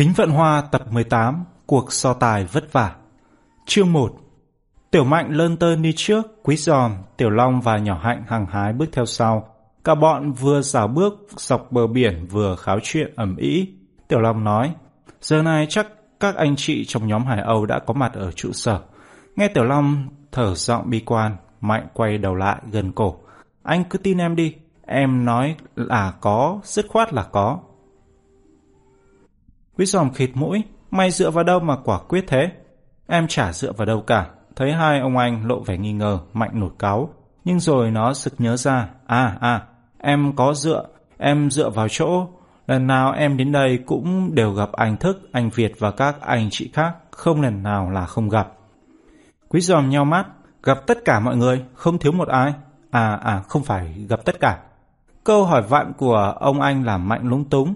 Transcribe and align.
Kính 0.00 0.12
Vận 0.16 0.30
Hoa 0.30 0.60
tập 0.60 0.82
18 0.92 1.44
Cuộc 1.66 1.92
so 1.92 2.12
tài 2.12 2.44
vất 2.44 2.72
vả 2.72 2.94
Chương 3.66 3.92
1 3.92 4.12
Tiểu 4.90 5.04
Mạnh 5.04 5.30
lơn 5.30 5.56
tơn 5.56 5.82
đi 5.82 5.92
trước, 5.96 6.22
Quý 6.42 6.56
Giòm, 6.56 6.92
Tiểu 7.16 7.30
Long 7.30 7.60
và 7.60 7.78
Nhỏ 7.78 8.00
Hạnh 8.02 8.24
hàng 8.28 8.46
hái 8.46 8.72
bước 8.72 8.86
theo 8.92 9.06
sau. 9.06 9.48
Cả 9.84 9.94
bọn 9.94 10.32
vừa 10.32 10.62
dạo 10.62 10.88
bước 10.88 11.14
dọc 11.36 11.72
bờ 11.72 11.86
biển 11.86 12.26
vừa 12.30 12.56
kháo 12.56 12.78
chuyện 12.82 13.12
ẩm 13.16 13.36
ý. 13.36 13.68
Tiểu 14.08 14.20
Long 14.20 14.44
nói, 14.44 14.74
giờ 15.20 15.42
này 15.42 15.66
chắc 15.68 15.86
các 16.20 16.36
anh 16.36 16.56
chị 16.56 16.84
trong 16.84 17.06
nhóm 17.06 17.24
Hải 17.24 17.40
Âu 17.40 17.66
đã 17.66 17.78
có 17.78 17.94
mặt 17.94 18.12
ở 18.14 18.32
trụ 18.32 18.52
sở. 18.52 18.80
Nghe 19.36 19.48
Tiểu 19.48 19.64
Long 19.64 20.08
thở 20.32 20.54
giọng 20.54 20.90
bi 20.90 21.00
quan, 21.06 21.36
Mạnh 21.60 21.86
quay 21.94 22.18
đầu 22.18 22.34
lại 22.34 22.56
gần 22.72 22.92
cổ. 22.92 23.16
Anh 23.62 23.84
cứ 23.84 23.98
tin 23.98 24.18
em 24.18 24.36
đi, 24.36 24.54
em 24.86 25.24
nói 25.24 25.56
là 25.76 26.12
có, 26.20 26.60
dứt 26.64 26.86
khoát 26.88 27.12
là 27.12 27.22
có. 27.22 27.58
Quý 29.80 29.86
giòm 29.86 30.12
khịt 30.12 30.30
mũi, 30.34 30.62
mày 30.90 31.10
dựa 31.10 31.30
vào 31.30 31.44
đâu 31.44 31.60
mà 31.60 31.76
quả 31.84 31.98
quyết 32.08 32.24
thế? 32.28 32.50
Em 33.06 33.26
chả 33.28 33.52
dựa 33.52 33.72
vào 33.72 33.86
đâu 33.86 34.00
cả. 34.00 34.26
Thấy 34.56 34.72
hai 34.72 35.00
ông 35.00 35.16
anh 35.16 35.46
lộ 35.46 35.60
vẻ 35.60 35.78
nghi 35.78 35.92
ngờ, 35.92 36.18
mạnh 36.32 36.50
nổi 36.52 36.70
cáo. 36.78 37.10
Nhưng 37.44 37.60
rồi 37.60 37.90
nó 37.90 38.14
sực 38.14 38.34
nhớ 38.38 38.56
ra, 38.56 38.88
à 39.06 39.36
à, 39.40 39.62
em 39.98 40.32
có 40.36 40.54
dựa, 40.54 40.86
em 41.18 41.50
dựa 41.50 41.70
vào 41.70 41.88
chỗ. 41.88 42.26
Lần 42.66 42.86
nào 42.86 43.12
em 43.12 43.36
đến 43.36 43.52
đây 43.52 43.78
cũng 43.86 44.34
đều 44.34 44.52
gặp 44.52 44.72
anh 44.72 44.96
Thức, 44.96 45.28
anh 45.32 45.50
Việt 45.50 45.72
và 45.78 45.90
các 45.90 46.20
anh 46.20 46.48
chị 46.50 46.70
khác, 46.72 46.94
không 47.10 47.40
lần 47.40 47.62
nào 47.62 47.90
là 47.90 48.06
không 48.06 48.28
gặp. 48.28 48.52
Quý 49.48 49.60
giòm 49.60 49.90
nhau 49.90 50.04
mắt, 50.04 50.26
gặp 50.62 50.86
tất 50.86 50.98
cả 51.04 51.20
mọi 51.20 51.36
người, 51.36 51.64
không 51.74 51.98
thiếu 51.98 52.12
một 52.12 52.28
ai. 52.28 52.54
À 52.90 53.18
à, 53.24 53.42
không 53.48 53.62
phải 53.62 54.06
gặp 54.08 54.20
tất 54.24 54.40
cả. 54.40 54.58
Câu 55.24 55.44
hỏi 55.44 55.62
vạn 55.62 55.92
của 55.98 56.34
ông 56.40 56.60
anh 56.60 56.84
làm 56.84 57.08
mạnh 57.08 57.28
lúng 57.28 57.44
túng, 57.44 57.74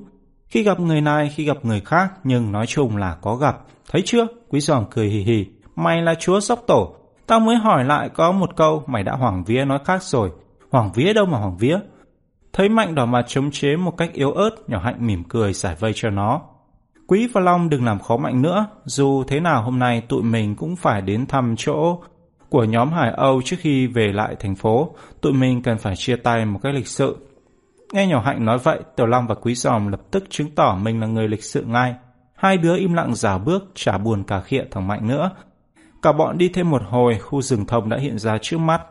khi 0.55 0.63
gặp 0.63 0.81
người 0.81 1.01
này, 1.01 1.31
khi 1.35 1.45
gặp 1.45 1.57
người 1.63 1.81
khác, 1.81 2.13
nhưng 2.25 2.53
nói 2.53 2.67
chung 2.67 2.97
là 2.97 3.17
có 3.21 3.37
gặp. 3.37 3.61
Thấy 3.91 4.03
chưa? 4.05 4.27
Quý 4.49 4.61
giòm 4.61 4.85
cười 4.91 5.09
hì 5.09 5.21
hì. 5.21 5.47
Mày 5.77 6.03
là 6.03 6.15
chúa 6.15 6.41
sóc 6.41 6.63
tổ. 6.67 6.95
Tao 7.27 7.41
mới 7.41 7.57
hỏi 7.57 7.85
lại 7.85 8.09
có 8.09 8.33
một 8.33 8.57
câu, 8.57 8.83
mày 8.87 9.03
đã 9.03 9.13
hoàng 9.13 9.45
vía 9.45 9.65
nói 9.65 9.79
khác 9.85 10.03
rồi. 10.03 10.31
Hoàng 10.71 10.91
vía 10.95 11.13
đâu 11.13 11.27
mà 11.27 11.39
hoàng 11.39 11.57
vía? 11.57 11.79
Thấy 12.53 12.69
Mạnh 12.69 12.95
đỏ 12.95 13.07
mặt 13.07 13.25
chống 13.29 13.51
chế 13.51 13.77
một 13.77 13.97
cách 13.97 14.13
yếu 14.13 14.33
ớt, 14.33 14.51
nhỏ 14.67 14.79
hạnh 14.79 15.07
mỉm 15.07 15.25
cười 15.29 15.53
giải 15.53 15.77
vây 15.81 15.93
cho 15.95 16.11
nó. 16.11 16.41
Quý 17.07 17.29
và 17.33 17.41
Long 17.41 17.69
đừng 17.69 17.85
làm 17.85 17.99
khó 17.99 18.17
Mạnh 18.17 18.43
nữa, 18.43 18.67
dù 18.85 19.25
thế 19.29 19.41
nào 19.41 19.63
hôm 19.63 19.79
nay 19.79 20.03
tụi 20.09 20.23
mình 20.23 20.57
cũng 20.57 20.77
phải 20.77 21.03
đến 21.03 21.27
thăm 21.27 21.55
chỗ 21.59 21.99
của 22.49 22.65
nhóm 22.65 22.93
Hải 22.93 23.11
Âu 23.17 23.43
trước 23.45 23.57
khi 23.61 23.87
về 23.87 24.13
lại 24.13 24.37
thành 24.41 24.55
phố, 24.55 24.95
tụi 25.21 25.33
mình 25.33 25.63
cần 25.63 25.79
phải 25.79 25.97
chia 25.97 26.17
tay 26.17 26.45
một 26.45 26.61
cách 26.63 26.75
lịch 26.75 26.89
sự. 26.89 27.17
Nghe 27.95 28.07
nhỏ 28.07 28.21
hạnh 28.21 28.45
nói 28.45 28.59
vậy, 28.59 28.81
Tiểu 28.97 29.07
Long 29.07 29.27
và 29.27 29.35
Quý 29.35 29.55
Giòm 29.55 29.89
lập 29.89 30.01
tức 30.11 30.25
chứng 30.31 30.55
tỏ 30.55 30.79
mình 30.83 31.01
là 31.01 31.07
người 31.07 31.29
lịch 31.29 31.45
sự 31.45 31.65
ngay. 31.65 31.95
Hai 32.35 32.57
đứa 32.57 32.77
im 32.77 32.95
lặng 32.95 33.15
giả 33.15 33.39
bước, 33.39 33.65
chả 33.75 33.99
buồn 33.99 34.25
cả 34.25 34.41
khịa 34.41 34.65
thằng 34.71 34.87
Mạnh 34.87 35.09
nữa. 35.09 35.31
Cả 36.03 36.13
bọn 36.13 36.39
đi 36.39 36.49
thêm 36.49 36.71
một 36.71 36.83
hồi, 36.89 37.19
khu 37.19 37.43
rừng 37.43 37.67
thông 37.67 37.89
đã 37.89 37.97
hiện 38.01 38.19
ra 38.19 38.39
trước 38.43 38.59
mắt. 38.59 38.83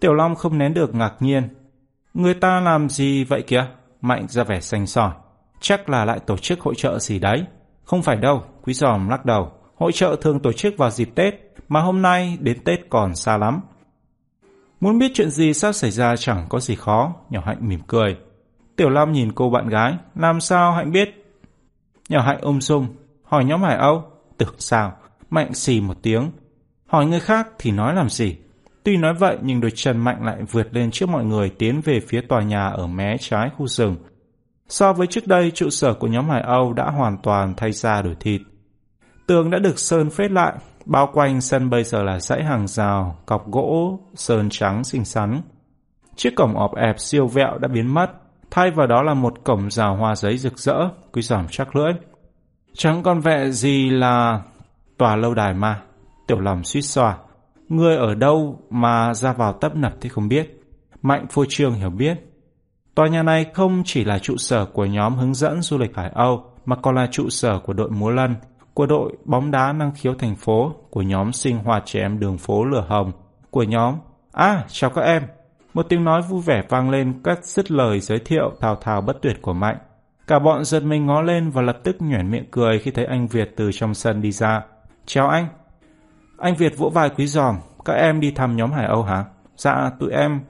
Tiểu 0.00 0.14
Long 0.14 0.34
không 0.34 0.58
nén 0.58 0.74
được 0.74 0.94
ngạc 0.94 1.14
nhiên. 1.20 1.48
Người 2.14 2.34
ta 2.34 2.60
làm 2.60 2.88
gì 2.88 3.24
vậy 3.24 3.42
kìa? 3.42 3.66
Mạnh 4.00 4.26
ra 4.28 4.44
vẻ 4.44 4.60
xanh 4.60 4.86
sỏi. 4.86 5.12
Chắc 5.60 5.88
là 5.88 6.04
lại 6.04 6.18
tổ 6.18 6.36
chức 6.36 6.60
hội 6.60 6.74
trợ 6.76 6.98
gì 6.98 7.18
đấy. 7.18 7.44
Không 7.84 8.02
phải 8.02 8.16
đâu, 8.16 8.42
Quý 8.62 8.72
Giòm 8.72 9.08
lắc 9.08 9.24
đầu. 9.24 9.52
Hội 9.76 9.92
trợ 9.92 10.16
thường 10.20 10.40
tổ 10.40 10.52
chức 10.52 10.74
vào 10.78 10.90
dịp 10.90 11.08
Tết, 11.14 11.34
mà 11.68 11.80
hôm 11.80 12.02
nay 12.02 12.38
đến 12.40 12.64
Tết 12.64 12.80
còn 12.90 13.14
xa 13.14 13.36
lắm. 13.36 13.60
Muốn 14.80 14.98
biết 14.98 15.12
chuyện 15.14 15.30
gì 15.30 15.54
sắp 15.54 15.72
xảy 15.72 15.90
ra 15.90 16.16
chẳng 16.16 16.46
có 16.48 16.60
gì 16.60 16.74
khó, 16.74 17.14
nhỏ 17.30 17.40
hạnh 17.46 17.68
mỉm 17.68 17.80
cười. 17.86 18.16
Tiểu 18.76 18.88
Lam 18.88 19.12
nhìn 19.12 19.32
cô 19.32 19.50
bạn 19.50 19.68
gái, 19.68 19.94
làm 20.14 20.40
sao 20.40 20.72
hạnh 20.72 20.92
biết? 20.92 21.24
Nhỏ 22.08 22.20
hạnh 22.20 22.38
ôm 22.40 22.60
sung, 22.60 22.86
hỏi 23.22 23.44
nhóm 23.44 23.62
Hải 23.62 23.76
Âu, 23.76 24.04
tưởng 24.38 24.54
sao? 24.58 24.92
Mạnh 25.30 25.54
xì 25.54 25.80
một 25.80 25.96
tiếng. 26.02 26.30
Hỏi 26.86 27.06
người 27.06 27.20
khác 27.20 27.48
thì 27.58 27.70
nói 27.70 27.94
làm 27.94 28.08
gì? 28.08 28.36
Tuy 28.84 28.96
nói 28.96 29.14
vậy 29.14 29.38
nhưng 29.42 29.60
đôi 29.60 29.70
chân 29.74 29.98
Mạnh 29.98 30.24
lại 30.24 30.42
vượt 30.50 30.68
lên 30.74 30.90
trước 30.90 31.08
mọi 31.08 31.24
người 31.24 31.50
tiến 31.50 31.80
về 31.80 32.00
phía 32.00 32.20
tòa 32.20 32.42
nhà 32.42 32.68
ở 32.68 32.86
mé 32.86 33.16
trái 33.20 33.50
khu 33.56 33.66
rừng. 33.66 33.96
So 34.68 34.92
với 34.92 35.06
trước 35.06 35.26
đây, 35.26 35.50
trụ 35.50 35.70
sở 35.70 35.94
của 35.94 36.06
nhóm 36.06 36.28
Hải 36.28 36.42
Âu 36.42 36.72
đã 36.72 36.90
hoàn 36.90 37.16
toàn 37.22 37.54
thay 37.56 37.72
ra 37.72 38.02
đổi 38.02 38.16
thịt. 38.20 38.40
Tường 39.26 39.50
đã 39.50 39.58
được 39.58 39.78
sơn 39.78 40.10
phết 40.10 40.30
lại, 40.30 40.52
Bao 40.88 41.10
quanh 41.12 41.40
sân 41.40 41.70
bây 41.70 41.84
giờ 41.84 42.02
là 42.02 42.20
dãy 42.20 42.44
hàng 42.44 42.66
rào, 42.66 43.16
cọc 43.26 43.50
gỗ, 43.50 44.00
sơn 44.14 44.48
trắng 44.50 44.84
xinh 44.84 45.04
xắn. 45.04 45.40
Chiếc 46.16 46.30
cổng 46.36 46.58
ọp 46.58 46.76
ẹp 46.76 47.00
siêu 47.00 47.26
vẹo 47.26 47.58
đã 47.58 47.68
biến 47.68 47.94
mất, 47.94 48.06
thay 48.50 48.70
vào 48.70 48.86
đó 48.86 49.02
là 49.02 49.14
một 49.14 49.44
cổng 49.44 49.70
rào 49.70 49.96
hoa 49.96 50.16
giấy 50.16 50.38
rực 50.38 50.58
rỡ, 50.58 50.88
quý 51.12 51.22
giảm 51.22 51.46
chắc 51.50 51.76
lưỡi. 51.76 51.92
Chẳng 52.72 53.02
còn 53.02 53.20
vẻ 53.20 53.50
gì 53.50 53.90
là 53.90 54.42
tòa 54.98 55.16
lâu 55.16 55.34
đài 55.34 55.54
mà, 55.54 55.82
tiểu 56.26 56.40
lòng 56.40 56.64
suýt 56.64 56.82
xòa. 56.82 57.18
Người 57.68 57.96
ở 57.96 58.14
đâu 58.14 58.60
mà 58.70 59.14
ra 59.14 59.32
vào 59.32 59.52
tấp 59.52 59.76
nập 59.76 59.92
thì 60.00 60.08
không 60.08 60.28
biết. 60.28 60.60
Mạnh 61.02 61.26
phô 61.30 61.44
trương 61.48 61.74
hiểu 61.74 61.90
biết. 61.90 62.18
Tòa 62.94 63.08
nhà 63.08 63.22
này 63.22 63.46
không 63.54 63.82
chỉ 63.84 64.04
là 64.04 64.18
trụ 64.18 64.36
sở 64.36 64.64
của 64.64 64.84
nhóm 64.84 65.16
hướng 65.16 65.34
dẫn 65.34 65.62
du 65.62 65.78
lịch 65.78 65.96
Hải 65.96 66.10
Âu, 66.14 66.44
mà 66.64 66.76
còn 66.76 66.94
là 66.94 67.06
trụ 67.10 67.28
sở 67.28 67.58
của 67.58 67.72
đội 67.72 67.90
múa 67.90 68.10
lân, 68.10 68.34
của 68.78 68.86
đội 68.86 69.12
bóng 69.24 69.50
đá 69.50 69.72
năng 69.72 69.92
khiếu 69.94 70.14
thành 70.14 70.36
phố, 70.36 70.74
của 70.90 71.02
nhóm 71.02 71.32
sinh 71.32 71.58
hoạt 71.58 71.82
trẻ 71.86 72.00
em 72.00 72.18
đường 72.18 72.38
phố 72.38 72.64
lửa 72.64 72.84
hồng, 72.88 73.12
của 73.50 73.62
nhóm 73.62 73.94
À, 74.32 74.64
chào 74.68 74.90
các 74.90 75.02
em. 75.02 75.22
Một 75.74 75.86
tiếng 75.88 76.04
nói 76.04 76.22
vui 76.22 76.42
vẻ 76.42 76.62
vang 76.68 76.90
lên 76.90 77.20
cắt 77.24 77.44
dứt 77.44 77.70
lời 77.70 78.00
giới 78.00 78.18
thiệu 78.18 78.52
thào 78.60 78.76
thào 78.76 79.00
bất 79.00 79.22
tuyệt 79.22 79.42
của 79.42 79.52
Mạnh. 79.52 79.76
Cả 80.26 80.38
bọn 80.38 80.64
giật 80.64 80.82
mình 80.82 81.06
ngó 81.06 81.22
lên 81.22 81.50
và 81.50 81.62
lập 81.62 81.78
tức 81.84 81.96
nhoẻn 82.02 82.30
miệng 82.30 82.50
cười 82.50 82.78
khi 82.78 82.90
thấy 82.90 83.04
anh 83.04 83.26
Việt 83.26 83.52
từ 83.56 83.70
trong 83.72 83.94
sân 83.94 84.22
đi 84.22 84.32
ra. 84.32 84.62
Chào 85.06 85.28
anh. 85.28 85.46
Anh 86.38 86.54
Việt 86.54 86.78
vỗ 86.78 86.90
vai 86.90 87.10
quý 87.10 87.26
giòm. 87.26 87.56
Các 87.84 87.92
em 87.94 88.20
đi 88.20 88.30
thăm 88.30 88.56
nhóm 88.56 88.72
Hải 88.72 88.86
Âu 88.86 89.02
hả? 89.02 89.24
Dạ, 89.56 89.90
tụi 90.00 90.10
em. 90.10 90.40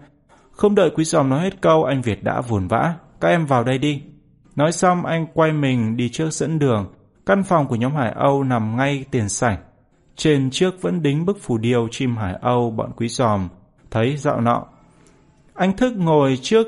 Không 0.53 0.75
đợi 0.75 0.91
quý 0.97 1.05
giòm 1.05 1.28
nói 1.28 1.41
hết 1.41 1.61
câu, 1.61 1.84
anh 1.84 2.03
Việt 2.03 2.25
đã 2.25 2.41
vồn 2.41 2.69
vã. 2.69 2.94
Các 3.21 3.28
em 3.28 3.47
vào 3.47 3.65
đây 3.65 3.78
đi. 3.78 4.03
Nói 4.56 4.72
xong 4.72 5.06
anh 5.06 5.27
quay 5.34 5.53
mình 5.53 5.97
đi 5.97 6.09
trước 6.09 6.31
dẫn 6.31 6.59
đường. 6.59 6.87
Căn 7.28 7.43
phòng 7.43 7.66
của 7.66 7.77
nhóm 7.77 7.94
Hải 7.94 8.12
Âu 8.12 8.44
nằm 8.44 8.77
ngay 8.77 9.05
tiền 9.11 9.28
sảnh. 9.28 9.56
Trên 10.16 10.50
trước 10.50 10.83
vẫn 10.83 11.03
đính 11.03 11.25
bức 11.25 11.39
phù 11.41 11.59
điêu 11.59 11.89
chim 11.91 12.16
Hải 12.16 12.34
Âu 12.41 12.71
bọn 12.71 12.93
quý 12.97 13.09
giòm, 13.09 13.49
thấy 13.91 14.16
dạo 14.16 14.41
nọ. 14.41 14.66
Anh 15.55 15.77
Thức 15.77 15.93
ngồi 15.97 16.38
trước 16.43 16.67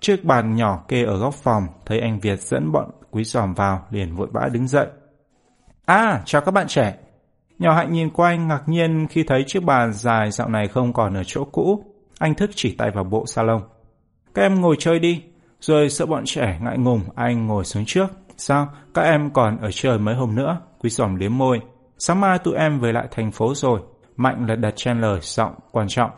chiếc 0.00 0.24
bàn 0.24 0.56
nhỏ 0.56 0.84
kê 0.88 1.04
ở 1.04 1.18
góc 1.18 1.34
phòng, 1.34 1.62
thấy 1.86 2.00
anh 2.00 2.20
Việt 2.20 2.40
dẫn 2.40 2.72
bọn 2.72 2.90
quý 3.10 3.24
giòm 3.24 3.54
vào, 3.54 3.86
liền 3.90 4.14
vội 4.14 4.28
vã 4.32 4.48
đứng 4.52 4.68
dậy. 4.68 4.86
À, 5.84 6.22
chào 6.24 6.42
các 6.42 6.50
bạn 6.50 6.66
trẻ. 6.68 6.96
Nhỏ 7.58 7.74
hạnh 7.74 7.92
nhìn 7.92 8.10
quanh 8.10 8.48
ngạc 8.48 8.62
nhiên 8.66 9.06
khi 9.10 9.22
thấy 9.22 9.44
chiếc 9.46 9.64
bàn 9.64 9.92
dài 9.92 10.30
dạo 10.30 10.48
này 10.48 10.68
không 10.68 10.92
còn 10.92 11.14
ở 11.14 11.22
chỗ 11.26 11.44
cũ. 11.44 11.84
Anh 12.18 12.34
Thức 12.34 12.50
chỉ 12.54 12.74
tay 12.78 12.90
vào 12.90 13.04
bộ 13.04 13.26
salon. 13.26 13.62
Các 14.34 14.42
em 14.42 14.60
ngồi 14.60 14.76
chơi 14.78 14.98
đi. 14.98 15.22
Rồi 15.60 15.90
sợ 15.90 16.06
bọn 16.06 16.22
trẻ 16.26 16.58
ngại 16.62 16.78
ngùng, 16.78 17.00
anh 17.14 17.46
ngồi 17.46 17.64
xuống 17.64 17.84
trước. 17.86 18.06
Sao? 18.38 18.68
Các 18.94 19.02
em 19.02 19.30
còn 19.30 19.58
ở 19.58 19.70
chơi 19.72 19.98
mấy 19.98 20.14
hôm 20.14 20.34
nữa? 20.34 20.60
Quý 20.78 20.90
giòm 20.90 21.14
liếm 21.14 21.38
môi. 21.38 21.60
Sáng 21.98 22.20
mai 22.20 22.38
tụi 22.38 22.54
em 22.54 22.80
về 22.80 22.92
lại 22.92 23.08
thành 23.10 23.32
phố 23.32 23.54
rồi. 23.54 23.80
Mạnh 24.16 24.46
là 24.48 24.56
đặt 24.56 24.76
chen 24.76 25.00
lời 25.00 25.18
giọng 25.22 25.54
quan 25.70 25.88
trọng. 25.88 26.10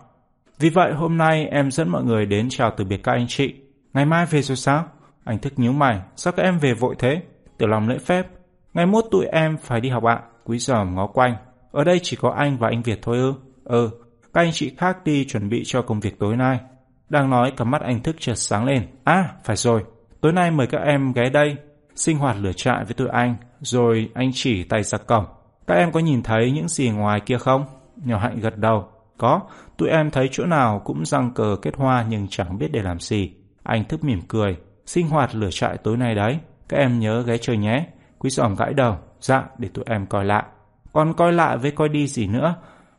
Vì 0.59 0.71
vậy 0.71 0.93
hôm 0.93 1.19
nay 1.19 1.47
em 1.51 1.71
dẫn 1.71 1.89
mọi 1.89 2.05
người 2.05 2.27
đến 2.27 2.49
chào 2.51 2.71
từ 2.77 2.85
biệt 2.85 3.03
các 3.03 3.13
anh 3.13 3.27
chị. 3.29 3.55
Ngày 3.95 4.05
mai 4.05 4.27
về 4.27 4.43
rồi 4.43 4.57
sao? 4.57 4.85
Anh 5.25 5.39
thức 5.39 5.53
nhíu 5.57 5.73
mày. 5.73 6.01
Sao 6.17 6.33
các 6.33 6.43
em 6.43 6.59
về 6.59 6.75
vội 6.75 6.95
thế? 6.99 7.23
Tiểu 7.59 7.69
lòng 7.69 7.89
lễ 7.89 7.99
phép. 7.99 8.27
Ngày 8.75 8.87
mốt 8.87 9.05
tụi 9.11 9.27
em 9.27 9.57
phải 9.57 9.81
đi 9.81 9.89
học 9.89 10.05
ạ. 10.05 10.21
Quý 10.45 10.59
giòm 10.59 10.95
ngó 10.95 11.07
quanh. 11.07 11.37
Ở 11.73 11.85
đây 11.85 12.01
chỉ 12.03 12.17
có 12.17 12.31
anh 12.31 12.57
và 12.59 12.69
anh 12.69 12.83
Việt 12.83 12.99
thôi 13.03 13.19
ư? 13.19 13.35
Ừ. 13.65 13.91
Các 14.35 14.41
anh 14.41 14.51
chị 14.53 14.75
khác 14.79 15.05
đi 15.05 15.25
chuẩn 15.25 15.49
bị 15.49 15.63
cho 15.67 15.83
công 15.83 16.01
việc 16.01 16.19
tối 16.19 16.37
nay. 16.37 16.61
Đang 17.09 17.31
nói 17.31 17.53
cả 17.57 17.65
mắt 17.65 17.83
anh 17.83 18.03
thức 18.03 18.17
chợt 18.19 18.35
sáng 18.35 18.65
lên. 18.65 18.87
À, 19.05 19.33
phải 19.45 19.57
rồi. 19.57 19.85
Tối 20.21 20.33
nay 20.33 20.51
mời 20.51 20.67
các 20.67 20.83
em 20.83 21.13
ghé 21.13 21.31
đây 21.31 21.57
sinh 21.97 22.19
hoạt 22.19 22.37
lửa 22.41 22.53
trại 22.57 22.85
với 22.85 22.95
tụi 22.95 23.09
anh, 23.09 23.37
rồi 23.61 24.11
anh 24.15 24.31
chỉ 24.35 24.65
tay 24.65 24.83
ra 24.83 24.99
cổng. 24.99 25.25
Các 25.67 25.75
em 25.75 25.93
có 25.93 26.01
nhìn 26.01 26.23
thấy 26.23 26.51
những 26.51 26.69
gì 26.69 26.91
ngoài 26.91 27.21
kia 27.21 27.39
không? 27.39 27.65
Nhỏ 28.05 28.19
hạnh 28.19 28.41
gật 28.41 28.57
đầu. 28.57 28.89
Có, 29.19 29.41
tụi 29.77 29.89
em 29.89 30.11
thấy 30.11 30.29
chỗ 30.33 30.47
nào 30.47 30.83
cũng 30.85 31.05
răng 31.05 31.31
cờ 31.35 31.57
kết 31.63 31.77
hoa 31.77 32.05
nhưng 32.09 32.29
chẳng 32.29 32.59
biết 32.59 32.73
để 32.73 32.83
làm 32.83 33.01
gì. 33.01 33.33
Anh 33.63 33.85
thức 33.85 34.05
mỉm 34.05 34.21
cười. 34.29 34.57
Sinh 34.87 35.09
hoạt 35.09 35.35
lửa 35.35 35.51
trại 35.53 35.77
tối 35.77 35.97
nay 35.97 36.15
đấy. 36.15 36.39
Các 36.69 36.77
em 36.77 37.01
nhớ 37.01 37.23
ghé 37.23 37.39
chơi 37.39 37.57
nhé. 37.57 37.87
Quý 38.19 38.31
giòm 38.31 38.55
gãi 38.55 38.75
đầu. 38.75 38.97
Dạ, 39.21 39.45
để 39.59 39.69
tụi 39.69 39.85
em 39.89 40.07
coi 40.07 40.25
lại. 40.25 40.45
Còn 40.93 41.15
coi 41.15 41.33
lại 41.33 41.59
với 41.59 41.71
coi 41.71 41.89
đi 41.89 42.07
gì 42.07 42.27
nữa. 42.27 42.55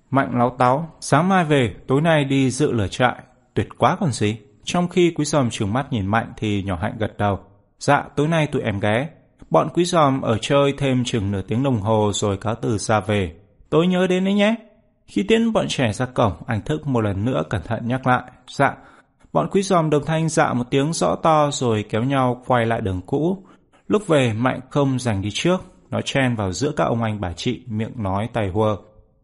Mạnh 0.10 0.32
láo 0.34 0.56
táo. 0.60 0.90
Sáng 1.00 1.30
mai 1.30 1.46
về, 1.46 1.76
tối 1.88 2.02
nay 2.02 2.26
đi 2.26 2.52
dự 2.52 2.72
lửa 2.72 2.88
trại. 2.88 3.16
Tuyệt 3.54 3.68
quá 3.78 3.98
còn 4.00 4.12
gì. 4.12 4.38
Trong 4.64 4.88
khi 4.88 5.14
quý 5.16 5.26
giòm 5.26 5.50
trừng 5.50 5.74
mắt 5.74 5.94
nhìn 5.94 6.08
Mạnh 6.08 6.34
thì 6.38 6.64
nhỏ 6.64 6.76
hạnh 6.82 6.94
gật 6.98 7.18
đầu. 7.18 7.40
Dạ, 7.82 8.04
tối 8.16 8.28
nay 8.28 8.48
tụi 8.48 8.62
em 8.62 8.80
ghé. 8.80 9.10
Bọn 9.50 9.70
quý 9.74 9.86
giòm 9.86 10.22
ở 10.22 10.38
chơi 10.42 10.74
thêm 10.78 11.04
chừng 11.04 11.32
nửa 11.32 11.42
tiếng 11.42 11.64
đồng 11.64 11.82
hồ 11.82 12.12
rồi 12.14 12.38
cáo 12.38 12.56
từ 12.56 12.78
ra 12.78 13.00
về. 13.00 13.36
tối 13.70 13.88
nhớ 13.88 14.08
đến 14.08 14.26
đấy 14.26 14.34
nhé. 14.34 14.56
Khi 15.08 15.24
tiến 15.28 15.54
bọn 15.54 15.66
trẻ 15.68 15.94
ra 15.94 16.06
cổng, 16.06 16.34
anh 16.48 16.62
thức 16.62 16.88
một 16.88 17.02
lần 17.02 17.26
nữa 17.26 17.44
cẩn 17.50 17.62
thận 17.62 17.88
nhắc 17.88 18.08
lại. 18.08 18.24
Dạ. 18.52 18.76
Bọn 19.34 19.48
quý 19.52 19.62
giòm 19.62 19.90
đồng 19.90 20.06
thanh 20.06 20.30
dạ 20.30 20.54
một 20.54 20.64
tiếng 20.70 20.94
rõ 20.94 21.16
to 21.16 21.50
rồi 21.52 21.86
kéo 21.90 22.04
nhau 22.04 22.44
quay 22.48 22.66
lại 22.66 22.82
đường 22.82 23.02
cũ. 23.06 23.44
Lúc 23.88 24.08
về 24.08 24.34
Mạnh 24.34 24.60
không 24.70 25.00
giành 25.00 25.22
đi 25.22 25.30
trước, 25.34 25.58
nó 25.90 26.02
chen 26.02 26.36
vào 26.36 26.52
giữa 26.52 26.72
các 26.76 26.84
ông 26.84 27.04
anh 27.04 27.22
bà 27.22 27.34
chị, 27.34 27.62
miệng 27.68 27.94
nói 28.04 28.30
tay 28.34 28.50
hùa. 28.50 28.78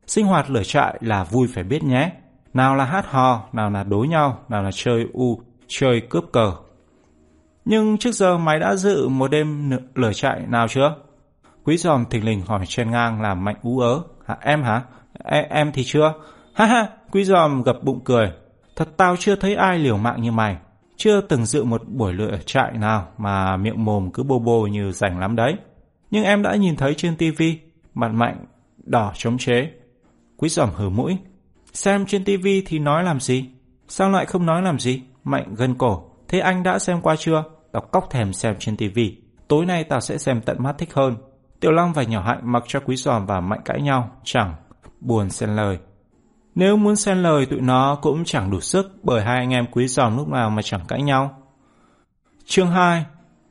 Sinh 0.07 0.25
hoạt 0.25 0.49
lửa 0.49 0.63
trại 0.63 0.97
là 1.01 1.23
vui 1.23 1.47
phải 1.53 1.63
biết 1.63 1.83
nhé. 1.83 2.11
Nào 2.53 2.75
là 2.75 2.85
hát 2.85 3.05
hò, 3.07 3.43
nào 3.53 3.69
là 3.69 3.83
đối 3.83 4.07
nhau, 4.07 4.39
nào 4.49 4.63
là 4.63 4.69
chơi 4.73 5.05
u, 5.13 5.41
chơi 5.67 6.01
cướp 6.09 6.23
cờ. 6.31 6.53
Nhưng 7.69 7.97
trước 7.97 8.11
giờ 8.11 8.37
mày 8.37 8.59
đã 8.59 8.75
dự 8.75 9.07
một 9.07 9.27
đêm 9.27 9.71
lửa 9.95 10.13
chạy 10.13 10.45
nào 10.47 10.67
chưa? 10.67 10.95
Quý 11.63 11.77
giòm 11.77 12.05
thình 12.09 12.25
lình 12.25 12.41
hỏi 12.41 12.65
trên 12.67 12.91
ngang 12.91 13.21
làm 13.21 13.43
Mạnh 13.43 13.55
ú 13.61 13.79
ớ. 13.79 14.01
Hả, 14.25 14.37
em 14.41 14.63
hả? 14.63 14.81
E, 15.23 15.47
em 15.49 15.71
thì 15.71 15.83
chưa. 15.85 16.13
Ha 16.53 16.65
ha, 16.65 16.87
quý 17.11 17.23
giòm 17.23 17.63
gập 17.63 17.83
bụng 17.83 17.99
cười. 18.03 18.31
Thật 18.75 18.89
tao 18.97 19.15
chưa 19.15 19.35
thấy 19.35 19.55
ai 19.55 19.79
liều 19.79 19.97
mạng 19.97 20.21
như 20.21 20.31
mày. 20.31 20.57
Chưa 20.97 21.21
từng 21.21 21.45
dự 21.45 21.63
một 21.63 21.81
buổi 21.87 22.13
lửa 22.13 22.37
chạy 22.45 22.71
nào 22.71 23.07
mà 23.17 23.57
miệng 23.57 23.85
mồm 23.85 24.11
cứ 24.11 24.23
bô 24.23 24.39
bô 24.39 24.67
như 24.67 24.91
rảnh 24.91 25.19
lắm 25.19 25.35
đấy. 25.35 25.55
Nhưng 26.11 26.23
em 26.23 26.41
đã 26.41 26.55
nhìn 26.55 26.75
thấy 26.75 26.93
trên 26.93 27.15
tivi, 27.15 27.59
mặt 27.93 28.11
mạnh, 28.13 28.45
đỏ 28.77 29.11
chống 29.15 29.37
chế. 29.37 29.71
Quý 30.37 30.49
giòm 30.49 30.69
hử 30.75 30.89
mũi. 30.89 31.17
Xem 31.73 32.05
trên 32.05 32.23
tivi 32.23 32.63
thì 32.65 32.79
nói 32.79 33.03
làm 33.03 33.19
gì? 33.19 33.45
Sao 33.87 34.09
lại 34.09 34.25
không 34.25 34.45
nói 34.45 34.61
làm 34.61 34.79
gì? 34.79 35.01
Mạnh 35.23 35.55
gân 35.57 35.75
cổ. 35.75 36.03
Thế 36.27 36.39
anh 36.39 36.63
đã 36.63 36.79
xem 36.79 37.01
qua 37.01 37.15
chưa? 37.15 37.43
Tao 37.71 37.81
cóc 37.81 38.09
thèm 38.09 38.33
xem 38.33 38.55
trên 38.59 38.77
tivi. 38.77 39.17
Tối 39.47 39.65
nay 39.65 39.83
tao 39.83 40.01
sẽ 40.01 40.17
xem 40.17 40.41
tận 40.41 40.63
mắt 40.63 40.75
thích 40.77 40.93
hơn. 40.93 41.15
Tiểu 41.59 41.71
Long 41.71 41.93
và 41.93 42.03
nhỏ 42.03 42.21
hạnh 42.21 42.39
mặc 42.43 42.63
cho 42.67 42.79
quý 42.79 42.95
giòm 42.95 43.25
và 43.25 43.39
mạnh 43.39 43.61
cãi 43.65 43.81
nhau, 43.81 44.09
chẳng 44.23 44.55
buồn 44.99 45.29
xen 45.29 45.55
lời. 45.55 45.77
Nếu 46.55 46.77
muốn 46.77 46.95
xen 46.95 47.23
lời 47.23 47.45
tụi 47.45 47.61
nó 47.61 47.95
cũng 48.01 48.23
chẳng 48.25 48.51
đủ 48.51 48.59
sức 48.59 48.99
bởi 49.03 49.23
hai 49.23 49.37
anh 49.37 49.53
em 49.53 49.65
quý 49.71 49.87
giòm 49.87 50.17
lúc 50.17 50.27
nào 50.27 50.49
mà 50.49 50.61
chẳng 50.61 50.85
cãi 50.87 51.01
nhau. 51.01 51.43
Chương 52.45 52.71
2 52.71 53.05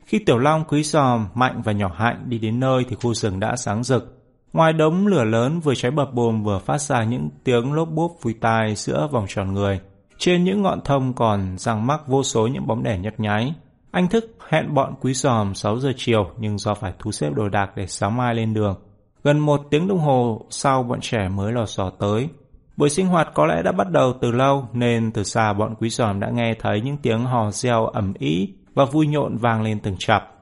Khi 0.05 0.19
Tiểu 0.19 0.37
Long, 0.37 0.63
quý 0.67 0.83
giòm, 0.83 1.27
mạnh 1.33 1.61
và 1.65 1.71
nhỏ 1.71 1.91
hạnh 1.95 2.23
đi 2.25 2.37
đến 2.37 2.59
nơi 2.59 2.85
thì 2.89 2.95
khu 2.95 3.13
rừng 3.13 3.39
đã 3.39 3.55
sáng 3.55 3.83
rực. 3.83 4.17
Ngoài 4.53 4.73
đống 4.73 5.07
lửa 5.07 5.23
lớn 5.23 5.59
vừa 5.59 5.75
cháy 5.75 5.91
bập 5.91 6.13
bồm 6.13 6.43
vừa 6.43 6.59
phát 6.59 6.81
ra 6.81 7.03
những 7.03 7.29
tiếng 7.43 7.73
lốp 7.73 7.89
bốp 7.89 8.11
vui 8.21 8.35
tai 8.41 8.75
giữa 8.75 9.07
vòng 9.11 9.25
tròn 9.27 9.53
người. 9.53 9.79
Trên 10.17 10.43
những 10.43 10.61
ngọn 10.61 10.81
thông 10.85 11.13
còn 11.13 11.57
răng 11.57 11.87
mắc 11.87 12.07
vô 12.07 12.23
số 12.23 12.47
những 12.47 12.67
bóng 12.67 12.83
đèn 12.83 13.01
nhấp 13.01 13.19
nháy. 13.19 13.53
Anh 13.91 14.07
thức 14.07 14.37
hẹn 14.49 14.73
bọn 14.73 14.93
quý 15.01 15.13
giòm 15.13 15.53
6 15.53 15.79
giờ 15.79 15.91
chiều 15.95 16.31
nhưng 16.37 16.57
do 16.57 16.73
phải 16.73 16.93
thu 16.99 17.11
xếp 17.11 17.29
đồ 17.35 17.49
đạc 17.49 17.71
để 17.75 17.87
sáng 17.87 18.17
mai 18.17 18.35
lên 18.35 18.53
đường. 18.53 18.75
Gần 19.23 19.39
một 19.39 19.61
tiếng 19.71 19.87
đồng 19.87 19.99
hồ 19.99 20.45
sau 20.49 20.83
bọn 20.83 20.99
trẻ 21.01 21.29
mới 21.29 21.53
lò 21.53 21.65
xò 21.65 21.89
tới. 21.89 22.29
Buổi 22.77 22.89
sinh 22.89 23.07
hoạt 23.07 23.27
có 23.33 23.45
lẽ 23.45 23.61
đã 23.63 23.71
bắt 23.71 23.91
đầu 23.91 24.13
từ 24.21 24.31
lâu 24.31 24.67
nên 24.73 25.11
từ 25.11 25.23
xa 25.23 25.53
bọn 25.53 25.75
quý 25.79 25.89
giòm 25.89 26.19
đã 26.19 26.29
nghe 26.29 26.53
thấy 26.59 26.81
những 26.81 26.97
tiếng 26.97 27.25
hò 27.25 27.51
reo 27.51 27.85
ẩm 27.85 28.13
ý 28.19 28.53
và 28.73 28.85
vui 28.85 29.07
nhộn 29.07 29.37
vang 29.37 29.61
lên 29.61 29.79
từng 29.79 29.95
chập. 29.99 30.33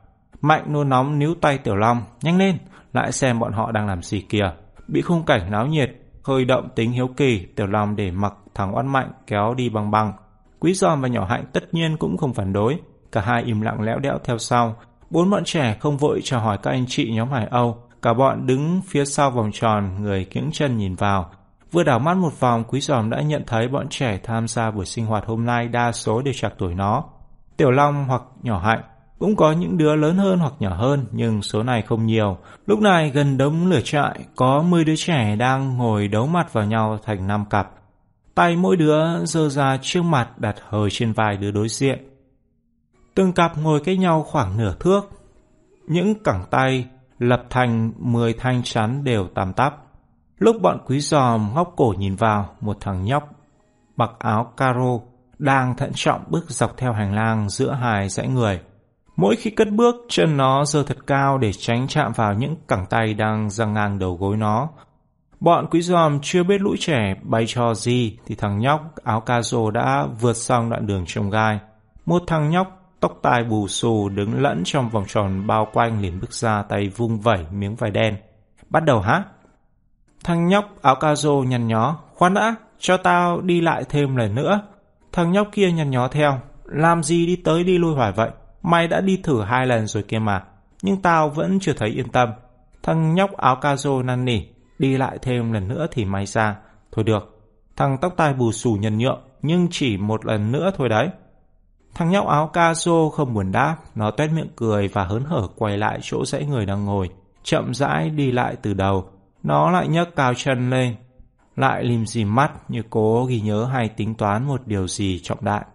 Mạnh 0.42 0.64
nôn 0.68 0.90
nóng 0.90 1.20
níu 1.20 1.36
tay 1.42 1.58
Tiểu 1.58 1.76
Long, 1.76 2.02
nhanh 2.22 2.38
lên, 2.38 2.58
lại 2.94 3.12
xem 3.12 3.40
bọn 3.40 3.54
họ 3.54 3.72
đang 3.72 3.88
làm 3.88 4.02
gì 4.02 4.22
kìa. 4.22 4.52
Bị 4.88 5.02
khung 5.02 5.26
cảnh 5.26 5.52
náo 5.52 5.68
nhiệt, 5.68 5.92
khơi 6.24 6.46
động 6.46 6.70
tính 6.76 6.92
hiếu 6.92 7.08
kỳ, 7.18 7.46
Tiểu 7.56 7.68
Long 7.68 7.96
để 7.96 8.12
mặc 8.12 8.34
thằng 8.56 8.76
oan 8.76 8.88
mạnh 8.88 9.12
kéo 9.28 9.54
đi 9.54 9.70
băng 9.70 9.92
băng. 9.92 10.14
Quý 10.60 10.74
giòm 10.74 11.02
và 11.02 11.08
nhỏ 11.08 11.26
hạnh 11.30 11.46
tất 11.54 11.74
nhiên 11.74 11.98
cũng 11.98 12.18
không 12.18 12.34
phản 12.34 12.54
đối, 12.54 12.78
cả 13.16 13.22
hai 13.22 13.44
im 13.44 13.62
lặng 13.62 13.82
lẽo 13.82 14.00
đẽo 14.00 14.18
theo 14.24 14.38
sau. 14.38 14.76
Bốn 15.10 15.30
bọn 15.30 15.44
trẻ 15.44 15.78
không 15.80 15.98
vội 15.98 16.22
chào 16.24 16.40
hỏi 16.40 16.58
các 16.64 16.72
anh 16.72 16.86
chị 16.88 17.12
nhóm 17.14 17.30
Hải 17.30 17.48
Âu, 17.48 17.78
cả 18.02 18.14
bọn 18.14 18.48
đứng 18.48 18.82
phía 18.88 19.06
sau 19.06 19.32
vòng 19.32 19.52
tròn, 19.54 20.04
người 20.04 20.26
kiễng 20.26 20.50
chân 20.54 20.78
nhìn 20.78 20.96
vào. 20.96 21.30
Vừa 21.72 21.84
đảo 21.84 22.00
mắt 22.00 22.18
một 22.18 22.40
vòng, 22.40 22.64
Quý 22.68 22.82
giòm 22.82 23.10
đã 23.10 23.22
nhận 23.22 23.44
thấy 23.48 23.68
bọn 23.68 23.88
trẻ 23.90 24.20
tham 24.24 24.48
gia 24.48 24.72
buổi 24.72 24.86
sinh 24.86 25.06
hoạt 25.06 25.26
hôm 25.26 25.46
nay 25.46 25.68
đa 25.68 25.92
số 25.92 26.22
đều 26.22 26.34
chạc 26.34 26.54
tuổi 26.58 26.74
nó. 26.76 27.04
Tiểu 27.58 27.72
Long 27.72 28.06
hoặc 28.08 28.22
nhỏ 28.42 28.60
hạnh 28.60 28.82
cũng 29.20 29.36
có 29.36 29.52
những 29.52 29.78
đứa 29.78 29.96
lớn 29.96 30.18
hơn 30.18 30.40
hoặc 30.40 30.54
nhỏ 30.60 30.76
hơn, 30.76 31.06
nhưng 31.12 31.42
số 31.42 31.64
này 31.64 31.82
không 31.82 32.06
nhiều. 32.06 32.38
Lúc 32.66 32.80
này 32.80 33.10
gần 33.10 33.38
đống 33.38 33.68
lửa 33.68 33.82
trại, 33.84 34.20
có 34.36 34.62
10 34.62 34.84
đứa 34.84 34.96
trẻ 34.96 35.36
đang 35.36 35.78
ngồi 35.78 36.08
đấu 36.08 36.28
mặt 36.28 36.54
vào 36.54 36.66
nhau 36.66 37.00
thành 37.04 37.28
năm 37.28 37.46
cặp. 37.50 37.72
Tay 38.36 38.56
mỗi 38.56 38.76
đứa 38.78 39.26
dơ 39.26 39.50
ra 39.50 39.78
trước 39.82 40.04
mặt 40.04 40.40
đặt 40.40 40.56
hờ 40.70 40.90
trên 40.90 41.14
vai 41.14 41.38
đứa 41.38 41.52
đối 41.52 41.70
diện. 41.70 42.15
Từng 43.16 43.34
cặp 43.34 43.58
ngồi 43.58 43.80
cách 43.80 44.00
nhau 44.00 44.24
khoảng 44.24 44.58
nửa 44.58 44.76
thước. 44.80 45.02
Những 45.88 46.24
cẳng 46.24 46.44
tay 46.52 46.88
lập 47.20 47.44
thành 47.50 47.92
10 47.98 48.34
thanh 48.34 48.64
chắn 48.64 49.04
đều 49.04 49.28
tàm 49.36 49.54
tắp. 49.54 49.76
Lúc 50.38 50.56
bọn 50.62 50.78
quý 50.86 51.00
giòm 51.00 51.52
ngóc 51.56 51.74
cổ 51.76 51.94
nhìn 51.98 52.16
vào, 52.16 52.56
một 52.62 52.78
thằng 52.82 53.04
nhóc 53.06 53.30
mặc 53.98 54.12
áo 54.20 54.54
caro 54.58 55.00
đang 55.40 55.76
thận 55.76 55.92
trọng 55.96 56.24
bước 56.28 56.50
dọc 56.50 56.78
theo 56.78 56.94
hành 56.94 57.14
lang 57.16 57.50
giữa 57.50 57.72
hai 57.72 58.10
dãy 58.10 58.28
người. 58.28 58.60
Mỗi 59.16 59.36
khi 59.36 59.50
cất 59.50 59.68
bước, 59.72 59.96
chân 60.10 60.38
nó 60.38 60.66
giơ 60.66 60.84
thật 60.84 60.98
cao 61.08 61.38
để 61.38 61.52
tránh 61.54 61.88
chạm 61.88 62.12
vào 62.16 62.34
những 62.34 62.56
cẳng 62.68 62.86
tay 62.90 63.14
đang 63.14 63.50
răng 63.50 63.74
ngang 63.74 64.00
đầu 64.00 64.16
gối 64.16 64.38
nó. 64.38 64.70
Bọn 65.40 65.68
quý 65.72 65.82
giòm 65.82 66.20
chưa 66.22 66.44
biết 66.44 66.62
lũ 66.62 66.76
trẻ 66.80 67.16
bay 67.24 67.46
cho 67.48 67.74
gì 67.74 68.18
thì 68.26 68.36
thằng 68.36 68.60
nhóc 68.60 68.96
áo 69.04 69.22
caro 69.22 69.72
đã 69.72 70.08
vượt 70.22 70.38
xong 70.38 70.70
đoạn 70.70 70.88
đường 70.88 71.04
trông 71.08 71.30
gai. 71.30 71.60
Một 72.06 72.24
thằng 72.28 72.50
nhóc 72.50 72.75
tóc 73.00 73.20
tai 73.22 73.44
bù 73.44 73.68
xù 73.68 74.10
đứng 74.10 74.42
lẫn 74.42 74.62
trong 74.66 74.90
vòng 74.90 75.06
tròn 75.08 75.48
bao 75.48 75.68
quanh 75.74 76.02
liền 76.02 76.20
bước 76.20 76.34
ra 76.34 76.64
tay 76.64 76.90
vung 76.90 77.20
vẩy 77.20 77.46
miếng 77.52 77.76
vải 77.76 77.92
đen. 77.92 78.18
Bắt 78.70 78.86
đầu 78.86 79.02
hát. 79.02 79.24
Thằng 80.24 80.48
nhóc 80.48 80.82
áo 80.82 80.96
cazo 80.96 81.44
nhăn 81.44 81.68
nhó. 81.68 81.98
Khoan 82.14 82.34
đã, 82.34 82.56
cho 82.80 82.98
tao 82.98 83.42
đi 83.42 83.62
lại 83.62 83.84
thêm 83.90 84.16
lần 84.16 84.36
nữa. 84.36 84.62
Thằng 85.12 85.32
nhóc 85.32 85.48
kia 85.52 85.72
nhăn 85.72 85.92
nhó 85.92 86.08
theo. 86.08 86.40
Làm 86.66 87.04
gì 87.04 87.26
đi 87.26 87.36
tới 87.36 87.64
đi 87.64 87.78
lui 87.78 87.96
hoài 87.96 88.12
vậy? 88.12 88.30
Mày 88.64 88.88
đã 88.88 89.02
đi 89.02 89.18
thử 89.24 89.42
hai 89.42 89.68
lần 89.68 89.88
rồi 89.88 90.04
kia 90.04 90.20
mà. 90.20 90.44
Nhưng 90.82 91.02
tao 91.02 91.30
vẫn 91.30 91.60
chưa 91.60 91.74
thấy 91.74 91.90
yên 91.90 92.10
tâm. 92.10 92.30
Thằng 92.84 93.16
nhóc 93.16 93.38
áo 93.38 93.58
cazo 93.62 94.06
năn 94.06 94.26
nỉ. 94.26 94.40
Đi 94.80 94.98
lại 94.98 95.18
thêm 95.22 95.52
lần 95.52 95.68
nữa 95.68 95.88
thì 95.92 96.06
may 96.06 96.26
ra. 96.26 96.56
Thôi 96.92 97.04
được. 97.04 97.42
Thằng 97.76 97.98
tóc 98.02 98.14
tai 98.18 98.34
bù 98.34 98.52
xù 98.52 98.74
nhân 98.74 98.98
nhượng. 98.98 99.22
Nhưng 99.42 99.68
chỉ 99.72 99.98
một 99.98 100.26
lần 100.26 100.52
nữa 100.52 100.72
thôi 100.78 100.90
đấy. 100.90 101.10
Thằng 101.96 102.10
nhóc 102.10 102.28
áo 102.28 102.50
cazo 102.54 103.10
không 103.10 103.34
buồn 103.34 103.52
đáp. 103.52 103.78
Nó 103.96 104.12
tuét 104.12 104.32
miệng 104.32 104.50
cười 104.56 104.88
và 104.88 105.04
hớn 105.04 105.24
hở 105.24 105.48
quay 105.56 105.78
lại 105.78 106.00
chỗ 106.02 106.26
dãy 106.26 106.46
người 106.46 106.66
đang 106.66 106.86
ngồi. 106.86 107.10
Chậm 107.44 107.74
rãi 107.74 108.10
đi 108.10 108.32
lại 108.32 108.56
từ 108.62 108.74
đầu. 108.74 109.10
Nó 109.44 109.72
lại 109.72 109.88
nhấc 109.88 110.16
cao 110.16 110.34
chân 110.34 110.70
lên. 110.70 110.96
Lại 111.56 111.84
lim 111.84 112.06
dìm 112.06 112.36
mắt 112.36 112.52
như 112.68 112.84
cố 112.90 113.26
ghi 113.26 113.42
nhớ 113.42 113.66
hay 113.66 113.90
tính 113.90 114.16
toán 114.16 114.48
một 114.48 114.62
điều 114.66 114.88
gì 114.88 115.20
trọng 115.24 115.46
đại. 115.46 115.66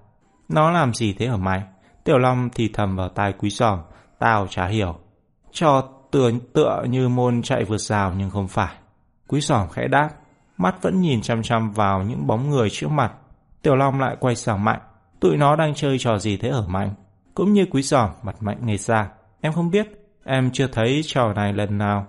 Nó 0.49 0.71
làm 0.71 0.95
gì 0.95 1.13
thế 1.13 1.27
ở 1.27 1.37
mày? 1.37 1.63
Tiểu 2.05 2.19
Long 2.19 2.49
thì 2.55 2.71
thầm 2.73 2.97
vào 2.97 3.09
tai 3.09 3.33
quý 3.33 3.51
giòm, 3.51 3.79
tao 4.19 4.47
chả 4.47 4.67
hiểu. 4.67 4.99
Cho 5.53 5.89
tựa 6.11 6.31
tựa 6.55 6.85
như 6.89 7.09
môn 7.09 7.43
chạy 7.43 7.65
vượt 7.65 7.81
rào 7.81 8.13
nhưng 8.17 8.31
không 8.31 8.49
phải. 8.49 8.75
Quý 9.29 9.41
giòm 9.41 9.69
khẽ 9.69 9.89
đáp, 9.89 10.11
mắt 10.57 10.83
vẫn 10.83 11.01
nhìn 11.01 11.23
chăm 11.23 11.43
chăm 11.43 11.73
vào 11.73 12.03
những 12.03 12.27
bóng 12.27 12.51
người 12.51 12.71
trước 12.71 12.91
mặt. 12.91 13.13
Tiểu 13.63 13.77
Long 13.77 14.01
lại 14.01 14.17
quay 14.21 14.37
sang 14.37 14.65
Mạnh, 14.65 14.81
tụi 15.21 15.37
nó 15.37 15.57
đang 15.57 15.75
chơi 15.75 15.99
trò 15.99 16.19
gì 16.19 16.37
thế 16.37 16.49
ở 16.49 16.67
Mạnh? 16.69 16.95
Cũng 17.35 17.53
như 17.53 17.67
quý 17.71 17.83
giòm, 17.83 18.11
mặt 18.23 18.37
Mạnh 18.41 18.59
ngây 18.61 18.77
ra. 18.77 19.09
Em 19.41 19.53
không 19.53 19.71
biết, 19.71 19.87
em 20.25 20.51
chưa 20.51 20.67
thấy 20.67 21.01
trò 21.05 21.33
này 21.33 21.53
lần 21.53 21.79
nào. 21.79 22.07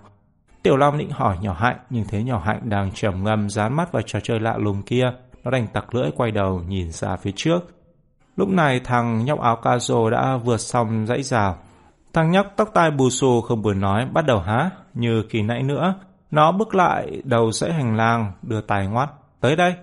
Tiểu 0.62 0.76
Long 0.76 0.98
định 0.98 1.10
hỏi 1.10 1.36
nhỏ 1.40 1.52
Hạnh, 1.52 1.76
nhưng 1.90 2.04
thấy 2.04 2.24
nhỏ 2.24 2.42
Hạnh 2.44 2.60
đang 2.64 2.90
trầm 2.92 3.24
ngâm 3.24 3.50
dán 3.50 3.76
mắt 3.76 3.92
vào 3.92 4.02
trò 4.06 4.20
chơi 4.20 4.40
lạ 4.40 4.56
lùng 4.58 4.82
kia. 4.82 5.12
Nó 5.44 5.50
đành 5.50 5.66
tặc 5.66 5.94
lưỡi 5.94 6.10
quay 6.16 6.30
đầu 6.30 6.60
nhìn 6.68 6.90
ra 6.90 7.16
phía 7.16 7.32
trước. 7.36 7.60
Lúc 8.36 8.48
này 8.48 8.80
thằng 8.80 9.24
nhóc 9.24 9.40
áo 9.40 9.56
ca 9.56 9.78
rô 9.78 10.10
đã 10.10 10.36
vượt 10.36 10.56
xong 10.56 11.06
dãy 11.06 11.22
rào. 11.22 11.58
Thằng 12.12 12.30
nhóc 12.30 12.46
tóc 12.56 12.70
tai 12.74 12.90
bù 12.90 13.10
xù 13.10 13.40
không 13.40 13.62
buồn 13.62 13.80
nói 13.80 14.06
bắt 14.12 14.26
đầu 14.26 14.40
há. 14.40 14.70
Như 14.94 15.22
kỳ 15.30 15.42
nãy 15.42 15.62
nữa, 15.62 15.94
nó 16.30 16.52
bước 16.52 16.74
lại 16.74 17.22
đầu 17.24 17.52
dãy 17.52 17.72
hành 17.72 17.96
lang 17.96 18.32
đưa 18.42 18.60
tài 18.60 18.86
ngoắt. 18.86 19.10
Tới 19.40 19.56
đây 19.56 19.74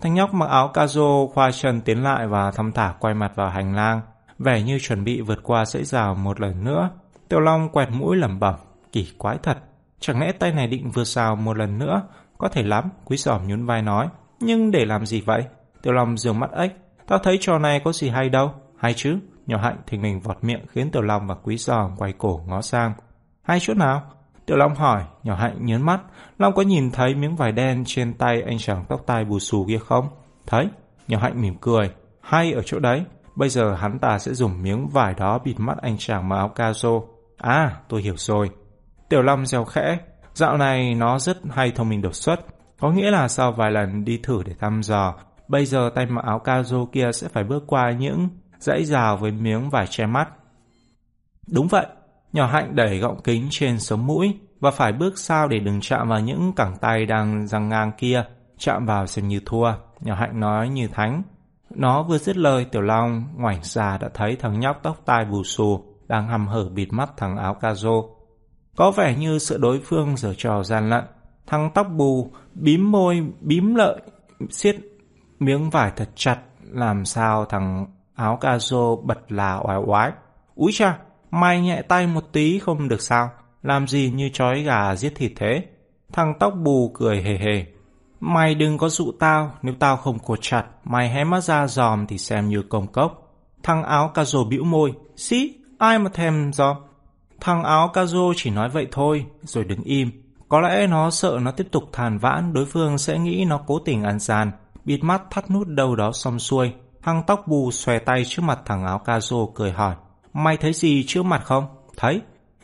thanh 0.00 0.14
nhóc 0.14 0.34
mặc 0.34 0.46
áo 0.46 0.68
caso 0.68 1.26
khoa 1.34 1.50
chân 1.52 1.80
tiến 1.80 2.02
lại 2.02 2.26
và 2.26 2.50
thăm 2.50 2.72
thả 2.72 2.94
quay 3.00 3.14
mặt 3.14 3.32
vào 3.34 3.50
hành 3.50 3.74
lang. 3.74 4.00
Vẻ 4.38 4.62
như 4.62 4.78
chuẩn 4.78 5.04
bị 5.04 5.20
vượt 5.20 5.38
qua 5.42 5.64
dãy 5.64 5.84
rào 5.84 6.14
một 6.14 6.40
lần 6.40 6.64
nữa. 6.64 6.90
Tiểu 7.28 7.40
Long 7.40 7.68
quẹt 7.68 7.88
mũi 7.90 8.16
lẩm 8.16 8.40
bẩm. 8.40 8.54
Kỳ 8.92 9.08
quái 9.18 9.38
thật. 9.42 9.58
Chẳng 10.00 10.20
lẽ 10.20 10.32
tay 10.32 10.52
này 10.52 10.66
định 10.66 10.90
vượt 10.90 11.04
rào 11.04 11.36
một 11.36 11.56
lần 11.56 11.78
nữa? 11.78 12.02
Có 12.38 12.48
thể 12.48 12.62
lắm, 12.62 12.90
quý 13.04 13.16
giỏm 13.16 13.46
nhún 13.46 13.66
vai 13.66 13.82
nói. 13.82 14.08
Nhưng 14.40 14.70
để 14.70 14.84
làm 14.84 15.06
gì 15.06 15.20
vậy? 15.20 15.44
Tiểu 15.82 15.92
Long 15.92 16.16
dường 16.16 16.40
mắt 16.40 16.50
ếch 16.52 16.72
Tao 17.06 17.18
thấy 17.18 17.38
trò 17.40 17.58
này 17.58 17.80
có 17.84 17.92
gì 17.92 18.08
hay 18.08 18.28
đâu. 18.28 18.54
Hay 18.78 18.94
chứ? 18.94 19.18
Nhỏ 19.46 19.58
hạnh 19.58 19.76
thình 19.86 20.02
lình 20.02 20.20
vọt 20.20 20.44
miệng 20.44 20.66
khiến 20.68 20.90
Tiểu 20.90 21.02
Long 21.02 21.26
và 21.26 21.34
Quý 21.34 21.56
Giòm 21.56 21.96
quay 21.96 22.12
cổ 22.18 22.40
ngó 22.46 22.62
sang. 22.62 22.92
Hay 23.42 23.58
chỗ 23.60 23.74
nào? 23.74 24.02
Tiểu 24.46 24.56
Long 24.56 24.74
hỏi, 24.74 25.04
nhỏ 25.22 25.34
hạnh 25.34 25.56
nhớn 25.60 25.82
mắt. 25.86 26.00
Long 26.38 26.54
có 26.54 26.62
nhìn 26.62 26.90
thấy 26.90 27.14
miếng 27.14 27.36
vải 27.36 27.52
đen 27.52 27.82
trên 27.86 28.14
tay 28.14 28.42
anh 28.42 28.58
chàng 28.58 28.84
tóc 28.88 29.02
tai 29.06 29.24
bù 29.24 29.38
xù 29.38 29.64
kia 29.68 29.78
không? 29.78 30.08
Thấy. 30.46 30.68
Nhỏ 31.08 31.18
hạnh 31.18 31.42
mỉm 31.42 31.54
cười. 31.60 31.90
Hay 32.20 32.52
ở 32.52 32.62
chỗ 32.62 32.78
đấy. 32.78 33.04
Bây 33.34 33.48
giờ 33.48 33.74
hắn 33.74 33.98
ta 33.98 34.18
sẽ 34.18 34.34
dùng 34.34 34.62
miếng 34.62 34.88
vải 34.88 35.14
đó 35.14 35.38
bịt 35.44 35.54
mắt 35.58 35.78
anh 35.82 35.96
chàng 35.98 36.28
mặc 36.28 36.36
áo 36.36 36.52
cazo. 36.54 37.02
À, 37.36 37.80
tôi 37.88 38.02
hiểu 38.02 38.16
rồi. 38.16 38.50
Tiểu 39.08 39.22
Long 39.22 39.46
gieo 39.46 39.64
khẽ. 39.64 39.98
Dạo 40.34 40.56
này 40.56 40.94
nó 40.94 41.18
rất 41.18 41.38
hay 41.50 41.70
thông 41.70 41.88
minh 41.88 42.02
đột 42.02 42.14
xuất. 42.14 42.40
Có 42.80 42.90
nghĩa 42.90 43.10
là 43.10 43.28
sau 43.28 43.52
vài 43.52 43.70
lần 43.70 44.04
đi 44.04 44.20
thử 44.22 44.42
để 44.46 44.52
thăm 44.58 44.82
dò, 44.82 45.14
Bây 45.48 45.66
giờ 45.66 45.90
tay 45.94 46.06
mặc 46.06 46.24
áo 46.24 46.40
cazo 46.44 46.86
kia 46.86 47.10
sẽ 47.12 47.28
phải 47.28 47.44
bước 47.44 47.64
qua 47.66 47.90
những 47.90 48.28
dãy 48.58 48.84
rào 48.84 49.16
với 49.16 49.32
miếng 49.32 49.70
vải 49.70 49.86
che 49.86 50.06
mắt. 50.06 50.28
Đúng 51.46 51.68
vậy, 51.68 51.86
Nhỏ 52.36 52.46
hạnh 52.46 52.76
đẩy 52.76 52.98
gọng 52.98 53.20
kính 53.24 53.46
trên 53.50 53.80
sống 53.80 54.06
mũi 54.06 54.38
và 54.60 54.70
phải 54.70 54.92
bước 54.92 55.18
sao 55.18 55.48
để 55.48 55.58
đừng 55.58 55.80
chạm 55.80 56.08
vào 56.08 56.20
những 56.20 56.52
cẳng 56.56 56.76
tay 56.80 57.06
đang 57.06 57.46
răng 57.46 57.68
ngang 57.68 57.92
kia. 57.98 58.24
Chạm 58.58 58.86
vào 58.86 59.06
xem 59.06 59.28
như 59.28 59.40
thua. 59.46 59.72
Nhỏ 60.00 60.14
hạnh 60.14 60.40
nói 60.40 60.68
như 60.68 60.88
thánh. 60.88 61.22
Nó 61.70 62.02
vừa 62.02 62.18
dứt 62.18 62.36
lời 62.36 62.64
Tiểu 62.64 62.82
Long 62.82 63.24
ngoảnh 63.36 63.60
ra 63.62 63.98
đã 63.98 64.08
thấy 64.14 64.36
thằng 64.36 64.60
nhóc 64.60 64.80
tóc 64.82 65.02
tai 65.04 65.24
bù 65.24 65.42
xù 65.44 65.84
đang 66.08 66.28
hầm 66.28 66.46
hở 66.46 66.68
bịt 66.68 66.88
mắt 66.92 67.10
thằng 67.16 67.36
áo 67.36 67.54
ca 67.54 67.74
rô. 67.74 68.08
Có 68.76 68.90
vẻ 68.90 69.16
như 69.16 69.38
sự 69.38 69.58
đối 69.58 69.80
phương 69.80 70.16
giờ 70.16 70.34
trò 70.38 70.62
gian 70.62 70.90
lận. 70.90 71.04
Thằng 71.46 71.70
tóc 71.74 71.86
bù 71.96 72.30
bím 72.54 72.92
môi 72.92 73.26
bím 73.40 73.74
lợi 73.74 74.00
siết 74.50 74.76
miếng 75.38 75.70
vải 75.70 75.92
thật 75.96 76.08
chặt 76.14 76.38
làm 76.62 77.04
sao 77.04 77.44
thằng 77.44 77.86
áo 78.14 78.38
ca 78.40 78.58
rô 78.58 78.96
bật 78.96 79.32
là 79.32 79.56
oái 79.56 79.78
oái. 79.86 80.12
Úi 80.54 80.72
cha, 80.74 80.98
mày 81.40 81.60
nhẹ 81.60 81.82
tay 81.82 82.06
một 82.06 82.24
tí 82.32 82.58
không 82.58 82.88
được 82.88 83.00
sao? 83.00 83.30
Làm 83.62 83.86
gì 83.86 84.12
như 84.14 84.30
chói 84.32 84.62
gà 84.62 84.96
giết 84.96 85.12
thịt 85.14 85.32
thế? 85.36 85.64
Thằng 86.12 86.34
tóc 86.40 86.54
bù 86.62 86.90
cười 86.94 87.22
hề 87.22 87.38
hề. 87.38 87.66
Mày 88.20 88.54
đừng 88.54 88.78
có 88.78 88.88
dụ 88.88 89.12
tao, 89.20 89.52
nếu 89.62 89.74
tao 89.78 89.96
không 89.96 90.18
cột 90.18 90.38
chặt, 90.42 90.64
mày 90.84 91.10
hé 91.10 91.24
mắt 91.24 91.40
ra 91.40 91.66
giòm 91.66 92.06
thì 92.06 92.18
xem 92.18 92.48
như 92.48 92.62
công 92.62 92.86
cốc. 92.86 93.22
Thằng 93.62 93.82
áo 93.82 94.10
ca 94.14 94.24
rô 94.24 94.44
bĩu 94.44 94.64
môi, 94.64 94.92
xí, 95.16 95.54
ai 95.78 95.98
mà 95.98 96.10
thèm 96.14 96.52
giòm. 96.52 96.76
Thằng 97.40 97.62
áo 97.64 97.90
ca 97.92 98.04
rô 98.04 98.32
chỉ 98.36 98.50
nói 98.50 98.68
vậy 98.68 98.86
thôi, 98.92 99.26
rồi 99.42 99.64
đứng 99.64 99.82
im. 99.82 100.10
Có 100.48 100.60
lẽ 100.60 100.86
nó 100.86 101.10
sợ 101.10 101.38
nó 101.42 101.50
tiếp 101.50 101.66
tục 101.72 101.84
thàn 101.92 102.18
vãn, 102.18 102.52
đối 102.52 102.66
phương 102.66 102.98
sẽ 102.98 103.18
nghĩ 103.18 103.44
nó 103.48 103.60
cố 103.66 103.78
tình 103.78 104.02
ăn 104.02 104.18
gian, 104.18 104.50
bịt 104.84 105.04
mắt 105.04 105.22
thắt 105.30 105.50
nút 105.50 105.68
đâu 105.68 105.96
đó 105.96 106.12
xong 106.12 106.38
xuôi. 106.38 106.72
Thằng 107.02 107.22
tóc 107.26 107.48
bù 107.48 107.70
xòe 107.70 107.98
tay 107.98 108.24
trước 108.24 108.42
mặt 108.42 108.58
thằng 108.64 108.84
áo 108.84 108.98
ca 108.98 109.20
rô 109.20 109.46
cười 109.46 109.72
hỏi, 109.72 109.94
mày 110.36 110.56
thấy 110.56 110.72
gì 110.72 111.04
trước 111.06 111.22
mặt 111.22 111.42
không? 111.44 111.66
Thấy. 111.96 112.20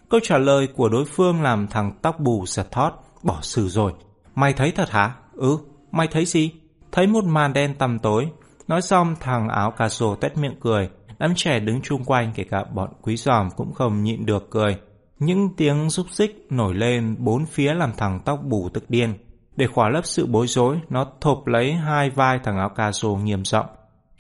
Câu 0.08 0.20
trả 0.22 0.38
lời 0.38 0.68
của 0.76 0.88
đối 0.88 1.04
phương 1.04 1.42
làm 1.42 1.66
thằng 1.66 1.92
tóc 2.02 2.20
bù 2.20 2.46
giật 2.46 2.72
thót, 2.72 2.92
bỏ 3.22 3.38
xử 3.42 3.68
rồi. 3.68 3.92
Mày 4.34 4.52
thấy 4.52 4.70
thật 4.70 4.90
hả? 4.90 5.14
Ừ, 5.32 5.58
mày 5.90 6.06
thấy 6.06 6.24
gì? 6.24 6.50
Thấy 6.92 7.06
một 7.06 7.24
màn 7.24 7.52
đen 7.52 7.74
tầm 7.78 7.98
tối. 7.98 8.28
Nói 8.68 8.82
xong 8.82 9.14
thằng 9.20 9.48
áo 9.48 9.70
cà 9.70 9.88
sổ 9.88 10.14
tét 10.14 10.38
miệng 10.38 10.60
cười. 10.60 10.90
Đám 11.18 11.32
trẻ 11.36 11.60
đứng 11.60 11.80
chung 11.82 12.04
quanh 12.04 12.32
kể 12.34 12.44
cả 12.44 12.64
bọn 12.74 12.90
quý 13.02 13.16
giòm 13.16 13.50
cũng 13.56 13.74
không 13.74 14.02
nhịn 14.02 14.26
được 14.26 14.50
cười. 14.50 14.76
Những 15.18 15.48
tiếng 15.56 15.90
rúc 15.90 16.10
xích 16.10 16.46
nổi 16.50 16.74
lên 16.74 17.16
bốn 17.18 17.46
phía 17.46 17.74
làm 17.74 17.92
thằng 17.96 18.20
tóc 18.24 18.40
bù 18.44 18.68
tức 18.68 18.90
điên. 18.90 19.14
Để 19.56 19.66
khỏa 19.66 19.88
lấp 19.88 20.06
sự 20.06 20.26
bối 20.26 20.46
rối, 20.46 20.80
nó 20.88 21.06
thộp 21.20 21.46
lấy 21.46 21.72
hai 21.72 22.10
vai 22.10 22.38
thằng 22.44 22.58
áo 22.58 22.68
cà 22.68 22.92
sổ 22.92 23.16
nghiêm 23.16 23.44
giọng. 23.44 23.66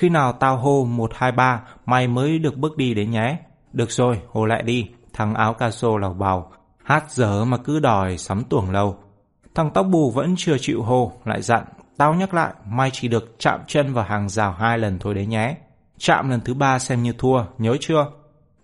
Khi 0.02 0.08
nào 0.08 0.32
tao 0.32 0.56
hô 0.56 0.84
123, 0.84 1.62
mày 1.86 2.08
mới 2.08 2.38
được 2.38 2.56
bước 2.56 2.76
đi 2.76 2.94
đấy 2.94 3.06
nhé. 3.06 3.36
Được 3.72 3.90
rồi, 3.90 4.20
hô 4.28 4.44
lại 4.44 4.62
đi. 4.62 4.90
Thằng 5.12 5.34
áo 5.34 5.54
ca 5.54 5.70
sô 5.70 5.96
lào 5.96 6.14
bào. 6.14 6.52
Hát 6.84 7.10
dở 7.10 7.44
mà 7.44 7.56
cứ 7.56 7.80
đòi 7.80 8.18
sắm 8.18 8.44
tuồng 8.44 8.70
lâu. 8.70 8.96
Thằng 9.54 9.70
tóc 9.74 9.86
bù 9.90 10.10
vẫn 10.10 10.34
chưa 10.38 10.58
chịu 10.58 10.82
hô, 10.82 11.12
lại 11.24 11.42
dặn. 11.42 11.64
Tao 11.96 12.14
nhắc 12.14 12.34
lại, 12.34 12.52
mày 12.66 12.90
chỉ 12.92 13.08
được 13.08 13.34
chạm 13.38 13.60
chân 13.66 13.92
vào 13.92 14.04
hàng 14.04 14.28
rào 14.28 14.52
hai 14.52 14.78
lần 14.78 14.98
thôi 14.98 15.14
đấy 15.14 15.26
nhé. 15.26 15.56
Chạm 15.98 16.30
lần 16.30 16.40
thứ 16.40 16.54
ba 16.54 16.78
xem 16.78 17.02
như 17.02 17.12
thua, 17.18 17.44
nhớ 17.58 17.76
chưa? 17.80 18.06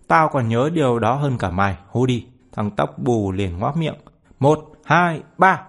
Tao 0.07 0.29
còn 0.29 0.49
nhớ 0.49 0.69
điều 0.73 0.99
đó 0.99 1.15
hơn 1.15 1.37
cả 1.37 1.49
mày, 1.49 1.75
hô 1.89 2.05
đi. 2.05 2.25
Thằng 2.51 2.71
tóc 2.71 2.89
bù 2.97 3.31
liền 3.31 3.57
ngoác 3.57 3.77
miệng. 3.77 3.97
Một, 4.39 4.59
hai, 4.85 5.21
ba. 5.37 5.61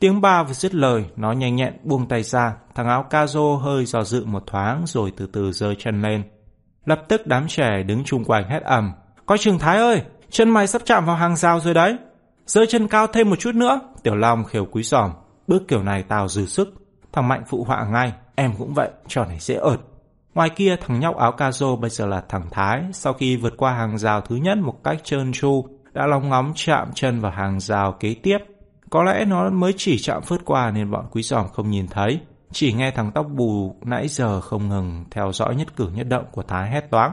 Tiếng 0.00 0.20
ba 0.20 0.42
vừa 0.42 0.52
dứt 0.52 0.74
lời, 0.74 1.04
nó 1.16 1.32
nhanh 1.32 1.56
nhẹn 1.56 1.76
buông 1.84 2.08
tay 2.08 2.22
ra. 2.22 2.56
Thằng 2.74 2.88
áo 2.88 3.02
ca 3.10 3.26
rô 3.26 3.56
hơi 3.56 3.84
dò 3.84 4.02
dự 4.04 4.24
một 4.24 4.42
thoáng 4.46 4.82
rồi 4.86 5.12
từ 5.16 5.26
từ 5.32 5.52
rơi 5.52 5.76
chân 5.78 6.02
lên. 6.02 6.22
Lập 6.84 7.02
tức 7.08 7.26
đám 7.26 7.48
trẻ 7.48 7.82
đứng 7.82 8.04
chung 8.04 8.24
quanh 8.24 8.48
hét 8.48 8.62
ầm. 8.62 8.92
Coi 9.26 9.38
trường 9.38 9.58
Thái 9.58 9.78
ơi, 9.78 10.02
chân 10.30 10.50
mày 10.50 10.66
sắp 10.66 10.82
chạm 10.84 11.06
vào 11.06 11.16
hàng 11.16 11.36
rào 11.36 11.60
rồi 11.60 11.74
đấy. 11.74 11.96
Rơi 12.46 12.66
chân 12.66 12.88
cao 12.88 13.06
thêm 13.06 13.30
một 13.30 13.38
chút 13.38 13.54
nữa. 13.54 13.80
Tiểu 14.02 14.14
Long 14.14 14.44
khều 14.44 14.64
quý 14.64 14.82
giòm. 14.82 15.10
Bước 15.46 15.68
kiểu 15.68 15.82
này 15.82 16.02
tao 16.02 16.28
dư 16.28 16.46
sức. 16.46 16.74
Thằng 17.12 17.28
Mạnh 17.28 17.42
phụ 17.48 17.64
họa 17.64 17.86
ngay. 17.92 18.12
Em 18.34 18.52
cũng 18.58 18.74
vậy, 18.74 18.90
trò 19.08 19.24
này 19.24 19.38
dễ 19.40 19.54
ợt. 19.54 19.80
Ngoài 20.34 20.50
kia 20.50 20.76
thằng 20.80 21.00
nhóc 21.00 21.16
áo 21.16 21.32
ca 21.32 21.52
rô 21.52 21.76
bây 21.76 21.90
giờ 21.90 22.06
là 22.06 22.22
thằng 22.28 22.46
Thái. 22.50 22.82
Sau 22.92 23.12
khi 23.12 23.36
vượt 23.36 23.54
qua 23.56 23.72
hàng 23.72 23.98
rào 23.98 24.20
thứ 24.20 24.36
nhất 24.36 24.58
một 24.58 24.84
cách 24.84 25.04
trơn 25.04 25.32
tru, 25.32 25.64
đã 25.92 26.06
long 26.06 26.28
ngóng 26.28 26.52
chạm 26.54 26.88
chân 26.94 27.20
vào 27.20 27.32
hàng 27.32 27.60
rào 27.60 27.92
kế 27.92 28.14
tiếp. 28.22 28.38
Có 28.90 29.02
lẽ 29.02 29.24
nó 29.24 29.50
mới 29.50 29.74
chỉ 29.76 29.98
chạm 29.98 30.22
phớt 30.22 30.44
qua 30.44 30.70
nên 30.70 30.90
bọn 30.90 31.06
quý 31.10 31.22
giòm 31.22 31.48
không 31.48 31.70
nhìn 31.70 31.88
thấy. 31.88 32.20
Chỉ 32.52 32.72
nghe 32.72 32.90
thằng 32.90 33.10
tóc 33.14 33.26
bù 33.36 33.76
nãy 33.84 34.08
giờ 34.08 34.40
không 34.40 34.68
ngừng 34.68 35.04
theo 35.10 35.32
dõi 35.32 35.56
nhất 35.56 35.76
cử 35.76 35.88
nhất 35.94 36.08
động 36.08 36.24
của 36.32 36.42
Thái 36.42 36.70
hét 36.70 36.90
toáng. 36.90 37.12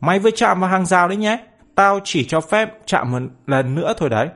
Mày 0.00 0.18
vừa 0.18 0.30
chạm 0.30 0.60
vào 0.60 0.70
hàng 0.70 0.86
rào 0.86 1.08
đấy 1.08 1.16
nhé. 1.16 1.44
Tao 1.74 2.00
chỉ 2.04 2.24
cho 2.24 2.40
phép 2.40 2.68
chạm 2.86 3.10
một 3.10 3.18
lần 3.46 3.74
nữa 3.74 3.92
thôi 3.98 4.08
đấy. 4.08 4.28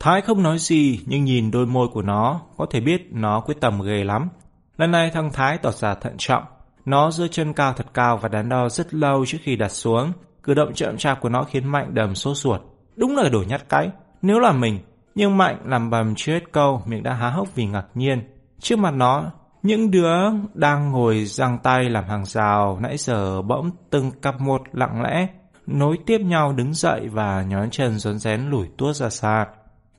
Thái 0.00 0.20
không 0.20 0.42
nói 0.42 0.58
gì 0.58 1.00
nhưng 1.06 1.24
nhìn 1.24 1.50
đôi 1.50 1.66
môi 1.66 1.88
của 1.88 2.02
nó 2.02 2.40
có 2.56 2.66
thể 2.70 2.80
biết 2.80 3.08
nó 3.10 3.40
quyết 3.40 3.60
tâm 3.60 3.80
ghê 3.82 4.04
lắm. 4.04 4.28
Lần 4.76 4.90
này 4.90 5.10
thằng 5.10 5.30
Thái 5.32 5.58
tỏ 5.58 5.70
ra 5.70 5.94
thận 5.94 6.14
trọng. 6.18 6.44
Nó 6.84 7.10
giơ 7.10 7.28
chân 7.28 7.52
cao 7.52 7.72
thật 7.72 7.86
cao 7.94 8.16
và 8.16 8.28
đắn 8.28 8.48
đo 8.48 8.68
rất 8.68 8.94
lâu 8.94 9.26
trước 9.26 9.38
khi 9.42 9.56
đặt 9.56 9.68
xuống. 9.68 10.12
Cử 10.42 10.54
động 10.54 10.74
chậm 10.74 10.96
chạp 10.96 11.20
của 11.20 11.28
nó 11.28 11.44
khiến 11.44 11.68
Mạnh 11.68 11.94
đầm 11.94 12.14
sốt 12.14 12.36
ruột. 12.36 12.60
Đúng 12.96 13.16
là 13.16 13.28
đồ 13.28 13.42
nhát 13.48 13.68
cái. 13.68 13.90
Nếu 14.22 14.38
là 14.38 14.52
mình, 14.52 14.78
nhưng 15.14 15.36
Mạnh 15.36 15.58
làm 15.64 15.90
bầm 15.90 16.14
chưa 16.16 16.32
hết 16.32 16.52
câu, 16.52 16.82
miệng 16.86 17.02
đã 17.02 17.14
há 17.14 17.30
hốc 17.30 17.54
vì 17.54 17.66
ngạc 17.66 17.86
nhiên. 17.94 18.22
Trước 18.60 18.78
mặt 18.78 18.90
nó, 18.90 19.30
những 19.62 19.90
đứa 19.90 20.16
đang 20.54 20.90
ngồi 20.92 21.24
giang 21.24 21.58
tay 21.62 21.90
làm 21.90 22.04
hàng 22.04 22.24
rào 22.24 22.78
nãy 22.82 22.96
giờ 22.96 23.42
bỗng 23.42 23.70
từng 23.90 24.10
cặp 24.10 24.40
một 24.40 24.62
lặng 24.72 25.02
lẽ, 25.02 25.26
nối 25.66 25.98
tiếp 26.06 26.18
nhau 26.18 26.52
đứng 26.52 26.74
dậy 26.74 27.08
và 27.08 27.42
nhón 27.42 27.70
chân 27.70 27.98
rón 27.98 28.18
rén 28.18 28.50
lủi 28.50 28.68
tuốt 28.76 28.96
ra 28.96 29.10
xa. 29.10 29.46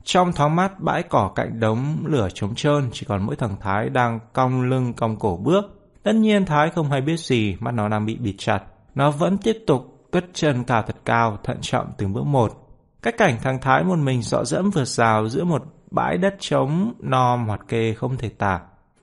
Trong 0.04 0.32
thoáng 0.32 0.56
mắt 0.56 0.80
bãi 0.80 1.02
cỏ 1.02 1.32
cạnh 1.34 1.60
đống 1.60 1.96
lửa 2.04 2.28
trống 2.34 2.54
trơn 2.54 2.90
chỉ 2.92 3.06
còn 3.08 3.26
mỗi 3.26 3.36
thằng 3.36 3.56
Thái 3.60 3.88
đang 3.88 4.20
cong 4.32 4.62
lưng 4.62 4.92
cong 4.94 5.16
cổ 5.16 5.36
bước. 5.42 5.64
Tất 6.02 6.14
nhiên 6.14 6.46
Thái 6.46 6.70
không 6.70 6.90
hay 6.90 7.00
biết 7.00 7.20
gì, 7.20 7.56
mắt 7.60 7.74
nó 7.74 7.88
đang 7.88 8.06
bị 8.06 8.16
bịt 8.16 8.34
chặt. 8.38 8.60
Nó 8.94 9.10
vẫn 9.10 9.38
tiếp 9.38 9.56
tục 9.66 10.08
cất 10.12 10.24
chân 10.32 10.64
cao 10.64 10.82
thật 10.82 10.96
cao, 11.04 11.38
thận 11.44 11.58
trọng 11.60 11.92
từng 11.98 12.12
bước 12.12 12.26
một 12.26 12.63
cái 13.04 13.12
cảnh 13.12 13.38
thằng 13.42 13.58
Thái 13.60 13.84
một 13.84 13.98
mình 13.98 14.22
dọ 14.22 14.44
dẫm 14.44 14.70
vượt 14.70 14.84
rào 14.84 15.28
giữa 15.28 15.44
một 15.44 15.62
bãi 15.90 16.18
đất 16.18 16.34
trống 16.38 16.94
no 16.98 17.36
hoạt 17.36 17.60
kê 17.68 17.94
không 17.94 18.16
thể 18.16 18.28
tả. 18.28 18.60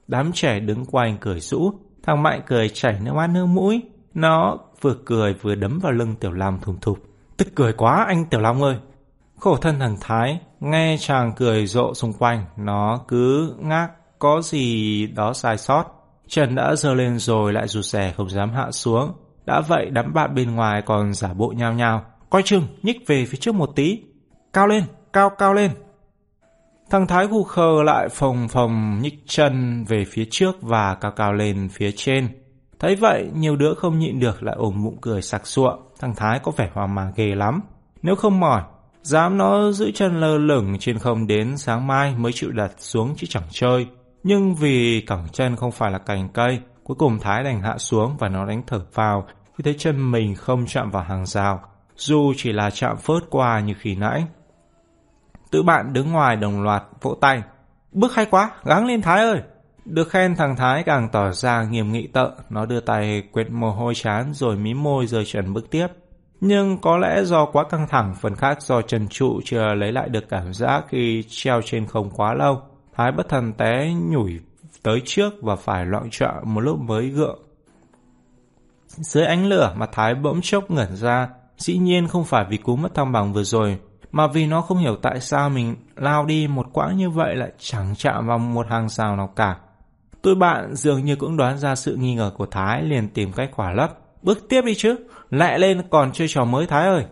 Đám 0.07 0.31
trẻ 0.31 0.59
đứng 0.59 0.85
quanh 0.85 1.17
cười 1.21 1.39
rũ, 1.39 1.71
thằng 2.03 2.23
Mạnh 2.23 2.41
cười 2.45 2.69
chảy 2.69 2.99
nước 3.01 3.13
mắt 3.13 3.27
nước 3.27 3.45
mũi. 3.45 3.81
Nó 4.13 4.57
vừa 4.81 4.95
cười 5.05 5.33
vừa 5.33 5.55
đấm 5.55 5.79
vào 5.79 5.91
lưng 5.91 6.15
Tiểu 6.19 6.31
Long 6.31 6.59
thùng 6.59 6.79
thụp. 6.79 6.99
Tức 7.37 7.47
cười 7.55 7.73
quá 7.73 8.05
anh 8.07 8.25
Tiểu 8.25 8.39
Long 8.39 8.63
ơi. 8.63 8.75
Khổ 9.39 9.55
thân 9.55 9.79
thằng 9.79 9.97
Thái, 10.01 10.39
nghe 10.59 10.95
chàng 10.99 11.33
cười 11.35 11.67
rộ 11.67 11.93
xung 11.93 12.13
quanh, 12.13 12.45
nó 12.57 12.99
cứ 13.07 13.55
ngác 13.59 13.89
có 14.19 14.41
gì 14.41 15.07
đó 15.07 15.33
sai 15.33 15.57
sót. 15.57 15.83
Trần 16.27 16.55
đã 16.55 16.75
dơ 16.75 16.93
lên 16.93 17.19
rồi 17.19 17.53
lại 17.53 17.67
rụt 17.67 17.85
rè 17.85 18.13
không 18.17 18.29
dám 18.29 18.53
hạ 18.53 18.71
xuống. 18.71 19.13
Đã 19.45 19.61
vậy 19.67 19.89
đám 19.91 20.13
bạn 20.13 20.35
bên 20.35 20.55
ngoài 20.55 20.81
còn 20.85 21.13
giả 21.13 21.33
bộ 21.33 21.53
nhao 21.57 21.73
nhao. 21.73 22.05
Coi 22.31 22.43
chừng, 22.43 22.63
nhích 22.83 23.07
về 23.07 23.25
phía 23.25 23.37
trước 23.37 23.55
một 23.55 23.69
tí. 23.75 23.99
Cao 24.53 24.67
lên, 24.67 24.83
cao 25.13 25.29
cao 25.29 25.53
lên. 25.53 25.71
Thằng 26.89 27.07
Thái 27.07 27.27
gù 27.27 27.43
khờ 27.43 27.83
lại 27.85 28.09
phồng 28.09 28.47
phồng 28.47 28.99
nhích 29.01 29.23
chân 29.27 29.83
về 29.87 30.05
phía 30.05 30.25
trước 30.31 30.61
và 30.61 30.95
cao 30.95 31.11
cao 31.11 31.33
lên 31.33 31.69
phía 31.71 31.91
trên. 31.91 32.27
Thấy 32.79 32.95
vậy, 32.95 33.29
nhiều 33.35 33.55
đứa 33.55 33.73
không 33.73 33.99
nhịn 33.99 34.19
được 34.19 34.43
lại 34.43 34.55
ôm 34.57 34.83
bụng 34.83 34.97
cười 35.01 35.21
sặc 35.21 35.47
sụa. 35.47 35.77
Thằng 35.99 36.15
Thái 36.15 36.39
có 36.43 36.51
vẻ 36.57 36.69
hoang 36.73 36.95
mang 36.95 37.13
ghê 37.15 37.35
lắm. 37.35 37.61
Nếu 38.01 38.15
không 38.15 38.39
mỏi, 38.39 38.61
dám 39.01 39.37
nó 39.37 39.71
giữ 39.71 39.91
chân 39.91 40.19
lơ 40.19 40.37
lửng 40.37 40.77
trên 40.79 40.97
không 40.97 41.27
đến 41.27 41.57
sáng 41.57 41.87
mai 41.87 42.15
mới 42.17 42.31
chịu 42.35 42.51
đặt 42.51 42.71
xuống 42.77 43.13
chứ 43.17 43.27
chẳng 43.29 43.47
chơi. 43.51 43.87
Nhưng 44.23 44.55
vì 44.55 45.01
cẳng 45.01 45.27
chân 45.31 45.55
không 45.55 45.71
phải 45.71 45.91
là 45.91 45.97
cành 45.97 46.29
cây, 46.33 46.59
cuối 46.83 46.95
cùng 46.99 47.19
Thái 47.19 47.43
đành 47.43 47.61
hạ 47.61 47.77
xuống 47.77 48.15
và 48.19 48.29
nó 48.29 48.45
đánh 48.45 48.63
thở 48.67 48.85
vào 48.93 49.27
khi 49.57 49.63
thấy 49.63 49.75
chân 49.77 50.11
mình 50.11 50.35
không 50.35 50.65
chạm 50.65 50.91
vào 50.91 51.03
hàng 51.03 51.25
rào, 51.25 51.61
dù 52.01 52.33
chỉ 52.37 52.51
là 52.51 52.69
chạm 52.69 52.97
phớt 52.97 53.23
qua 53.29 53.59
như 53.59 53.73
khi 53.79 53.95
nãy. 53.95 54.25
Tự 55.51 55.63
bạn 55.63 55.93
đứng 55.93 56.11
ngoài 56.11 56.35
đồng 56.35 56.63
loạt 56.63 56.83
vỗ 57.01 57.17
tay. 57.21 57.41
Bước 57.91 58.15
hay 58.15 58.25
quá, 58.25 58.51
gắng 58.63 58.85
lên 58.85 59.01
Thái 59.01 59.21
ơi! 59.21 59.41
Được 59.85 60.09
khen 60.09 60.35
thằng 60.35 60.55
Thái 60.55 60.83
càng 60.83 61.09
tỏ 61.11 61.31
ra 61.31 61.63
nghiêm 61.63 61.91
nghị 61.91 62.07
tợ, 62.07 62.31
nó 62.49 62.65
đưa 62.65 62.79
tay 62.79 63.23
quệt 63.31 63.51
mồ 63.51 63.71
hôi 63.71 63.95
chán 63.95 64.33
rồi 64.33 64.55
mím 64.55 64.83
môi 64.83 65.07
rời 65.07 65.25
trần 65.25 65.53
bước 65.53 65.69
tiếp. 65.69 65.87
Nhưng 66.41 66.77
có 66.77 66.97
lẽ 66.97 67.23
do 67.23 67.45
quá 67.45 67.63
căng 67.69 67.87
thẳng, 67.87 68.15
phần 68.21 68.35
khác 68.35 68.61
do 68.61 68.81
trần 68.81 69.07
trụ 69.07 69.39
chưa 69.45 69.73
lấy 69.73 69.91
lại 69.91 70.09
được 70.09 70.29
cảm 70.29 70.53
giác 70.53 70.85
khi 70.89 71.23
treo 71.29 71.61
trên 71.65 71.85
không 71.85 72.09
quá 72.09 72.33
lâu. 72.33 72.61
Thái 72.95 73.11
bất 73.11 73.29
thần 73.29 73.53
té 73.53 73.93
nhủi 73.93 74.39
tới 74.83 75.01
trước 75.05 75.33
và 75.41 75.55
phải 75.55 75.85
loạn 75.85 76.07
trọ 76.11 76.31
một 76.43 76.61
lúc 76.61 76.79
mới 76.79 77.09
gượng. 77.09 77.39
Dưới 78.87 79.25
ánh 79.25 79.45
lửa 79.45 79.73
mà 79.77 79.85
Thái 79.85 80.15
bỗng 80.15 80.39
chốc 80.41 80.71
ngẩn 80.71 80.95
ra, 80.95 81.29
dĩ 81.61 81.77
nhiên 81.77 82.07
không 82.07 82.23
phải 82.23 82.45
vì 82.49 82.57
cú 82.57 82.75
mất 82.75 82.95
thăng 82.95 83.11
bằng 83.11 83.33
vừa 83.33 83.43
rồi, 83.43 83.77
mà 84.11 84.27
vì 84.27 84.47
nó 84.47 84.61
không 84.61 84.77
hiểu 84.77 84.95
tại 84.95 85.19
sao 85.19 85.49
mình 85.49 85.75
lao 85.95 86.25
đi 86.25 86.47
một 86.47 86.67
quãng 86.73 86.97
như 86.97 87.09
vậy 87.09 87.35
lại 87.35 87.51
chẳng 87.57 87.95
chạm 87.95 88.27
vào 88.27 88.37
một 88.37 88.67
hàng 88.69 88.89
rào 88.89 89.15
nào 89.15 89.27
cả. 89.35 89.57
Tôi 90.21 90.35
bạn 90.35 90.75
dường 90.75 91.05
như 91.05 91.15
cũng 91.15 91.37
đoán 91.37 91.57
ra 91.57 91.75
sự 91.75 91.95
nghi 91.95 92.15
ngờ 92.15 92.31
của 92.37 92.45
Thái 92.45 92.83
liền 92.83 93.09
tìm 93.09 93.31
cách 93.33 93.49
khỏa 93.53 93.71
lấp. 93.71 93.97
Bước 94.21 94.49
tiếp 94.49 94.61
đi 94.65 94.75
chứ, 94.75 94.95
lại 95.29 95.59
lên 95.59 95.81
còn 95.89 96.11
chơi 96.11 96.27
trò 96.27 96.45
mới 96.45 96.67
Thái 96.67 96.87
ơi. 96.87 97.05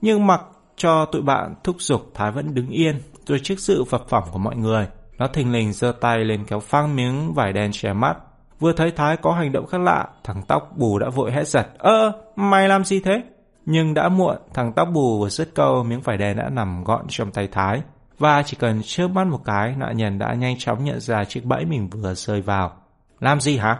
Nhưng 0.00 0.26
mặc 0.26 0.40
cho 0.76 1.04
tụi 1.04 1.22
bạn 1.22 1.54
thúc 1.64 1.76
giục 1.78 2.10
Thái 2.14 2.32
vẫn 2.32 2.54
đứng 2.54 2.68
yên, 2.68 3.00
rồi 3.26 3.40
trước 3.42 3.58
sự 3.58 3.84
phập 3.84 4.08
phỏng 4.08 4.24
của 4.32 4.38
mọi 4.38 4.56
người, 4.56 4.86
nó 5.18 5.26
thình 5.26 5.52
lình 5.52 5.72
giơ 5.72 5.92
tay 6.00 6.24
lên 6.24 6.44
kéo 6.44 6.60
phăng 6.60 6.96
miếng 6.96 7.34
vải 7.34 7.52
đen 7.52 7.70
che 7.72 7.92
mắt. 7.92 8.16
Vừa 8.60 8.72
thấy 8.72 8.90
Thái 8.90 9.16
có 9.16 9.32
hành 9.32 9.52
động 9.52 9.66
khác 9.66 9.80
lạ, 9.80 10.08
thằng 10.24 10.42
tóc 10.48 10.72
bù 10.76 10.98
đã 10.98 11.08
vội 11.08 11.32
hét 11.32 11.48
giật. 11.48 11.66
Ơ, 11.78 12.12
mày 12.36 12.68
làm 12.68 12.84
gì 12.84 13.00
thế? 13.00 13.22
Nhưng 13.66 13.94
đã 13.94 14.08
muộn, 14.08 14.36
thằng 14.54 14.72
tóc 14.72 14.88
bù 14.92 15.20
vừa 15.20 15.28
dứt 15.28 15.54
câu, 15.54 15.84
miếng 15.84 16.00
vải 16.00 16.16
đen 16.16 16.36
đã 16.36 16.50
nằm 16.50 16.84
gọn 16.84 17.04
trong 17.08 17.30
tay 17.30 17.48
Thái. 17.52 17.82
Và 18.18 18.42
chỉ 18.42 18.56
cần 18.60 18.80
chớp 18.84 19.08
mắt 19.08 19.26
một 19.26 19.40
cái, 19.44 19.74
nạn 19.76 19.96
nhân 19.96 20.18
đã 20.18 20.34
nhanh 20.34 20.58
chóng 20.58 20.84
nhận 20.84 21.00
ra 21.00 21.24
chiếc 21.24 21.44
bẫy 21.44 21.64
mình 21.64 21.88
vừa 21.88 22.14
rơi 22.14 22.40
vào. 22.40 22.72
Làm 23.20 23.40
gì 23.40 23.56
hả? 23.56 23.78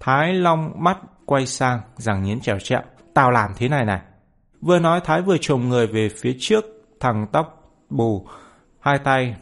Thái 0.00 0.34
long 0.34 0.72
mắt 0.76 0.98
quay 1.26 1.46
sang, 1.46 1.80
rằng 1.96 2.22
nhến 2.22 2.40
trèo 2.40 2.58
trẹo. 2.58 2.80
Tao 3.14 3.30
làm 3.30 3.50
thế 3.56 3.68
này 3.68 3.84
này. 3.84 4.00
Vừa 4.60 4.78
nói 4.78 5.00
Thái 5.04 5.22
vừa 5.22 5.36
trồm 5.40 5.68
người 5.68 5.86
về 5.86 6.08
phía 6.08 6.36
trước, 6.38 6.64
thằng 7.00 7.26
tóc 7.32 7.72
bù, 7.90 8.26
hai 8.80 8.98
tay 8.98 9.36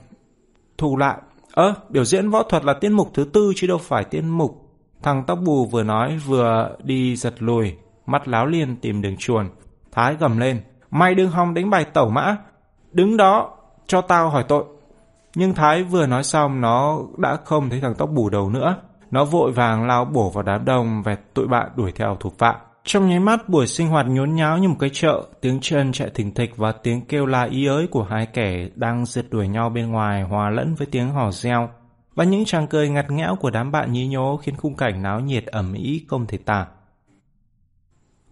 thu 0.79 0.97
lại. 0.97 1.17
Ơ, 1.53 1.75
biểu 1.89 2.05
diễn 2.05 2.31
võ 2.31 2.43
thuật 2.43 2.65
là 2.65 2.75
tiết 2.75 2.89
mục 2.89 3.11
thứ 3.15 3.25
tư 3.33 3.53
chứ 3.57 3.67
đâu 3.67 3.79
phải 3.79 4.05
tiết 4.05 4.21
mục. 4.21 4.71
Thằng 5.03 5.25
tóc 5.27 5.39
bù 5.45 5.67
vừa 5.67 5.83
nói 5.83 6.17
vừa 6.27 6.77
đi 6.83 7.17
giật 7.17 7.35
lùi, 7.39 7.75
mắt 8.07 8.29
láo 8.29 8.47
liên 8.47 8.77
tìm 8.77 9.03
đường 9.03 9.17
chuồn. 9.17 9.49
Thái 9.95 10.17
gầm 10.17 10.39
lên, 10.39 10.63
mày 10.91 11.15
đừng 11.15 11.31
hòng 11.31 11.55
đánh 11.55 11.71
bài 11.71 11.85
tẩu 11.85 12.11
mã. 12.11 12.37
Đứng 12.93 13.17
đó, 13.17 13.51
cho 13.87 14.01
tao 14.01 14.31
hỏi 14.31 14.45
tội. 14.49 14.65
Nhưng 15.35 15.55
Thái 15.55 15.83
vừa 15.83 16.07
nói 16.07 16.25
xong 16.25 16.61
nó 16.61 16.99
đã 17.17 17.37
không 17.45 17.71
thấy 17.71 17.81
thằng 17.81 17.95
tóc 17.99 18.11
bù 18.11 18.31
đầu 18.31 18.51
nữa. 18.51 18.77
Nó 19.11 19.25
vội 19.25 19.53
vàng 19.53 19.87
lao 19.87 20.05
bổ 20.05 20.31
vào 20.31 20.43
đám 20.43 20.65
đông 20.65 21.03
và 21.03 21.17
tụi 21.35 21.47
bạn 21.47 21.69
đuổi 21.77 21.93
theo 21.93 22.17
thủ 22.21 22.33
phạm. 22.39 22.55
Trong 22.85 23.09
nháy 23.09 23.21
mắt 23.21 23.49
buổi 23.49 23.67
sinh 23.67 23.89
hoạt 23.89 24.07
nhốn 24.07 24.35
nháo 24.35 24.59
như 24.59 24.69
một 24.69 24.77
cái 24.79 24.91
chợ, 24.93 25.23
tiếng 25.41 25.59
chân 25.63 25.93
chạy 25.93 26.11
thình 26.15 26.35
thịch 26.35 26.57
và 26.57 26.73
tiếng 26.73 27.07
kêu 27.07 27.27
la 27.27 27.43
ý 27.43 27.67
ới 27.67 27.87
của 27.87 28.03
hai 28.03 28.27
kẻ 28.27 28.69
đang 28.75 29.07
rượt 29.07 29.27
đuổi 29.31 29.49
nhau 29.49 29.71
bên 29.71 29.91
ngoài 29.91 30.23
hòa 30.23 30.51
lẫn 30.51 30.75
với 30.75 30.87
tiếng 30.91 31.11
hò 31.11 31.31
reo. 31.31 31.69
Và 32.15 32.25
những 32.25 32.45
tràng 32.45 32.67
cười 32.67 32.89
ngặt 32.89 33.11
nghẽo 33.11 33.37
của 33.37 33.51
đám 33.51 33.73
bạn 33.73 33.93
nhí 33.93 34.07
nhố 34.07 34.37
khiến 34.37 34.57
khung 34.57 34.77
cảnh 34.77 35.03
náo 35.03 35.21
nhiệt 35.21 35.47
ẩm 35.47 35.73
ý 35.73 36.05
không 36.09 36.27
thể 36.27 36.39
tả. 36.39 36.67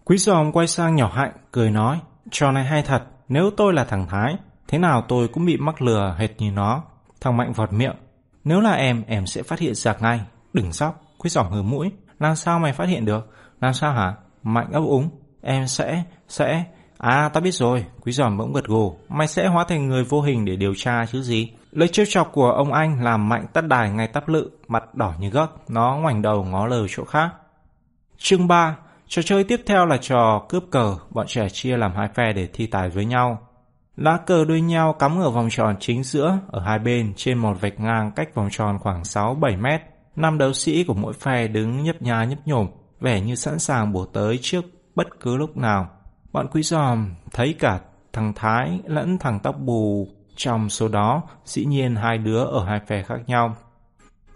Quý 0.05 0.17
giòm 0.17 0.51
quay 0.51 0.67
sang 0.67 0.95
nhỏ 0.95 1.11
hạnh, 1.15 1.31
cười 1.51 1.71
nói, 1.71 1.99
trò 2.31 2.51
này 2.51 2.63
hay 2.63 2.83
thật, 2.83 3.03
nếu 3.29 3.49
tôi 3.57 3.73
là 3.73 3.83
thằng 3.83 4.07
Thái, 4.09 4.35
thế 4.67 4.77
nào 4.77 5.05
tôi 5.07 5.27
cũng 5.27 5.45
bị 5.45 5.57
mắc 5.57 5.81
lừa 5.81 6.15
hệt 6.17 6.31
như 6.37 6.51
nó. 6.51 6.83
Thằng 7.21 7.37
Mạnh 7.37 7.53
vọt 7.53 7.73
miệng, 7.73 7.95
nếu 8.43 8.61
là 8.61 8.71
em, 8.71 9.03
em 9.07 9.25
sẽ 9.25 9.43
phát 9.43 9.59
hiện 9.59 9.75
ra 9.75 9.95
ngay. 9.99 10.21
Đừng 10.53 10.73
sóc, 10.73 11.01
quý 11.17 11.29
giòm 11.29 11.47
hừ 11.51 11.61
mũi, 11.61 11.91
làm 12.19 12.35
sao 12.35 12.59
mày 12.59 12.73
phát 12.73 12.89
hiện 12.89 13.05
được? 13.05 13.29
Làm 13.61 13.73
sao 13.73 13.93
hả? 13.93 14.13
Mạnh 14.43 14.71
ấp 14.71 14.79
úng, 14.79 15.09
em 15.41 15.67
sẽ, 15.67 16.03
sẽ... 16.27 16.63
À, 16.97 17.29
ta 17.33 17.39
biết 17.39 17.51
rồi, 17.51 17.85
quý 18.01 18.11
giòm 18.11 18.37
bỗng 18.37 18.53
gật 18.53 18.65
gù, 18.65 18.95
mày 19.09 19.27
sẽ 19.27 19.47
hóa 19.47 19.65
thành 19.67 19.87
người 19.87 20.03
vô 20.03 20.21
hình 20.21 20.45
để 20.45 20.55
điều 20.55 20.73
tra 20.75 21.05
chứ 21.05 21.21
gì. 21.21 21.51
Lời 21.71 21.87
trêu 21.87 22.05
chọc 22.09 22.31
của 22.31 22.51
ông 22.51 22.73
anh 22.73 23.03
làm 23.03 23.29
Mạnh 23.29 23.45
tắt 23.53 23.67
đài 23.67 23.89
ngay 23.89 24.07
tắp 24.07 24.27
lự, 24.27 24.51
mặt 24.67 24.95
đỏ 24.95 25.13
như 25.19 25.29
gấc, 25.29 25.69
nó 25.69 25.97
ngoảnh 25.97 26.21
đầu 26.21 26.43
ngó 26.43 26.67
lờ 26.67 26.87
chỗ 26.89 27.05
khác. 27.05 27.29
Chương 28.17 28.47
3 28.47 28.75
Trò 29.07 29.21
chơi 29.21 29.43
tiếp 29.43 29.61
theo 29.65 29.85
là 29.85 29.97
trò 29.97 30.45
cướp 30.49 30.63
cờ, 30.71 30.97
bọn 31.09 31.27
trẻ 31.27 31.49
chia 31.49 31.77
làm 31.77 31.95
hai 31.95 32.07
phe 32.15 32.33
để 32.33 32.47
thi 32.53 32.67
tài 32.67 32.89
với 32.89 33.05
nhau. 33.05 33.47
Lá 33.95 34.17
cờ 34.17 34.45
đuôi 34.45 34.61
nhau 34.61 34.93
cắm 34.93 35.19
ở 35.21 35.29
vòng 35.29 35.47
tròn 35.51 35.75
chính 35.79 36.03
giữa, 36.03 36.39
ở 36.47 36.59
hai 36.59 36.79
bên 36.79 37.13
trên 37.15 37.37
một 37.37 37.61
vạch 37.61 37.79
ngang 37.79 38.11
cách 38.15 38.35
vòng 38.35 38.49
tròn 38.51 38.79
khoảng 38.79 39.01
6-7 39.01 39.61
mét. 39.61 39.81
Năm 40.15 40.37
đấu 40.37 40.53
sĩ 40.53 40.83
của 40.83 40.93
mỗi 40.93 41.13
phe 41.13 41.47
đứng 41.47 41.83
nhấp 41.83 42.01
nhá 42.01 42.23
nhấp 42.23 42.39
nhổm, 42.45 42.67
vẻ 42.99 43.21
như 43.21 43.35
sẵn 43.35 43.59
sàng 43.59 43.93
bổ 43.93 44.05
tới 44.05 44.39
trước 44.41 44.65
bất 44.95 45.19
cứ 45.19 45.37
lúc 45.37 45.57
nào. 45.57 45.89
Bọn 46.31 46.47
quý 46.51 46.63
giòm 46.63 47.13
thấy 47.31 47.55
cả 47.59 47.79
thằng 48.13 48.33
Thái 48.35 48.79
lẫn 48.85 49.17
thằng 49.17 49.39
tóc 49.43 49.55
bù 49.59 50.07
trong 50.35 50.69
số 50.69 50.87
đó, 50.87 51.21
dĩ 51.45 51.65
nhiên 51.65 51.95
hai 51.95 52.17
đứa 52.17 52.43
ở 52.43 52.65
hai 52.65 52.79
phe 52.87 53.01
khác 53.01 53.19
nhau. 53.27 53.55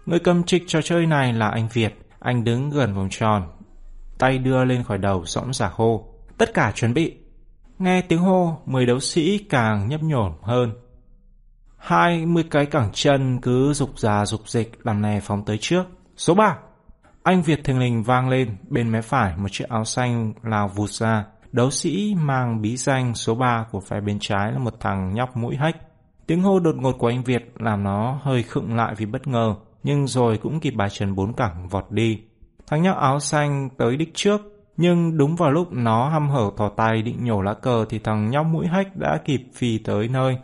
Người 0.06 0.18
cầm 0.18 0.42
trịch 0.42 0.62
trò 0.66 0.82
chơi 0.82 1.06
này 1.06 1.32
là 1.32 1.48
anh 1.48 1.68
Việt, 1.72 1.98
anh 2.20 2.44
đứng 2.44 2.70
gần 2.70 2.94
vòng 2.94 3.08
tròn, 3.10 3.42
tay 4.18 4.38
đưa 4.38 4.64
lên 4.64 4.82
khỏi 4.82 4.98
đầu 4.98 5.24
sõng 5.24 5.52
giả 5.52 5.70
hô. 5.74 6.04
Tất 6.38 6.54
cả 6.54 6.72
chuẩn 6.74 6.94
bị. 6.94 7.16
Nghe 7.78 8.02
tiếng 8.02 8.18
hô, 8.18 8.56
mười 8.66 8.86
đấu 8.86 9.00
sĩ 9.00 9.38
càng 9.38 9.88
nhấp 9.88 10.02
nhổm 10.02 10.32
hơn. 10.42 10.72
Hai 11.76 12.26
mươi 12.26 12.44
cái 12.50 12.66
cẳng 12.66 12.90
chân 12.92 13.40
cứ 13.40 13.72
dục 13.72 13.98
già 13.98 14.26
dục 14.26 14.48
dịch 14.48 14.78
làm 14.84 15.02
nè 15.02 15.20
phóng 15.22 15.44
tới 15.44 15.58
trước. 15.60 15.84
Số 16.16 16.34
ba 16.34 16.58
Anh 17.22 17.42
Việt 17.42 17.64
thình 17.64 17.78
lình 17.78 18.02
vang 18.02 18.28
lên, 18.28 18.56
bên 18.68 18.92
mé 18.92 19.00
phải 19.00 19.36
một 19.36 19.48
chiếc 19.50 19.68
áo 19.68 19.84
xanh 19.84 20.32
lao 20.42 20.68
vụt 20.68 20.90
ra. 20.90 21.24
Đấu 21.52 21.70
sĩ 21.70 22.14
mang 22.18 22.62
bí 22.62 22.76
danh 22.76 23.14
số 23.14 23.34
3 23.34 23.66
của 23.70 23.80
phe 23.80 24.00
bên 24.00 24.18
trái 24.20 24.52
là 24.52 24.58
một 24.58 24.80
thằng 24.80 25.14
nhóc 25.14 25.36
mũi 25.36 25.56
hách. 25.56 25.76
Tiếng 26.26 26.42
hô 26.42 26.60
đột 26.60 26.76
ngột 26.76 26.92
của 26.98 27.06
anh 27.06 27.22
Việt 27.22 27.52
làm 27.58 27.82
nó 27.82 28.18
hơi 28.22 28.42
khựng 28.42 28.76
lại 28.76 28.94
vì 28.96 29.06
bất 29.06 29.26
ngờ, 29.26 29.54
nhưng 29.82 30.06
rồi 30.06 30.38
cũng 30.38 30.60
kịp 30.60 30.70
bài 30.70 30.88
trần 30.90 31.14
bốn 31.14 31.32
cẳng 31.32 31.68
vọt 31.68 31.84
đi. 31.90 32.22
Thằng 32.70 32.82
nhóc 32.82 32.96
áo 32.96 33.20
xanh 33.20 33.68
tới 33.76 33.96
đích 33.96 34.14
trước, 34.14 34.40
nhưng 34.76 35.16
đúng 35.16 35.36
vào 35.36 35.50
lúc 35.50 35.72
nó 35.72 36.08
hăm 36.08 36.28
hở 36.28 36.50
thò 36.56 36.68
tay 36.68 37.02
định 37.02 37.24
nhổ 37.24 37.40
lá 37.40 37.54
cờ 37.54 37.84
thì 37.88 37.98
thằng 37.98 38.30
nhóc 38.30 38.46
mũi 38.46 38.66
hách 38.66 38.96
đã 38.96 39.20
kịp 39.24 39.42
phi 39.54 39.78
tới 39.78 40.08
nơi. 40.08 40.38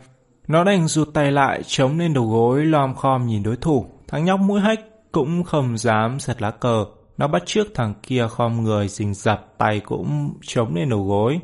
Nó 0.47 0.63
đành 0.63 0.87
rụt 0.87 1.13
tay 1.13 1.31
lại, 1.31 1.61
chống 1.67 1.99
lên 1.99 2.13
đầu 2.13 2.27
gối, 2.27 2.65
lom 2.65 2.95
khom 2.95 3.27
nhìn 3.27 3.43
đối 3.43 3.55
thủ. 3.55 3.85
Thằng 4.07 4.25
nhóc 4.25 4.39
mũi 4.39 4.61
hách 4.61 4.79
cũng 5.11 5.43
không 5.43 5.77
dám 5.77 6.19
giật 6.19 6.41
lá 6.41 6.51
cờ. 6.51 6.85
Nó 7.17 7.27
bắt 7.27 7.43
trước 7.45 7.67
thằng 7.75 7.93
kia 8.03 8.27
khom 8.27 8.63
người 8.63 8.87
rình 8.87 9.13
rập, 9.13 9.57
tay 9.57 9.79
cũng 9.79 10.33
chống 10.41 10.75
lên 10.75 10.89
đầu 10.89 11.07
gối. 11.07 11.39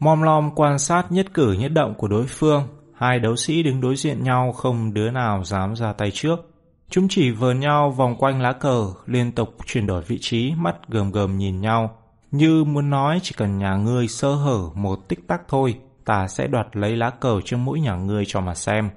Mom 0.00 0.22
lom 0.22 0.50
quan 0.54 0.78
sát 0.78 1.12
nhất 1.12 1.26
cử 1.34 1.52
nhất 1.52 1.72
động 1.72 1.94
của 1.94 2.08
đối 2.08 2.26
phương. 2.26 2.62
Hai 2.94 3.18
đấu 3.18 3.36
sĩ 3.36 3.62
đứng 3.62 3.80
đối 3.80 3.96
diện 3.96 4.22
nhau 4.24 4.52
không 4.52 4.94
đứa 4.94 5.10
nào 5.10 5.44
dám 5.44 5.76
ra 5.76 5.92
tay 5.92 6.10
trước. 6.10 6.53
Chúng 6.90 7.08
chỉ 7.08 7.30
vờn 7.30 7.60
nhau 7.60 7.90
vòng 7.90 8.16
quanh 8.16 8.40
lá 8.40 8.52
cờ, 8.52 8.86
liên 9.06 9.32
tục 9.32 9.56
chuyển 9.66 9.86
đổi 9.86 10.02
vị 10.02 10.18
trí, 10.20 10.52
mắt 10.56 10.76
gờm 10.88 11.10
gờm 11.10 11.38
nhìn 11.38 11.60
nhau. 11.60 11.96
Như 12.30 12.64
muốn 12.64 12.90
nói 12.90 13.18
chỉ 13.22 13.34
cần 13.36 13.58
nhà 13.58 13.76
ngươi 13.76 14.08
sơ 14.08 14.34
hở 14.34 14.58
một 14.74 15.08
tích 15.08 15.28
tắc 15.28 15.40
thôi, 15.48 15.78
ta 16.04 16.26
sẽ 16.28 16.46
đoạt 16.46 16.66
lấy 16.72 16.96
lá 16.96 17.10
cờ 17.10 17.40
trước 17.44 17.56
mũi 17.56 17.80
nhà 17.80 17.96
ngươi 17.96 18.24
cho 18.26 18.40
mà 18.40 18.54
xem. 18.54 18.90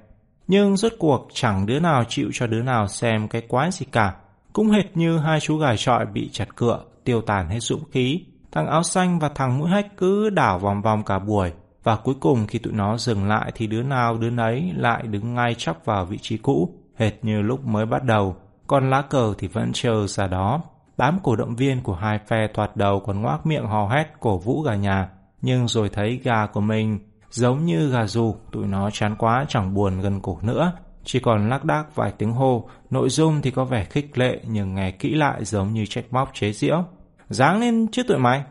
Nhưng 0.48 0.76
rốt 0.76 0.92
cuộc 0.98 1.28
chẳng 1.32 1.66
đứa 1.66 1.80
nào 1.80 2.04
chịu 2.08 2.30
cho 2.32 2.46
đứa 2.46 2.62
nào 2.62 2.88
xem 2.88 3.28
cái 3.28 3.42
quái 3.48 3.70
gì 3.70 3.86
cả. 3.92 4.14
Cũng 4.52 4.70
hệt 4.70 4.96
như 4.96 5.18
hai 5.18 5.40
chú 5.40 5.58
gài 5.58 5.76
trọi 5.76 6.06
bị 6.06 6.28
chặt 6.32 6.56
cựa, 6.56 6.80
tiêu 7.04 7.20
tàn 7.20 7.48
hết 7.48 7.60
dũng 7.60 7.84
khí. 7.90 8.20
Thằng 8.52 8.66
áo 8.66 8.82
xanh 8.82 9.18
và 9.18 9.28
thằng 9.28 9.58
mũi 9.58 9.70
hách 9.70 9.96
cứ 9.96 10.30
đảo 10.30 10.58
vòng 10.58 10.82
vòng 10.82 11.04
cả 11.04 11.18
buổi. 11.18 11.52
Và 11.82 11.96
cuối 11.96 12.14
cùng 12.20 12.46
khi 12.46 12.58
tụi 12.58 12.72
nó 12.72 12.96
dừng 12.96 13.28
lại 13.28 13.52
thì 13.54 13.66
đứa 13.66 13.82
nào 13.82 14.18
đứa 14.18 14.30
nấy 14.30 14.72
lại 14.76 15.02
đứng 15.02 15.34
ngay 15.34 15.54
chóc 15.54 15.84
vào 15.84 16.04
vị 16.04 16.18
trí 16.18 16.36
cũ 16.36 16.74
hệt 16.98 17.24
như 17.24 17.42
lúc 17.42 17.66
mới 17.66 17.86
bắt 17.86 18.04
đầu, 18.04 18.36
còn 18.66 18.90
lá 18.90 19.02
cờ 19.02 19.34
thì 19.38 19.48
vẫn 19.48 19.70
chờ 19.74 20.06
ra 20.06 20.26
đó. 20.26 20.62
Đám 20.96 21.18
cổ 21.22 21.36
động 21.36 21.56
viên 21.56 21.82
của 21.82 21.94
hai 21.94 22.18
phe 22.26 22.48
thoạt 22.54 22.76
đầu 22.76 23.00
còn 23.00 23.22
ngoác 23.22 23.46
miệng 23.46 23.66
hò 23.66 23.88
hét 23.88 24.06
cổ 24.20 24.38
vũ 24.38 24.62
gà 24.62 24.74
nhà, 24.74 25.08
nhưng 25.42 25.68
rồi 25.68 25.88
thấy 25.88 26.20
gà 26.24 26.46
của 26.46 26.60
mình 26.60 26.98
giống 27.30 27.64
như 27.64 27.90
gà 27.90 28.06
dù, 28.06 28.34
tụi 28.52 28.66
nó 28.66 28.90
chán 28.90 29.16
quá 29.18 29.44
chẳng 29.48 29.74
buồn 29.74 30.00
gần 30.00 30.20
cổ 30.20 30.38
nữa, 30.42 30.72
chỉ 31.04 31.20
còn 31.20 31.48
lác 31.48 31.64
đác 31.64 31.96
vài 31.96 32.12
tiếng 32.18 32.32
hô, 32.32 32.68
nội 32.90 33.08
dung 33.08 33.42
thì 33.42 33.50
có 33.50 33.64
vẻ 33.64 33.84
khích 33.84 34.18
lệ 34.18 34.40
nhưng 34.44 34.74
nghe 34.74 34.90
kỹ 34.90 35.14
lại 35.14 35.44
giống 35.44 35.72
như 35.72 35.86
trách 35.86 36.04
móc 36.10 36.30
chế 36.34 36.52
giễu. 36.52 36.84
Dáng 37.28 37.60
lên 37.60 37.86
chứ 37.92 38.02
tụi 38.02 38.18
mày. 38.18 38.44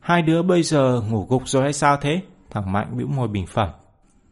Hai 0.00 0.22
đứa 0.22 0.42
bây 0.42 0.62
giờ 0.62 1.02
ngủ 1.10 1.26
gục 1.28 1.48
rồi 1.48 1.62
hay 1.62 1.72
sao 1.72 1.96
thế? 1.96 2.20
Thằng 2.50 2.72
Mạnh 2.72 2.96
bĩu 2.96 3.06
môi 3.06 3.28
bình 3.28 3.46
phẩm. 3.46 3.68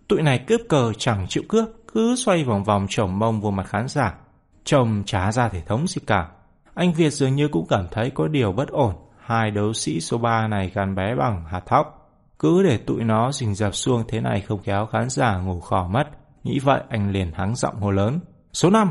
Tụi 0.08 0.22
này 0.22 0.38
cướp 0.38 0.60
cờ 0.68 0.92
chẳng 0.98 1.26
chịu 1.28 1.42
cướp, 1.48 1.68
cứ 1.94 2.16
xoay 2.16 2.44
vòng 2.44 2.64
vòng 2.64 2.86
chồng 2.88 3.18
mông 3.18 3.40
vô 3.40 3.50
mặt 3.50 3.66
khán 3.66 3.88
giả. 3.88 4.14
Chồng 4.64 5.02
chả 5.06 5.32
ra 5.32 5.48
thể 5.48 5.60
thống 5.60 5.86
gì 5.86 6.00
cả. 6.06 6.28
Anh 6.74 6.92
Việt 6.92 7.10
dường 7.10 7.34
như 7.34 7.48
cũng 7.48 7.66
cảm 7.68 7.86
thấy 7.90 8.10
có 8.10 8.28
điều 8.28 8.52
bất 8.52 8.68
ổn. 8.68 8.94
Hai 9.18 9.50
đấu 9.50 9.72
sĩ 9.72 10.00
số 10.00 10.18
3 10.18 10.48
này 10.48 10.70
gắn 10.74 10.94
bé 10.94 11.14
bằng 11.14 11.44
hạt 11.44 11.66
thóc. 11.66 12.10
Cứ 12.38 12.62
để 12.62 12.78
tụi 12.78 13.04
nó 13.04 13.32
rình 13.32 13.54
dập 13.54 13.74
xuông 13.74 14.04
thế 14.08 14.20
này 14.20 14.40
không 14.40 14.60
kéo 14.64 14.86
khán 14.86 15.08
giả 15.10 15.38
ngủ 15.38 15.60
khỏ 15.60 15.88
mất. 15.90 16.08
Nghĩ 16.44 16.58
vậy 16.58 16.80
anh 16.88 17.10
liền 17.10 17.32
hắng 17.32 17.54
giọng 17.54 17.80
hô 17.80 17.90
lớn. 17.90 18.20
Số 18.52 18.70
5! 18.70 18.90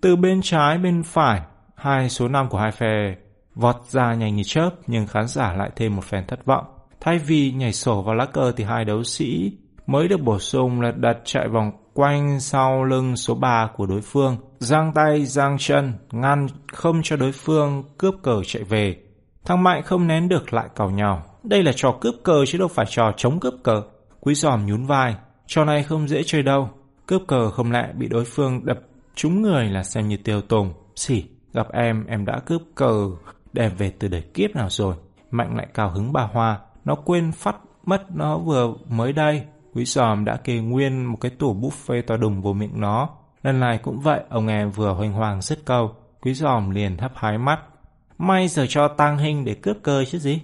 Từ 0.00 0.16
bên 0.16 0.40
trái 0.42 0.78
bên 0.78 1.02
phải, 1.02 1.40
hai 1.74 2.08
số 2.08 2.28
5 2.28 2.48
của 2.48 2.58
hai 2.58 2.70
phe 2.70 3.14
vọt 3.54 3.76
ra 3.88 4.14
nhanh 4.14 4.36
như 4.36 4.42
chớp 4.46 4.70
nhưng 4.86 5.06
khán 5.06 5.26
giả 5.28 5.52
lại 5.52 5.70
thêm 5.76 5.96
một 5.96 6.04
phen 6.04 6.26
thất 6.26 6.44
vọng. 6.44 6.64
Thay 7.00 7.18
vì 7.18 7.52
nhảy 7.52 7.72
sổ 7.72 8.02
vào 8.02 8.14
lá 8.14 8.26
cờ 8.26 8.52
thì 8.56 8.64
hai 8.64 8.84
đấu 8.84 9.02
sĩ 9.02 9.52
mới 9.86 10.08
được 10.08 10.20
bổ 10.20 10.38
sung 10.38 10.80
là 10.80 10.92
đặt 10.96 11.16
chạy 11.24 11.48
vòng 11.48 11.72
quanh 11.94 12.40
sau 12.40 12.84
lưng 12.84 13.16
số 13.16 13.34
3 13.34 13.70
của 13.76 13.86
đối 13.86 14.00
phương, 14.00 14.36
giang 14.58 14.92
tay 14.94 15.24
giang 15.24 15.56
chân, 15.58 15.92
ngăn 16.12 16.46
không 16.72 17.00
cho 17.04 17.16
đối 17.16 17.32
phương 17.32 17.84
cướp 17.98 18.14
cờ 18.22 18.42
chạy 18.46 18.62
về. 18.64 18.96
Thằng 19.44 19.62
Mạnh 19.62 19.82
không 19.82 20.06
nén 20.06 20.28
được 20.28 20.52
lại 20.52 20.68
cào 20.76 20.90
nhào. 20.90 21.22
Đây 21.42 21.62
là 21.62 21.72
trò 21.76 21.94
cướp 22.00 22.14
cờ 22.22 22.44
chứ 22.46 22.58
đâu 22.58 22.68
phải 22.68 22.86
trò 22.88 23.12
chống 23.16 23.40
cướp 23.40 23.54
cờ. 23.62 23.82
Quý 24.20 24.34
giòm 24.34 24.66
nhún 24.66 24.84
vai, 24.84 25.16
trò 25.46 25.64
này 25.64 25.82
không 25.82 26.08
dễ 26.08 26.22
chơi 26.26 26.42
đâu. 26.42 26.70
Cướp 27.06 27.22
cờ 27.28 27.50
không 27.50 27.72
lẽ 27.72 27.92
bị 27.98 28.08
đối 28.08 28.24
phương 28.24 28.66
đập 28.66 28.78
trúng 29.14 29.42
người 29.42 29.64
là 29.64 29.82
xem 29.82 30.08
như 30.08 30.16
tiêu 30.16 30.40
tùng. 30.40 30.72
Xỉ, 30.96 31.24
gặp 31.52 31.72
em, 31.72 32.06
em 32.06 32.24
đã 32.24 32.40
cướp 32.46 32.62
cờ 32.74 33.10
đem 33.52 33.72
về 33.78 33.92
từ 33.98 34.08
đời 34.08 34.22
kiếp 34.34 34.56
nào 34.56 34.68
rồi. 34.70 34.94
Mạnh 35.30 35.56
lại 35.56 35.66
cao 35.74 35.90
hứng 35.90 36.12
bà 36.12 36.22
Hoa, 36.22 36.58
nó 36.84 36.94
quên 36.94 37.32
phát 37.32 37.56
mất 37.84 38.16
nó 38.16 38.38
vừa 38.38 38.74
mới 38.88 39.12
đây. 39.12 39.42
Quý 39.74 39.84
giòm 39.84 40.24
đã 40.24 40.36
kê 40.36 40.58
nguyên 40.58 41.04
một 41.04 41.16
cái 41.20 41.30
tủ 41.30 41.54
buffet 41.54 42.02
to 42.02 42.16
đùng 42.16 42.42
vô 42.42 42.52
miệng 42.52 42.80
nó. 42.80 43.08
Lần 43.42 43.60
này 43.60 43.78
cũng 43.78 44.00
vậy, 44.00 44.20
ông 44.28 44.48
em 44.48 44.70
vừa 44.70 44.92
hoành 44.92 45.12
hoàng 45.12 45.42
dứt 45.42 45.58
câu. 45.64 45.94
Quý 46.20 46.34
giòm 46.34 46.70
liền 46.70 46.98
hấp 46.98 47.12
hái 47.16 47.38
mắt. 47.38 47.60
May 48.18 48.48
giờ 48.48 48.66
cho 48.68 48.88
tang 48.88 49.18
hình 49.18 49.44
để 49.44 49.54
cướp 49.54 49.76
cơ 49.82 50.04
chứ 50.04 50.18
gì. 50.18 50.40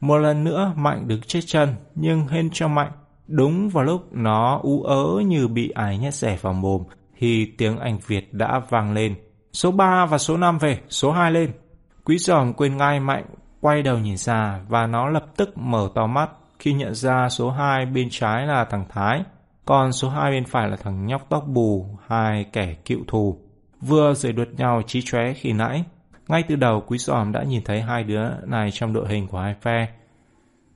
Một 0.00 0.18
lần 0.18 0.44
nữa 0.44 0.72
Mạnh 0.76 1.08
đứng 1.08 1.20
chết 1.20 1.40
chân, 1.46 1.74
nhưng 1.94 2.26
hên 2.26 2.50
cho 2.52 2.68
Mạnh. 2.68 2.92
Đúng 3.26 3.68
vào 3.68 3.84
lúc 3.84 4.12
nó 4.12 4.60
ú 4.62 4.82
ớ 4.82 5.22
như 5.26 5.48
bị 5.48 5.70
ai 5.70 5.98
nhét 5.98 6.14
rẻ 6.14 6.38
vào 6.40 6.52
mồm, 6.52 6.82
thì 7.18 7.46
tiếng 7.58 7.78
Anh 7.78 7.98
Việt 8.06 8.34
đã 8.34 8.62
vang 8.68 8.92
lên. 8.92 9.14
Số 9.52 9.70
3 9.70 10.06
và 10.06 10.18
số 10.18 10.36
5 10.36 10.58
về, 10.58 10.80
số 10.88 11.12
2 11.12 11.32
lên. 11.32 11.52
Quý 12.04 12.18
giòm 12.18 12.52
quên 12.52 12.76
ngay 12.76 13.00
Mạnh, 13.00 13.24
quay 13.60 13.82
đầu 13.82 13.98
nhìn 13.98 14.16
ra 14.16 14.60
và 14.68 14.86
nó 14.86 15.08
lập 15.08 15.24
tức 15.36 15.58
mở 15.58 15.88
to 15.94 16.06
mắt 16.06 16.30
khi 16.62 16.72
nhận 16.72 16.94
ra 16.94 17.28
số 17.28 17.50
2 17.50 17.86
bên 17.86 18.08
trái 18.10 18.46
là 18.46 18.64
thằng 18.64 18.84
Thái, 18.88 19.22
còn 19.64 19.92
số 19.92 20.08
2 20.08 20.30
bên 20.30 20.44
phải 20.44 20.68
là 20.68 20.76
thằng 20.76 21.06
nhóc 21.06 21.26
tóc 21.28 21.44
bù, 21.46 21.86
hai 22.06 22.44
kẻ 22.52 22.74
cựu 22.84 22.98
thù. 23.08 23.38
Vừa 23.80 24.14
rời 24.14 24.32
đuột 24.32 24.48
nhau 24.56 24.82
trí 24.86 25.02
chóe 25.04 25.32
khi 25.32 25.52
nãy, 25.52 25.84
ngay 26.28 26.42
từ 26.48 26.56
đầu 26.56 26.82
Quý 26.86 26.98
Giòm 26.98 27.32
đã 27.32 27.42
nhìn 27.42 27.62
thấy 27.64 27.80
hai 27.82 28.04
đứa 28.04 28.24
này 28.46 28.70
trong 28.70 28.92
đội 28.92 29.08
hình 29.08 29.26
của 29.28 29.38
hai 29.38 29.54
phe. 29.62 29.88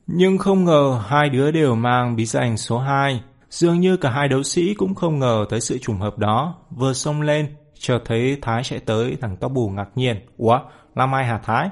Nhưng 0.07 0.39
không 0.39 0.65
ngờ 0.65 1.03
hai 1.07 1.29
đứa 1.29 1.51
đều 1.51 1.75
mang 1.75 2.17
bí 2.17 2.25
danh 2.25 2.57
số 2.57 2.79
2. 2.79 3.23
Dường 3.51 3.81
như 3.81 3.97
cả 3.97 4.11
hai 4.11 4.29
đấu 4.29 4.43
sĩ 4.43 4.75
cũng 4.75 4.95
không 4.95 5.19
ngờ 5.19 5.47
tới 5.51 5.61
sự 5.61 5.79
trùng 5.79 5.99
hợp 5.99 6.19
đó. 6.19 6.55
Vừa 6.71 6.93
xông 6.93 7.23
lên, 7.23 7.55
chợt 7.79 7.99
thấy 8.05 8.39
Thái 8.43 8.63
chạy 8.63 8.79
tới, 8.79 9.17
thằng 9.21 9.37
tóc 9.37 9.53
bù 9.53 9.69
ngạc 9.69 9.89
nhiên. 9.95 10.17
Ủa, 10.37 10.59
là 10.95 11.07
mai 11.07 11.25
hả 11.25 11.39
Thái? 11.39 11.71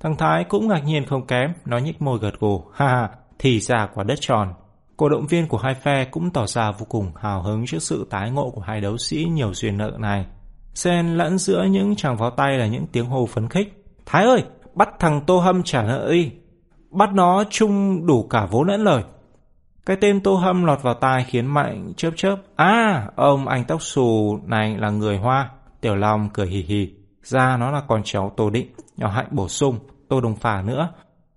Thằng 0.00 0.16
Thái 0.16 0.44
cũng 0.44 0.68
ngạc 0.68 0.84
nhiên 0.84 1.06
không 1.06 1.26
kém, 1.26 1.52
nó 1.64 1.78
nhích 1.78 2.02
môi 2.02 2.18
gật 2.18 2.40
gù. 2.40 2.64
Ha 2.74 2.88
ha, 2.88 3.08
thì 3.38 3.60
ra 3.60 3.88
quả 3.94 4.04
đất 4.04 4.18
tròn. 4.20 4.54
Cổ 4.96 5.08
động 5.08 5.26
viên 5.26 5.48
của 5.48 5.58
hai 5.58 5.74
phe 5.74 6.04
cũng 6.04 6.30
tỏ 6.30 6.46
ra 6.46 6.70
vô 6.70 6.86
cùng 6.88 7.12
hào 7.16 7.42
hứng 7.42 7.66
trước 7.66 7.82
sự 7.82 8.06
tái 8.10 8.30
ngộ 8.30 8.50
của 8.50 8.60
hai 8.60 8.80
đấu 8.80 8.96
sĩ 8.96 9.24
nhiều 9.24 9.54
duyên 9.54 9.78
nợ 9.78 9.92
này. 9.98 10.26
Xen 10.74 11.14
lẫn 11.14 11.38
giữa 11.38 11.64
những 11.70 11.96
tràng 11.96 12.18
pháo 12.18 12.30
tay 12.30 12.58
là 12.58 12.66
những 12.66 12.86
tiếng 12.86 13.06
hô 13.06 13.26
phấn 13.26 13.48
khích. 13.48 13.84
Thái 14.06 14.24
ơi, 14.24 14.44
bắt 14.74 14.88
thằng 14.98 15.20
Tô 15.26 15.38
Hâm 15.38 15.62
trả 15.62 15.82
nợ 15.82 16.08
đi. 16.12 16.30
Bắt 16.90 17.12
nó 17.12 17.44
chung 17.50 18.06
đủ 18.06 18.26
cả 18.30 18.46
vốn 18.50 18.68
lẫn 18.68 18.84
lời. 18.84 19.02
Cái 19.86 19.96
tên 20.00 20.20
Tô 20.20 20.34
Hâm 20.34 20.64
lọt 20.64 20.82
vào 20.82 20.94
tai 20.94 21.24
khiến 21.24 21.46
Mạnh 21.46 21.92
chớp 21.96 22.10
chớp. 22.16 22.36
À, 22.56 23.08
ông 23.16 23.48
anh 23.48 23.64
tóc 23.64 23.82
xù 23.82 24.38
này 24.44 24.76
là 24.78 24.90
người 24.90 25.18
Hoa. 25.18 25.50
Tiểu 25.80 25.96
Long 25.96 26.28
cười 26.32 26.46
hì 26.46 26.62
hì. 26.62 26.94
Ra 27.22 27.56
nó 27.56 27.70
là 27.70 27.82
con 27.88 28.00
cháu 28.04 28.32
Tô 28.36 28.50
Định. 28.50 28.74
Nhỏ 28.96 29.08
Hạnh 29.08 29.28
bổ 29.30 29.48
sung. 29.48 29.78
Tô 30.08 30.20
Đồng 30.20 30.36
Phà 30.36 30.62
nữa. 30.62 30.92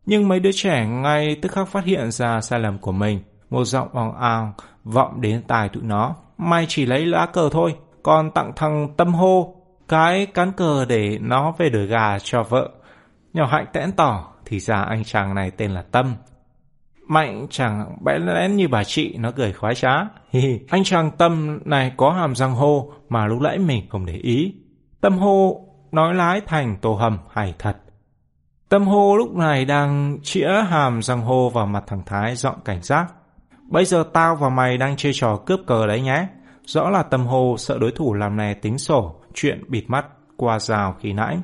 Nhưng 0.08 0.28
mấy 0.28 0.40
đứa 0.40 0.52
trẻ 0.52 0.88
ngay 0.88 1.36
tức 1.42 1.52
khắc 1.52 1.68
phát 1.68 1.86
hiện 1.86 2.12
ra 2.12 2.42
sai 2.42 2.60
lầm 2.60 2.78
của 2.78 2.92
mình. 2.92 3.20
Một 3.50 3.64
giọng 3.64 3.88
ong 3.94 4.16
ong 4.16 4.54
vọng 4.84 5.22
đến 5.22 5.42
tai 5.48 5.70
tụi 5.70 5.84
nó. 5.84 6.16
Mày 6.38 6.66
chỉ 6.70 6.86
lấy 6.86 7.06
lá 7.06 7.26
cờ 7.26 7.50
thôi, 7.52 7.76
còn 8.04 8.32
tặng 8.32 8.52
thằng 8.56 8.94
Tâm 8.98 9.14
Hô 9.14 9.56
cái 9.88 10.26
cán 10.26 10.52
cờ 10.52 10.86
để 10.86 11.18
nó 11.22 11.52
về 11.58 11.70
đổi 11.70 11.88
gà 11.88 12.20
cho 12.20 12.44
vợ. 12.44 12.70
Nhỏ 13.34 13.46
Hạnh 13.46 13.66
tẽn 13.74 13.92
tỏ, 13.92 14.34
thì 14.46 14.60
ra 14.60 14.82
anh 14.82 15.04
chàng 15.04 15.36
này 15.36 15.52
tên 15.52 15.72
là 15.72 15.82
Tâm. 15.82 16.16
Mạnh 17.08 17.48
chẳng 17.50 17.98
bẽ 18.06 18.20
lẽn 18.20 18.56
như 18.56 18.68
bà 18.68 18.84
chị, 18.84 19.18
nó 19.18 19.32
cười 19.32 19.54
khoái 19.54 19.76
trá. 19.76 19.94
Hi, 20.30 20.60
anh 20.68 20.84
chàng 20.84 21.12
Tâm 21.18 21.60
này 21.66 21.92
có 21.98 22.12
hàm 22.12 22.36
răng 22.36 22.54
hô 22.54 22.92
mà 23.10 23.28
lúc 23.28 23.42
nãy 23.42 23.58
mình 23.58 23.88
không 23.90 24.06
để 24.06 24.14
ý. 24.14 24.54
Tâm 25.02 25.18
hô 25.18 25.62
nói 25.92 26.16
lái 26.16 26.42
thành 26.42 26.76
tổ 26.82 26.94
hầm 26.94 27.18
hay 27.32 27.54
thật. 27.60 27.78
Tâm 28.70 28.88
hô 28.88 29.18
lúc 29.18 29.36
này 29.36 29.66
đang 29.66 30.18
chĩa 30.24 30.50
hàm 30.70 31.02
răng 31.02 31.22
hô 31.22 31.50
vào 31.50 31.66
mặt 31.66 31.84
thằng 31.88 32.02
Thái 32.06 32.36
giọng 32.36 32.60
cảnh 32.66 32.82
giác. 32.82 33.14
Bây 33.70 33.86
giờ 33.86 34.04
tao 34.14 34.36
và 34.36 34.50
mày 34.50 34.78
đang 34.78 34.98
chơi 34.98 35.12
trò 35.16 35.40
cướp 35.46 35.60
cờ 35.68 35.88
đấy 35.88 36.02
nhé. 36.02 36.28
Rõ 36.66 36.90
là 36.90 37.04
tâm 37.04 37.26
hô 37.26 37.56
sợ 37.58 37.78
đối 37.78 37.92
thủ 37.92 38.14
làm 38.14 38.38
nè 38.38 38.54
tính 38.54 38.78
sổ, 38.78 39.16
chuyện 39.34 39.64
bịt 39.68 39.84
mắt 39.88 40.06
qua 40.38 40.60
rào 40.60 40.96
khi 41.00 41.14
nãy. 41.14 41.38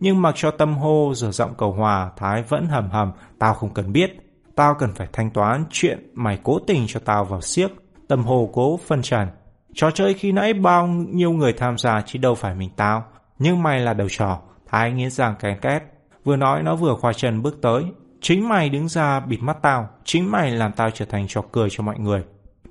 Nhưng 0.00 0.22
mặc 0.22 0.32
cho 0.36 0.50
tâm 0.50 0.74
hô 0.74 1.12
giờ 1.14 1.30
giọng 1.30 1.54
cầu 1.58 1.72
hòa, 1.72 2.10
Thái 2.16 2.42
vẫn 2.42 2.66
hầm 2.66 2.90
hầm, 2.90 3.12
tao 3.38 3.54
không 3.54 3.74
cần 3.74 3.92
biết. 3.92 4.10
Tao 4.56 4.74
cần 4.74 4.94
phải 4.94 5.08
thanh 5.12 5.30
toán 5.30 5.64
chuyện 5.70 6.10
mày 6.14 6.38
cố 6.42 6.58
tình 6.66 6.84
cho 6.88 7.00
tao 7.04 7.24
vào 7.24 7.40
siếc. 7.40 7.70
Tâm 8.08 8.24
hô 8.24 8.50
cố 8.52 8.80
phân 8.86 9.02
trần. 9.02 9.28
Trò 9.74 9.90
chơi 9.90 10.14
khi 10.14 10.32
nãy 10.32 10.54
bao 10.54 10.86
nhiêu 10.86 11.30
người 11.30 11.52
tham 11.52 11.78
gia 11.78 12.00
chứ 12.00 12.18
đâu 12.18 12.34
phải 12.34 12.54
mình 12.54 12.70
tao. 12.76 13.04
Nhưng 13.38 13.62
mày 13.62 13.80
là 13.80 13.94
đầu 13.94 14.08
trò. 14.10 14.38
Thái 14.66 14.92
nghiến 14.92 15.10
rằng 15.10 15.34
kén 15.40 15.58
két. 15.60 15.82
Vừa 16.30 16.36
nói 16.36 16.62
nó 16.62 16.76
vừa 16.76 16.94
khoa 16.94 17.12
chân 17.12 17.42
bước 17.42 17.58
tới. 17.62 17.84
Chính 18.20 18.48
mày 18.48 18.68
đứng 18.68 18.88
ra 18.88 19.20
bịt 19.20 19.38
mắt 19.42 19.56
tao. 19.62 19.88
Chính 20.04 20.30
mày 20.30 20.50
làm 20.50 20.72
tao 20.72 20.90
trở 20.90 21.04
thành 21.04 21.26
trò 21.28 21.42
cười 21.52 21.68
cho 21.70 21.84
mọi 21.84 21.98
người. 21.98 22.22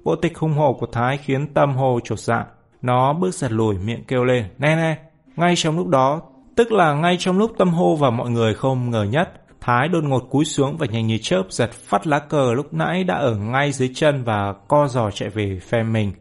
Bộ 0.03 0.15
tịch 0.15 0.37
hung 0.37 0.53
hổ 0.53 0.73
của 0.73 0.85
Thái 0.85 1.17
khiến 1.17 1.53
tâm 1.53 1.75
hồ 1.75 1.99
trột 2.03 2.19
dạ. 2.19 2.45
Nó 2.81 3.13
bước 3.13 3.33
giật 3.33 3.51
lùi 3.51 3.77
miệng 3.77 4.03
kêu 4.07 4.23
lên. 4.23 4.45
Nè 4.57 4.75
nè. 4.75 4.97
Ngay 5.35 5.53
trong 5.57 5.77
lúc 5.77 5.87
đó, 5.87 6.21
tức 6.55 6.71
là 6.71 6.93
ngay 6.93 7.17
trong 7.19 7.37
lúc 7.37 7.51
tâm 7.57 7.69
hô 7.69 7.95
và 7.95 8.09
mọi 8.09 8.29
người 8.29 8.53
không 8.53 8.91
ngờ 8.91 9.03
nhất, 9.03 9.31
Thái 9.61 9.87
đột 9.87 10.03
ngột 10.03 10.29
cúi 10.29 10.45
xuống 10.45 10.77
và 10.77 10.85
nhanh 10.85 11.07
như 11.07 11.17
chớp 11.21 11.43
giật 11.49 11.71
phát 11.71 12.07
lá 12.07 12.19
cờ 12.19 12.53
lúc 12.53 12.73
nãy 12.73 13.03
đã 13.03 13.15
ở 13.15 13.35
ngay 13.35 13.71
dưới 13.71 13.91
chân 13.95 14.23
và 14.23 14.53
co 14.67 14.87
giò 14.87 15.11
chạy 15.11 15.29
về 15.29 15.59
phe 15.69 15.83
mình. 15.83 16.13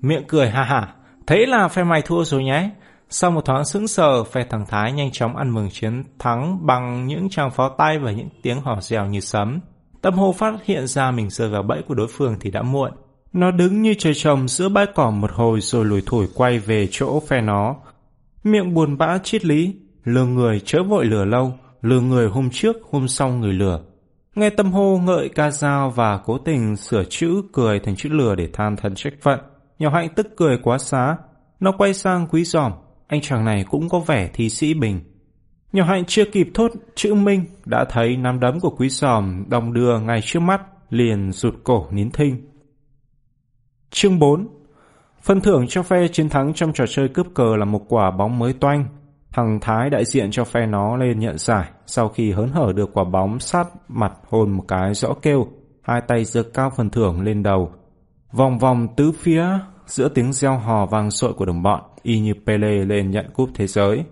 Miệng 0.00 0.24
cười 0.28 0.50
ha 0.50 0.62
ha, 0.62 0.94
thế 1.26 1.46
là 1.46 1.68
phe 1.68 1.84
mày 1.84 2.02
thua 2.02 2.24
rồi 2.24 2.44
nhé. 2.44 2.70
Sau 3.16 3.30
một 3.30 3.44
thoáng 3.44 3.64
sững 3.64 3.88
sờ, 3.88 4.24
phe 4.24 4.44
thằng 4.50 4.66
Thái 4.68 4.92
nhanh 4.92 5.10
chóng 5.12 5.36
ăn 5.36 5.50
mừng 5.50 5.68
chiến 5.72 6.04
thắng 6.18 6.66
bằng 6.66 7.06
những 7.06 7.28
tràng 7.30 7.50
pháo 7.50 7.68
tay 7.68 7.98
và 7.98 8.12
những 8.12 8.28
tiếng 8.42 8.60
hò 8.60 8.80
rèo 8.80 9.06
như 9.06 9.20
sấm. 9.20 9.60
Tâm 10.02 10.14
hô 10.14 10.32
phát 10.32 10.54
hiện 10.64 10.86
ra 10.86 11.10
mình 11.10 11.30
rơi 11.30 11.48
vào 11.48 11.62
bẫy 11.62 11.82
của 11.88 11.94
đối 11.94 12.06
phương 12.08 12.36
thì 12.40 12.50
đã 12.50 12.62
muộn. 12.62 12.92
Nó 13.32 13.50
đứng 13.50 13.82
như 13.82 13.94
trời 13.98 14.14
trồng 14.14 14.48
giữa 14.48 14.68
bãi 14.68 14.86
cỏ 14.94 15.10
một 15.10 15.30
hồi 15.32 15.60
rồi 15.60 15.84
lùi 15.84 16.02
thổi 16.06 16.26
quay 16.34 16.58
về 16.58 16.88
chỗ 16.90 17.20
phe 17.20 17.40
nó. 17.40 17.76
Miệng 18.44 18.74
buồn 18.74 18.98
bã 18.98 19.18
triết 19.18 19.44
lý, 19.44 19.76
lừa 20.04 20.24
người 20.24 20.60
chớ 20.60 20.82
vội 20.82 21.04
lửa 21.04 21.24
lâu, 21.24 21.52
lừa 21.82 22.00
người 22.00 22.28
hôm 22.28 22.50
trước 22.50 22.76
hôm 22.90 23.08
sau 23.08 23.28
người 23.28 23.52
lửa. 23.52 23.80
Nghe 24.34 24.50
tâm 24.50 24.72
hô 24.72 24.98
ngợi 24.98 25.28
ca 25.28 25.50
dao 25.50 25.90
và 25.90 26.18
cố 26.18 26.38
tình 26.38 26.76
sửa 26.76 27.04
chữ 27.04 27.42
cười 27.52 27.80
thành 27.80 27.96
chữ 27.96 28.08
lừa 28.08 28.34
để 28.34 28.48
than 28.52 28.76
thân 28.76 28.94
trách 28.94 29.14
phận. 29.22 29.40
Nhỏ 29.78 29.90
hạnh 29.90 30.08
tức 30.14 30.26
cười 30.36 30.58
quá 30.62 30.78
xá. 30.78 31.16
Nó 31.60 31.72
quay 31.72 31.94
sang 31.94 32.26
quý 32.26 32.44
giòm, 32.44 32.72
anh 33.06 33.20
chàng 33.20 33.44
này 33.44 33.64
cũng 33.70 33.88
có 33.88 33.98
vẻ 33.98 34.30
thi 34.32 34.48
sĩ 34.48 34.74
bình. 34.74 35.00
Nhỏ 35.72 35.84
hạnh 35.84 36.04
chưa 36.06 36.24
kịp 36.24 36.48
thốt 36.54 36.72
chữ 36.94 37.14
minh, 37.14 37.44
đã 37.64 37.84
thấy 37.90 38.16
nắm 38.16 38.40
đấm 38.40 38.60
của 38.60 38.70
quý 38.70 38.88
giòm 38.88 39.44
đồng 39.48 39.72
đưa 39.72 39.98
ngay 39.98 40.20
trước 40.22 40.40
mắt, 40.40 40.62
liền 40.90 41.32
rụt 41.32 41.54
cổ 41.64 41.86
nín 41.90 42.10
thinh. 42.10 42.36
Chương 43.90 44.18
4 44.18 44.48
Phần 45.22 45.40
thưởng 45.40 45.66
cho 45.68 45.82
phe 45.82 46.08
chiến 46.08 46.28
thắng 46.28 46.54
trong 46.54 46.72
trò 46.72 46.84
chơi 46.88 47.08
cướp 47.08 47.26
cờ 47.34 47.56
là 47.56 47.64
một 47.64 47.84
quả 47.88 48.10
bóng 48.10 48.38
mới 48.38 48.52
toanh. 48.52 48.86
Thằng 49.32 49.58
Thái 49.60 49.90
đại 49.90 50.04
diện 50.04 50.30
cho 50.30 50.44
phe 50.44 50.66
nó 50.66 50.96
lên 50.96 51.18
nhận 51.18 51.38
giải 51.38 51.70
sau 51.86 52.08
khi 52.08 52.32
hớn 52.32 52.48
hở 52.48 52.72
được 52.76 52.90
quả 52.92 53.04
bóng 53.04 53.38
sát 53.40 53.68
mặt 53.88 54.12
hồn 54.28 54.50
một 54.50 54.64
cái 54.68 54.94
rõ 54.94 55.14
kêu, 55.22 55.46
hai 55.82 56.00
tay 56.00 56.24
giơ 56.24 56.42
cao 56.42 56.70
phần 56.76 56.90
thưởng 56.90 57.22
lên 57.22 57.42
đầu. 57.42 57.72
Vòng 58.32 58.58
vòng 58.58 58.88
tứ 58.96 59.12
phía 59.12 59.46
giữa 59.86 60.08
tiếng 60.08 60.32
reo 60.32 60.58
hò 60.58 60.86
vang 60.86 61.10
sội 61.10 61.32
của 61.32 61.44
đồng 61.44 61.62
bọn, 61.62 61.82
y 62.02 62.20
như 62.20 62.34
Pele 62.46 62.84
lên 62.84 63.10
nhận 63.10 63.30
cúp 63.34 63.50
thế 63.54 63.66
giới. 63.66 64.04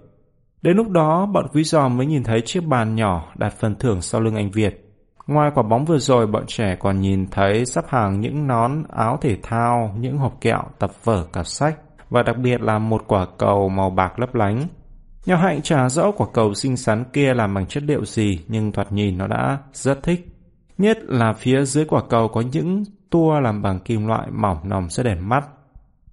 Đến 0.62 0.76
lúc 0.76 0.88
đó, 0.88 1.26
bọn 1.26 1.46
quý 1.52 1.64
giò 1.64 1.88
mới 1.88 2.06
nhìn 2.06 2.24
thấy 2.24 2.40
chiếc 2.40 2.64
bàn 2.64 2.94
nhỏ 2.94 3.32
đặt 3.35 3.52
phần 3.58 3.74
thưởng 3.78 4.00
sau 4.00 4.20
lưng 4.20 4.35
anh 4.35 4.50
Việt. 4.50 4.92
Ngoài 5.26 5.50
quả 5.54 5.62
bóng 5.62 5.85
vừa 5.85 5.98
rồi, 5.98 6.26
bọn 6.26 6.44
trẻ 6.46 6.76
còn 6.80 7.00
nhìn 7.00 7.26
thấy 7.30 7.66
sắp 7.66 7.85
hàng 7.88 8.20
những 8.20 8.46
nón, 8.46 8.82
áo 8.88 9.18
thể 9.20 9.37
thao, 9.42 9.94
những 9.98 10.18
hộp 10.18 10.40
kẹo, 10.40 10.62
tập 10.78 10.90
vở, 11.04 11.24
cặp 11.32 11.46
sách 11.46 11.78
và 12.11 12.22
đặc 12.22 12.37
biệt 12.38 12.61
là 12.61 12.78
một 12.78 13.04
quả 13.06 13.26
cầu 13.38 13.68
màu 13.68 13.90
bạc 13.90 14.18
lấp 14.18 14.35
lánh. 14.35 14.66
Nhỏ 15.26 15.37
hạnh 15.37 15.62
trả 15.62 15.88
rõ 15.88 16.11
quả 16.11 16.26
cầu 16.32 16.54
xinh 16.54 16.76
xắn 16.76 17.04
kia 17.12 17.35
làm 17.35 17.54
bằng 17.54 17.66
chất 17.66 17.82
liệu 17.82 18.04
gì 18.04 18.40
nhưng 18.48 18.72
thoạt 18.72 18.92
nhìn 18.92 19.18
nó 19.18 19.26
đã 19.26 19.58
rất 19.72 20.02
thích. 20.02 20.26
Nhất 20.78 20.98
là 21.02 21.32
phía 21.32 21.64
dưới 21.64 21.85
quả 21.85 22.02
cầu 22.11 22.28
có 22.28 22.40
những 22.40 22.85
tua 23.11 23.40
làm 23.40 23.62
bằng 23.62 23.80
kim 23.80 24.06
loại 24.06 24.30
mỏng 24.30 24.58
nòng 24.64 24.88
rất 24.90 25.02
đẹp 25.02 25.18
mắt. 25.20 25.44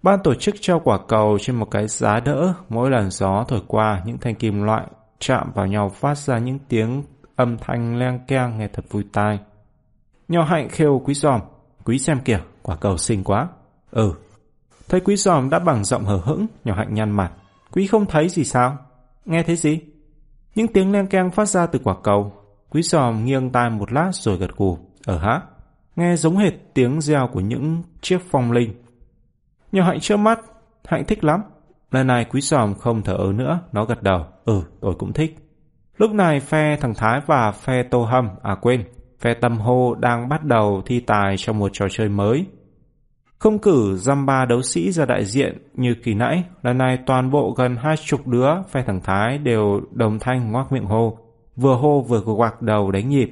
Ban 0.03 0.19
tổ 0.23 0.33
chức 0.33 0.55
treo 0.61 0.79
quả 0.79 0.99
cầu 1.07 1.37
trên 1.41 1.55
một 1.55 1.71
cái 1.71 1.87
giá 1.87 2.19
đỡ, 2.19 2.53
mỗi 2.69 2.91
lần 2.91 3.11
gió 3.11 3.45
thổi 3.47 3.61
qua 3.67 4.01
những 4.05 4.17
thanh 4.17 4.35
kim 4.35 4.63
loại 4.63 4.87
chạm 5.19 5.51
vào 5.55 5.67
nhau 5.67 5.89
phát 5.89 6.17
ra 6.17 6.37
những 6.37 6.59
tiếng 6.69 7.03
âm 7.35 7.57
thanh 7.57 7.99
len 7.99 8.19
keng 8.27 8.57
nghe 8.57 8.67
thật 8.67 8.85
vui 8.89 9.03
tai. 9.13 9.39
Nhỏ 10.27 10.43
hạnh 10.43 10.69
khêu 10.69 11.01
quý 11.05 11.13
giòm, 11.13 11.41
quý 11.85 11.99
xem 11.99 12.19
kìa, 12.25 12.39
quả 12.61 12.75
cầu 12.75 12.97
xinh 12.97 13.23
quá. 13.23 13.47
Ừ. 13.91 14.13
Thấy 14.89 14.99
quý 14.99 15.15
giòm 15.15 15.49
đã 15.49 15.59
bằng 15.59 15.83
giọng 15.83 16.05
hờ 16.05 16.17
hững, 16.17 16.47
nhỏ 16.65 16.75
hạnh 16.75 16.93
nhăn 16.93 17.11
mặt. 17.11 17.31
Quý 17.71 17.87
không 17.87 18.05
thấy 18.05 18.29
gì 18.29 18.43
sao? 18.43 18.77
Nghe 19.25 19.43
thấy 19.43 19.55
gì? 19.55 19.79
Những 20.55 20.67
tiếng 20.67 20.91
len 20.91 21.07
keng 21.07 21.31
phát 21.31 21.45
ra 21.45 21.65
từ 21.65 21.79
quả 21.83 21.95
cầu. 22.03 22.33
Quý 22.69 22.81
giòm 22.81 23.25
nghiêng 23.25 23.49
tai 23.49 23.69
một 23.69 23.91
lát 23.91 24.09
rồi 24.13 24.37
gật 24.37 24.57
gù. 24.57 24.77
Ờ 25.05 25.15
Ở 25.15 25.19
hả? 25.19 25.41
Nghe 25.95 26.15
giống 26.15 26.37
hệt 26.37 26.53
tiếng 26.73 27.01
reo 27.01 27.29
của 27.33 27.39
những 27.39 27.83
chiếc 28.01 28.19
phong 28.31 28.51
linh. 28.51 28.73
Nhỏ 29.71 29.83
hạnh 29.83 29.99
trơ 29.99 30.17
mắt, 30.17 30.39
hạnh 30.87 31.05
thích 31.05 31.23
lắm. 31.23 31.41
Lần 31.91 32.07
này 32.07 32.25
quý 32.25 32.41
giòm 32.41 32.75
không 32.75 33.01
thở 33.01 33.13
ớ 33.13 33.31
nữa, 33.35 33.59
nó 33.71 33.85
gật 33.85 34.03
đầu. 34.03 34.25
Ừ, 34.45 34.61
tôi 34.81 34.95
cũng 34.99 35.13
thích. 35.13 35.37
Lúc 35.97 36.11
này 36.11 36.39
phe 36.39 36.77
thằng 36.81 36.93
Thái 36.93 37.21
và 37.25 37.51
phe 37.51 37.83
Tô 37.83 38.03
Hâm, 38.03 38.29
à 38.43 38.55
quên, 38.61 38.83
phe 39.19 39.33
tâm 39.33 39.57
hô 39.57 39.95
đang 39.95 40.29
bắt 40.29 40.43
đầu 40.43 40.81
thi 40.85 40.99
tài 40.99 41.37
trong 41.37 41.59
một 41.59 41.69
trò 41.73 41.85
chơi 41.89 42.09
mới. 42.09 42.45
Không 43.39 43.59
cử 43.59 43.97
dăm 43.97 44.25
ba 44.25 44.45
đấu 44.45 44.61
sĩ 44.61 44.91
ra 44.91 45.05
đại 45.05 45.25
diện 45.25 45.57
như 45.73 45.95
kỳ 46.03 46.13
nãy, 46.13 46.43
lần 46.61 46.77
này 46.77 46.97
toàn 47.05 47.31
bộ 47.31 47.53
gần 47.57 47.75
hai 47.75 47.95
chục 47.97 48.27
đứa 48.27 48.49
phe 48.69 48.83
thằng 48.83 49.01
Thái 49.03 49.37
đều 49.37 49.81
đồng 49.91 50.19
thanh 50.19 50.51
ngoác 50.51 50.71
miệng 50.71 50.85
hô, 50.85 51.17
vừa 51.55 51.75
hô 51.75 52.01
vừa 52.01 52.21
quạc 52.37 52.61
đầu 52.61 52.91
đánh 52.91 53.09
nhịp. 53.09 53.31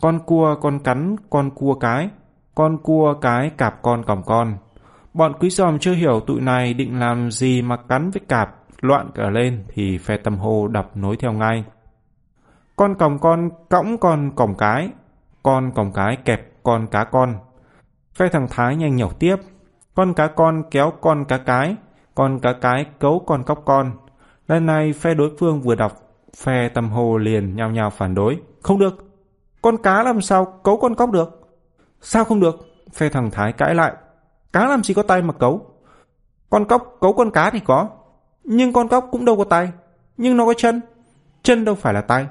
Con 0.00 0.18
cua 0.26 0.56
con 0.60 0.78
cắn 0.78 1.16
con 1.30 1.50
cua 1.50 1.74
cái, 1.74 2.08
con 2.54 2.78
cua 2.78 3.14
cái 3.20 3.50
cạp 3.50 3.82
con 3.82 4.02
còng 4.04 4.22
con. 4.26 4.56
Bọn 5.14 5.32
quý 5.40 5.50
giòm 5.50 5.78
chưa 5.78 5.92
hiểu 5.92 6.20
tụi 6.20 6.40
này 6.40 6.74
định 6.74 7.00
làm 7.00 7.30
gì 7.30 7.62
mà 7.62 7.76
cắn 7.76 8.10
với 8.10 8.22
cạp, 8.28 8.54
loạn 8.80 9.10
cả 9.14 9.30
lên 9.30 9.64
thì 9.68 9.98
phe 9.98 10.16
tâm 10.16 10.36
hô 10.36 10.68
đập 10.68 10.90
nối 10.94 11.16
theo 11.16 11.32
ngay. 11.32 11.64
Con 12.76 12.94
còng 12.94 13.18
con 13.18 13.50
cõng 13.70 13.98
con 13.98 14.30
còng 14.36 14.54
cái, 14.54 14.88
con 15.42 15.72
còng 15.74 15.92
cái 15.92 16.16
kẹp 16.24 16.62
con 16.62 16.86
cá 16.86 17.04
con. 17.04 17.34
Phe 18.14 18.28
thằng 18.28 18.46
Thái 18.50 18.76
nhanh 18.76 18.96
nhẩu 18.96 19.10
tiếp, 19.10 19.36
con 19.94 20.14
cá 20.14 20.26
con 20.26 20.62
kéo 20.70 20.92
con 21.00 21.24
cá 21.24 21.38
cái, 21.38 21.76
con 22.14 22.40
cá 22.40 22.52
cái 22.52 22.86
cấu 22.98 23.24
con 23.26 23.44
cóc 23.44 23.62
con. 23.64 23.92
Lần 24.48 24.66
này 24.66 24.92
phe 24.92 25.14
đối 25.14 25.36
phương 25.38 25.60
vừa 25.60 25.74
đọc, 25.74 25.92
phe 26.36 26.68
tâm 26.68 26.90
hồ 26.90 27.16
liền 27.16 27.56
nhao 27.56 27.70
nhao 27.70 27.90
phản 27.90 28.14
đối. 28.14 28.40
Không 28.62 28.78
được, 28.78 29.04
con 29.62 29.76
cá 29.82 30.02
làm 30.02 30.20
sao 30.20 30.44
cấu 30.64 30.76
con 30.76 30.94
cóc 30.94 31.10
được? 31.10 31.56
Sao 32.00 32.24
không 32.24 32.40
được? 32.40 32.56
Phe 32.94 33.08
thằng 33.08 33.30
Thái 33.30 33.52
cãi 33.52 33.74
lại. 33.74 33.92
Cá 34.54 34.66
làm 34.66 34.82
gì 34.82 34.94
có 34.94 35.02
tay 35.02 35.22
mà 35.22 35.32
cấu? 35.32 35.66
Con 36.50 36.64
cóc 36.64 36.96
cấu 37.00 37.12
con 37.12 37.30
cá 37.30 37.50
thì 37.50 37.60
có. 37.60 37.88
Nhưng 38.44 38.72
con 38.72 38.88
cóc 38.88 39.08
cũng 39.10 39.24
đâu 39.24 39.36
có 39.36 39.44
tay. 39.44 39.72
Nhưng 40.16 40.36
nó 40.36 40.46
có 40.46 40.54
chân. 40.54 40.80
Chân 41.42 41.64
đâu 41.64 41.74
phải 41.74 41.94
là 41.94 42.00
tay. 42.00 42.26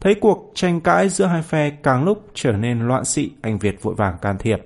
Thấy 0.00 0.14
cuộc 0.14 0.52
tranh 0.54 0.80
cãi 0.80 1.08
giữa 1.08 1.26
hai 1.26 1.42
phe 1.42 1.70
càng 1.70 2.04
lúc 2.04 2.26
trở 2.34 2.52
nên 2.52 2.88
loạn 2.88 3.04
xị, 3.04 3.32
anh 3.42 3.58
Việt 3.58 3.82
vội 3.82 3.94
vàng 3.94 4.18
can 4.22 4.38
thiệp. 4.38 4.58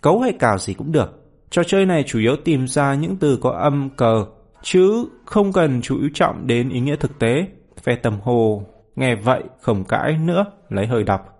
Cấu 0.00 0.20
hay 0.20 0.32
cào 0.32 0.58
gì 0.58 0.74
cũng 0.74 0.92
được. 0.92 1.24
Trò 1.50 1.62
chơi 1.62 1.86
này 1.86 2.04
chủ 2.06 2.18
yếu 2.18 2.36
tìm 2.44 2.68
ra 2.68 2.94
những 2.94 3.16
từ 3.16 3.38
có 3.42 3.50
âm 3.50 3.90
cờ, 3.96 4.26
chứ 4.62 5.08
không 5.24 5.52
cần 5.52 5.80
chú 5.82 6.00
ý 6.02 6.08
trọng 6.14 6.46
đến 6.46 6.68
ý 6.68 6.80
nghĩa 6.80 6.96
thực 6.96 7.18
tế. 7.18 7.46
Phe 7.82 7.94
tầm 7.94 8.20
hồ, 8.20 8.62
nghe 8.96 9.14
vậy 9.14 9.42
không 9.60 9.84
cãi 9.84 10.18
nữa, 10.18 10.44
lấy 10.68 10.86
hơi 10.86 11.04
đọc. 11.04 11.38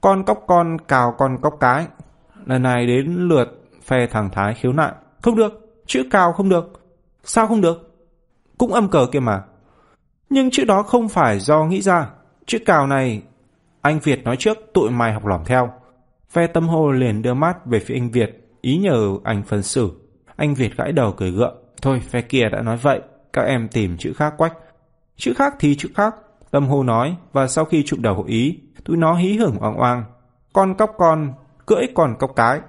Con 0.00 0.24
cóc 0.24 0.44
con 0.46 0.76
cào 0.88 1.14
con 1.18 1.38
cóc 1.42 1.56
cái. 1.60 1.86
Lần 2.46 2.62
này 2.62 2.86
đến 2.86 3.06
lượt 3.28 3.55
phe 3.86 4.06
thằng 4.06 4.30
Thái 4.32 4.54
khiếu 4.54 4.72
nại. 4.72 4.92
Không 5.22 5.36
được, 5.36 5.80
chữ 5.86 6.04
cào 6.10 6.32
không 6.32 6.48
được. 6.48 6.72
Sao 7.24 7.46
không 7.46 7.60
được? 7.60 8.06
Cũng 8.58 8.72
âm 8.72 8.88
cờ 8.88 9.06
kia 9.12 9.20
mà. 9.20 9.42
Nhưng 10.30 10.50
chữ 10.50 10.64
đó 10.64 10.82
không 10.82 11.08
phải 11.08 11.40
do 11.40 11.64
nghĩ 11.64 11.82
ra. 11.82 12.10
Chữ 12.46 12.58
cào 12.66 12.86
này, 12.86 13.22
anh 13.80 13.98
Việt 13.98 14.24
nói 14.24 14.36
trước 14.36 14.58
tụi 14.74 14.90
mày 14.90 15.12
học 15.12 15.26
lỏm 15.26 15.44
theo. 15.44 15.70
Phe 16.30 16.46
tâm 16.46 16.68
hồ 16.68 16.90
liền 16.90 17.22
đưa 17.22 17.34
mắt 17.34 17.66
về 17.66 17.78
phía 17.78 17.94
anh 17.94 18.10
Việt, 18.10 18.48
ý 18.60 18.76
nhờ 18.78 19.16
anh 19.24 19.42
phân 19.42 19.62
xử. 19.62 19.90
Anh 20.36 20.54
Việt 20.54 20.76
gãi 20.76 20.92
đầu 20.92 21.12
cười 21.16 21.30
gượng. 21.30 21.56
Thôi, 21.82 22.00
phe 22.00 22.22
kia 22.22 22.48
đã 22.52 22.62
nói 22.62 22.76
vậy, 22.76 23.00
các 23.32 23.42
em 23.42 23.68
tìm 23.68 23.96
chữ 23.98 24.12
khác 24.16 24.34
quách. 24.38 24.52
Chữ 25.16 25.34
khác 25.36 25.54
thì 25.58 25.74
chữ 25.74 25.88
khác, 25.94 26.14
tâm 26.50 26.66
hồ 26.66 26.82
nói, 26.82 27.16
và 27.32 27.46
sau 27.46 27.64
khi 27.64 27.82
chụp 27.86 27.98
đầu 28.00 28.14
hội 28.14 28.28
ý, 28.28 28.58
tụi 28.84 28.96
nó 28.96 29.14
hí 29.14 29.36
hưởng 29.36 29.56
oang 29.60 29.76
oang. 29.76 30.04
Con 30.52 30.74
cóc 30.74 30.90
con, 30.98 31.32
cưỡi 31.66 31.86
con 31.94 32.14
cóc 32.18 32.32
cái. 32.36 32.60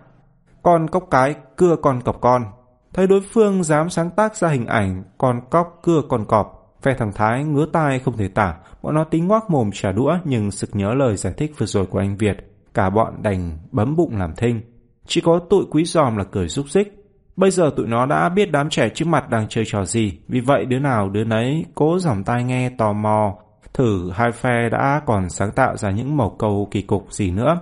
Con 0.67 0.88
cóc 0.88 1.08
cái, 1.12 1.36
cưa 1.56 1.75
con 1.75 2.01
cọp 2.01 2.21
con. 2.21 2.45
Thấy 2.93 3.08
đối 3.08 3.21
phương 3.21 3.63
dám 3.63 3.89
sáng 3.89 4.10
tác 4.10 4.36
ra 4.36 4.47
hình 4.47 4.65
ảnh 4.65 5.03
con 5.17 5.41
cóc 5.49 5.80
cưa 5.84 6.01
con 6.10 6.25
cọp, 6.25 6.75
phe 6.82 6.93
thằng 6.93 7.12
Thái 7.15 7.43
ngứa 7.43 7.65
tai 7.73 7.99
không 7.99 8.17
thể 8.17 8.27
tả, 8.27 8.56
bọn 8.82 8.95
nó 8.95 9.03
tính 9.03 9.27
ngoác 9.27 9.49
mồm 9.49 9.69
trả 9.73 9.91
đũa 9.91 10.17
nhưng 10.23 10.51
sực 10.51 10.69
nhớ 10.73 10.93
lời 10.93 11.15
giải 11.15 11.34
thích 11.38 11.53
vừa 11.58 11.65
rồi 11.65 11.86
của 11.86 11.99
anh 11.99 12.17
Việt, 12.17 12.38
cả 12.73 12.89
bọn 12.89 13.23
đành 13.23 13.58
bấm 13.71 13.95
bụng 13.95 14.17
làm 14.17 14.36
thinh. 14.36 14.62
Chỉ 15.06 15.21
có 15.21 15.39
tụi 15.49 15.65
quý 15.71 15.86
giòm 15.86 16.17
là 16.17 16.23
cười 16.23 16.47
rúc 16.47 16.69
rích. 16.69 17.06
Bây 17.36 17.51
giờ 17.51 17.71
tụi 17.75 17.88
nó 17.88 18.06
đã 18.06 18.30
biết 18.30 18.51
đám 18.51 18.69
trẻ 18.69 18.89
trước 18.89 19.08
mặt 19.08 19.30
đang 19.30 19.47
chơi 19.47 19.63
trò 19.67 19.86
gì, 19.86 20.19
vì 20.27 20.39
vậy 20.39 20.65
đứa 20.65 20.80
nào 20.80 21.10
đứa 21.10 21.23
nấy 21.23 21.65
cố 21.75 21.99
dòng 21.99 22.23
tai 22.23 22.43
nghe 22.43 22.69
tò 22.69 22.93
mò, 22.93 23.36
thử 23.73 24.12
hai 24.12 24.32
phe 24.32 24.69
đã 24.71 25.01
còn 25.06 25.30
sáng 25.30 25.51
tạo 25.51 25.77
ra 25.77 25.91
những 25.91 26.17
mẩu 26.17 26.36
câu 26.39 26.67
kỳ 26.71 26.82
cục 26.82 27.12
gì 27.12 27.32
nữa. 27.32 27.60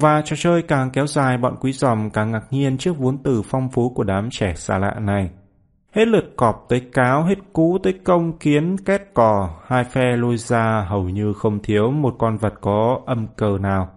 Và 0.00 0.22
trò 0.24 0.36
chơi 0.38 0.62
càng 0.62 0.90
kéo 0.90 1.06
dài 1.06 1.38
bọn 1.38 1.56
quý 1.60 1.72
giòm 1.72 2.10
càng 2.10 2.32
ngạc 2.32 2.44
nhiên 2.50 2.78
trước 2.78 2.98
vốn 2.98 3.18
từ 3.22 3.42
phong 3.42 3.70
phú 3.70 3.92
của 3.94 4.04
đám 4.04 4.28
trẻ 4.30 4.54
xa 4.54 4.78
lạ 4.78 4.94
này. 5.00 5.30
Hết 5.92 6.08
lượt 6.08 6.24
cọp 6.36 6.66
tới 6.68 6.80
cáo, 6.92 7.24
hết 7.24 7.38
cú 7.52 7.78
tới 7.82 7.92
công 8.04 8.38
kiến 8.38 8.76
két 8.84 9.02
cò, 9.14 9.50
hai 9.66 9.84
phe 9.84 10.16
lôi 10.16 10.36
ra 10.36 10.86
hầu 10.88 11.08
như 11.08 11.32
không 11.32 11.62
thiếu 11.62 11.90
một 11.90 12.16
con 12.18 12.36
vật 12.36 12.54
có 12.60 13.00
âm 13.06 13.26
cờ 13.36 13.58
nào. 13.60 13.88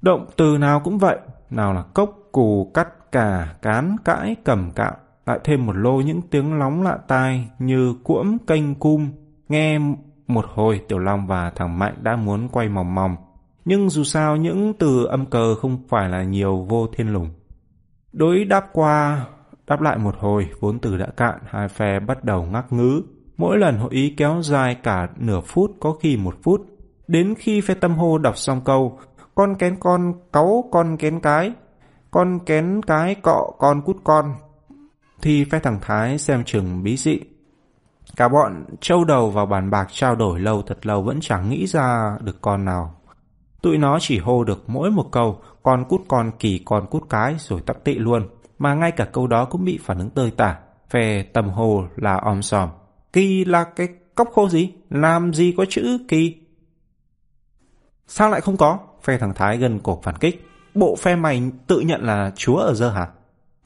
Động 0.00 0.26
từ 0.36 0.58
nào 0.58 0.80
cũng 0.80 0.98
vậy, 0.98 1.18
nào 1.50 1.72
là 1.72 1.82
cốc, 1.82 2.10
cù, 2.32 2.70
cắt, 2.74 2.88
cà, 3.12 3.54
cán, 3.62 3.96
cãi, 4.04 4.36
cầm 4.44 4.70
cạo, 4.70 4.96
lại 5.26 5.38
thêm 5.44 5.66
một 5.66 5.76
lô 5.76 6.00
những 6.00 6.22
tiếng 6.30 6.58
lóng 6.58 6.82
lạ 6.82 6.98
tai 7.08 7.48
như 7.58 7.94
cuỗm, 8.04 8.38
canh 8.46 8.74
cung. 8.74 9.10
Nghe 9.48 9.78
một 10.26 10.44
hồi 10.54 10.80
Tiểu 10.88 10.98
Long 10.98 11.26
và 11.26 11.50
thằng 11.50 11.78
Mạnh 11.78 11.94
đã 12.02 12.16
muốn 12.16 12.48
quay 12.48 12.68
mòng 12.68 12.94
mòng, 12.94 13.16
nhưng 13.64 13.90
dù 13.90 14.04
sao 14.04 14.36
những 14.36 14.74
từ 14.78 15.04
âm 15.04 15.26
cờ 15.26 15.54
không 15.54 15.78
phải 15.88 16.08
là 16.08 16.22
nhiều 16.22 16.66
vô 16.68 16.86
thiên 16.86 17.12
lùng. 17.12 17.30
Đối 18.12 18.44
đáp 18.44 18.66
qua, 18.72 19.26
đáp 19.66 19.80
lại 19.80 19.98
một 19.98 20.14
hồi, 20.18 20.48
vốn 20.60 20.78
từ 20.78 20.96
đã 20.96 21.06
cạn, 21.16 21.38
hai 21.46 21.68
phe 21.68 22.00
bắt 22.00 22.24
đầu 22.24 22.42
ngắc 22.42 22.72
ngứ. 22.72 23.02
Mỗi 23.36 23.58
lần 23.58 23.78
hội 23.78 23.90
ý 23.92 24.14
kéo 24.16 24.42
dài 24.42 24.74
cả 24.74 25.08
nửa 25.16 25.40
phút, 25.40 25.70
có 25.80 25.92
khi 25.92 26.16
một 26.16 26.34
phút. 26.42 26.66
Đến 27.08 27.34
khi 27.38 27.60
phe 27.60 27.74
tâm 27.74 27.94
hô 27.94 28.18
đọc 28.18 28.36
xong 28.36 28.60
câu, 28.64 28.98
con 29.34 29.54
kén 29.54 29.76
con 29.80 30.12
cáu 30.32 30.64
con 30.70 30.96
kén 30.96 31.20
cái, 31.20 31.52
con 32.10 32.38
kén 32.46 32.80
cái 32.86 33.14
cọ 33.14 33.52
con 33.58 33.82
cút 33.82 33.96
con. 34.04 34.34
Thì 35.22 35.44
phe 35.44 35.58
thằng 35.58 35.78
Thái 35.82 36.18
xem 36.18 36.44
chừng 36.44 36.82
bí 36.82 36.96
dị. 36.96 37.20
Cả 38.16 38.28
bọn 38.28 38.64
trâu 38.80 39.04
đầu 39.04 39.30
vào 39.30 39.46
bàn 39.46 39.70
bạc 39.70 39.88
trao 39.90 40.14
đổi 40.14 40.40
lâu 40.40 40.62
thật 40.62 40.86
lâu 40.86 41.02
vẫn 41.02 41.18
chẳng 41.20 41.50
nghĩ 41.50 41.66
ra 41.66 42.18
được 42.20 42.40
con 42.40 42.64
nào. 42.64 42.94
Tụi 43.62 43.78
nó 43.78 43.98
chỉ 44.00 44.18
hô 44.18 44.44
được 44.44 44.64
mỗi 44.66 44.90
một 44.90 45.08
câu, 45.12 45.40
con 45.62 45.84
cút 45.88 46.00
con 46.08 46.30
kỳ 46.38 46.62
con 46.64 46.86
cút 46.86 47.02
cái 47.10 47.34
rồi 47.38 47.60
tắc 47.60 47.84
tị 47.84 47.94
luôn. 47.94 48.28
Mà 48.58 48.74
ngay 48.74 48.90
cả 48.92 49.04
câu 49.04 49.26
đó 49.26 49.44
cũng 49.44 49.64
bị 49.64 49.78
phản 49.82 49.98
ứng 49.98 50.10
tơi 50.10 50.30
tả. 50.30 50.58
Phe 50.90 51.22
tầm 51.22 51.48
hồ 51.48 51.84
là 51.96 52.16
om 52.16 52.42
sòm. 52.42 52.68
Kỳ 53.12 53.44
là 53.44 53.64
cái 53.64 53.88
cốc 54.14 54.28
khô 54.32 54.48
gì? 54.48 54.72
Làm 54.90 55.34
gì 55.34 55.54
có 55.56 55.64
chữ 55.68 55.98
kỳ? 56.08 56.36
Sao 58.06 58.30
lại 58.30 58.40
không 58.40 58.56
có? 58.56 58.78
Phe 59.02 59.18
thằng 59.18 59.34
Thái 59.34 59.56
gần 59.56 59.80
cổ 59.80 60.00
phản 60.02 60.18
kích. 60.18 60.46
Bộ 60.74 60.96
phe 60.96 61.16
mày 61.16 61.42
tự 61.66 61.80
nhận 61.80 62.06
là 62.06 62.32
chúa 62.36 62.56
ở 62.56 62.74
giờ 62.74 62.90
hả? 62.90 63.08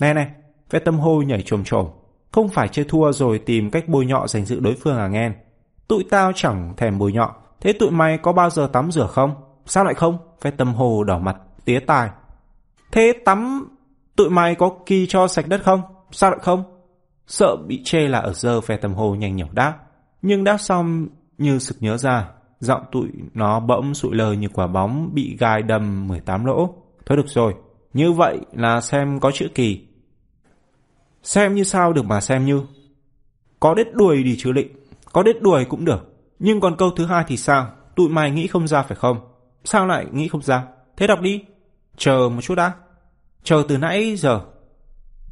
Nè 0.00 0.14
nè. 0.14 0.30
phe 0.70 0.78
tâm 0.78 0.98
hô 0.98 1.22
nhảy 1.22 1.42
trồm 1.42 1.64
trồm. 1.64 1.86
Không 2.32 2.48
phải 2.48 2.68
chơi 2.68 2.84
thua 2.88 3.12
rồi 3.12 3.38
tìm 3.38 3.70
cách 3.70 3.88
bôi 3.88 4.06
nhọ 4.06 4.26
giành 4.26 4.44
dự 4.44 4.60
đối 4.60 4.74
phương 4.74 4.96
à 4.96 5.08
nghe. 5.08 5.30
Tụi 5.88 6.04
tao 6.10 6.32
chẳng 6.34 6.74
thèm 6.76 6.98
bôi 6.98 7.12
nhọ. 7.12 7.34
Thế 7.60 7.72
tụi 7.72 7.90
mày 7.90 8.18
có 8.18 8.32
bao 8.32 8.50
giờ 8.50 8.68
tắm 8.72 8.92
rửa 8.92 9.06
không? 9.06 9.45
Sao 9.66 9.84
lại 9.84 9.94
không? 9.94 10.18
Phe 10.40 10.50
tâm 10.50 10.74
hồ 10.74 11.04
đỏ 11.04 11.18
mặt, 11.18 11.36
tía 11.64 11.80
tài. 11.80 12.10
Thế 12.92 13.12
tắm 13.24 13.68
tụi 14.16 14.30
mày 14.30 14.54
có 14.54 14.70
kỳ 14.86 15.06
cho 15.06 15.28
sạch 15.28 15.48
đất 15.48 15.62
không? 15.64 15.82
Sao 16.10 16.30
lại 16.30 16.40
không? 16.42 16.64
Sợ 17.26 17.56
bị 17.66 17.82
chê 17.84 17.98
là 17.98 18.18
ở 18.18 18.32
giờ 18.32 18.60
phe 18.60 18.76
tâm 18.76 18.94
hồ 18.94 19.14
nhanh 19.14 19.36
nhỏ 19.36 19.46
đáp. 19.52 19.74
Nhưng 20.22 20.44
đáp 20.44 20.56
xong 20.56 21.06
như 21.38 21.58
sực 21.58 21.76
nhớ 21.80 21.96
ra, 21.96 22.28
giọng 22.60 22.82
tụi 22.92 23.08
nó 23.34 23.60
bỗng 23.60 23.94
sụi 23.94 24.14
lờ 24.14 24.32
như 24.32 24.48
quả 24.48 24.66
bóng 24.66 25.10
bị 25.14 25.36
gai 25.40 25.62
đâm 25.62 26.08
18 26.08 26.44
lỗ. 26.44 26.74
Thôi 27.06 27.16
được 27.16 27.28
rồi, 27.28 27.54
như 27.92 28.12
vậy 28.12 28.38
là 28.52 28.80
xem 28.80 29.20
có 29.20 29.30
chữ 29.30 29.48
kỳ. 29.54 29.86
Xem 31.22 31.54
như 31.54 31.64
sao 31.64 31.92
được 31.92 32.04
mà 32.04 32.20
xem 32.20 32.46
như. 32.46 32.62
Có 33.60 33.74
đết 33.74 33.94
đuôi 33.94 34.22
đi 34.22 34.36
chứ 34.38 34.52
lịnh, 34.52 34.68
có 35.12 35.22
đết 35.22 35.42
đuôi 35.42 35.64
cũng 35.64 35.84
được. 35.84 36.14
Nhưng 36.38 36.60
còn 36.60 36.76
câu 36.76 36.90
thứ 36.90 37.06
hai 37.06 37.24
thì 37.28 37.36
sao? 37.36 37.66
Tụi 37.96 38.08
mày 38.08 38.30
nghĩ 38.30 38.46
không 38.46 38.68
ra 38.68 38.82
phải 38.82 38.96
không? 38.96 39.35
Sao 39.66 39.86
lại 39.86 40.06
nghĩ 40.12 40.28
không 40.28 40.42
ra? 40.42 40.62
Thế 40.96 41.06
đọc 41.06 41.20
đi. 41.20 41.44
Chờ 41.96 42.28
một 42.34 42.40
chút 42.40 42.54
đã. 42.54 42.72
Chờ 43.42 43.62
từ 43.68 43.78
nãy 43.78 44.16
giờ. 44.16 44.40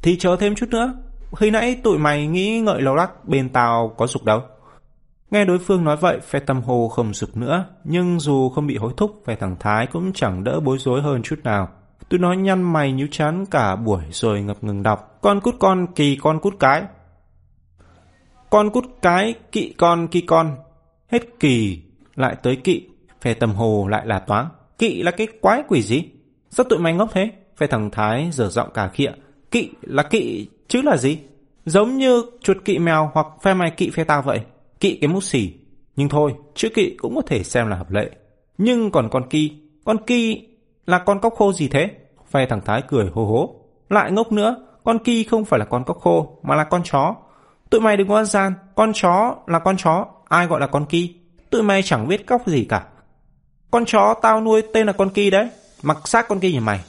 Thì 0.01 0.17
chờ 0.17 0.35
thêm 0.35 0.55
chút 0.55 0.69
nữa. 0.69 0.93
Khi 1.35 1.51
nãy 1.51 1.79
tụi 1.83 1.97
mày 1.97 2.27
nghĩ 2.27 2.59
ngợi 2.59 2.81
lâu 2.81 2.95
lắc 2.95 3.25
bên 3.25 3.49
tao 3.49 3.93
có 3.97 4.07
dục 4.07 4.23
đâu. 4.23 4.41
Nghe 5.31 5.45
đối 5.45 5.59
phương 5.59 5.83
nói 5.83 5.97
vậy, 5.97 6.19
phe 6.19 6.39
tâm 6.39 6.61
hồ 6.61 6.87
không 6.87 7.13
sụp 7.13 7.37
nữa, 7.37 7.65
nhưng 7.83 8.19
dù 8.19 8.49
không 8.49 8.67
bị 8.67 8.77
hối 8.77 8.93
thúc, 8.97 9.23
phe 9.25 9.35
thằng 9.35 9.55
Thái 9.59 9.87
cũng 9.87 10.13
chẳng 10.13 10.43
đỡ 10.43 10.59
bối 10.59 10.77
rối 10.77 11.01
hơn 11.01 11.21
chút 11.23 11.39
nào. 11.43 11.69
Tôi 12.09 12.19
nói 12.19 12.37
nhăn 12.37 12.73
mày 12.73 12.91
nhíu 12.91 13.07
chán 13.11 13.45
cả 13.45 13.75
buổi 13.75 14.03
rồi 14.11 14.41
ngập 14.41 14.63
ngừng 14.63 14.83
đọc. 14.83 15.17
Con 15.21 15.41
cút 15.41 15.55
con, 15.59 15.87
kỳ 15.95 16.15
con 16.21 16.39
cút 16.39 16.59
cái. 16.59 16.83
Con 18.49 18.69
cút 18.69 18.85
cái, 19.01 19.33
kỵ 19.51 19.73
con, 19.77 20.07
kỳ 20.07 20.21
con. 20.21 20.57
Hết 21.11 21.39
kỳ, 21.39 21.83
lại 22.15 22.35
tới 22.43 22.55
kỵ. 22.55 22.89
Phe 23.25 23.33
tâm 23.33 23.53
hồ 23.53 23.87
lại 23.87 24.05
là 24.05 24.19
toán. 24.19 24.45
Kỵ 24.77 25.03
là 25.03 25.11
cái 25.11 25.27
quái 25.41 25.63
quỷ 25.67 25.81
gì? 25.81 26.03
Sao 26.49 26.63
tụi 26.69 26.79
mày 26.79 26.93
ngốc 26.93 27.09
thế? 27.13 27.31
Phe 27.57 27.67
thằng 27.67 27.89
Thái 27.91 28.29
dở 28.31 28.49
giọng 28.49 28.69
cả 28.73 28.87
khịa. 28.87 29.11
Kỵ 29.51 29.69
là 29.81 30.03
kỵ 30.03 30.47
chứ 30.67 30.81
là 30.81 30.97
gì? 30.97 31.19
Giống 31.65 31.97
như 31.97 32.23
chuột 32.41 32.57
kỵ 32.65 32.79
mèo 32.79 33.11
hoặc 33.13 33.27
phe 33.41 33.53
mày 33.53 33.71
kỵ 33.71 33.89
phe 33.89 34.03
tao 34.03 34.21
vậy 34.21 34.41
kỵ 34.79 34.97
cái 35.01 35.07
mút 35.07 35.23
xỉ 35.23 35.53
Nhưng 35.95 36.09
thôi, 36.09 36.35
chữ 36.55 36.69
kỵ 36.69 36.95
cũng 36.97 37.15
có 37.15 37.21
thể 37.21 37.43
xem 37.43 37.67
là 37.67 37.75
hợp 37.75 37.91
lệ. 37.91 38.09
Nhưng 38.57 38.91
còn 38.91 39.09
con 39.09 39.29
kỳ 39.29 39.51
con 39.85 39.97
kỳ 40.05 40.47
là 40.85 40.99
con 40.99 41.19
cóc 41.19 41.33
khô 41.33 41.53
gì 41.53 41.67
thế? 41.67 41.89
Phe 42.29 42.45
thằng 42.45 42.61
Thái 42.65 42.81
cười 42.87 43.09
hô 43.13 43.25
hố. 43.25 43.55
Lại 43.89 44.11
ngốc 44.11 44.31
nữa, 44.31 44.55
con 44.83 44.99
kỳ 44.99 45.23
không 45.23 45.45
phải 45.45 45.59
là 45.59 45.65
con 45.65 45.83
cóc 45.83 45.99
khô, 45.99 46.39
mà 46.43 46.55
là 46.55 46.63
con 46.63 46.81
chó. 46.83 47.15
Tụi 47.69 47.81
mày 47.81 47.97
đừng 47.97 48.07
có 48.07 48.23
gian, 48.23 48.53
con 48.75 48.91
chó 48.93 49.35
là 49.47 49.59
con 49.59 49.77
chó, 49.77 50.07
ai 50.29 50.47
gọi 50.47 50.59
là 50.59 50.67
con 50.67 50.85
kỳ 50.85 51.15
Tụi 51.49 51.63
mày 51.63 51.81
chẳng 51.83 52.07
biết 52.07 52.27
cóc 52.27 52.47
gì 52.47 52.65
cả. 52.69 52.85
Con 53.75 53.85
chó 53.85 54.13
tao 54.21 54.41
nuôi 54.41 54.63
tên 54.73 54.87
là 54.87 54.93
con 54.93 55.09
Ki 55.09 55.29
đấy, 55.29 55.49
mặc 55.83 56.07
xác 56.07 56.27
con 56.27 56.39
Ki 56.39 56.53
nhà 56.53 56.59
mày. 56.59 56.79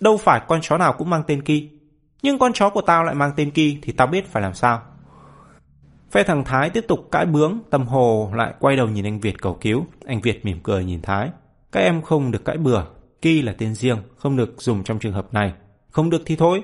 Đâu 0.00 0.16
phải 0.16 0.40
con 0.48 0.60
chó 0.62 0.78
nào 0.78 0.92
cũng 0.92 1.10
mang 1.10 1.22
tên 1.26 1.42
Ki. 1.42 1.70
Nhưng 2.22 2.38
con 2.38 2.52
chó 2.52 2.70
của 2.70 2.80
tao 2.80 3.04
lại 3.04 3.14
mang 3.14 3.32
tên 3.36 3.50
Ki 3.50 3.78
thì 3.82 3.92
tao 3.92 4.06
biết 4.06 4.32
phải 4.32 4.42
làm 4.42 4.54
sao. 4.54 4.82
Phe 6.10 6.22
thằng 6.22 6.44
Thái 6.44 6.70
tiếp 6.70 6.84
tục 6.88 7.08
cãi 7.10 7.26
bướng, 7.26 7.58
tâm 7.70 7.86
hồ 7.86 8.30
lại 8.34 8.54
quay 8.60 8.76
đầu 8.76 8.88
nhìn 8.88 9.06
anh 9.06 9.20
Việt 9.20 9.42
cầu 9.42 9.58
cứu. 9.60 9.86
Anh 10.06 10.20
Việt 10.20 10.44
mỉm 10.44 10.60
cười 10.62 10.84
nhìn 10.84 11.02
Thái. 11.02 11.30
Các 11.72 11.80
em 11.80 12.02
không 12.02 12.30
được 12.30 12.44
cãi 12.44 12.56
bừa, 12.56 12.84
Ki 13.22 13.42
là 13.42 13.54
tên 13.58 13.74
riêng, 13.74 13.98
không 14.16 14.36
được 14.36 14.62
dùng 14.62 14.84
trong 14.84 14.98
trường 14.98 15.12
hợp 15.12 15.34
này. 15.34 15.52
Không 15.90 16.10
được 16.10 16.22
thì 16.26 16.36
thôi. 16.36 16.62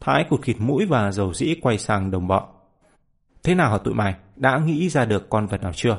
Thái 0.00 0.24
cụt 0.30 0.42
khịt 0.42 0.56
mũi 0.58 0.86
và 0.86 1.12
dầu 1.12 1.34
dĩ 1.34 1.54
quay 1.62 1.78
sang 1.78 2.10
đồng 2.10 2.28
bọn. 2.28 2.44
Thế 3.42 3.54
nào 3.54 3.70
hả 3.70 3.78
tụi 3.78 3.94
mày? 3.94 4.14
Đã 4.36 4.58
nghĩ 4.58 4.88
ra 4.88 5.04
được 5.04 5.30
con 5.30 5.46
vật 5.46 5.62
nào 5.62 5.72
chưa? 5.74 5.98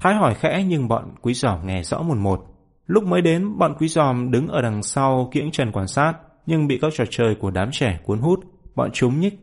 Thái 0.00 0.14
hỏi 0.14 0.34
khẽ 0.34 0.64
nhưng 0.68 0.88
bọn 0.88 1.14
quý 1.22 1.34
giòm 1.34 1.66
nghe 1.66 1.82
rõ 1.82 2.02
một 2.02 2.16
một. 2.16 2.46
Lúc 2.86 3.04
mới 3.04 3.22
đến, 3.22 3.58
bọn 3.58 3.74
quý 3.78 3.88
giòm 3.88 4.30
đứng 4.30 4.48
ở 4.48 4.62
đằng 4.62 4.82
sau 4.82 5.28
kiễng 5.32 5.50
trần 5.50 5.72
quan 5.72 5.88
sát, 5.88 6.14
nhưng 6.46 6.66
bị 6.66 6.78
các 6.82 6.92
trò 6.96 7.04
chơi 7.10 7.34
của 7.34 7.50
đám 7.50 7.68
trẻ 7.72 8.00
cuốn 8.04 8.18
hút. 8.20 8.40
Bọn 8.74 8.90
chúng 8.92 9.20
nhích 9.20 9.34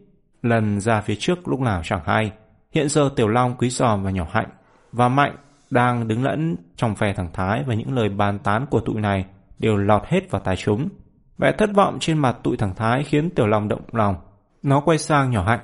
lần 0.41 0.79
ra 0.79 1.01
phía 1.01 1.15
trước 1.15 1.47
lúc 1.47 1.59
nào 1.59 1.81
chẳng 1.83 2.01
hay. 2.05 2.31
Hiện 2.71 2.89
giờ 2.89 3.09
Tiểu 3.15 3.27
Long, 3.27 3.55
Quý 3.57 3.69
Giòm 3.69 4.03
và 4.03 4.11
Nhỏ 4.11 4.27
Hạnh 4.31 4.49
và 4.91 5.09
Mạnh 5.09 5.35
đang 5.69 6.07
đứng 6.07 6.23
lẫn 6.23 6.55
trong 6.75 6.95
phe 6.95 7.13
thằng 7.13 7.29
Thái 7.33 7.63
và 7.67 7.73
những 7.73 7.93
lời 7.93 8.09
bàn 8.09 8.39
tán 8.39 8.65
của 8.69 8.79
tụi 8.79 9.01
này 9.01 9.25
đều 9.59 9.77
lọt 9.77 10.05
hết 10.05 10.31
vào 10.31 10.41
tai 10.41 10.55
chúng. 10.55 10.89
Vẻ 11.37 11.51
thất 11.57 11.69
vọng 11.73 11.97
trên 11.99 12.17
mặt 12.17 12.37
tụi 12.43 12.57
thằng 12.57 12.75
Thái 12.75 13.03
khiến 13.03 13.29
Tiểu 13.29 13.47
Long 13.47 13.67
động 13.67 13.81
lòng. 13.91 14.15
Nó 14.63 14.79
quay 14.79 14.97
sang 14.97 15.31
Nhỏ 15.31 15.43
Hạnh. 15.43 15.59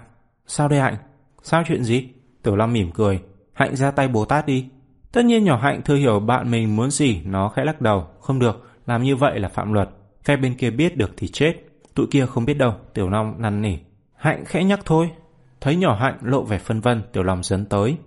Sao 0.47 0.67
đây 0.67 0.79
Hạnh? 0.79 0.95
Sao 1.43 1.63
chuyện 1.67 1.83
gì? 1.83 2.09
Tiểu 2.43 2.55
Long 2.55 2.73
mỉm 2.73 2.91
cười. 2.91 3.21
Hạnh 3.53 3.75
ra 3.75 3.91
tay 3.91 4.07
Bồ 4.07 4.25
Tát 4.25 4.45
đi. 4.45 4.69
Tất 5.11 5.25
nhiên 5.25 5.43
nhỏ 5.43 5.57
Hạnh 5.57 5.81
thừa 5.81 5.95
hiểu 5.95 6.19
bạn 6.19 6.51
mình 6.51 6.75
muốn 6.75 6.91
gì, 6.91 7.21
nó 7.25 7.49
khẽ 7.49 7.63
lắc 7.65 7.81
đầu. 7.81 8.07
Không 8.19 8.39
được, 8.39 8.69
làm 8.85 9.03
như 9.03 9.15
vậy 9.15 9.39
là 9.39 9.47
phạm 9.47 9.73
luật. 9.73 9.89
Phe 10.23 10.37
bên 10.37 10.55
kia 10.55 10.69
biết 10.69 10.97
được 10.97 11.11
thì 11.17 11.27
chết. 11.27 11.53
Tụi 11.95 12.07
kia 12.11 12.25
không 12.25 12.45
biết 12.45 12.53
đâu, 12.53 12.73
Tiểu 12.93 13.09
Long 13.09 13.41
năn 13.41 13.61
nỉ. 13.61 13.77
Hạnh 14.15 14.45
khẽ 14.45 14.63
nhắc 14.63 14.79
thôi, 14.85 15.09
Thấy 15.61 15.75
nhỏ 15.75 15.95
hạnh 15.95 16.17
lộ 16.21 16.43
vẻ 16.43 16.57
phân 16.57 16.81
vân, 16.81 17.01
tiểu 17.13 17.23
long 17.23 17.43
dấn 17.43 17.65
tới. 17.65 17.97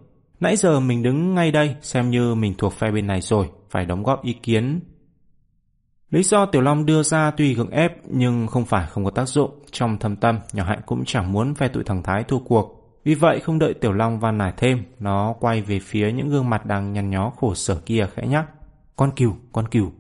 Nãy 0.41 0.57
giờ 0.57 0.81
mình 0.81 1.03
đứng 1.03 1.35
ngay 1.35 1.51
đây 1.51 1.77
xem 1.83 2.11
như 2.11 2.35
mình 2.35 2.55
thuộc 2.59 2.73
phe 2.73 2.91
bên 2.91 3.07
này 3.07 3.21
rồi, 3.21 3.51
phải 3.71 3.85
đóng 3.85 4.03
góp 4.03 4.25
ý 4.25 4.33
kiến. 4.33 4.81
Lý 6.11 6.23
do 6.23 6.47
Tiểu 6.47 6.63
Long 6.63 6.87
đưa 6.87 7.03
ra 7.03 7.31
tuy 7.31 7.55
gượng 7.55 7.71
ép 7.71 7.93
nhưng 8.05 8.47
không 8.47 8.65
phải 8.65 8.87
không 8.87 9.05
có 9.05 9.11
tác 9.11 9.29
dụng. 9.29 9.51
Trong 9.71 9.99
thâm 9.99 10.17
tâm, 10.17 10.39
nhỏ 10.53 10.65
hạnh 10.65 10.81
cũng 10.87 11.05
chẳng 11.05 11.33
muốn 11.33 11.55
phe 11.55 11.69
tụi 11.69 11.85
thằng 11.85 12.03
Thái 12.03 12.25
thua 12.25 12.39
cuộc. 12.39 12.84
Vì 13.05 13.15
vậy 13.15 13.41
không 13.41 13.59
đợi 13.59 13.75
Tiểu 13.75 13.93
Long 13.93 14.21
van 14.21 14.39
nài 14.39 14.53
thêm, 14.57 14.85
nó 14.99 15.35
quay 15.41 15.63
về 15.63 15.79
phía 15.79 16.13
những 16.13 16.29
gương 16.29 16.51
mặt 16.51 16.67
đang 16.67 16.93
nhăn 16.93 17.11
nhó 17.11 17.31
khổ 17.37 17.55
sở 17.55 17.75
kia 17.87 18.07
khẽ 18.15 18.27
nhắc. 18.27 18.47
Con 18.97 19.11
cừu, 19.17 19.33
con 19.53 19.69
cừu. 19.69 19.93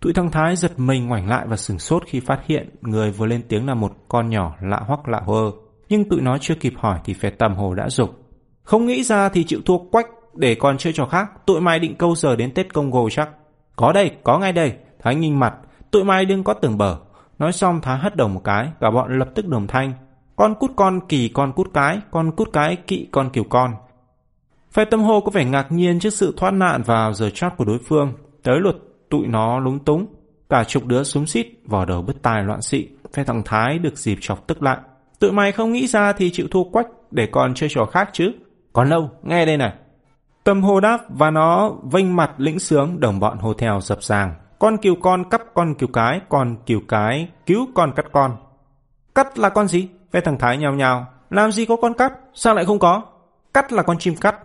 Tụi 0.00 0.12
thăng 0.12 0.30
Thái 0.30 0.56
giật 0.56 0.78
mình 0.78 1.06
ngoảnh 1.06 1.28
lại 1.28 1.46
và 1.46 1.56
sừng 1.56 1.78
sốt 1.78 2.02
khi 2.06 2.20
phát 2.20 2.40
hiện 2.46 2.70
người 2.80 3.10
vừa 3.10 3.26
lên 3.26 3.42
tiếng 3.48 3.66
là 3.66 3.74
một 3.74 3.92
con 4.08 4.30
nhỏ 4.30 4.56
lạ 4.60 4.82
hoắc 4.86 5.08
lạ 5.08 5.22
hơ 5.26 5.50
nhưng 5.88 6.08
tụi 6.08 6.20
nó 6.20 6.38
chưa 6.38 6.54
kịp 6.54 6.72
hỏi 6.76 7.00
thì 7.04 7.14
phe 7.14 7.30
tầm 7.30 7.54
hồ 7.54 7.74
đã 7.74 7.88
dục 7.88 8.10
Không 8.62 8.86
nghĩ 8.86 9.02
ra 9.02 9.28
thì 9.28 9.44
chịu 9.44 9.60
thua 9.66 9.78
quách 9.78 10.06
để 10.34 10.54
còn 10.54 10.78
chơi 10.78 10.92
trò 10.92 11.06
khác, 11.06 11.46
tụi 11.46 11.60
mày 11.60 11.78
định 11.78 11.96
câu 11.96 12.14
giờ 12.14 12.36
đến 12.36 12.54
Tết 12.54 12.74
Công 12.74 12.90
Gồ 12.90 13.08
chắc. 13.10 13.28
Có 13.76 13.92
đây, 13.92 14.10
có 14.24 14.38
ngay 14.38 14.52
đây, 14.52 14.72
Thái 14.98 15.14
nhìn 15.14 15.40
mặt, 15.40 15.54
tụi 15.90 16.04
mày 16.04 16.24
đừng 16.24 16.44
có 16.44 16.54
tưởng 16.54 16.78
bở 16.78 16.98
Nói 17.38 17.52
xong 17.52 17.80
Thái 17.80 17.98
hất 17.98 18.16
đầu 18.16 18.28
một 18.28 18.40
cái, 18.44 18.70
cả 18.80 18.90
bọn 18.90 19.18
lập 19.18 19.28
tức 19.34 19.48
đồng 19.48 19.66
thanh. 19.66 19.92
Con 20.38 20.54
cút 20.54 20.70
con 20.76 21.00
kỳ 21.08 21.28
con 21.28 21.52
cút 21.52 21.70
cái, 21.74 22.00
con 22.10 22.30
cút 22.30 22.52
cái 22.52 22.76
kỵ 22.76 23.08
con 23.12 23.30
kiều 23.30 23.44
con. 23.44 23.74
Phe 24.72 24.84
tâm 24.84 25.02
hồ 25.02 25.20
có 25.20 25.30
vẻ 25.30 25.44
ngạc 25.44 25.72
nhiên 25.72 26.00
trước 26.00 26.10
sự 26.10 26.34
thoát 26.36 26.50
nạn 26.50 26.82
vào 26.82 27.12
giờ 27.12 27.30
chót 27.30 27.52
của 27.56 27.64
đối 27.64 27.78
phương. 27.78 28.12
Tới 28.42 28.60
luật 28.60 28.76
tụi 29.10 29.26
nó 29.26 29.58
lúng 29.58 29.78
túng. 29.78 30.06
Cả 30.48 30.64
chục 30.64 30.86
đứa 30.86 31.02
súng 31.02 31.26
xít, 31.26 31.46
vò 31.64 31.84
đầu 31.84 32.02
bứt 32.02 32.22
tai 32.22 32.44
loạn 32.44 32.62
xị. 32.62 32.88
Phe 33.12 33.24
thằng 33.24 33.42
Thái 33.44 33.78
được 33.78 33.98
dịp 33.98 34.18
chọc 34.20 34.46
tức 34.46 34.62
lại. 34.62 34.78
Tụi 35.18 35.32
mày 35.32 35.52
không 35.52 35.72
nghĩ 35.72 35.86
ra 35.86 36.12
thì 36.12 36.30
chịu 36.30 36.46
thua 36.50 36.64
quách 36.64 36.86
để 37.10 37.26
còn 37.32 37.54
chơi 37.54 37.68
trò 37.72 37.84
khác 37.84 38.10
chứ. 38.12 38.32
Còn 38.72 38.88
lâu, 38.88 39.10
nghe 39.22 39.46
đây 39.46 39.56
này. 39.56 39.72
Tâm 40.44 40.62
hô 40.62 40.80
đáp 40.80 40.98
và 41.08 41.30
nó 41.30 41.72
vênh 41.92 42.16
mặt 42.16 42.30
lĩnh 42.36 42.58
sướng 42.58 43.00
đồng 43.00 43.20
bọn 43.20 43.38
hô 43.38 43.54
theo 43.54 43.80
dập 43.80 44.02
dàng. 44.02 44.34
Con 44.58 44.76
kiều 44.76 44.94
con 44.94 45.30
cắp 45.30 45.40
con 45.54 45.74
kiều 45.74 45.88
cái, 45.92 46.20
con 46.28 46.56
kiều 46.66 46.80
cái 46.88 47.28
cứu 47.46 47.68
con 47.74 47.92
cắt 47.96 48.06
con. 48.12 48.36
Cắt 49.14 49.38
là 49.38 49.48
con 49.48 49.68
gì? 49.68 49.88
Phe 50.12 50.20
thằng 50.20 50.38
Thái 50.38 50.58
nhào 50.58 50.74
nhào. 50.74 51.06
Làm 51.30 51.52
gì 51.52 51.66
có 51.66 51.76
con 51.76 51.94
cắt? 51.94 52.12
Sao 52.34 52.54
lại 52.54 52.64
không 52.64 52.78
có? 52.78 53.02
Cắt 53.54 53.72
là 53.72 53.82
con 53.82 53.98
chim 53.98 54.16
cắt. 54.16 54.36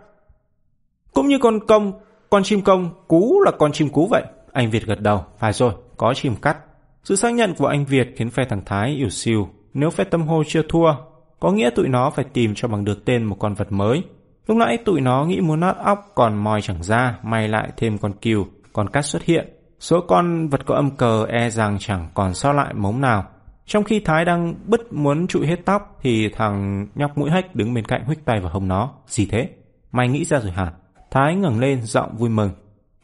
Cũng 1.12 1.28
như 1.28 1.38
con 1.38 1.66
công, 1.66 1.92
con 2.30 2.42
chim 2.42 2.62
công, 2.62 2.90
cú 3.08 3.40
là 3.44 3.50
con 3.58 3.72
chim 3.72 3.88
cú 3.88 4.06
vậy. 4.10 4.22
Anh 4.52 4.70
Việt 4.70 4.86
gật 4.86 5.00
đầu. 5.00 5.24
Phải 5.38 5.52
rồi, 5.52 5.72
có 5.96 6.14
chim 6.14 6.36
cắt. 6.36 6.56
Sự 7.04 7.16
xác 7.16 7.34
nhận 7.34 7.54
của 7.54 7.66
anh 7.66 7.84
Việt 7.84 8.14
khiến 8.16 8.30
phe 8.30 8.44
thằng 8.44 8.62
Thái 8.66 8.90
yếu 8.90 9.08
xìu 9.08 9.48
nếu 9.74 9.90
phe 9.90 10.04
tâm 10.04 10.22
hô 10.22 10.42
chưa 10.46 10.62
thua, 10.68 10.94
có 11.40 11.52
nghĩa 11.52 11.70
tụi 11.70 11.88
nó 11.88 12.10
phải 12.10 12.24
tìm 12.32 12.54
cho 12.54 12.68
bằng 12.68 12.84
được 12.84 13.04
tên 13.04 13.24
một 13.24 13.36
con 13.38 13.54
vật 13.54 13.72
mới. 13.72 14.02
Lúc 14.46 14.56
nãy 14.56 14.78
tụi 14.84 15.00
nó 15.00 15.24
nghĩ 15.24 15.40
muốn 15.40 15.60
nát 15.60 15.76
óc 15.84 16.12
còn 16.14 16.36
mòi 16.36 16.62
chẳng 16.62 16.82
ra, 16.82 17.18
may 17.22 17.48
lại 17.48 17.68
thêm 17.76 17.98
con 17.98 18.12
cừu, 18.12 18.46
con 18.72 18.88
cắt 18.88 19.02
xuất 19.02 19.22
hiện. 19.22 19.48
Số 19.80 20.00
con 20.00 20.48
vật 20.48 20.66
có 20.66 20.74
âm 20.74 20.90
cờ 20.90 21.26
e 21.28 21.50
rằng 21.50 21.76
chẳng 21.80 22.08
còn 22.14 22.34
sót 22.34 22.52
lại 22.52 22.74
mống 22.74 23.00
nào. 23.00 23.24
Trong 23.66 23.84
khi 23.84 24.00
Thái 24.00 24.24
đang 24.24 24.54
bứt 24.66 24.92
muốn 24.92 25.26
trụi 25.26 25.46
hết 25.46 25.56
tóc 25.64 25.98
thì 26.02 26.28
thằng 26.28 26.86
nhóc 26.94 27.18
mũi 27.18 27.30
hách 27.30 27.54
đứng 27.54 27.74
bên 27.74 27.84
cạnh 27.84 28.04
huých 28.04 28.24
tay 28.24 28.40
vào 28.40 28.50
hông 28.50 28.68
nó. 28.68 28.90
Gì 29.06 29.26
thế? 29.26 29.50
Mày 29.92 30.08
nghĩ 30.08 30.24
ra 30.24 30.40
rồi 30.40 30.50
hả? 30.50 30.72
Thái 31.10 31.34
ngẩng 31.34 31.60
lên 31.60 31.82
giọng 31.82 32.16
vui 32.16 32.30
mừng. 32.30 32.50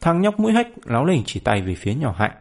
Thằng 0.01 0.21
nhóc 0.21 0.39
mũi 0.39 0.53
hách 0.53 0.67
láo 0.85 1.05
lỉnh 1.05 1.23
chỉ 1.25 1.39
tay 1.39 1.61
về 1.61 1.75
phía 1.75 1.93
nhỏ 1.93 2.15
hạnh. 2.17 2.31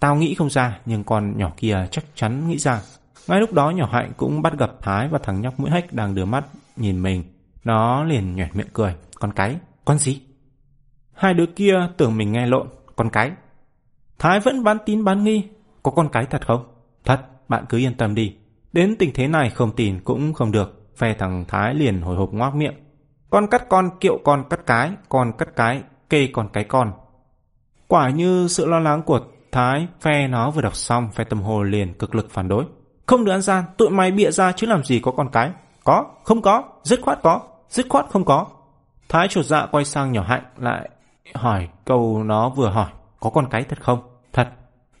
Tao 0.00 0.16
nghĩ 0.16 0.34
không 0.34 0.50
ra 0.50 0.78
nhưng 0.86 1.04
con 1.04 1.38
nhỏ 1.38 1.52
kia 1.56 1.86
chắc 1.90 2.04
chắn 2.14 2.48
nghĩ 2.48 2.58
ra. 2.58 2.80
Ngay 3.28 3.40
lúc 3.40 3.52
đó 3.52 3.70
nhỏ 3.70 3.88
hạnh 3.92 4.12
cũng 4.16 4.42
bắt 4.42 4.58
gặp 4.58 4.70
Thái 4.82 5.08
và 5.08 5.18
thằng 5.22 5.40
nhóc 5.40 5.60
mũi 5.60 5.70
hách 5.70 5.92
đang 5.92 6.14
đưa 6.14 6.24
mắt 6.24 6.44
nhìn 6.76 7.02
mình. 7.02 7.24
Nó 7.64 8.04
liền 8.04 8.36
nhoẻn 8.36 8.48
miệng 8.54 8.68
cười. 8.72 8.94
Con 9.14 9.32
cái? 9.32 9.56
Con 9.84 9.98
gì? 9.98 10.22
Hai 11.14 11.34
đứa 11.34 11.46
kia 11.46 11.88
tưởng 11.96 12.16
mình 12.16 12.32
nghe 12.32 12.46
lộn. 12.46 12.68
Con 12.96 13.10
cái? 13.10 13.32
Thái 14.18 14.40
vẫn 14.40 14.64
bán 14.64 14.76
tín 14.86 15.04
bán 15.04 15.24
nghi. 15.24 15.48
Có 15.82 15.90
con 15.90 16.08
cái 16.12 16.26
thật 16.26 16.46
không? 16.46 16.64
Thật, 17.04 17.20
bạn 17.48 17.64
cứ 17.68 17.78
yên 17.78 17.94
tâm 17.94 18.14
đi. 18.14 18.36
Đến 18.72 18.96
tình 18.98 19.10
thế 19.14 19.28
này 19.28 19.50
không 19.50 19.72
tin 19.76 20.00
cũng 20.04 20.34
không 20.34 20.52
được. 20.52 20.90
Phe 20.96 21.14
thằng 21.14 21.44
Thái 21.48 21.74
liền 21.74 22.00
hồi 22.00 22.16
hộp 22.16 22.32
ngoác 22.32 22.54
miệng. 22.54 22.74
Con 23.30 23.46
cắt 23.46 23.68
con 23.68 23.90
kiệu 24.00 24.18
con 24.24 24.44
cắt 24.50 24.60
cái, 24.66 24.90
con 25.08 25.32
cắt 25.38 25.48
cái, 25.56 25.82
kê 26.10 26.28
con 26.32 26.48
cái 26.52 26.64
con. 26.64 26.92
Quả 27.86 28.10
như 28.10 28.48
sự 28.48 28.66
lo 28.66 28.78
lắng 28.78 29.02
của 29.02 29.20
Thái, 29.52 29.86
phe 30.00 30.28
nó 30.28 30.50
vừa 30.50 30.62
đọc 30.62 30.76
xong, 30.76 31.10
phe 31.12 31.24
tâm 31.24 31.42
hồ 31.42 31.62
liền 31.62 31.94
cực 31.94 32.14
lực 32.14 32.30
phản 32.30 32.48
đối. 32.48 32.64
Không 33.06 33.24
được 33.24 33.32
ăn 33.32 33.40
gian, 33.40 33.64
tụi 33.76 33.90
mày 33.90 34.10
bịa 34.10 34.30
ra 34.30 34.52
chứ 34.52 34.66
làm 34.66 34.84
gì 34.84 35.00
có 35.00 35.12
con 35.12 35.28
cái. 35.32 35.50
Có, 35.84 36.06
không 36.24 36.42
có, 36.42 36.64
dứt 36.82 37.00
khoát 37.02 37.18
có, 37.22 37.40
dứt 37.68 37.86
khoát 37.88 38.06
không 38.10 38.24
có. 38.24 38.46
Thái 39.08 39.28
chuột 39.28 39.44
dạ 39.44 39.66
quay 39.66 39.84
sang 39.84 40.12
nhỏ 40.12 40.22
hạnh 40.22 40.42
lại 40.56 40.88
hỏi 41.34 41.68
câu 41.84 42.24
nó 42.24 42.48
vừa 42.48 42.68
hỏi, 42.68 42.90
có 43.20 43.30
con 43.30 43.46
cái 43.50 43.62
thật 43.62 43.82
không? 43.82 44.02
Thật. 44.32 44.48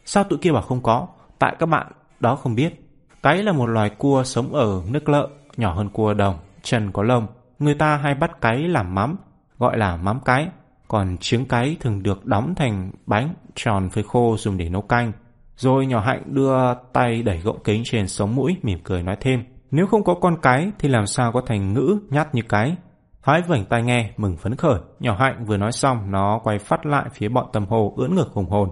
Sao 0.04 0.24
tụi 0.24 0.38
kia 0.38 0.52
bảo 0.52 0.62
không 0.62 0.82
có? 0.82 1.06
Tại 1.38 1.56
các 1.58 1.66
bạn 1.66 1.92
đó 2.20 2.36
không 2.36 2.54
biết. 2.54 2.84
Cái 3.22 3.42
là 3.42 3.52
một 3.52 3.66
loài 3.66 3.90
cua 3.90 4.22
sống 4.24 4.52
ở 4.52 4.82
nước 4.90 5.08
lợ, 5.08 5.28
nhỏ 5.56 5.74
hơn 5.74 5.88
cua 5.88 6.14
đồng, 6.14 6.38
chân 6.62 6.92
có 6.92 7.02
lông. 7.02 7.26
Người 7.58 7.74
ta 7.74 7.96
hay 7.96 8.14
bắt 8.14 8.30
cái 8.40 8.58
làm 8.58 8.94
mắm, 8.94 9.16
gọi 9.58 9.78
là 9.78 9.96
mắm 9.96 10.20
cái. 10.24 10.48
Còn 10.88 11.16
trứng 11.20 11.44
cái 11.44 11.76
thường 11.80 12.02
được 12.02 12.26
đóng 12.26 12.54
thành 12.54 12.90
bánh 13.06 13.34
tròn 13.54 13.90
phơi 13.90 14.04
khô 14.04 14.36
dùng 14.38 14.56
để 14.56 14.68
nấu 14.68 14.82
canh. 14.82 15.12
Rồi 15.56 15.86
nhỏ 15.86 16.00
hạnh 16.00 16.22
đưa 16.26 16.74
tay 16.92 17.22
đẩy 17.22 17.38
gọng 17.38 17.58
kính 17.64 17.82
trên 17.84 18.08
sống 18.08 18.34
mũi 18.34 18.56
mỉm 18.62 18.78
cười 18.84 19.02
nói 19.02 19.16
thêm. 19.20 19.44
Nếu 19.70 19.86
không 19.86 20.04
có 20.04 20.14
con 20.14 20.36
cái 20.42 20.70
thì 20.78 20.88
làm 20.88 21.06
sao 21.06 21.32
có 21.32 21.42
thành 21.46 21.72
ngữ 21.72 21.98
nhát 22.10 22.34
như 22.34 22.42
cái. 22.48 22.76
Thái 23.22 23.42
vảnh 23.42 23.64
tai 23.64 23.82
nghe 23.82 24.10
mừng 24.16 24.36
phấn 24.36 24.54
khởi. 24.54 24.80
Nhỏ 25.00 25.16
hạnh 25.18 25.44
vừa 25.44 25.56
nói 25.56 25.72
xong 25.72 26.10
nó 26.10 26.40
quay 26.44 26.58
phát 26.58 26.86
lại 26.86 27.04
phía 27.12 27.28
bọn 27.28 27.46
tầm 27.52 27.66
hồ 27.66 27.94
ưỡn 27.96 28.14
ngực 28.14 28.30
hùng 28.32 28.50
hồn. 28.50 28.68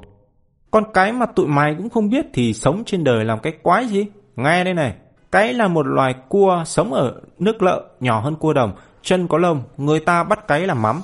Con 0.71 0.85
cái 0.95 1.13
mà 1.13 1.27
tụi 1.27 1.47
mày 1.47 1.75
cũng 1.75 1.91
không 1.91 2.11
biết 2.11 2.27
thì 2.35 2.53
sống 2.53 2.83
trên 2.87 3.05
đời 3.05 3.25
làm 3.25 3.39
cái 3.39 3.53
quái 3.63 3.87
gì. 3.87 4.07
Nghe 4.37 4.65
đây 4.65 4.75
này. 4.75 4.95
Cái 5.33 5.55
là 5.55 5.69
một 5.69 5.87
loài 5.87 6.15
cua 6.29 6.63
sống 6.67 6.93
ở 6.93 7.21
nước 7.39 7.63
lợ 7.63 7.85
nhỏ 8.01 8.21
hơn 8.21 8.37
cua 8.37 8.53
đồng. 8.53 8.73
Chân 9.03 9.29
có 9.29 9.39
lông. 9.39 9.63
Người 9.77 10.01
ta 10.01 10.25
bắt 10.25 10.49
cái 10.49 10.67
làm 10.67 10.83
mắm. 10.83 11.01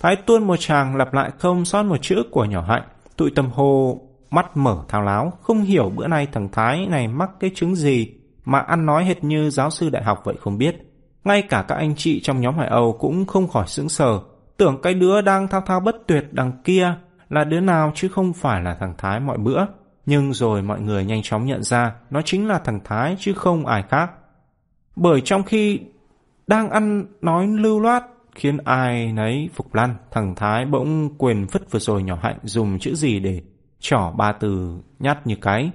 Thái 0.00 0.16
tuôn 0.16 0.44
một 0.44 0.56
chàng 0.58 0.96
lặp 0.96 1.14
lại 1.14 1.30
không 1.38 1.64
sót 1.64 1.82
một 1.82 1.96
chữ 2.02 2.22
của 2.30 2.44
nhỏ 2.44 2.64
hạnh. 2.68 2.82
Tụi 3.16 3.30
tầm 3.30 3.50
hồ 3.50 4.00
mắt 4.30 4.56
mở 4.56 4.78
thao 4.88 5.02
láo, 5.02 5.32
không 5.42 5.62
hiểu 5.62 5.92
bữa 5.96 6.06
nay 6.06 6.28
thằng 6.32 6.48
Thái 6.52 6.86
này 6.86 7.08
mắc 7.08 7.30
cái 7.40 7.50
chứng 7.54 7.74
gì 7.74 8.12
mà 8.44 8.58
ăn 8.58 8.86
nói 8.86 9.04
hệt 9.04 9.24
như 9.24 9.50
giáo 9.50 9.70
sư 9.70 9.90
đại 9.90 10.04
học 10.04 10.20
vậy 10.24 10.34
không 10.40 10.58
biết. 10.58 10.76
Ngay 11.24 11.42
cả 11.42 11.64
các 11.68 11.74
anh 11.74 11.94
chị 11.96 12.20
trong 12.20 12.40
nhóm 12.40 12.58
Hải 12.58 12.68
Âu 12.68 12.92
cũng 12.92 13.26
không 13.26 13.48
khỏi 13.48 13.66
sững 13.66 13.88
sờ, 13.88 14.20
tưởng 14.56 14.80
cái 14.82 14.94
đứa 14.94 15.20
đang 15.20 15.48
thao 15.48 15.60
thao 15.60 15.80
bất 15.80 15.96
tuyệt 16.06 16.24
đằng 16.32 16.52
kia 16.64 16.94
là 17.30 17.44
đứa 17.44 17.60
nào 17.60 17.92
chứ 17.94 18.08
không 18.08 18.32
phải 18.32 18.62
là 18.62 18.74
thằng 18.74 18.94
Thái 18.98 19.20
mọi 19.20 19.38
bữa. 19.38 19.64
Nhưng 20.06 20.32
rồi 20.32 20.62
mọi 20.62 20.80
người 20.80 21.04
nhanh 21.04 21.22
chóng 21.22 21.46
nhận 21.46 21.62
ra 21.62 21.94
nó 22.10 22.22
chính 22.22 22.48
là 22.48 22.58
thằng 22.58 22.80
Thái 22.84 23.16
chứ 23.18 23.32
không 23.34 23.66
ai 23.66 23.84
khác. 23.88 24.10
Bởi 24.96 25.20
trong 25.20 25.42
khi 25.42 25.80
đang 26.46 26.70
ăn 26.70 27.04
nói 27.20 27.46
lưu 27.46 27.80
loát 27.80 28.04
khiến 28.34 28.58
ai 28.64 29.12
nấy 29.12 29.48
phục 29.54 29.74
lăn, 29.74 29.94
thằng 30.10 30.34
Thái 30.34 30.66
bỗng 30.66 31.18
quên 31.18 31.46
phất 31.46 31.70
vừa 31.70 31.78
rồi 31.78 32.02
nhỏ 32.02 32.18
hạnh 32.22 32.38
dùng 32.42 32.78
chữ 32.78 32.94
gì 32.94 33.20
để 33.20 33.42
trỏ 33.80 34.12
ba 34.16 34.32
từ 34.32 34.78
nhát 34.98 35.26
như 35.26 35.36
cái. 35.36 35.70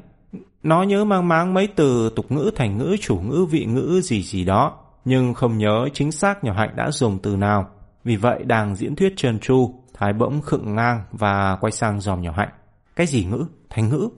Nó 0.64 0.84
nhớ 0.84 1.06
mang 1.06 1.28
máng 1.28 1.54
mấy 1.54 1.68
từ 1.68 2.10
tục 2.16 2.32
ngữ 2.32 2.52
thành 2.56 2.78
ngữ 2.78 2.96
chủ 3.02 3.16
ngữ 3.16 3.46
vị 3.46 3.66
ngữ 3.66 4.02
gì 4.04 4.22
gì 4.22 4.46
đó, 4.46 4.78
nhưng 5.06 5.34
không 5.34 5.58
nhớ 5.58 5.88
chính 5.94 6.12
xác 6.12 6.44
nhỏ 6.44 6.54
hạnh 6.54 6.76
đã 6.76 6.92
dùng 6.92 7.20
từ 7.20 7.36
nào. 7.36 7.70
Vì 8.04 8.16
vậy 8.16 8.44
đang 8.44 8.76
diễn 8.76 8.96
thuyết 8.96 9.14
trơn 9.18 9.40
tru, 9.40 9.81
Thái 10.02 10.14
bỗng 10.14 10.42
khựng 10.42 10.76
ngang 10.76 11.02
và 11.12 11.58
quay 11.62 11.72
sang 11.72 12.00
dòm 12.00 12.22
nhỏ 12.22 12.32
hạnh. 12.36 12.50
Cái 12.96 13.08
gì 13.08 13.26
ngữ? 13.26 13.46
Thành 13.70 13.90
ngữ? 13.90 14.10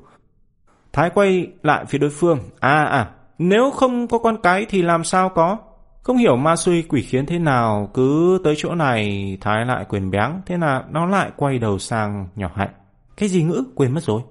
Thái 0.94 1.10
quay 1.10 1.48
lại 1.64 1.86
phía 1.86 1.98
đối 1.98 2.10
phương. 2.10 2.40
À 2.60 2.84
à, 2.84 3.10
nếu 3.38 3.72
không 3.72 4.08
có 4.08 4.18
con 4.18 4.38
cái 4.44 4.66
thì 4.70 4.82
làm 4.82 5.04
sao 5.04 5.30
có? 5.30 5.58
Không 6.02 6.18
hiểu 6.18 6.36
ma 6.36 6.56
suy 6.56 6.82
quỷ 6.82 7.02
khiến 7.02 7.26
thế 7.26 7.40
nào, 7.40 7.90
cứ 7.94 8.40
tới 8.44 8.54
chỗ 8.58 8.76
này 8.76 9.38
Thái 9.42 9.66
lại 9.66 9.86
quyền 9.90 10.12
béng, 10.12 10.42
thế 10.46 10.58
là 10.58 10.84
nó 10.90 11.06
lại 11.06 11.32
quay 11.38 11.60
đầu 11.60 11.80
sang 11.80 12.28
nhỏ 12.36 12.52
hạnh. 12.56 12.74
Cái 13.18 13.30
gì 13.30 13.44
ngữ? 13.44 13.64
Quên 13.76 13.94
mất 13.94 14.04
rồi. 14.04 14.22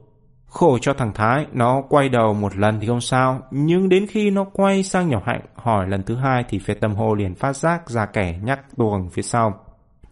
Khổ 0.47 0.79
cho 0.79 0.95
thằng 0.95 1.13
Thái, 1.15 1.47
nó 1.53 1.83
quay 1.89 2.09
đầu 2.09 2.35
một 2.35 2.57
lần 2.57 2.81
thì 2.81 2.87
không 2.87 3.01
sao, 3.01 3.41
nhưng 3.51 3.89
đến 3.89 4.07
khi 4.07 4.31
nó 4.31 4.45
quay 4.45 4.83
sang 4.83 5.09
nhỏ 5.09 5.23
hạnh 5.27 5.41
hỏi 5.55 5.89
lần 5.89 6.03
thứ 6.03 6.17
hai 6.17 6.45
thì 6.49 6.59
phía 6.59 6.75
tâm 6.75 6.95
hồ 6.95 7.15
liền 7.15 7.35
phát 7.35 7.57
giác 7.57 7.91
ra 7.91 8.07
kẻ 8.07 8.39
nhắc 8.43 8.61
tuồng 8.77 9.11
phía 9.11 9.23
sau. 9.23 9.62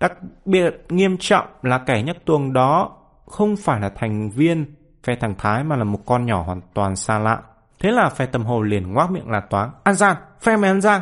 Đặc 0.01 0.13
biệt 0.45 0.77
nghiêm 0.89 1.17
trọng 1.21 1.47
là 1.63 1.79
kẻ 1.79 2.03
nhắc 2.03 2.17
tuồng 2.25 2.53
đó 2.53 2.97
không 3.27 3.57
phải 3.57 3.81
là 3.81 3.89
thành 3.89 4.31
viên 4.31 4.75
phe 5.05 5.17
thằng 5.17 5.35
Thái 5.39 5.65
mà 5.65 5.77
là 5.77 5.85
một 5.85 5.99
con 6.07 6.27
nhỏ 6.27 6.43
hoàn 6.43 6.61
toàn 6.75 6.97
xa 6.97 7.19
lạ. 7.19 7.43
Thế 7.79 7.91
là 7.91 8.09
phe 8.09 8.27
Tầm 8.27 8.45
hồ 8.45 8.63
liền 8.63 8.93
ngoác 8.93 9.11
miệng 9.11 9.31
là 9.31 9.41
toán. 9.41 9.71
An 9.85 9.95
Giang, 9.95 10.17
phe 10.41 10.57
mày 10.57 10.71
An 10.71 10.81
Giang. 10.81 11.01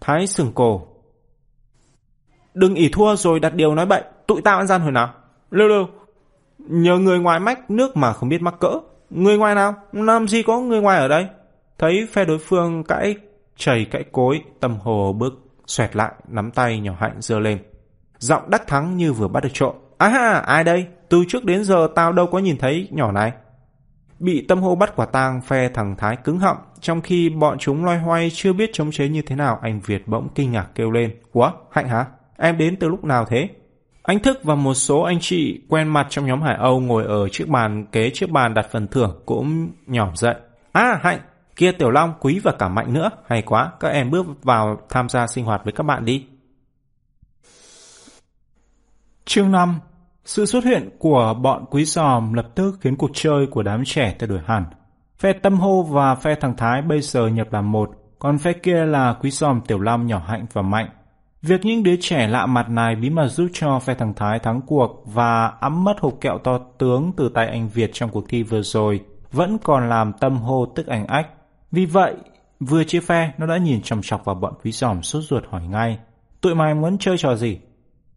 Thái 0.00 0.26
sừng 0.26 0.52
cổ. 0.52 0.86
Đừng 2.54 2.74
ỉ 2.74 2.88
thua 2.92 3.16
rồi 3.16 3.40
đặt 3.40 3.54
điều 3.54 3.74
nói 3.74 3.86
bậy, 3.86 4.02
tụi 4.26 4.42
tao 4.42 4.58
An 4.58 4.66
Giang 4.66 4.80
hồi 4.80 4.92
nào. 4.92 5.14
Lưu 5.50 5.68
lưu, 5.68 5.86
nhờ 6.58 6.98
người 6.98 7.18
ngoài 7.18 7.40
mách 7.40 7.70
nước 7.70 7.96
mà 7.96 8.12
không 8.12 8.28
biết 8.28 8.42
mắc 8.42 8.54
cỡ. 8.60 8.72
Người 9.10 9.38
ngoài 9.38 9.54
nào? 9.54 9.74
Làm 9.92 10.28
gì 10.28 10.42
có 10.42 10.60
người 10.60 10.80
ngoài 10.80 10.98
ở 10.98 11.08
đây? 11.08 11.26
Thấy 11.78 12.08
phe 12.12 12.24
đối 12.24 12.38
phương 12.38 12.84
cãi 12.84 13.16
chảy 13.56 13.86
cãi 13.90 14.04
cối, 14.12 14.42
Tầm 14.60 14.76
hồ 14.76 15.12
bước 15.12 15.34
xoẹt 15.66 15.96
lại, 15.96 16.12
nắm 16.28 16.50
tay 16.50 16.80
nhỏ 16.80 16.92
hạnh 16.98 17.16
dơ 17.20 17.38
lên. 17.38 17.58
Giọng 18.18 18.50
đắc 18.50 18.66
thắng 18.66 18.96
như 18.96 19.12
vừa 19.12 19.28
bắt 19.28 19.42
được 19.42 19.50
trộm. 19.52 19.74
À 19.98 20.08
ha, 20.08 20.32
ai 20.32 20.64
đây? 20.64 20.86
Từ 21.08 21.24
trước 21.28 21.44
đến 21.44 21.64
giờ 21.64 21.88
tao 21.94 22.12
đâu 22.12 22.26
có 22.26 22.38
nhìn 22.38 22.58
thấy 22.58 22.88
nhỏ 22.90 23.12
này. 23.12 23.32
Bị 24.18 24.46
tâm 24.48 24.62
hô 24.62 24.74
bắt 24.74 24.96
quả 24.96 25.06
tang 25.06 25.40
phe 25.40 25.68
thằng 25.68 25.96
Thái 25.98 26.16
cứng 26.16 26.38
họng, 26.38 26.56
trong 26.80 27.00
khi 27.00 27.28
bọn 27.28 27.58
chúng 27.58 27.84
loay 27.84 27.98
hoay 27.98 28.30
chưa 28.34 28.52
biết 28.52 28.70
chống 28.72 28.90
chế 28.90 29.08
như 29.08 29.22
thế 29.22 29.36
nào, 29.36 29.58
anh 29.62 29.80
Việt 29.80 30.08
bỗng 30.08 30.28
kinh 30.34 30.52
ngạc 30.52 30.66
kêu 30.74 30.90
lên. 30.90 31.10
Quá, 31.32 31.52
Hạnh 31.70 31.88
hả? 31.88 32.06
Em 32.38 32.58
đến 32.58 32.76
từ 32.76 32.88
lúc 32.88 33.04
nào 33.04 33.24
thế? 33.24 33.48
Anh 34.02 34.18
Thức 34.18 34.40
và 34.44 34.54
một 34.54 34.74
số 34.74 35.00
anh 35.00 35.18
chị 35.20 35.60
quen 35.68 35.88
mặt 35.88 36.06
trong 36.10 36.26
nhóm 36.26 36.42
Hải 36.42 36.56
Âu 36.56 36.80
ngồi 36.80 37.04
ở 37.04 37.28
chiếc 37.28 37.48
bàn 37.48 37.86
kế 37.92 38.10
chiếc 38.10 38.30
bàn 38.30 38.54
đặt 38.54 38.66
phần 38.72 38.88
thưởng 38.88 39.22
cũng 39.26 39.70
nhỏm 39.86 40.16
dậy. 40.16 40.34
À, 40.72 41.00
Hạnh, 41.02 41.18
kia 41.56 41.72
Tiểu 41.72 41.90
Long, 41.90 42.14
Quý 42.20 42.40
và 42.44 42.52
cả 42.58 42.68
Mạnh 42.68 42.92
nữa. 42.92 43.10
Hay 43.26 43.42
quá, 43.42 43.72
các 43.80 43.88
em 43.88 44.10
bước 44.10 44.26
vào 44.42 44.78
tham 44.88 45.08
gia 45.08 45.26
sinh 45.26 45.44
hoạt 45.44 45.64
với 45.64 45.72
các 45.72 45.82
bạn 45.82 46.04
đi. 46.04 46.26
Chương 49.26 49.52
5 49.52 49.80
Sự 50.24 50.46
xuất 50.46 50.64
hiện 50.64 50.90
của 50.98 51.34
bọn 51.42 51.64
quý 51.70 51.84
giòm 51.84 52.32
lập 52.32 52.48
tức 52.54 52.78
khiến 52.80 52.96
cuộc 52.96 53.10
chơi 53.14 53.46
của 53.46 53.62
đám 53.62 53.82
trẻ 53.84 54.16
thay 54.18 54.28
đổi 54.28 54.40
hẳn. 54.46 54.64
Phe 55.18 55.32
Tâm 55.32 55.60
Hô 55.60 55.82
và 55.82 56.14
phe 56.14 56.34
thằng 56.34 56.56
Thái 56.56 56.82
bây 56.82 57.00
giờ 57.00 57.26
nhập 57.26 57.52
làm 57.52 57.72
một, 57.72 57.90
còn 58.18 58.38
phe 58.38 58.52
kia 58.52 58.84
là 58.84 59.16
quý 59.20 59.30
giòm 59.30 59.60
Tiểu 59.60 59.80
lam 59.80 60.06
Nhỏ 60.06 60.22
Hạnh 60.26 60.46
và 60.52 60.62
Mạnh. 60.62 60.88
Việc 61.42 61.64
những 61.64 61.82
đứa 61.82 61.96
trẻ 62.00 62.28
lạ 62.28 62.46
mặt 62.46 62.68
này 62.68 62.96
bí 62.96 63.10
mật 63.10 63.28
giúp 63.28 63.48
cho 63.52 63.78
phe 63.78 63.94
thằng 63.94 64.14
Thái 64.14 64.38
thắng 64.38 64.60
cuộc 64.66 65.02
và 65.06 65.46
ấm 65.46 65.84
mất 65.84 66.00
hộp 66.00 66.14
kẹo 66.20 66.38
to 66.38 66.58
tướng 66.78 67.12
từ 67.16 67.28
tay 67.34 67.46
anh 67.46 67.68
Việt 67.68 67.90
trong 67.92 68.10
cuộc 68.10 68.24
thi 68.28 68.42
vừa 68.42 68.62
rồi 68.62 69.00
vẫn 69.32 69.58
còn 69.58 69.88
làm 69.88 70.12
Tâm 70.12 70.36
Hô 70.36 70.66
tức 70.66 70.86
ảnh 70.86 71.06
ách. 71.06 71.28
Vì 71.72 71.86
vậy, 71.86 72.14
vừa 72.60 72.84
chia 72.84 73.00
phe, 73.00 73.32
nó 73.38 73.46
đã 73.46 73.56
nhìn 73.56 73.82
chằm 73.82 74.02
chọc 74.02 74.24
vào 74.24 74.34
bọn 74.34 74.54
quý 74.64 74.72
giòm 74.72 75.02
sốt 75.02 75.22
ruột 75.22 75.44
hỏi 75.48 75.62
ngay. 75.66 75.98
Tụi 76.40 76.54
mày 76.54 76.74
muốn 76.74 76.98
chơi 76.98 77.18
trò 77.18 77.34
gì? 77.34 77.58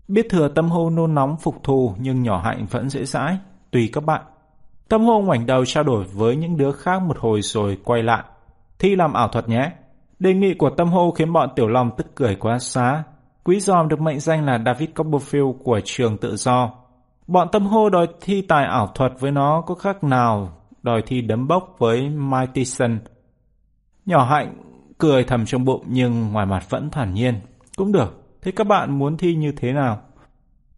Biết 0.07 0.27
thừa 0.29 0.47
tâm 0.47 0.69
hô 0.69 0.89
nôn 0.89 1.15
nóng 1.15 1.37
phục 1.37 1.63
thù 1.63 1.93
nhưng 1.99 2.23
nhỏ 2.23 2.41
hạnh 2.43 2.65
vẫn 2.69 2.89
dễ 2.89 3.05
dãi, 3.05 3.37
tùy 3.71 3.89
các 3.93 4.03
bạn. 4.03 4.21
Tâm 4.89 5.01
hô 5.05 5.21
ngoảnh 5.21 5.45
đầu 5.45 5.65
trao 5.65 5.83
đổi 5.83 6.03
với 6.03 6.35
những 6.35 6.57
đứa 6.57 6.71
khác 6.71 7.01
một 7.01 7.17
hồi 7.19 7.41
rồi 7.41 7.77
quay 7.83 8.03
lại. 8.03 8.23
Thi 8.79 8.95
làm 8.95 9.13
ảo 9.13 9.27
thuật 9.27 9.49
nhé. 9.49 9.71
Đề 10.19 10.33
nghị 10.33 10.53
của 10.53 10.69
tâm 10.69 10.87
hô 10.87 11.11
khiến 11.11 11.33
bọn 11.33 11.49
tiểu 11.55 11.67
long 11.67 11.91
tức 11.97 12.15
cười 12.15 12.35
quá 12.35 12.59
xá. 12.59 13.03
Quý 13.43 13.59
giòm 13.59 13.87
được 13.87 14.01
mệnh 14.01 14.19
danh 14.19 14.45
là 14.45 14.59
David 14.65 14.89
Copperfield 14.89 15.53
của 15.63 15.79
trường 15.83 16.17
tự 16.17 16.35
do. 16.35 16.71
Bọn 17.27 17.47
tâm 17.51 17.65
hô 17.65 17.89
đòi 17.89 18.07
thi 18.21 18.41
tài 18.41 18.65
ảo 18.65 18.87
thuật 18.87 19.11
với 19.19 19.31
nó 19.31 19.61
có 19.61 19.75
khác 19.75 20.03
nào 20.03 20.53
đòi 20.83 21.01
thi 21.05 21.21
đấm 21.21 21.47
bốc 21.47 21.75
với 21.77 22.09
Mike 22.09 22.51
Tyson. 22.53 22.99
Nhỏ 24.05 24.25
hạnh 24.25 24.55
cười 24.97 25.23
thầm 25.23 25.45
trong 25.45 25.65
bụng 25.65 25.83
nhưng 25.87 26.31
ngoài 26.31 26.45
mặt 26.45 26.69
vẫn 26.69 26.89
thản 26.89 27.13
nhiên. 27.13 27.41
Cũng 27.77 27.91
được, 27.91 28.26
Thế 28.47 28.51
các 28.51 28.67
bạn 28.67 28.99
muốn 28.99 29.17
thi 29.17 29.35
như 29.35 29.51
thế 29.51 29.73
nào? 29.73 30.01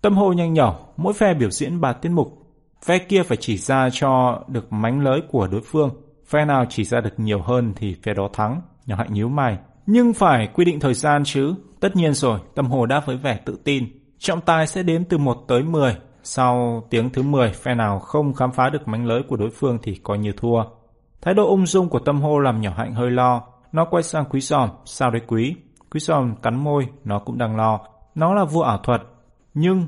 Tâm 0.02 0.18
hồ 0.18 0.34
nhanh 0.34 0.54
nhỏ, 0.54 0.80
mỗi 0.98 1.14
phe 1.14 1.34
biểu 1.34 1.50
diễn 1.50 1.82
ba 1.82 1.94
tiết 1.94 2.10
mục. 2.10 2.28
Phe 2.86 2.98
kia 2.98 3.24
phải 3.24 3.38
chỉ 3.38 3.58
ra 3.58 3.90
cho 3.92 4.44
được 4.48 4.74
mánh 4.74 5.02
lới 5.04 5.22
của 5.32 5.48
đối 5.48 5.62
phương. 5.62 5.90
Phe 6.28 6.46
nào 6.46 6.66
chỉ 6.70 6.84
ra 6.84 7.02
được 7.02 7.14
nhiều 7.18 7.42
hơn 7.42 7.74
thì 7.76 7.96
phe 8.04 8.14
đó 8.14 8.30
thắng. 8.34 8.62
Nhỏ 8.86 8.96
hạnh 8.96 9.14
nhíu 9.14 9.30
mày. 9.30 9.58
Nhưng 9.86 10.14
phải 10.14 10.48
quy 10.54 10.66
định 10.66 10.80
thời 10.80 10.94
gian 10.94 11.24
chứ. 11.26 11.56
Tất 11.80 11.96
nhiên 11.96 12.14
rồi, 12.14 12.40
tâm 12.56 12.66
hồ 12.66 12.86
đã 12.86 13.00
với 13.06 13.18
vẻ 13.18 13.40
tự 13.46 13.60
tin. 13.64 13.86
Trọng 14.20 14.42
tài 14.42 14.68
sẽ 14.68 14.84
đếm 14.84 15.04
từ 15.04 15.18
1 15.18 15.38
tới 15.48 15.64
10. 15.64 15.98
Sau 16.24 16.84
tiếng 16.90 17.10
thứ 17.10 17.22
10, 17.22 17.52
phe 17.52 17.76
nào 17.76 18.00
không 18.00 18.34
khám 18.34 18.52
phá 18.52 18.70
được 18.70 18.88
mánh 18.88 19.06
lới 19.06 19.24
của 19.24 19.36
đối 19.36 19.50
phương 19.50 19.78
thì 19.84 19.96
coi 19.96 20.18
như 20.18 20.32
thua. 20.38 20.64
Thái 21.22 21.34
độ 21.34 21.48
ung 21.48 21.66
dung 21.66 21.90
của 21.90 22.00
tâm 22.00 22.22
hô 22.22 22.40
làm 22.40 22.62
nhỏ 22.62 22.72
hạnh 22.78 22.94
hơi 22.94 23.12
lo. 23.12 23.44
Nó 23.72 23.86
quay 23.86 24.04
sang 24.04 24.26
quý 24.30 24.40
giòm. 24.40 24.70
Sao 24.86 25.12
đấy 25.12 25.22
quý? 25.28 25.56
Quý 25.92 26.00
giòm 26.00 26.36
cắn 26.36 26.64
môi, 26.64 26.88
nó 27.04 27.20
cũng 27.20 27.38
đang 27.38 27.56
lo. 27.56 27.80
Nó 28.16 28.34
là 28.34 28.46
vua 28.46 28.62
ảo 28.62 28.78
thuật. 28.78 29.02
Nhưng 29.54 29.88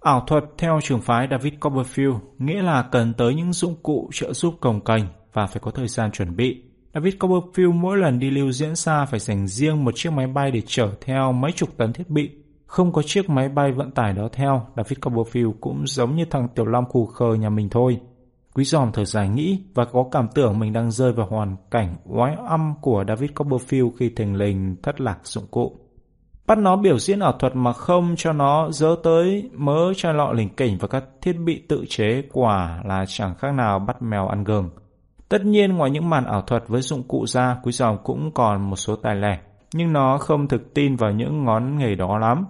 ảo 0.00 0.24
thuật 0.26 0.44
theo 0.58 0.78
trường 0.82 1.00
phái 1.00 1.28
David 1.30 1.54
Copperfield 1.54 2.18
nghĩa 2.38 2.62
là 2.62 2.82
cần 2.82 3.14
tới 3.14 3.34
những 3.34 3.52
dụng 3.52 3.74
cụ 3.82 4.10
trợ 4.12 4.32
giúp 4.32 4.54
cồng 4.60 4.80
cành 4.80 5.06
và 5.32 5.46
phải 5.46 5.60
có 5.60 5.70
thời 5.70 5.88
gian 5.88 6.10
chuẩn 6.10 6.36
bị. 6.36 6.62
David 6.94 7.14
Copperfield 7.14 7.72
mỗi 7.72 7.98
lần 7.98 8.18
đi 8.18 8.30
lưu 8.30 8.52
diễn 8.52 8.76
xa 8.76 9.04
phải 9.04 9.20
dành 9.20 9.46
riêng 9.46 9.84
một 9.84 9.92
chiếc 9.94 10.12
máy 10.12 10.26
bay 10.26 10.50
để 10.50 10.62
chở 10.66 10.90
theo 11.00 11.32
mấy 11.32 11.52
chục 11.52 11.68
tấn 11.76 11.92
thiết 11.92 12.10
bị. 12.10 12.30
Không 12.66 12.92
có 12.92 13.02
chiếc 13.02 13.30
máy 13.30 13.48
bay 13.48 13.72
vận 13.72 13.90
tải 13.90 14.12
đó 14.12 14.28
theo, 14.32 14.66
David 14.76 14.98
Copperfield 14.98 15.52
cũng 15.60 15.86
giống 15.86 16.16
như 16.16 16.24
thằng 16.24 16.48
Tiểu 16.54 16.66
Long 16.66 16.84
khù 16.88 17.06
khờ 17.06 17.34
nhà 17.34 17.50
mình 17.50 17.68
thôi. 17.70 18.00
Quý 18.60 18.64
giòm 18.64 18.92
thở 18.92 19.04
dài 19.04 19.28
nghĩ 19.28 19.62
và 19.74 19.84
có 19.84 20.04
cảm 20.12 20.28
tưởng 20.34 20.58
mình 20.58 20.72
đang 20.72 20.90
rơi 20.90 21.12
vào 21.12 21.26
hoàn 21.26 21.56
cảnh 21.70 21.96
oái 22.04 22.36
âm 22.48 22.74
của 22.80 23.04
David 23.08 23.30
Copperfield 23.30 23.90
khi 23.98 24.10
thình 24.16 24.36
lình 24.36 24.76
thất 24.82 25.00
lạc 25.00 25.18
dụng 25.22 25.44
cụ. 25.50 25.76
Bắt 26.46 26.58
nó 26.58 26.76
biểu 26.76 26.98
diễn 26.98 27.20
ảo 27.20 27.32
thuật 27.32 27.56
mà 27.56 27.72
không 27.72 28.14
cho 28.16 28.32
nó 28.32 28.70
dỡ 28.70 28.96
tới 29.02 29.50
mớ 29.54 29.92
chai 29.96 30.14
lọ 30.14 30.32
lình 30.32 30.48
kỉnh 30.48 30.76
và 30.80 30.88
các 30.88 31.04
thiết 31.22 31.32
bị 31.32 31.62
tự 31.68 31.84
chế 31.88 32.22
quả 32.32 32.82
là 32.84 33.04
chẳng 33.08 33.34
khác 33.34 33.54
nào 33.54 33.78
bắt 33.78 34.02
mèo 34.02 34.28
ăn 34.28 34.44
gừng. 34.44 34.70
Tất 35.28 35.44
nhiên 35.44 35.76
ngoài 35.76 35.90
những 35.90 36.10
màn 36.10 36.24
ảo 36.24 36.42
thuật 36.42 36.68
với 36.68 36.82
dụng 36.82 37.02
cụ 37.02 37.26
ra, 37.26 37.56
quý 37.62 37.72
giòm 37.72 37.96
cũng 38.04 38.30
còn 38.34 38.70
một 38.70 38.76
số 38.76 38.96
tài 38.96 39.16
lẻ, 39.16 39.38
nhưng 39.74 39.92
nó 39.92 40.18
không 40.18 40.48
thực 40.48 40.74
tin 40.74 40.96
vào 40.96 41.12
những 41.12 41.44
ngón 41.44 41.78
nghề 41.78 41.94
đó 41.94 42.18
lắm. 42.18 42.46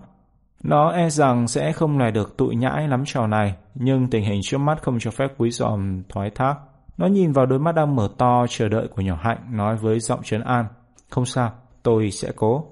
Nó 0.63 0.91
e 0.91 1.11
rằng 1.11 1.49
sẽ 1.49 1.73
không 1.73 1.99
lại 1.99 2.11
được 2.11 2.37
tụi 2.37 2.57
nhãi 2.57 2.89
lắm 2.89 3.03
trò 3.07 3.27
này, 3.27 3.55
nhưng 3.75 4.11
tình 4.11 4.25
hình 4.25 4.41
trước 4.43 4.59
mắt 4.59 4.83
không 4.83 4.99
cho 5.01 5.11
phép 5.11 5.33
quý 5.39 5.51
giòm 5.51 6.03
thoái 6.09 6.31
thác. 6.31 6.55
Nó 6.97 7.07
nhìn 7.07 7.33
vào 7.33 7.47
đôi 7.47 7.59
mắt 7.59 7.75
đang 7.75 7.97
mở 7.97 8.09
to 8.19 8.47
chờ 8.49 8.69
đợi 8.69 8.89
của 8.89 9.03
nhỏ 9.03 9.19
Hạnh, 9.21 9.39
nói 9.51 9.77
với 9.77 10.01
giọng 10.01 10.23
trấn 10.23 10.41
an. 10.41 10.67
Không 11.11 11.27
sao, 11.27 11.53
tôi 11.83 12.11
sẽ 12.11 12.33
cố. 12.37 12.67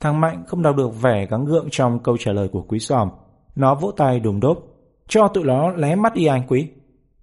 Thằng 0.00 0.20
Mạnh 0.20 0.44
không 0.46 0.62
đọc 0.62 0.76
được 0.76 1.02
vẻ 1.02 1.26
gắng 1.26 1.44
gượng 1.44 1.68
trong 1.70 1.98
câu 1.98 2.16
trả 2.16 2.32
lời 2.32 2.48
của 2.48 2.62
quý 2.62 2.78
giòm. 2.78 3.08
Nó 3.56 3.74
vỗ 3.74 3.90
tay 3.90 4.20
đùm 4.20 4.40
đốp. 4.40 4.58
Cho 5.08 5.28
tụi 5.28 5.44
nó 5.44 5.70
lé 5.70 5.94
mắt 5.94 6.14
đi 6.14 6.26
anh 6.26 6.42
quý. 6.48 6.68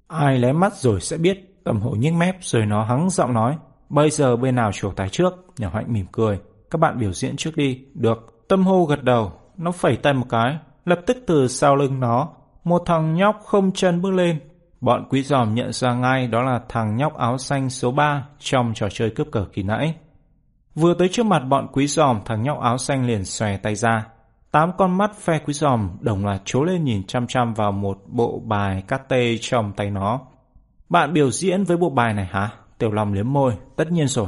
Ai 0.07 0.39
lé 0.39 0.51
mắt 0.51 0.75
rồi 0.75 1.01
sẽ 1.01 1.17
biết. 1.17 1.61
Tầm 1.63 1.81
hộ 1.81 1.91
nhếch 1.91 2.13
mép 2.13 2.35
rồi 2.39 2.65
nó 2.65 2.83
hắng 2.83 3.09
giọng 3.09 3.33
nói. 3.33 3.57
Bây 3.89 4.09
giờ 4.09 4.35
bên 4.35 4.55
nào 4.55 4.71
trổ 4.73 4.91
tài 4.91 5.09
trước? 5.09 5.33
Nhỏ 5.57 5.69
Hạnh 5.73 5.85
mỉm 5.87 6.05
cười. 6.11 6.39
Các 6.71 6.77
bạn 6.81 6.99
biểu 6.99 7.13
diễn 7.13 7.35
trước 7.37 7.55
đi. 7.55 7.85
Được. 7.93 8.32
Tâm 8.53 8.65
hô 8.65 8.85
gật 8.85 9.03
đầu, 9.03 9.31
nó 9.57 9.71
phẩy 9.71 9.97
tay 9.97 10.13
một 10.13 10.25
cái, 10.29 10.57
lập 10.85 10.99
tức 11.05 11.17
từ 11.27 11.47
sau 11.47 11.75
lưng 11.75 11.99
nó, 11.99 12.29
một 12.63 12.83
thằng 12.85 13.15
nhóc 13.15 13.41
không 13.45 13.71
chân 13.71 14.01
bước 14.01 14.11
lên. 14.11 14.39
Bọn 14.81 15.05
quý 15.09 15.23
giòm 15.23 15.55
nhận 15.55 15.73
ra 15.73 15.93
ngay 15.93 16.27
đó 16.27 16.41
là 16.41 16.61
thằng 16.69 16.95
nhóc 16.95 17.17
áo 17.17 17.37
xanh 17.37 17.69
số 17.69 17.91
3 17.91 18.25
trong 18.39 18.73
trò 18.75 18.87
chơi 18.89 19.09
cướp 19.09 19.27
cờ 19.31 19.45
kỳ 19.53 19.63
nãy. 19.63 19.95
Vừa 20.75 20.93
tới 20.93 21.09
trước 21.11 21.25
mặt 21.25 21.39
bọn 21.39 21.67
quý 21.71 21.87
giòm, 21.87 22.19
thằng 22.25 22.43
nhóc 22.43 22.59
áo 22.59 22.77
xanh 22.77 23.05
liền 23.05 23.25
xòe 23.25 23.57
tay 23.57 23.75
ra. 23.75 24.07
Tám 24.51 24.71
con 24.77 24.97
mắt 24.97 25.11
phe 25.15 25.39
quý 25.39 25.53
giòm 25.53 25.89
đồng 25.99 26.25
loạt 26.25 26.41
trố 26.45 26.63
lên 26.63 26.83
nhìn 26.83 27.03
chăm 27.07 27.27
chăm 27.27 27.53
vào 27.53 27.71
một 27.71 27.97
bộ 28.07 28.41
bài 28.45 28.83
cát 28.87 29.09
tê 29.09 29.37
trong 29.41 29.73
tay 29.73 29.89
nó. 29.89 30.19
Bạn 30.89 31.13
biểu 31.13 31.31
diễn 31.31 31.63
với 31.63 31.77
bộ 31.77 31.89
bài 31.89 32.13
này 32.13 32.25
hả? 32.25 32.49
Tiểu 32.77 32.91
Long 32.91 33.13
liếm 33.13 33.33
môi, 33.33 33.53
tất 33.75 33.91
nhiên 33.91 34.07
rồi. 34.07 34.27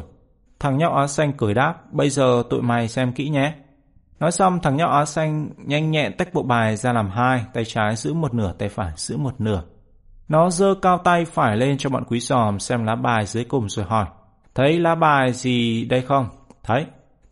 Thằng 0.59 0.77
nhóc 0.77 0.93
áo 0.93 1.07
xanh 1.07 1.33
cười 1.37 1.53
đáp, 1.53 1.75
bây 1.91 2.09
giờ 2.09 2.43
tụi 2.49 2.61
mày 2.61 2.87
xem 2.87 3.13
kỹ 3.13 3.29
nhé. 3.29 3.53
Nói 4.19 4.31
xong 4.31 4.59
thằng 4.59 4.75
nhóc 4.75 4.91
áo 4.91 5.05
xanh 5.05 5.49
nhanh 5.57 5.91
nhẹn 5.91 6.17
tách 6.17 6.33
bộ 6.33 6.43
bài 6.43 6.75
ra 6.75 6.93
làm 6.93 7.09
hai, 7.09 7.45
tay 7.53 7.65
trái 7.65 7.95
giữ 7.95 8.13
một 8.13 8.33
nửa, 8.33 8.53
tay 8.53 8.69
phải 8.69 8.91
giữ 8.95 9.17
một 9.17 9.41
nửa. 9.41 9.63
Nó 10.27 10.49
giơ 10.49 10.75
cao 10.81 10.97
tay 10.97 11.25
phải 11.25 11.57
lên 11.57 11.77
cho 11.77 11.89
bọn 11.89 12.03
quý 12.07 12.19
giòm 12.19 12.59
xem 12.59 12.85
lá 12.85 12.95
bài 12.95 13.25
dưới 13.25 13.43
cùng 13.43 13.69
rồi 13.69 13.85
hỏi. 13.85 14.05
Thấy 14.55 14.79
lá 14.79 14.95
bài 14.95 15.33
gì 15.33 15.85
đây 15.85 16.01
không? 16.01 16.29
Thấy. 16.63 16.85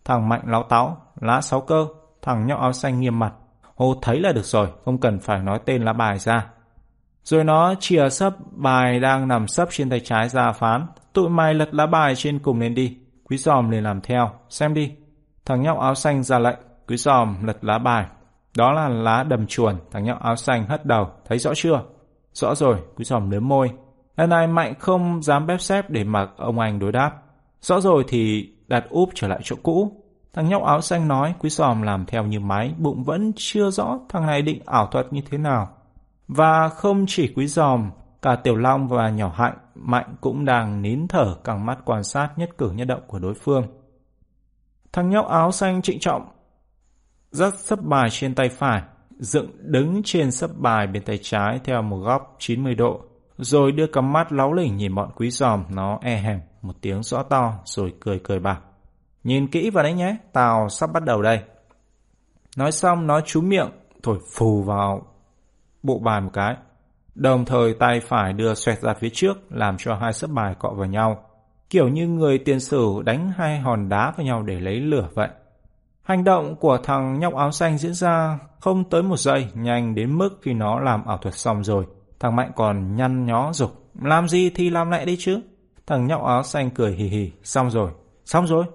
Thằng 0.06 0.30
Mạnh 0.30 0.42
láo 0.46 0.64
táo, 0.64 0.98
lá 1.22 1.42
sáu 1.42 1.62
cơ. 1.62 1.88
Thằng 2.22 2.48
nhóc 2.48 2.60
áo 2.60 2.74
xanh 2.74 3.00
nghiêm 3.00 3.20
mặt. 3.20 3.34
Hô 3.76 3.96
thấy 4.02 4.20
là 4.20 4.32
được 4.32 4.46
rồi, 4.46 4.68
không 4.86 4.98
cần 4.98 5.20
phải 5.20 5.40
nói 5.40 5.60
tên 5.66 5.84
lá 5.84 5.94
bài 5.94 6.20
ra. 6.20 6.48
Rồi 7.24 7.44
nó 7.44 7.76
chìa 7.80 8.10
sấp 8.10 8.34
bài 8.52 9.00
đang 9.00 9.28
nằm 9.28 9.48
sấp 9.48 9.68
trên 9.72 9.90
tay 9.90 10.00
trái 10.00 10.30
ra 10.30 10.52
phán. 10.52 10.88
Tụi 11.14 11.30
mày 11.30 11.54
lật 11.54 11.74
lá 11.74 11.86
bài 11.86 12.16
trên 12.16 12.40
cùng 12.40 12.60
lên 12.60 12.76
đi. 12.76 12.98
Quý 13.24 13.38
giòm 13.38 13.70
liền 13.70 13.84
làm 13.84 14.02
theo, 14.02 14.32
xem 14.50 14.74
đi. 14.74 14.92
Thằng 15.46 15.62
nhóc 15.62 15.80
áo 15.80 15.96
xanh 15.96 16.24
ra 16.24 16.40
lệnh, 16.40 16.60
quý 16.88 16.98
dòm 16.98 17.44
lật 17.44 17.64
lá 17.64 17.78
bài. 17.78 18.06
Đó 18.58 18.72
là 18.72 18.90
lá 18.90 19.24
đầm 19.24 19.48
chuồn, 19.48 19.76
thằng 19.92 20.04
nhóc 20.04 20.22
áo 20.24 20.36
xanh 20.36 20.66
hất 20.66 20.86
đầu, 20.86 21.10
thấy 21.26 21.38
rõ 21.38 21.52
chưa? 21.56 21.84
Rõ 22.34 22.56
rồi, 22.56 22.78
quý 22.96 23.06
dòm 23.06 23.30
nếm 23.30 23.48
môi. 23.48 23.72
Lần 24.18 24.30
này 24.30 24.48
Mạnh 24.48 24.74
không 24.80 25.22
dám 25.22 25.48
bếp 25.48 25.62
xếp 25.62 25.90
để 25.90 26.04
mặc 26.04 26.30
ông 26.38 26.60
anh 26.60 26.80
đối 26.80 26.92
đáp. 26.92 27.12
Rõ 27.62 27.80
rồi 27.80 28.04
thì 28.08 28.54
đặt 28.68 28.84
úp 28.90 29.10
trở 29.16 29.28
lại 29.28 29.40
chỗ 29.44 29.56
cũ. 29.64 29.92
Thằng 30.34 30.50
nhóc 30.50 30.64
áo 30.64 30.82
xanh 30.82 31.08
nói 31.08 31.36
quý 31.40 31.50
sòm 31.50 31.82
làm 31.82 32.06
theo 32.06 32.24
như 32.24 32.40
máy, 32.40 32.74
bụng 32.78 33.04
vẫn 33.04 33.32
chưa 33.36 33.70
rõ 33.70 34.00
thằng 34.10 34.26
này 34.26 34.42
định 34.42 34.62
ảo 34.66 34.88
thuật 34.88 35.14
như 35.14 35.22
thế 35.32 35.38
nào. 35.38 35.70
Và 36.28 36.70
không 36.70 37.06
chỉ 37.08 37.34
quý 37.36 37.48
giòm, 37.48 37.92
cả 38.22 38.36
Tiểu 38.36 38.56
Long 38.56 38.88
và 38.88 39.10
nhỏ 39.10 39.32
hạnh, 39.36 39.58
Mạnh 39.76 40.16
cũng 40.22 40.46
đang 40.46 40.82
nín 40.82 41.08
thở 41.08 41.36
căng 41.44 41.66
mắt 41.66 41.80
quan 41.86 42.04
sát 42.04 42.30
nhất 42.36 42.50
cử 42.58 42.72
nhất 42.72 42.86
động 42.88 43.02
của 43.08 43.20
đối 43.20 43.34
phương. 43.34 43.64
Thằng 44.94 45.10
nhóc 45.10 45.28
áo 45.28 45.52
xanh 45.52 45.82
trịnh 45.82 46.00
trọng 46.00 46.26
dắt 47.34 47.54
sấp 47.60 47.80
bài 47.82 48.10
trên 48.12 48.36
tay 48.36 48.50
phải, 48.50 48.82
dựng 49.20 49.52
đứng 49.60 50.02
trên 50.06 50.32
sấp 50.32 50.50
bài 50.58 50.88
bên 50.88 51.04
tay 51.04 51.20
trái 51.22 51.60
theo 51.64 51.82
một 51.82 51.98
góc 51.98 52.36
90 52.40 52.76
độ, 52.76 53.02
rồi 53.38 53.72
đưa 53.72 53.88
cắm 53.88 54.14
mắt 54.14 54.32
láo 54.32 54.54
lỉnh 54.54 54.78
nhìn 54.78 54.96
bọn 54.96 55.12
quý 55.16 55.30
giòm 55.30 55.64
nó 55.70 56.00
e 56.02 56.16
hèm 56.16 56.40
một 56.62 56.74
tiếng 56.82 57.04
rõ 57.04 57.24
to 57.24 57.54
rồi 57.66 57.94
cười 58.00 58.20
cười 58.24 58.40
bảo. 58.40 58.58
Nhìn 59.24 59.48
kỹ 59.48 59.70
vào 59.70 59.84
đấy 59.84 59.94
nhé, 59.94 60.18
tao 60.34 60.70
sắp 60.70 60.90
bắt 60.94 61.04
đầu 61.04 61.22
đây. 61.22 61.40
Nói 62.58 62.72
xong 62.72 63.08
nó 63.08 63.22
chú 63.22 63.42
miệng, 63.42 63.70
thổi 64.04 64.20
phù 64.36 64.64
vào 64.64 65.08
bộ 65.84 66.00
bài 66.00 66.22
một 66.22 66.30
cái. 66.34 66.56
Đồng 67.16 67.46
thời 67.46 67.74
tay 67.74 68.00
phải 68.00 68.34
đưa 68.34 68.54
xoẹt 68.54 68.80
ra 68.82 68.94
phía 68.94 69.10
trước 69.10 69.38
làm 69.50 69.76
cho 69.78 69.96
hai 69.96 70.14
sấp 70.14 70.30
bài 70.30 70.56
cọ 70.60 70.70
vào 70.70 70.88
nhau. 70.88 71.24
Kiểu 71.70 71.88
như 71.88 72.08
người 72.08 72.38
tiền 72.38 72.60
sử 72.60 73.02
đánh 73.06 73.32
hai 73.38 73.60
hòn 73.60 73.90
đá 73.90 74.14
vào 74.18 74.26
nhau 74.26 74.44
để 74.44 74.60
lấy 74.60 74.76
lửa 74.80 75.10
vậy. 75.14 75.30
Hành 76.04 76.24
động 76.24 76.56
của 76.56 76.78
thằng 76.84 77.20
nhóc 77.20 77.36
áo 77.36 77.52
xanh 77.52 77.78
diễn 77.78 77.94
ra 77.94 78.40
không 78.60 78.90
tới 78.90 79.04
một 79.04 79.18
giây, 79.18 79.48
nhanh 79.54 79.96
đến 79.96 80.18
mức 80.18 80.40
khi 80.42 80.54
nó 80.54 80.80
làm 80.80 81.06
ảo 81.06 81.18
thuật 81.18 81.36
xong 81.36 81.64
rồi. 81.64 81.86
Thằng 82.20 82.36
Mạnh 82.36 82.52
còn 82.56 82.96
nhăn 82.96 83.26
nhó 83.26 83.54
dục 83.54 83.84
Làm 84.02 84.28
gì 84.28 84.50
thì 84.50 84.70
làm 84.70 84.90
lại 84.90 85.06
đi 85.06 85.16
chứ. 85.20 85.42
Thằng 85.88 86.08
nhóc 86.08 86.24
áo 86.24 86.44
xanh 86.44 86.70
cười 86.70 86.92
hì 86.92 87.08
hì. 87.08 87.32
Xong 87.44 87.72
rồi. 87.72 87.92
Xong 88.26 88.48
rồi. 88.48 88.66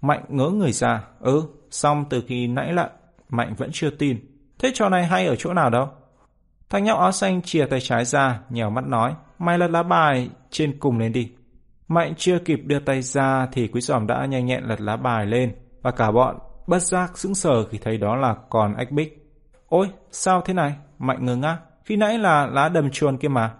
Mạnh 0.00 0.24
ngỡ 0.28 0.48
người 0.48 0.72
ra. 0.72 1.04
Ừ, 1.20 1.42
xong 1.70 2.04
từ 2.10 2.22
khi 2.28 2.46
nãy 2.46 2.72
lại. 2.72 2.90
Mạnh 3.28 3.54
vẫn 3.58 3.70
chưa 3.72 3.90
tin. 3.90 4.18
Thế 4.58 4.70
trò 4.74 4.88
này 4.88 5.06
hay 5.06 5.26
ở 5.26 5.36
chỗ 5.36 5.54
nào 5.54 5.70
đâu? 5.70 5.88
Thằng 6.70 6.84
nhóc 6.84 6.98
áo 6.98 7.12
xanh 7.12 7.42
chìa 7.42 7.66
tay 7.66 7.80
trái 7.80 8.04
ra, 8.04 8.40
nhèo 8.50 8.70
mắt 8.70 8.84
nói. 8.86 9.14
Mày 9.38 9.58
lật 9.58 9.68
lá 9.68 9.82
bài 9.82 10.30
trên 10.50 10.78
cùng 10.78 10.98
lên 10.98 11.12
đi. 11.12 11.32
Mạnh 11.88 12.14
chưa 12.16 12.38
kịp 12.38 12.60
đưa 12.64 12.78
tay 12.78 13.02
ra 13.02 13.46
thì 13.52 13.68
quý 13.68 13.80
giòm 13.80 14.06
đã 14.06 14.26
nhanh 14.26 14.46
nhẹn 14.46 14.64
lật 14.64 14.80
lá 14.80 14.96
bài 14.96 15.26
lên 15.26 15.54
và 15.82 15.90
cả 15.90 16.10
bọn 16.10 16.38
bất 16.68 16.82
giác 16.82 17.18
sững 17.18 17.34
sờ 17.34 17.64
khi 17.64 17.78
thấy 17.78 17.96
đó 17.96 18.16
là 18.16 18.34
con 18.50 18.76
ếch 18.76 18.90
bích. 18.90 19.36
Ôi, 19.68 19.90
sao 20.10 20.42
thế 20.44 20.54
này? 20.54 20.74
Mạnh 20.98 21.24
ngơ 21.24 21.36
ngác. 21.36 21.58
Khi 21.84 21.96
nãy 21.96 22.18
là 22.18 22.46
lá 22.46 22.68
đầm 22.68 22.90
chuồn 22.90 23.16
kia 23.16 23.28
mà. 23.28 23.54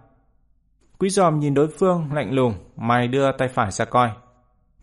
Quý 0.99 1.09
giòm 1.09 1.41
nhìn 1.41 1.55
đối 1.55 1.69
phương 1.69 2.09
lạnh 2.13 2.35
lùng, 2.35 2.55
mày 2.77 3.09
đưa 3.09 3.33
tay 3.33 3.49
phải 3.49 3.71
ra 3.71 3.85
coi. 3.85 4.11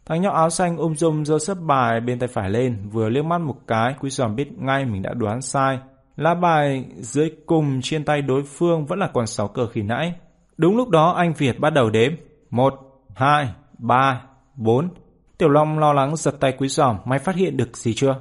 Thằng 0.05 0.21
nhóc 0.21 0.33
áo 0.33 0.49
xanh 0.49 0.77
um 0.77 0.87
ung 0.87 0.95
dung 0.95 1.25
giơ 1.25 1.39
sấp 1.39 1.57
bài 1.61 2.01
bên 2.01 2.19
tay 2.19 2.27
phải 2.27 2.49
lên, 2.49 2.89
vừa 2.89 3.09
liếc 3.09 3.25
mắt 3.25 3.41
một 3.41 3.55
cái, 3.67 3.95
quý 3.99 4.09
giòm 4.09 4.35
biết 4.35 4.51
ngay 4.57 4.85
mình 4.85 5.01
đã 5.01 5.13
đoán 5.13 5.41
sai. 5.41 5.79
Lá 6.15 6.35
bài 6.35 6.85
dưới 6.95 7.31
cùng 7.45 7.79
trên 7.83 8.05
tay 8.05 8.21
đối 8.21 8.43
phương 8.43 8.85
vẫn 8.85 8.99
là 8.99 9.09
con 9.13 9.27
sáu 9.27 9.47
cờ 9.47 9.67
khi 9.67 9.81
nãy. 9.81 10.13
Đúng 10.57 10.77
lúc 10.77 10.89
đó 10.89 11.11
anh 11.11 11.33
Việt 11.33 11.59
bắt 11.59 11.69
đầu 11.69 11.89
đếm. 11.89 12.11
Một, 12.49 12.73
hai, 13.15 13.49
ba, 13.77 14.21
bốn. 14.55 14.89
Tiểu 15.37 15.49
Long 15.49 15.79
lo 15.79 15.93
lắng 15.93 16.15
giật 16.15 16.35
tay 16.39 16.53
quý 16.57 16.67
giòm, 16.67 16.97
mày 17.05 17.19
phát 17.19 17.35
hiện 17.35 17.57
được 17.57 17.77
gì 17.77 17.93
chưa? 17.93 18.15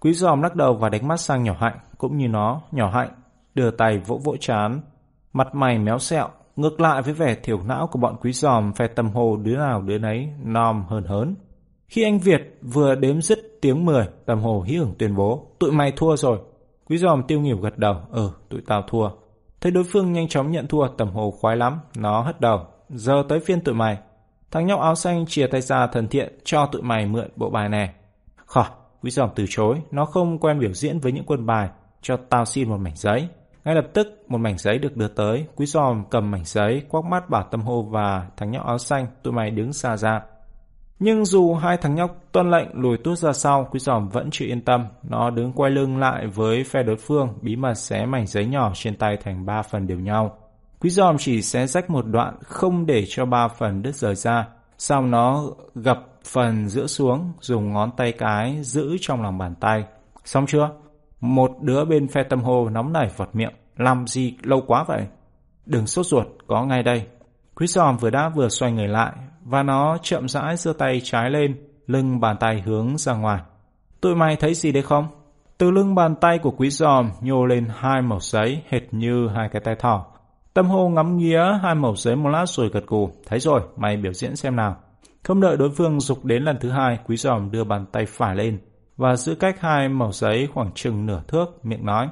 Quý 0.00 0.12
giòm 0.12 0.42
lắc 0.42 0.54
đầu 0.56 0.74
và 0.74 0.88
đánh 0.88 1.08
mắt 1.08 1.16
sang 1.16 1.42
nhỏ 1.42 1.56
hạnh, 1.60 1.78
cũng 1.98 2.16
như 2.16 2.28
nó, 2.28 2.60
nhỏ 2.72 2.90
hạnh, 2.90 3.10
đưa 3.54 3.70
tay 3.70 3.98
vỗ 3.98 4.20
vỗ 4.24 4.36
chán. 4.40 4.80
Mặt 5.32 5.54
mày 5.54 5.78
méo 5.78 5.98
sẹo, 5.98 6.28
ngược 6.56 6.80
lại 6.80 7.02
với 7.02 7.14
vẻ 7.14 7.34
thiểu 7.34 7.62
não 7.62 7.86
của 7.86 7.98
bọn 7.98 8.16
quý 8.20 8.32
giòm 8.32 8.72
phe 8.72 8.86
tầm 8.86 9.10
hồ 9.10 9.36
đứa 9.36 9.56
nào 9.56 9.82
đứa 9.82 9.98
nấy 9.98 10.28
nom 10.44 10.84
hơn 10.88 11.04
hớn. 11.04 11.34
Khi 11.88 12.04
anh 12.04 12.18
Việt 12.18 12.58
vừa 12.62 12.94
đếm 12.94 13.20
dứt 13.20 13.38
tiếng 13.62 13.84
10, 13.84 14.08
tầm 14.26 14.40
hồ 14.40 14.64
hí 14.66 14.76
hưởng 14.76 14.94
tuyên 14.98 15.16
bố, 15.16 15.46
tụi 15.58 15.72
mày 15.72 15.92
thua 15.96 16.16
rồi. 16.16 16.38
Quý 16.88 16.98
giòm 16.98 17.22
tiêu 17.22 17.40
nghỉu 17.40 17.56
gật 17.56 17.78
đầu, 17.78 17.96
ừ, 18.10 18.30
tụi 18.48 18.60
tao 18.66 18.82
thua. 18.82 19.10
Thấy 19.60 19.72
đối 19.72 19.84
phương 19.84 20.12
nhanh 20.12 20.28
chóng 20.28 20.50
nhận 20.50 20.66
thua, 20.66 20.88
tầm 20.88 21.08
hồ 21.10 21.30
khoái 21.30 21.56
lắm, 21.56 21.80
nó 21.96 22.20
hất 22.20 22.40
đầu. 22.40 22.66
Giờ 22.88 23.22
tới 23.28 23.40
phiên 23.40 23.60
tụi 23.60 23.74
mày. 23.74 23.98
Thằng 24.50 24.66
nhóc 24.66 24.80
áo 24.80 24.94
xanh 24.94 25.26
chia 25.26 25.46
tay 25.46 25.60
ra 25.60 25.86
thần 25.86 26.08
thiện 26.08 26.38
cho 26.44 26.66
tụi 26.66 26.82
mày 26.82 27.06
mượn 27.06 27.28
bộ 27.36 27.50
bài 27.50 27.68
này. 27.68 27.90
Khỏi, 28.46 28.68
quý 29.02 29.10
giòm 29.10 29.30
từ 29.34 29.44
chối, 29.48 29.82
nó 29.90 30.04
không 30.04 30.38
quen 30.38 30.58
biểu 30.60 30.72
diễn 30.72 30.98
với 30.98 31.12
những 31.12 31.24
quân 31.26 31.46
bài, 31.46 31.68
cho 32.02 32.16
tao 32.16 32.44
xin 32.44 32.68
một 32.68 32.76
mảnh 32.76 32.96
giấy. 32.96 33.28
Ngay 33.64 33.74
lập 33.74 33.86
tức, 33.94 34.24
một 34.28 34.38
mảnh 34.38 34.58
giấy 34.58 34.78
được 34.78 34.96
đưa 34.96 35.08
tới, 35.08 35.46
quý 35.56 35.66
giòm 35.66 36.04
cầm 36.10 36.30
mảnh 36.30 36.44
giấy, 36.44 36.82
quắc 36.88 37.04
mắt 37.04 37.30
bảo 37.30 37.42
tâm 37.50 37.60
hô 37.60 37.82
và 37.82 38.26
thằng 38.36 38.50
nhóc 38.50 38.66
áo 38.66 38.78
xanh, 38.78 39.06
tụi 39.22 39.32
mày 39.32 39.50
đứng 39.50 39.72
xa 39.72 39.96
ra. 39.96 40.20
Nhưng 40.98 41.24
dù 41.24 41.54
hai 41.54 41.76
thằng 41.76 41.94
nhóc 41.94 42.16
tuân 42.32 42.50
lệnh 42.50 42.68
lùi 42.72 42.98
tuốt 42.98 43.18
ra 43.18 43.32
sau, 43.32 43.68
quý 43.70 43.80
giòm 43.80 44.08
vẫn 44.08 44.28
chưa 44.32 44.46
yên 44.46 44.64
tâm. 44.64 44.86
Nó 45.02 45.30
đứng 45.30 45.52
quay 45.52 45.70
lưng 45.70 45.98
lại 45.98 46.26
với 46.26 46.64
phe 46.64 46.82
đối 46.82 46.96
phương, 46.96 47.38
bí 47.42 47.56
mật 47.56 47.74
xé 47.74 48.06
mảnh 48.06 48.26
giấy 48.26 48.46
nhỏ 48.46 48.72
trên 48.74 48.96
tay 48.96 49.16
thành 49.24 49.46
ba 49.46 49.62
phần 49.62 49.86
đều 49.86 49.98
nhau. 49.98 50.38
Quý 50.80 50.90
giòm 50.90 51.18
chỉ 51.18 51.42
xé 51.42 51.66
rách 51.66 51.90
một 51.90 52.06
đoạn, 52.06 52.36
không 52.42 52.86
để 52.86 53.04
cho 53.08 53.26
ba 53.26 53.48
phần 53.48 53.82
đứt 53.82 53.94
rời 53.94 54.14
ra. 54.14 54.48
Sau 54.78 55.02
nó 55.02 55.44
gập 55.74 55.98
phần 56.24 56.68
giữa 56.68 56.86
xuống, 56.86 57.32
dùng 57.40 57.72
ngón 57.72 57.90
tay 57.96 58.12
cái 58.12 58.58
giữ 58.62 58.96
trong 59.00 59.22
lòng 59.22 59.38
bàn 59.38 59.54
tay. 59.54 59.84
Xong 60.24 60.46
chưa? 60.46 60.70
Một 61.20 61.50
đứa 61.60 61.84
bên 61.84 62.08
phe 62.08 62.22
tâm 62.22 62.40
hồ 62.40 62.68
nóng 62.68 62.92
nảy 62.92 63.08
vọt 63.16 63.28
miệng. 63.32 63.52
Làm 63.76 64.06
gì 64.06 64.34
lâu 64.42 64.62
quá 64.66 64.84
vậy? 64.88 65.06
Đừng 65.66 65.86
sốt 65.86 66.06
ruột, 66.06 66.26
có 66.46 66.64
ngay 66.64 66.82
đây. 66.82 67.06
Quý 67.54 67.66
giòm 67.66 67.96
vừa 67.96 68.10
đã 68.10 68.28
vừa 68.28 68.48
xoay 68.48 68.72
người 68.72 68.88
lại, 68.88 69.12
và 69.44 69.62
nó 69.62 69.98
chậm 70.02 70.28
rãi 70.28 70.56
giơ 70.56 70.72
tay 70.72 71.00
trái 71.04 71.30
lên, 71.30 71.56
lưng 71.86 72.20
bàn 72.20 72.36
tay 72.40 72.62
hướng 72.66 72.98
ra 72.98 73.14
ngoài. 73.14 73.40
Tụi 74.00 74.14
mày 74.14 74.36
thấy 74.36 74.54
gì 74.54 74.72
đấy 74.72 74.82
không? 74.82 75.08
Từ 75.58 75.70
lưng 75.70 75.94
bàn 75.94 76.14
tay 76.20 76.38
của 76.38 76.50
quý 76.50 76.70
giòm 76.70 77.10
nhô 77.20 77.46
lên 77.46 77.68
hai 77.76 78.02
mẩu 78.02 78.20
giấy 78.20 78.62
hệt 78.68 78.82
như 78.94 79.28
hai 79.28 79.48
cái 79.52 79.62
tay 79.64 79.74
thỏ. 79.78 80.06
Tâm 80.54 80.66
hồ 80.66 80.88
ngắm 80.88 81.16
nghía 81.16 81.42
hai 81.62 81.74
mẩu 81.74 81.96
giấy 81.96 82.16
một 82.16 82.28
lát 82.28 82.48
rồi 82.48 82.68
gật 82.68 82.86
gù. 82.86 83.10
Thấy 83.26 83.40
rồi, 83.40 83.60
mày 83.76 83.96
biểu 83.96 84.12
diễn 84.12 84.36
xem 84.36 84.56
nào. 84.56 84.76
Không 85.22 85.40
đợi 85.40 85.56
đối 85.56 85.70
phương 85.70 86.00
dục 86.00 86.24
đến 86.24 86.42
lần 86.42 86.56
thứ 86.60 86.70
hai, 86.70 86.98
quý 87.06 87.16
giòm 87.16 87.50
đưa 87.50 87.64
bàn 87.64 87.86
tay 87.92 88.06
phải 88.06 88.36
lên 88.36 88.58
và 88.96 89.16
giữ 89.16 89.34
cách 89.34 89.60
hai 89.60 89.88
mẩu 89.88 90.12
giấy 90.12 90.48
khoảng 90.54 90.70
chừng 90.74 91.06
nửa 91.06 91.22
thước, 91.28 91.64
miệng 91.64 91.86
nói. 91.86 92.08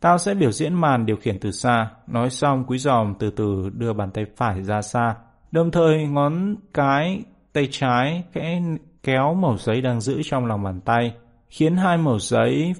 Tao 0.00 0.18
sẽ 0.18 0.34
biểu 0.34 0.52
diễn 0.52 0.74
màn 0.74 1.06
điều 1.06 1.16
khiển 1.16 1.38
từ 1.40 1.50
xa. 1.50 1.90
Nói 2.06 2.30
xong 2.30 2.64
quý 2.66 2.78
giòm 2.78 3.14
từ 3.18 3.30
từ 3.30 3.70
đưa 3.74 3.92
bàn 3.92 4.10
tay 4.10 4.24
phải 4.36 4.62
ra 4.62 4.82
xa, 4.82 5.14
Đồng 5.52 5.70
thời 5.70 6.06
ngón 6.06 6.54
cái 6.74 7.22
tay 7.52 7.68
trái 7.70 8.24
khẽ 8.32 8.62
kéo 9.02 9.34
mẩu 9.34 9.56
giấy 9.56 9.80
đang 9.80 10.00
giữ 10.00 10.20
trong 10.24 10.46
lòng 10.46 10.62
bàn 10.62 10.80
tay, 10.80 11.14
khiến 11.48 11.76
hai 11.76 11.98
mẩu 11.98 12.18
giấy 12.18 12.72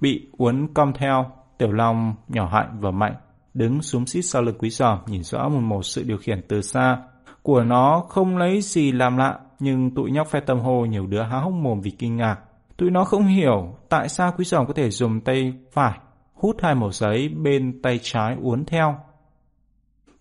bị 0.00 0.28
uốn 0.38 0.68
cong 0.74 0.92
theo. 0.92 1.30
Tiểu 1.58 1.72
Long 1.72 2.14
nhỏ 2.28 2.48
hạnh 2.52 2.78
và 2.80 2.90
mạnh 2.90 3.14
đứng 3.60 3.82
xuống 3.82 4.06
xít 4.06 4.22
sau 4.22 4.42
lưng 4.42 4.54
quý 4.58 4.70
giòm 4.70 4.98
nhìn 5.06 5.22
rõ 5.22 5.48
một 5.48 5.60
một 5.60 5.82
sự 5.82 6.02
điều 6.02 6.16
khiển 6.16 6.40
từ 6.48 6.62
xa. 6.62 6.98
Của 7.42 7.64
nó 7.64 8.04
không 8.08 8.36
lấy 8.36 8.60
gì 8.60 8.92
làm 8.92 9.16
lạ 9.16 9.38
nhưng 9.58 9.94
tụi 9.94 10.10
nhóc 10.10 10.28
phe 10.28 10.40
tâm 10.40 10.60
hồ 10.60 10.84
nhiều 10.84 11.06
đứa 11.06 11.22
há 11.22 11.38
hốc 11.38 11.52
mồm 11.52 11.80
vì 11.80 11.90
kinh 11.90 12.16
ngạc. 12.16 12.38
Tụi 12.76 12.90
nó 12.90 13.04
không 13.04 13.26
hiểu 13.26 13.76
tại 13.88 14.08
sao 14.08 14.34
quý 14.38 14.44
giòm 14.44 14.66
có 14.66 14.72
thể 14.72 14.90
dùng 14.90 15.20
tay 15.20 15.52
phải 15.72 15.98
hút 16.34 16.56
hai 16.62 16.74
mẩu 16.74 16.92
giấy 16.92 17.28
bên 17.28 17.82
tay 17.82 18.00
trái 18.02 18.36
uốn 18.42 18.64
theo. 18.64 18.96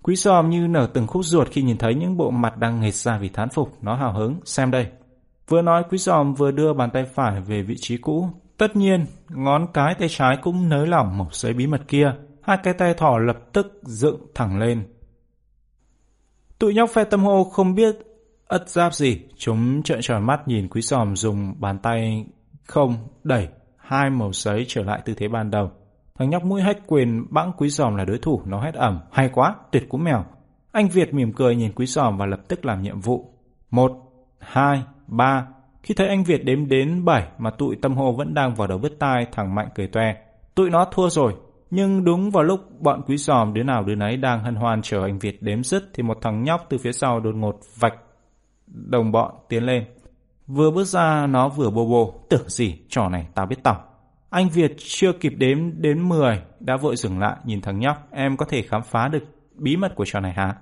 Quý 0.02 0.16
giòm 0.16 0.50
như 0.50 0.68
nở 0.68 0.88
từng 0.94 1.08
khúc 1.08 1.26
ruột 1.26 1.48
khi 1.52 1.62
nhìn 1.62 1.78
thấy 1.78 1.96
những 1.96 2.18
bộ 2.18 2.32
mặt 2.32 2.58
đang 2.58 2.82
nghệt 2.82 2.94
ra 2.94 3.18
vì 3.18 3.30
thán 3.30 3.50
phục, 3.50 3.78
nó 3.82 3.96
hào 3.96 4.14
hứng, 4.14 4.40
xem 4.46 4.72
đây. 4.72 4.88
Vừa 5.48 5.62
nói 5.62 5.84
quý 5.90 5.98
giòm 5.98 6.34
vừa 6.34 6.52
đưa 6.52 6.74
bàn 6.74 6.90
tay 6.94 7.06
phải 7.06 7.42
về 7.42 7.62
vị 7.62 7.76
trí 7.78 7.98
cũ, 7.98 8.30
Tất 8.60 8.76
nhiên, 8.76 9.06
ngón 9.30 9.68
cái 9.74 9.96
tay 9.96 10.10
trái 10.10 10.38
cũng 10.42 10.70
nới 10.70 10.88
lỏng 10.88 11.18
mẩu 11.18 11.28
giấy 11.32 11.54
bí 11.54 11.68
mật 11.68 11.82
kia. 11.88 12.14
Hai 12.42 12.58
cái 12.64 12.74
tay 12.74 12.94
thỏ 12.94 13.18
lập 13.18 13.38
tức 13.54 13.80
dựng 13.84 14.28
thẳng 14.36 14.60
lên. 14.60 14.84
Tụi 16.60 16.74
nhóc 16.74 16.90
phe 16.90 17.04
tâm 17.04 17.24
hô 17.24 17.44
không 17.44 17.76
biết 17.76 17.96
ất 18.48 18.70
giáp 18.70 18.94
gì. 18.94 19.22
Chúng 19.38 19.84
trợn 19.84 20.00
tròn 20.02 20.26
mắt 20.26 20.48
nhìn 20.48 20.68
quý 20.68 20.82
giòm 20.82 21.16
dùng 21.16 21.56
bàn 21.60 21.80
tay 21.80 22.26
không 22.64 22.96
đẩy 23.24 23.48
hai 23.78 24.10
màu 24.10 24.34
giấy 24.34 24.66
trở 24.68 24.84
lại 24.84 25.02
tư 25.06 25.14
thế 25.14 25.28
ban 25.28 25.52
đầu. 25.52 25.72
Thằng 26.20 26.30
nhóc 26.30 26.44
mũi 26.44 26.62
hết 26.62 26.78
quyền 26.88 27.26
bẵng 27.30 27.52
quý 27.58 27.70
giòm 27.70 27.96
là 27.96 28.06
đối 28.06 28.18
thủ, 28.18 28.42
nó 28.46 28.62
hét 28.62 28.74
ẩm. 28.74 29.00
Hay 29.12 29.30
quá, 29.30 29.56
tuyệt 29.72 29.90
cú 29.90 29.98
mèo. 29.98 30.26
Anh 30.72 30.88
Việt 30.88 31.14
mỉm 31.14 31.34
cười 31.34 31.56
nhìn 31.56 31.72
quý 31.76 31.86
giòm 31.86 32.18
và 32.18 32.26
lập 32.26 32.40
tức 32.48 32.66
làm 32.66 32.82
nhiệm 32.82 33.00
vụ. 33.00 33.34
Một, 33.72 33.92
hai, 34.40 34.84
ba. 35.08 35.48
Khi 35.84 35.94
thấy 35.94 36.08
anh 36.08 36.24
Việt 36.24 36.46
đếm 36.46 36.68
đến 36.68 37.06
bảy 37.06 37.28
mà 37.38 37.50
tụi 37.50 37.76
tâm 37.76 37.96
hồ 37.96 38.12
vẫn 38.12 38.34
đang 38.34 38.56
vào 38.56 38.68
đầu 38.68 38.78
bứt 38.78 39.00
tai, 39.00 39.28
thằng 39.32 39.56
Mạnh 39.56 39.70
cười 39.76 39.88
toe. 39.88 40.16
Tụi 40.56 40.70
nó 40.70 40.86
thua 40.86 41.10
rồi. 41.10 41.36
Nhưng 41.72 42.04
đúng 42.04 42.32
vào 42.32 42.44
lúc 42.44 42.82
bọn 42.82 43.02
quý 43.08 43.18
giòm 43.18 43.54
đứa 43.54 43.64
nào 43.64 43.84
đứa 43.84 43.96
nấy 43.96 44.18
đang 44.18 44.44
hân 44.44 44.56
hoan 44.56 44.82
chờ 44.82 45.04
anh 45.04 45.20
Việt 45.20 45.44
đếm 45.44 45.64
dứt 45.64 45.90
thì 45.94 46.04
một 46.04 46.18
thằng 46.22 46.44
nhóc 46.44 46.66
từ 46.70 46.78
phía 46.78 46.92
sau 46.92 47.20
đột 47.20 47.36
ngột 47.36 47.60
vạch 47.80 47.96
đồng 48.68 49.12
bọn 49.12 49.34
tiến 49.50 49.64
lên. 49.64 49.86
Vừa 50.48 50.72
bước 50.72 50.84
ra 50.84 51.28
nó 51.28 51.50
vừa 51.50 51.70
bô 51.70 51.86
bô, 51.86 52.14
tưởng 52.30 52.50
gì, 52.50 52.80
trò 52.90 53.10
này 53.10 53.28
tao 53.36 53.46
biết 53.46 53.64
tỏng. 53.64 53.78
Anh 54.30 54.50
Việt 54.50 54.76
chưa 54.78 55.14
kịp 55.14 55.34
đếm 55.38 55.82
đến 55.82 56.10
10 56.10 56.42
đã 56.60 56.78
vội 56.78 56.96
dừng 56.96 57.20
lại 57.20 57.36
nhìn 57.44 57.62
thằng 57.62 57.80
nhóc, 57.80 58.08
em 58.12 58.38
có 58.38 58.46
thể 58.46 58.62
khám 58.62 58.82
phá 58.84 59.08
được 59.08 59.24
bí 59.56 59.78
mật 59.78 59.96
của 59.96 60.06
trò 60.06 60.20
này 60.20 60.34
hả? 60.34 60.56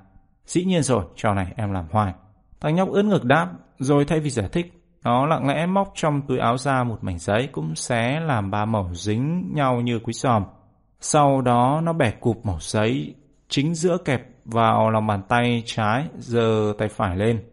Dĩ 0.46 0.66
nhiên 0.66 0.84
rồi, 0.84 1.06
trò 1.16 1.34
này 1.34 1.54
em 1.56 1.72
làm 1.72 1.86
hoài. 1.92 2.14
Thằng 2.62 2.76
nhóc 2.76 2.90
ướn 2.90 3.10
ngực 3.10 3.24
đáp, 3.24 3.52
rồi 3.80 4.06
thay 4.06 4.20
vì 4.20 4.30
giải 4.30 4.50
thích, 4.52 4.74
nó 5.04 5.26
lặng 5.26 5.48
lẽ 5.48 5.66
móc 5.66 5.92
trong 5.96 6.22
túi 6.28 6.38
áo 6.38 6.58
ra 6.58 6.84
một 6.84 6.98
mảnh 7.02 7.20
giấy 7.20 7.50
cũng 7.52 7.76
xé 7.76 8.20
làm 8.20 8.52
ba 8.52 8.66
mẩu 8.66 8.94
dính 8.94 9.52
nhau 9.54 9.82
như 9.82 10.00
quý 10.00 10.14
giòm 10.14 10.44
sau 11.00 11.42
đó 11.42 11.82
nó 11.84 11.94
bẻ 11.94 12.12
cụp 12.12 12.46
mẩu 12.46 12.58
giấy 12.60 13.16
chính 13.50 13.76
giữa 13.76 13.98
kẹp 14.06 14.28
vào 14.46 14.90
lòng 14.90 15.08
bàn 15.08 15.22
tay 15.28 15.64
trái, 15.66 16.06
giờ 16.18 16.74
tay 16.78 16.90
phải 16.90 17.18
lên. 17.18 17.44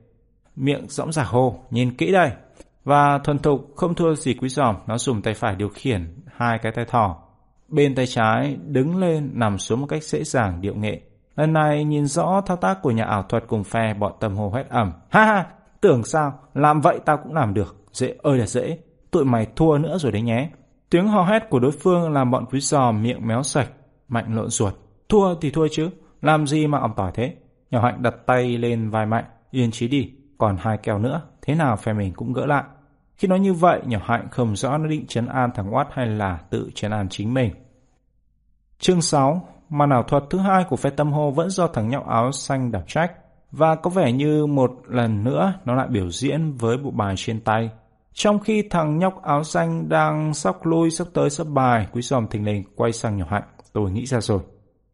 Miệng 0.56 0.88
rõng 0.88 1.12
rạc 1.12 1.26
hô, 1.26 1.58
nhìn 1.70 1.96
kỹ 1.96 2.12
đây. 2.12 2.30
Và 2.84 3.18
thuần 3.18 3.38
thục 3.38 3.72
không 3.76 3.94
thua 3.94 4.14
gì 4.14 4.34
quý 4.34 4.48
giòm, 4.48 4.76
nó 4.86 4.98
dùng 4.98 5.22
tay 5.22 5.34
phải 5.34 5.56
điều 5.56 5.68
khiển 5.68 6.14
hai 6.36 6.58
cái 6.58 6.72
tay 6.72 6.84
thỏ. 6.84 7.16
Bên 7.68 7.94
tay 7.94 8.06
trái 8.06 8.56
đứng 8.66 8.96
lên 8.96 9.30
nằm 9.34 9.58
xuống 9.58 9.80
một 9.80 9.86
cách 9.86 10.02
dễ 10.02 10.24
dàng 10.24 10.60
điệu 10.60 10.74
nghệ. 10.74 11.00
Lần 11.36 11.52
này 11.52 11.84
nhìn 11.84 12.06
rõ 12.06 12.40
thao 12.46 12.56
tác 12.56 12.82
của 12.82 12.90
nhà 12.90 13.04
ảo 13.04 13.22
thuật 13.22 13.44
cùng 13.48 13.64
phe 13.64 13.94
bọn 13.94 14.12
tâm 14.20 14.36
hồ 14.36 14.52
hét 14.54 14.68
ẩm. 14.68 14.92
Ha 15.10 15.24
ha, 15.24 15.46
tưởng 15.80 16.04
sao, 16.04 16.38
làm 16.54 16.80
vậy 16.80 17.00
tao 17.04 17.16
cũng 17.16 17.34
làm 17.34 17.54
được. 17.54 17.76
Dễ 17.92 18.14
ơi 18.22 18.38
là 18.38 18.46
dễ, 18.46 18.78
tụi 19.10 19.24
mày 19.24 19.46
thua 19.56 19.78
nữa 19.78 19.98
rồi 19.98 20.12
đấy 20.12 20.22
nhé. 20.22 20.50
Tiếng 20.94 21.08
hò 21.08 21.24
hét 21.24 21.50
của 21.50 21.58
đối 21.60 21.70
phương 21.70 22.12
làm 22.12 22.30
bọn 22.30 22.44
quý 22.50 22.60
giò 22.60 22.92
miệng 22.92 23.26
méo 23.26 23.42
sạch, 23.42 23.70
mạnh 24.08 24.34
lộn 24.34 24.48
ruột. 24.48 24.74
Thua 25.08 25.34
thì 25.40 25.50
thua 25.50 25.68
chứ, 25.70 25.90
làm 26.22 26.46
gì 26.46 26.66
mà 26.66 26.78
ỏng 26.78 26.92
tỏi 26.96 27.10
thế. 27.14 27.34
Nhỏ 27.70 27.80
hạnh 27.82 28.02
đặt 28.02 28.14
tay 28.26 28.58
lên 28.58 28.90
vai 28.90 29.06
mạnh, 29.06 29.24
yên 29.50 29.70
trí 29.70 29.88
đi, 29.88 30.12
còn 30.38 30.56
hai 30.60 30.78
kèo 30.82 30.98
nữa, 30.98 31.22
thế 31.42 31.54
nào 31.54 31.76
phe 31.76 31.92
mình 31.92 32.12
cũng 32.16 32.32
gỡ 32.32 32.46
lại. 32.46 32.64
Khi 33.16 33.28
nói 33.28 33.40
như 33.40 33.54
vậy, 33.54 33.80
nhỏ 33.84 33.98
hạnh 34.04 34.28
không 34.30 34.56
rõ 34.56 34.78
nó 34.78 34.86
định 34.86 35.06
chấn 35.06 35.26
an 35.26 35.50
thằng 35.54 35.70
Watt 35.70 35.84
hay 35.90 36.06
là 36.06 36.38
tự 36.50 36.70
chấn 36.74 36.90
an 36.90 37.08
chính 37.08 37.34
mình. 37.34 37.50
Chương 38.78 39.02
6 39.02 39.48
Màn 39.68 39.90
ảo 39.90 40.02
thuật 40.02 40.22
thứ 40.30 40.38
hai 40.38 40.64
của 40.64 40.76
phe 40.76 40.90
tâm 40.90 41.12
hô 41.12 41.30
vẫn 41.30 41.50
do 41.50 41.66
thằng 41.66 41.88
nhóc 41.88 42.06
áo 42.06 42.32
xanh 42.32 42.72
đảm 42.72 42.82
trách 42.86 43.12
và 43.50 43.74
có 43.74 43.90
vẻ 43.90 44.12
như 44.12 44.46
một 44.46 44.70
lần 44.88 45.24
nữa 45.24 45.54
nó 45.64 45.74
lại 45.74 45.86
biểu 45.90 46.10
diễn 46.10 46.52
với 46.52 46.76
bộ 46.76 46.90
bài 46.90 47.14
trên 47.16 47.40
tay. 47.40 47.70
Trong 48.14 48.38
khi 48.38 48.62
thằng 48.70 48.98
nhóc 48.98 49.22
áo 49.22 49.44
xanh 49.44 49.88
đang 49.88 50.34
sóc 50.34 50.66
lui 50.66 50.90
sắp 50.90 51.06
tới 51.14 51.30
sắp 51.30 51.46
bài, 51.50 51.86
quý 51.92 52.02
giòm 52.02 52.26
thình 52.28 52.44
lình 52.44 52.64
quay 52.76 52.92
sang 52.92 53.16
nhỏ 53.16 53.26
hạnh. 53.30 53.42
Tôi 53.72 53.90
nghĩ 53.90 54.06
ra 54.06 54.20
rồi. 54.20 54.40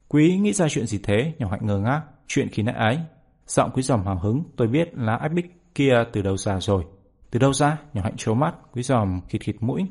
Quý 0.09 0.39
nghĩ 0.39 0.53
ra 0.53 0.68
chuyện 0.68 0.87
gì 0.87 1.01
thế? 1.03 1.33
Nhỏ 1.39 1.49
hạnh 1.51 1.66
ngơ 1.66 1.79
ngác. 1.79 2.03
Chuyện 2.27 2.49
khi 2.49 2.62
nãy 2.62 2.75
ấy. 2.75 2.99
Giọng 3.47 3.71
quý 3.75 3.83
giòm 3.83 4.07
hào 4.07 4.18
hứng. 4.18 4.43
Tôi 4.57 4.68
biết 4.68 4.91
lá 4.95 5.16
ách 5.16 5.33
bích 5.33 5.75
kia 5.75 6.05
từ 6.12 6.23
đâu 6.23 6.37
ra 6.37 6.61
rồi. 6.61 6.85
Từ 7.31 7.39
đâu 7.39 7.53
ra? 7.53 7.79
Nhỏ 7.93 8.03
hạnh 8.05 8.16
trố 8.16 8.35
mắt. 8.35 8.55
Quý 8.73 8.83
giòm 8.83 9.21
khịt 9.29 9.43
khịt 9.43 9.57
mũi. 9.61 9.87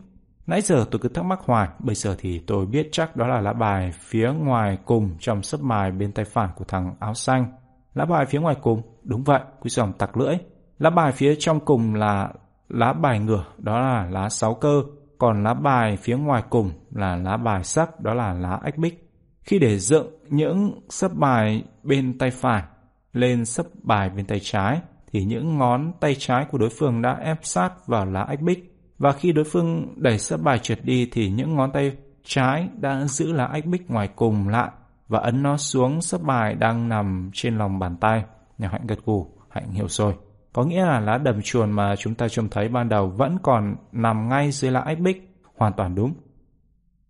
Nãy 0.48 0.62
giờ 0.62 0.86
tôi 0.92 1.00
cứ 1.00 1.10
thắc 1.10 1.26
mắc 1.26 1.40
hoài, 1.44 1.70
bây 1.80 1.96
giờ 1.96 2.16
thì 2.20 2.40
tôi 2.40 2.66
biết 2.66 2.90
chắc 2.92 3.16
đó 3.16 3.28
là 3.28 3.42
lá 3.42 3.54
bài 3.54 3.92
phía 4.00 4.32
ngoài 4.32 4.78
cùng 4.86 5.16
trong 5.20 5.44
sấp 5.44 5.62
bài 5.62 5.92
bên 5.92 6.12
tay 6.12 6.26
phải 6.26 6.48
của 6.56 6.66
thằng 6.68 6.96
áo 7.00 7.14
xanh. 7.14 7.52
Lá 7.94 8.06
bài 8.06 8.26
phía 8.26 8.40
ngoài 8.40 8.56
cùng, 8.62 8.82
đúng 9.04 9.24
vậy, 9.24 9.42
quý 9.60 9.70
giòm 9.70 9.94
tặc 9.94 10.18
lưỡi. 10.18 10.36
Lá 10.80 10.90
bài 10.90 11.12
phía 11.12 11.36
trong 11.40 11.60
cùng 11.60 11.96
là 11.96 12.30
lá 12.70 12.94
bài 12.94 13.20
ngửa, 13.20 13.46
đó 13.58 13.80
là 13.80 14.08
lá 14.10 14.30
sáu 14.30 14.54
cơ, 14.54 14.84
còn 15.18 15.44
lá 15.44 15.54
bài 15.54 15.98
phía 15.98 16.18
ngoài 16.18 16.44
cùng 16.50 16.72
là 16.92 17.16
lá 17.16 17.38
bài 17.38 17.64
sắc 17.64 18.00
đó 18.02 18.14
là 18.14 18.34
lá 18.34 18.60
ách 18.64 18.78
bích. 18.78 19.10
Khi 19.42 19.60
để 19.60 19.80
dựng 19.80 20.08
những 20.30 20.82
sấp 20.90 21.12
bài 21.14 21.64
bên 21.84 22.18
tay 22.18 22.32
phải 22.32 22.64
lên 23.14 23.46
sấp 23.46 23.66
bài 23.84 24.10
bên 24.10 24.26
tay 24.26 24.40
trái, 24.44 24.80
thì 25.12 25.24
những 25.24 25.58
ngón 25.58 25.92
tay 26.00 26.16
trái 26.20 26.46
của 26.52 26.58
đối 26.58 26.70
phương 26.70 27.02
đã 27.02 27.18
ép 27.24 27.38
sát 27.42 27.88
vào 27.88 28.06
lá 28.06 28.22
ách 28.22 28.42
bích 28.42 28.76
và 28.98 29.12
khi 29.12 29.32
đối 29.32 29.46
phương 29.46 29.94
đẩy 29.98 30.20
sấp 30.20 30.42
bài 30.42 30.60
trượt 30.60 30.80
đi 30.84 31.10
thì 31.12 31.30
những 31.30 31.56
ngón 31.56 31.72
tay 31.72 31.92
trái 32.24 32.70
đã 32.80 33.06
giữ 33.06 33.32
lá 33.32 33.46
ách 33.46 33.66
bích 33.66 33.92
ngoài 33.92 34.10
cùng 34.16 34.48
lại 34.48 34.72
và 35.08 35.20
ấn 35.20 35.44
nó 35.44 35.58
xuống 35.58 36.02
sấp 36.02 36.22
bài 36.22 36.56
đang 36.56 36.90
nằm 36.90 37.30
trên 37.34 37.58
lòng 37.58 37.80
bàn 37.80 37.98
tay. 37.98 38.24
Nhà 38.58 38.70
Hạnh 38.72 38.88
gật 38.88 39.06
gù, 39.06 39.28
Hạnh 39.50 39.72
hiểu 39.72 39.88
rồi. 39.88 40.14
Có 40.54 40.64
nghĩa 40.64 40.86
là 40.86 41.00
lá 41.00 41.18
đầm 41.18 41.41
chuồn 41.41 41.72
mà 41.72 41.95
chúng 41.95 42.16
ta 42.16 42.28
trông 42.28 42.50
thấy 42.50 42.68
ban 42.68 42.89
đầu 42.89 43.08
vẫn 43.08 43.38
còn 43.43 43.76
nằm 43.91 44.30
ngay 44.30 44.52
dưới 44.52 44.72
lá 44.72 44.80
ách 44.80 45.00
bích, 45.00 45.30
hoàn 45.58 45.74
toàn 45.74 45.95
đúng. 45.95 46.14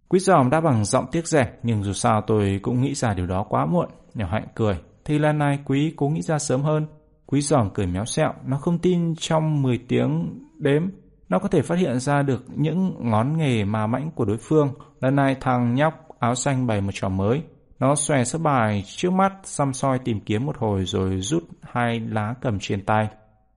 Quý 0.07 0.19
giòm 0.19 0.49
đã 0.49 0.61
bằng 0.61 0.85
giọng 0.85 1.05
tiếc 1.11 1.27
rẻ, 1.27 1.51
nhưng 1.63 1.83
dù 1.83 1.93
sao 1.93 2.21
tôi 2.27 2.59
cũng 2.61 2.81
nghĩ 2.81 2.93
ra 2.93 3.13
điều 3.13 3.27
đó 3.27 3.45
quá 3.49 3.65
muộn. 3.65 3.89
Nhỏ 4.13 4.27
Hạnh 4.31 4.47
cười, 4.55 4.79
thì 5.05 5.19
lần 5.19 5.37
này 5.37 5.59
quý 5.65 5.93
cố 5.97 6.09
nghĩ 6.09 6.21
ra 6.21 6.39
sớm 6.39 6.61
hơn. 6.61 6.87
Quý 7.25 7.41
giòm 7.41 7.69
cười 7.73 7.85
méo 7.87 8.05
xẹo, 8.05 8.33
nó 8.45 8.57
không 8.57 8.79
tin 8.79 9.15
trong 9.15 9.61
10 9.61 9.77
tiếng 9.87 10.39
đếm 10.57 10.81
nó 11.29 11.39
có 11.39 11.47
thể 11.47 11.61
phát 11.61 11.79
hiện 11.79 11.99
ra 11.99 12.21
được 12.21 12.43
những 12.55 12.95
ngón 12.99 13.37
nghề 13.37 13.63
mà 13.63 13.87
mãnh 13.87 14.11
của 14.15 14.25
đối 14.25 14.37
phương. 14.37 14.73
Lần 15.01 15.15
này 15.15 15.35
thằng 15.41 15.75
nhóc 15.75 15.93
áo 16.19 16.35
xanh 16.35 16.67
bày 16.67 16.81
một 16.81 16.91
trò 16.93 17.09
mới. 17.09 17.41
Nó 17.79 17.95
xòe 17.95 18.23
sấp 18.23 18.41
bài 18.41 18.83
trước 18.85 19.13
mắt, 19.13 19.31
xăm 19.43 19.73
soi 19.73 19.99
tìm 19.99 20.19
kiếm 20.19 20.45
một 20.45 20.57
hồi 20.57 20.85
rồi 20.85 21.21
rút 21.21 21.43
hai 21.61 21.99
lá 21.99 22.33
cầm 22.41 22.59
trên 22.59 22.85
tay. 22.85 23.07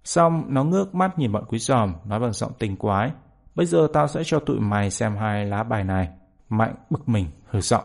Xong, 0.05 0.45
nó 0.49 0.65
ngước 0.65 0.95
mắt 0.95 1.19
nhìn 1.19 1.33
bọn 1.33 1.45
quý 1.49 1.59
giòm, 1.59 1.95
nói 2.05 2.21
bằng 2.21 2.33
giọng 2.33 2.53
tình 2.59 2.77
quái. 2.77 3.11
Bây 3.55 3.67
giờ 3.67 3.89
tao 3.93 4.09
sẽ 4.09 4.23
cho 4.25 4.41
tụi 4.41 4.61
mày 4.61 4.91
xem 4.91 5.17
hai 5.17 5.47
lá 5.47 5.63
bài 5.63 5.85
này. 5.85 6.09
Mạnh 6.49 6.75
bực 6.91 7.09
mình, 7.09 7.27
hừ 7.51 7.61
giọng. 7.61 7.85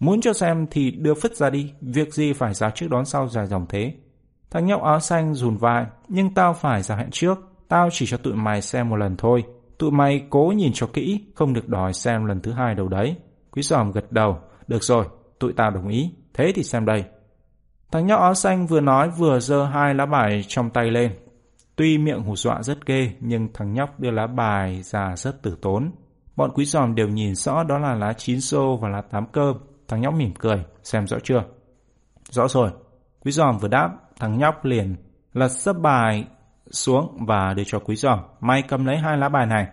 Muốn 0.00 0.20
cho 0.20 0.32
xem 0.32 0.66
thì 0.70 0.90
đưa 0.90 1.14
phứt 1.14 1.36
ra 1.36 1.50
đi, 1.50 1.72
việc 1.80 2.14
gì 2.14 2.32
phải 2.32 2.54
ra 2.54 2.70
trước 2.70 2.86
đón 2.90 3.04
sau 3.04 3.28
dài 3.28 3.46
dòng 3.46 3.66
thế. 3.68 3.94
Thằng 4.50 4.66
nhóc 4.66 4.82
áo 4.82 5.00
xanh 5.00 5.34
rùn 5.34 5.56
vai, 5.56 5.86
nhưng 6.08 6.34
tao 6.34 6.52
phải 6.52 6.82
ra 6.82 6.96
hẹn 6.96 7.10
trước. 7.10 7.38
Tao 7.68 7.88
chỉ 7.92 8.06
cho 8.06 8.16
tụi 8.16 8.34
mày 8.34 8.62
xem 8.62 8.88
một 8.88 8.96
lần 8.96 9.16
thôi. 9.16 9.44
Tụi 9.78 9.90
mày 9.90 10.26
cố 10.30 10.52
nhìn 10.56 10.72
cho 10.74 10.86
kỹ, 10.86 11.24
không 11.34 11.52
được 11.52 11.68
đòi 11.68 11.92
xem 11.92 12.24
lần 12.24 12.40
thứ 12.40 12.52
hai 12.52 12.74
đâu 12.74 12.88
đấy. 12.88 13.16
Quý 13.50 13.62
giòm 13.62 13.92
gật 13.92 14.12
đầu. 14.12 14.38
Được 14.68 14.82
rồi, 14.82 15.04
tụi 15.38 15.52
tao 15.52 15.70
đồng 15.70 15.88
ý. 15.88 16.10
Thế 16.34 16.52
thì 16.54 16.62
xem 16.62 16.84
đây. 16.84 17.04
Thằng 17.92 18.06
nhóc 18.06 18.20
áo 18.20 18.34
xanh 18.34 18.66
vừa 18.66 18.80
nói 18.80 19.10
vừa 19.10 19.40
giơ 19.40 19.64
hai 19.64 19.94
lá 19.94 20.06
bài 20.06 20.44
trong 20.48 20.70
tay 20.70 20.90
lên. 20.90 21.12
Tuy 21.78 21.98
miệng 21.98 22.22
hù 22.22 22.36
dọa 22.36 22.62
rất 22.62 22.86
ghê, 22.86 23.12
nhưng 23.20 23.48
thằng 23.54 23.72
nhóc 23.72 24.00
đưa 24.00 24.10
lá 24.10 24.26
bài 24.26 24.82
ra 24.82 25.16
rất 25.16 25.42
tử 25.42 25.56
tốn. 25.62 25.90
Bọn 26.36 26.50
quý 26.54 26.64
giòm 26.64 26.94
đều 26.94 27.08
nhìn 27.08 27.34
rõ 27.34 27.62
đó 27.62 27.78
là 27.78 27.94
lá 27.94 28.12
chín 28.12 28.40
xô 28.40 28.76
và 28.76 28.88
lá 28.88 29.02
tám 29.10 29.26
cơm 29.32 29.56
Thằng 29.88 30.00
nhóc 30.00 30.14
mỉm 30.14 30.34
cười, 30.38 30.64
xem 30.82 31.06
rõ 31.06 31.16
chưa? 31.24 31.44
Rõ 32.30 32.48
rồi. 32.48 32.70
Quý 33.20 33.32
giòm 33.32 33.58
vừa 33.58 33.68
đáp, 33.68 33.90
thằng 34.20 34.38
nhóc 34.38 34.64
liền 34.64 34.96
lật 35.32 35.48
sấp 35.48 35.76
bài 35.78 36.24
xuống 36.70 37.16
và 37.26 37.54
đưa 37.54 37.64
cho 37.66 37.78
quý 37.78 37.96
giòm. 37.96 38.18
May 38.40 38.62
cầm 38.62 38.86
lấy 38.86 38.96
hai 38.96 39.16
lá 39.16 39.28
bài 39.28 39.46
này. 39.46 39.66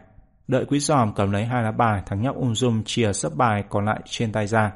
Đợi 0.48 0.66
quý 0.66 0.80
giòm 0.80 1.14
cầm 1.14 1.32
lấy 1.32 1.46
hai 1.46 1.64
lá 1.64 1.72
bài, 1.72 2.04
thằng 2.06 2.22
nhóc 2.22 2.36
ung 2.36 2.56
dung 2.56 2.84
chia 2.84 3.14
sấp 3.14 3.36
bài 3.36 3.64
còn 3.70 3.86
lại 3.86 4.00
trên 4.06 4.32
tay 4.32 4.48
ra. 4.48 4.72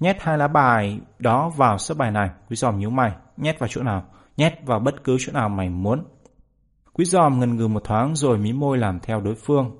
Nhét 0.00 0.16
hai 0.20 0.38
lá 0.38 0.48
bài 0.48 1.00
đó 1.18 1.50
vào 1.56 1.78
sấp 1.78 1.96
bài 1.96 2.10
này. 2.10 2.30
Quý 2.50 2.56
giòm 2.56 2.78
nhíu 2.78 2.90
mày. 2.90 3.12
Nhét 3.36 3.58
vào 3.58 3.68
chỗ 3.68 3.82
nào? 3.82 4.04
Nhét 4.36 4.52
vào 4.66 4.80
bất 4.80 5.04
cứ 5.04 5.16
chỗ 5.20 5.32
nào 5.32 5.48
mày 5.48 5.68
muốn. 5.70 6.04
Quý 6.96 7.04
giòm 7.04 7.40
ngần 7.40 7.56
ngừ 7.56 7.68
một 7.68 7.84
thoáng 7.84 8.16
rồi 8.16 8.38
mí 8.38 8.52
môi 8.52 8.78
làm 8.78 9.00
theo 9.00 9.20
đối 9.20 9.34
phương. 9.34 9.78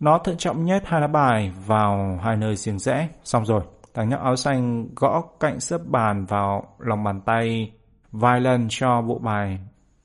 Nó 0.00 0.18
thận 0.18 0.36
trọng 0.36 0.64
nhét 0.64 0.82
hai 0.86 1.00
lá 1.00 1.06
bài 1.06 1.52
vào 1.66 2.18
hai 2.22 2.36
nơi 2.36 2.56
riêng 2.56 2.78
rẽ. 2.78 3.08
Xong 3.24 3.44
rồi, 3.44 3.62
thằng 3.94 4.08
nhóc 4.08 4.20
áo 4.20 4.36
xanh 4.36 4.88
gõ 4.96 5.22
cạnh 5.40 5.60
sấp 5.60 5.80
bàn 5.86 6.24
vào 6.24 6.76
lòng 6.78 7.04
bàn 7.04 7.20
tay 7.20 7.72
vài 8.12 8.40
lần 8.40 8.66
cho 8.70 9.02
bộ 9.02 9.18
bài 9.18 9.58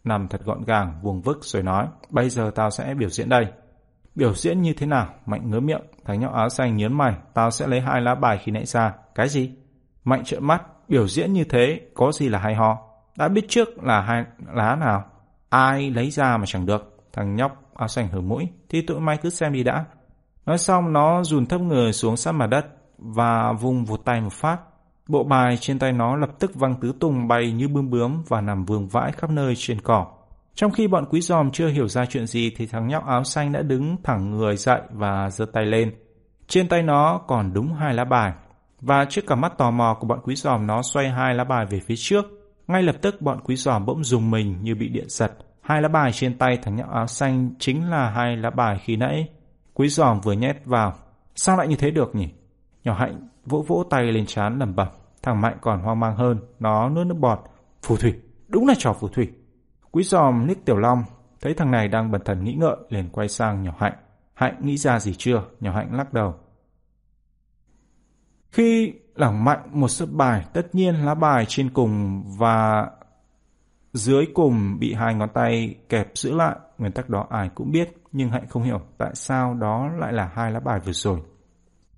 nằm 0.03 0.27
thật 0.27 0.41
gọn 0.45 0.63
gàng, 0.63 0.99
vuông 1.01 1.21
vức 1.21 1.39
rồi 1.43 1.63
nói, 1.63 1.87
bây 2.09 2.29
giờ 2.29 2.51
tao 2.55 2.69
sẽ 2.69 2.93
biểu 2.93 3.09
diễn 3.09 3.29
đây. 3.29 3.47
Biểu 4.15 4.33
diễn 4.33 4.61
như 4.61 4.73
thế 4.73 4.85
nào? 4.85 5.07
Mạnh 5.25 5.49
ngớ 5.49 5.59
miệng, 5.59 5.81
thằng 6.05 6.19
nhóc 6.19 6.33
áo 6.33 6.49
xanh 6.49 6.77
nhớn 6.77 6.93
mày, 6.93 7.13
tao 7.33 7.51
sẽ 7.51 7.67
lấy 7.67 7.81
hai 7.81 8.01
lá 8.01 8.15
bài 8.15 8.39
khi 8.43 8.51
nãy 8.51 8.65
ra. 8.65 8.93
Cái 9.15 9.29
gì? 9.29 9.51
Mạnh 10.03 10.23
trợn 10.23 10.43
mắt, 10.43 10.63
biểu 10.87 11.07
diễn 11.07 11.33
như 11.33 11.43
thế, 11.43 11.81
có 11.93 12.11
gì 12.11 12.29
là 12.29 12.39
hay 12.39 12.55
ho? 12.55 12.77
Đã 13.17 13.27
biết 13.27 13.45
trước 13.49 13.83
là 13.83 14.01
hai 14.01 14.25
lá 14.53 14.75
nào? 14.75 15.10
Ai 15.51 15.91
lấy 15.91 16.09
ra 16.09 16.37
mà 16.37 16.45
chẳng 16.47 16.65
được? 16.65 16.97
Thằng 17.13 17.35
nhóc 17.35 17.71
áo 17.75 17.87
xanh 17.87 18.07
hở 18.07 18.21
mũi, 18.21 18.47
thì 18.69 18.81
tụi 18.81 18.99
mày 18.99 19.17
cứ 19.17 19.29
xem 19.29 19.53
đi 19.53 19.63
đã. 19.63 19.85
Nói 20.45 20.57
xong 20.57 20.93
nó 20.93 21.23
dùn 21.23 21.45
thấp 21.45 21.61
người 21.61 21.93
xuống 21.93 22.17
sát 22.17 22.31
mặt 22.31 22.47
đất 22.47 22.65
và 22.97 23.53
vùng 23.53 23.85
vụt 23.85 24.05
tay 24.05 24.21
một 24.21 24.33
phát. 24.33 24.57
Bộ 25.07 25.23
bài 25.23 25.57
trên 25.57 25.79
tay 25.79 25.91
nó 25.91 26.15
lập 26.15 26.29
tức 26.39 26.55
văng 26.55 26.75
tứ 26.81 26.93
tung 26.99 27.27
bay 27.27 27.51
như 27.51 27.67
bươm 27.67 27.89
bướm 27.89 28.23
và 28.27 28.41
nằm 28.41 28.65
vương 28.65 28.87
vãi 28.87 29.11
khắp 29.11 29.29
nơi 29.29 29.53
trên 29.57 29.81
cỏ. 29.81 30.07
Trong 30.55 30.71
khi 30.71 30.87
bọn 30.87 31.05
quý 31.09 31.21
giòm 31.21 31.51
chưa 31.51 31.67
hiểu 31.67 31.87
ra 31.87 32.05
chuyện 32.05 32.27
gì 32.27 32.51
thì 32.57 32.67
thằng 32.67 32.87
nhóc 32.87 33.05
áo 33.05 33.23
xanh 33.23 33.51
đã 33.51 33.61
đứng 33.61 33.97
thẳng 34.03 34.31
người 34.31 34.57
dậy 34.57 34.81
và 34.91 35.29
giơ 35.29 35.45
tay 35.45 35.65
lên. 35.65 35.95
Trên 36.47 36.67
tay 36.67 36.83
nó 36.83 37.17
còn 37.27 37.53
đúng 37.53 37.73
hai 37.73 37.93
lá 37.93 38.05
bài. 38.05 38.33
Và 38.81 39.05
trước 39.09 39.21
cả 39.27 39.35
mắt 39.35 39.57
tò 39.57 39.71
mò 39.71 39.97
của 39.99 40.07
bọn 40.07 40.19
quý 40.23 40.35
giòm 40.35 40.67
nó 40.67 40.81
xoay 40.81 41.09
hai 41.09 41.35
lá 41.35 41.43
bài 41.43 41.65
về 41.65 41.79
phía 41.79 41.95
trước. 41.97 42.25
Ngay 42.71 42.83
lập 42.83 42.95
tức 43.01 43.21
bọn 43.21 43.39
quý 43.43 43.55
giòm 43.55 43.85
bỗng 43.85 44.03
dùng 44.03 44.31
mình 44.31 44.57
như 44.61 44.75
bị 44.75 44.89
điện 44.89 45.05
giật. 45.09 45.31
Hai 45.61 45.81
lá 45.81 45.87
bài 45.87 46.11
trên 46.13 46.37
tay 46.37 46.57
thằng 46.61 46.75
nhóc 46.75 46.89
áo 46.89 47.07
xanh 47.07 47.49
chính 47.59 47.89
là 47.89 48.09
hai 48.09 48.37
lá 48.37 48.49
bài 48.49 48.79
khi 48.83 48.95
nãy. 48.95 49.29
Quý 49.73 49.87
giòm 49.87 50.21
vừa 50.21 50.33
nhét 50.33 50.65
vào. 50.65 50.93
Sao 51.35 51.57
lại 51.57 51.67
như 51.67 51.75
thế 51.75 51.91
được 51.91 52.15
nhỉ? 52.15 52.29
Nhỏ 52.83 52.93
hạnh 52.93 53.27
vỗ 53.45 53.65
vỗ 53.67 53.83
tay 53.89 54.11
lên 54.11 54.25
trán 54.25 54.59
lẩm 54.59 54.75
bẩm. 54.75 54.87
Thằng 55.23 55.41
Mạnh 55.41 55.57
còn 55.61 55.79
hoang 55.81 55.99
mang 55.99 56.15
hơn. 56.15 56.39
Nó 56.59 56.89
nuốt 56.89 57.07
nước 57.07 57.15
bọt. 57.19 57.39
Phù 57.81 57.97
thủy. 57.97 58.13
Đúng 58.47 58.67
là 58.67 58.73
trò 58.77 58.93
phù 58.93 59.07
thủy. 59.07 59.31
Quý 59.91 60.03
giòm 60.03 60.47
liếc 60.47 60.65
Tiểu 60.65 60.77
Long. 60.77 61.03
Thấy 61.41 61.53
thằng 61.53 61.71
này 61.71 61.87
đang 61.87 62.11
bần 62.11 62.21
thần 62.25 62.43
nghĩ 62.43 62.53
ngợi, 62.53 62.75
liền 62.89 63.09
quay 63.09 63.27
sang 63.27 63.63
nhỏ 63.63 63.73
hạnh. 63.79 63.93
Hạnh 64.33 64.55
nghĩ 64.61 64.77
ra 64.77 64.99
gì 64.99 65.13
chưa? 65.17 65.43
Nhỏ 65.59 65.71
hạnh 65.71 65.95
lắc 65.95 66.13
đầu. 66.13 66.35
Khi 68.51 68.93
lẳng 69.15 69.45
mạnh 69.45 69.59
một 69.71 69.87
sấp 69.87 70.09
bài, 70.11 70.45
tất 70.53 70.75
nhiên 70.75 70.95
lá 70.95 71.15
bài 71.15 71.45
trên 71.47 71.69
cùng 71.69 72.23
và 72.39 72.89
dưới 73.93 74.25
cùng 74.33 74.79
bị 74.79 74.93
hai 74.93 75.15
ngón 75.15 75.29
tay 75.33 75.75
kẹp 75.89 76.11
giữ 76.13 76.35
lại. 76.35 76.55
Nguyên 76.77 76.91
tắc 76.91 77.09
đó 77.09 77.27
ai 77.29 77.49
cũng 77.55 77.71
biết, 77.71 77.97
nhưng 78.11 78.29
Hạnh 78.29 78.47
không 78.49 78.63
hiểu 78.63 78.81
tại 78.97 79.11
sao 79.13 79.53
đó 79.53 79.89
lại 79.99 80.13
là 80.13 80.31
hai 80.35 80.51
lá 80.51 80.59
bài 80.59 80.79
vừa 80.85 80.93
rồi. 80.93 81.19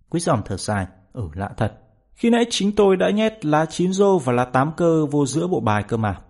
Quý 0.09 0.19
dòng 0.19 0.41
thở 0.45 0.57
dài, 0.57 0.87
ừ 1.13 1.29
lạ 1.33 1.49
thật. 1.57 1.73
Khi 2.13 2.29
nãy 2.29 2.45
chính 2.49 2.75
tôi 2.75 2.97
đã 2.97 3.09
nhét 3.09 3.45
lá 3.45 3.65
chín 3.65 3.93
rô 3.93 4.19
và 4.19 4.33
lá 4.33 4.45
tám 4.45 4.71
cơ 4.77 5.05
vô 5.05 5.25
giữa 5.25 5.47
bộ 5.47 5.59
bài 5.59 5.83
cơ 5.87 5.97
mà. 5.97 6.21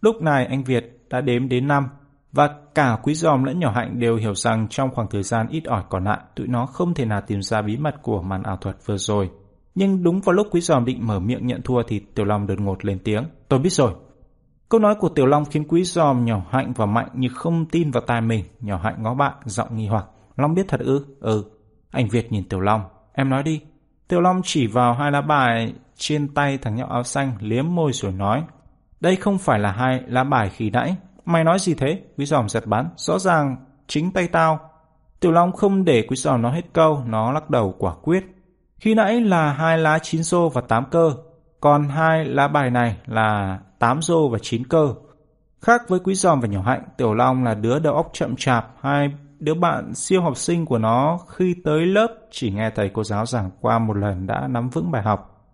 Lúc 0.00 0.22
này 0.22 0.46
anh 0.46 0.64
Việt 0.64 1.06
đã 1.10 1.20
đếm 1.20 1.48
đến 1.48 1.68
năm 1.68 1.88
và 2.32 2.50
cả 2.74 2.98
quý 3.02 3.14
giòm 3.14 3.44
lẫn 3.44 3.58
nhỏ 3.58 3.72
hạnh 3.74 3.98
đều 4.00 4.16
hiểu 4.16 4.34
rằng 4.34 4.68
trong 4.70 4.90
khoảng 4.94 5.08
thời 5.10 5.22
gian 5.22 5.48
ít 5.48 5.64
ỏi 5.64 5.82
còn 5.90 6.04
lại, 6.04 6.18
tụi 6.36 6.46
nó 6.46 6.66
không 6.66 6.94
thể 6.94 7.04
nào 7.04 7.20
tìm 7.26 7.42
ra 7.42 7.62
bí 7.62 7.76
mật 7.76 7.94
của 8.02 8.22
màn 8.22 8.42
ảo 8.42 8.56
thuật 8.56 8.76
vừa 8.86 8.96
rồi. 8.96 9.30
Nhưng 9.74 10.02
đúng 10.02 10.20
vào 10.20 10.32
lúc 10.32 10.46
quý 10.50 10.60
giòm 10.60 10.84
định 10.84 11.06
mở 11.06 11.20
miệng 11.20 11.46
nhận 11.46 11.62
thua 11.62 11.82
thì 11.82 11.98
Tiểu 11.98 12.24
Long 12.24 12.46
đột 12.46 12.60
ngột 12.60 12.84
lên 12.84 12.98
tiếng. 13.04 13.24
Tôi 13.48 13.58
biết 13.58 13.72
rồi. 13.72 13.92
Câu 14.68 14.80
nói 14.80 14.94
của 14.94 15.08
Tiểu 15.08 15.26
Long 15.26 15.44
khiến 15.44 15.64
quý 15.68 15.84
giòm 15.84 16.24
nhỏ 16.24 16.42
hạnh 16.50 16.72
và 16.76 16.86
mạnh 16.86 17.08
như 17.14 17.28
không 17.34 17.66
tin 17.66 17.90
vào 17.90 18.02
tai 18.06 18.20
mình. 18.20 18.44
Nhỏ 18.60 18.80
hạnh 18.82 19.02
ngó 19.02 19.14
bạn, 19.14 19.32
giọng 19.44 19.76
nghi 19.76 19.86
hoặc. 19.86 20.06
Long 20.36 20.54
biết 20.54 20.68
thật 20.68 20.80
ư? 20.80 21.06
Ừ. 21.20 21.44
Anh 21.90 22.08
Việt 22.08 22.32
nhìn 22.32 22.48
Tiểu 22.48 22.60
Long. 22.60 22.82
Em 23.12 23.30
nói 23.30 23.42
đi. 23.42 23.60
Tiểu 24.08 24.20
Long 24.20 24.40
chỉ 24.44 24.66
vào 24.66 24.94
hai 24.94 25.12
lá 25.12 25.20
bài 25.20 25.74
trên 25.96 26.28
tay 26.28 26.58
thằng 26.58 26.76
nhóc 26.76 26.90
áo 26.90 27.02
xanh 27.02 27.32
liếm 27.40 27.74
môi 27.74 27.92
rồi 27.92 28.12
nói. 28.12 28.42
Đây 29.00 29.16
không 29.16 29.38
phải 29.38 29.58
là 29.58 29.72
hai 29.72 30.02
lá 30.06 30.24
bài 30.24 30.50
khi 30.50 30.70
nãy. 30.70 30.96
Mày 31.24 31.44
nói 31.44 31.58
gì 31.58 31.74
thế? 31.74 32.02
Quý 32.16 32.26
giòm 32.26 32.48
giật 32.48 32.66
bắn. 32.66 32.88
Rõ 32.96 33.18
ràng 33.18 33.56
chính 33.86 34.12
tay 34.12 34.28
tao. 34.28 34.58
Tiểu 35.20 35.32
Long 35.32 35.52
không 35.52 35.84
để 35.84 36.04
quý 36.08 36.16
giòm 36.16 36.42
nói 36.42 36.54
hết 36.54 36.72
câu. 36.72 37.02
Nó 37.06 37.32
lắc 37.32 37.50
đầu 37.50 37.74
quả 37.78 37.94
quyết. 38.02 38.33
Khi 38.84 38.94
nãy 38.94 39.20
là 39.20 39.52
hai 39.52 39.78
lá 39.78 39.98
chín 39.98 40.22
rô 40.22 40.48
và 40.48 40.60
tám 40.60 40.84
cơ, 40.90 41.12
còn 41.60 41.88
hai 41.88 42.24
lá 42.24 42.48
bài 42.48 42.70
này 42.70 42.96
là 43.06 43.58
tám 43.78 44.02
rô 44.02 44.28
và 44.28 44.38
chín 44.42 44.66
cơ. 44.66 44.94
Khác 45.60 45.82
với 45.88 46.00
Quý 46.00 46.14
Giòm 46.14 46.40
và 46.40 46.48
Nhỏ 46.48 46.62
Hạnh, 46.62 46.82
Tiểu 46.96 47.14
Long 47.14 47.44
là 47.44 47.54
đứa 47.54 47.78
đầu 47.78 47.94
óc 47.94 48.10
chậm 48.12 48.36
chạp, 48.36 48.66
hai 48.80 49.10
đứa 49.38 49.54
bạn 49.54 49.94
siêu 49.94 50.22
học 50.22 50.36
sinh 50.36 50.66
của 50.66 50.78
nó 50.78 51.18
khi 51.28 51.54
tới 51.64 51.86
lớp 51.86 52.08
chỉ 52.30 52.50
nghe 52.50 52.70
thầy 52.70 52.90
cô 52.94 53.04
giáo 53.04 53.26
giảng 53.26 53.50
qua 53.60 53.78
một 53.78 53.96
lần 53.96 54.26
đã 54.26 54.48
nắm 54.48 54.70
vững 54.70 54.90
bài 54.90 55.02
học. 55.02 55.50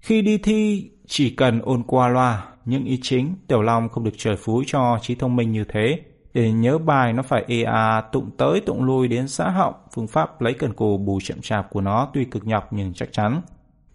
Khi 0.00 0.22
đi 0.22 0.38
thi 0.38 0.90
chỉ 1.06 1.30
cần 1.30 1.60
ôn 1.62 1.82
qua 1.82 2.08
loa, 2.08 2.44
những 2.64 2.84
ý 2.84 2.98
chính 3.02 3.34
Tiểu 3.48 3.62
Long 3.62 3.88
không 3.88 4.04
được 4.04 4.14
trời 4.16 4.36
phú 4.36 4.62
cho 4.66 4.98
trí 5.02 5.14
thông 5.14 5.36
minh 5.36 5.52
như 5.52 5.64
thế, 5.64 6.00
để 6.34 6.52
nhớ 6.52 6.78
bài 6.78 7.12
nó 7.12 7.22
phải 7.22 7.44
ê 7.48 7.62
à 7.62 8.00
tụng 8.00 8.30
tới 8.36 8.60
tụng 8.60 8.84
lui 8.84 9.08
đến 9.08 9.28
xã 9.28 9.50
họng, 9.50 9.74
phương 9.94 10.06
pháp 10.06 10.40
lấy 10.40 10.54
cần 10.54 10.72
cù 10.72 10.96
bù 10.96 11.18
chậm 11.22 11.40
chạp 11.40 11.70
của 11.70 11.80
nó 11.80 12.08
tuy 12.14 12.24
cực 12.24 12.46
nhọc 12.46 12.68
nhưng 12.70 12.94
chắc 12.94 13.12
chắn. 13.12 13.42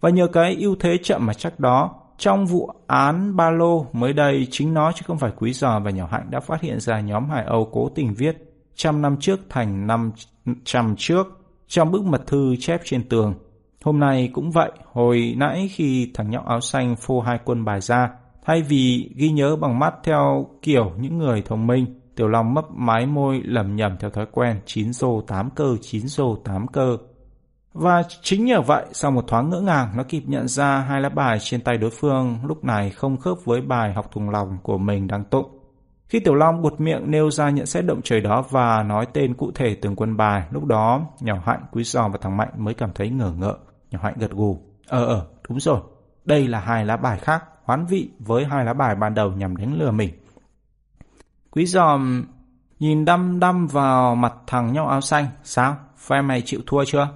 Và 0.00 0.10
nhờ 0.10 0.26
cái 0.26 0.56
ưu 0.60 0.76
thế 0.80 0.98
chậm 1.02 1.26
mà 1.26 1.34
chắc 1.34 1.60
đó, 1.60 1.94
trong 2.18 2.46
vụ 2.46 2.70
án 2.86 3.36
ba 3.36 3.50
lô 3.50 3.86
mới 3.92 4.12
đây 4.12 4.46
chính 4.50 4.74
nó 4.74 4.92
chứ 4.92 5.02
không 5.06 5.18
phải 5.18 5.32
quý 5.36 5.52
giò 5.52 5.80
và 5.80 5.90
nhỏ 5.90 6.08
hạnh 6.10 6.26
đã 6.30 6.40
phát 6.40 6.60
hiện 6.60 6.80
ra 6.80 7.00
nhóm 7.00 7.30
Hải 7.30 7.44
Âu 7.44 7.68
cố 7.72 7.88
tình 7.94 8.14
viết 8.14 8.36
trăm 8.74 9.02
năm 9.02 9.16
trước 9.20 9.40
thành 9.48 9.86
năm 9.86 10.12
trăm 10.64 10.94
trước 10.96 11.26
trong 11.68 11.90
bức 11.90 12.04
mật 12.04 12.26
thư 12.26 12.56
chép 12.56 12.80
trên 12.84 13.08
tường. 13.08 13.34
Hôm 13.84 14.00
nay 14.00 14.30
cũng 14.32 14.50
vậy, 14.50 14.70
hồi 14.92 15.34
nãy 15.36 15.70
khi 15.72 16.10
thằng 16.14 16.30
nhóc 16.30 16.46
áo 16.46 16.60
xanh 16.60 16.96
phô 16.96 17.20
hai 17.20 17.38
quân 17.44 17.64
bài 17.64 17.80
ra, 17.80 18.10
thay 18.44 18.62
vì 18.62 19.10
ghi 19.16 19.30
nhớ 19.30 19.56
bằng 19.56 19.78
mắt 19.78 19.94
theo 20.04 20.46
kiểu 20.62 20.92
những 21.00 21.18
người 21.18 21.42
thông 21.42 21.66
minh, 21.66 21.97
Tiểu 22.18 22.28
Long 22.28 22.54
mấp 22.54 22.64
mái 22.70 23.06
môi 23.06 23.42
lầm 23.44 23.76
nhầm 23.76 23.96
theo 24.00 24.10
thói 24.10 24.26
quen 24.32 24.60
9 24.66 24.92
rô 24.92 25.20
8 25.20 25.50
cơ, 25.50 25.76
9 25.80 26.08
rô 26.08 26.36
8 26.36 26.66
cơ. 26.66 26.96
Và 27.72 28.02
chính 28.22 28.44
nhờ 28.44 28.60
vậy, 28.60 28.86
sau 28.92 29.10
một 29.10 29.24
thoáng 29.28 29.50
ngỡ 29.50 29.60
ngàng, 29.60 29.88
nó 29.96 30.02
kịp 30.02 30.22
nhận 30.26 30.48
ra 30.48 30.78
hai 30.78 31.00
lá 31.00 31.08
bài 31.08 31.38
trên 31.40 31.60
tay 31.60 31.78
đối 31.78 31.90
phương 31.90 32.38
lúc 32.44 32.64
này 32.64 32.90
không 32.90 33.16
khớp 33.16 33.44
với 33.44 33.60
bài 33.60 33.92
học 33.92 34.10
thùng 34.12 34.30
lòng 34.30 34.58
của 34.62 34.78
mình 34.78 35.06
đang 35.06 35.24
tụng. 35.24 35.60
Khi 36.08 36.20
Tiểu 36.20 36.34
Long 36.34 36.62
buột 36.62 36.80
miệng 36.80 37.10
nêu 37.10 37.30
ra 37.30 37.50
nhận 37.50 37.66
xét 37.66 37.84
động 37.84 38.00
trời 38.04 38.20
đó 38.20 38.44
và 38.50 38.82
nói 38.82 39.06
tên 39.12 39.34
cụ 39.34 39.50
thể 39.54 39.76
từng 39.82 39.96
quân 39.96 40.16
bài, 40.16 40.42
lúc 40.50 40.64
đó 40.64 41.00
nhỏ 41.20 41.42
Hạnh, 41.44 41.62
Quý 41.72 41.84
Giò 41.84 42.08
và 42.08 42.18
thằng 42.20 42.36
Mạnh 42.36 42.50
mới 42.56 42.74
cảm 42.74 42.90
thấy 42.94 43.10
ngờ 43.10 43.32
ngợ. 43.38 43.56
Nhỏ 43.90 43.98
Hạnh 44.02 44.14
gật 44.18 44.30
gù. 44.30 44.58
Ờ 44.88 45.06
ờ, 45.06 45.26
đúng 45.48 45.60
rồi. 45.60 45.80
Đây 46.24 46.48
là 46.48 46.60
hai 46.60 46.84
lá 46.84 46.96
bài 46.96 47.18
khác, 47.18 47.44
hoán 47.64 47.86
vị 47.86 48.10
với 48.18 48.44
hai 48.44 48.64
lá 48.64 48.72
bài 48.72 48.94
ban 48.94 49.14
đầu 49.14 49.32
nhằm 49.32 49.56
đánh 49.56 49.78
lừa 49.78 49.90
mình. 49.90 50.10
Quý 51.50 51.66
giòm 51.66 52.24
nhìn 52.78 53.04
đăm 53.04 53.40
đăm 53.40 53.66
vào 53.66 54.14
mặt 54.14 54.34
thằng 54.46 54.72
nhau 54.72 54.88
áo 54.88 55.00
xanh. 55.00 55.26
Sao? 55.42 55.76
Phe 55.96 56.22
mày 56.22 56.42
chịu 56.42 56.60
thua 56.66 56.84
chưa? 56.84 57.08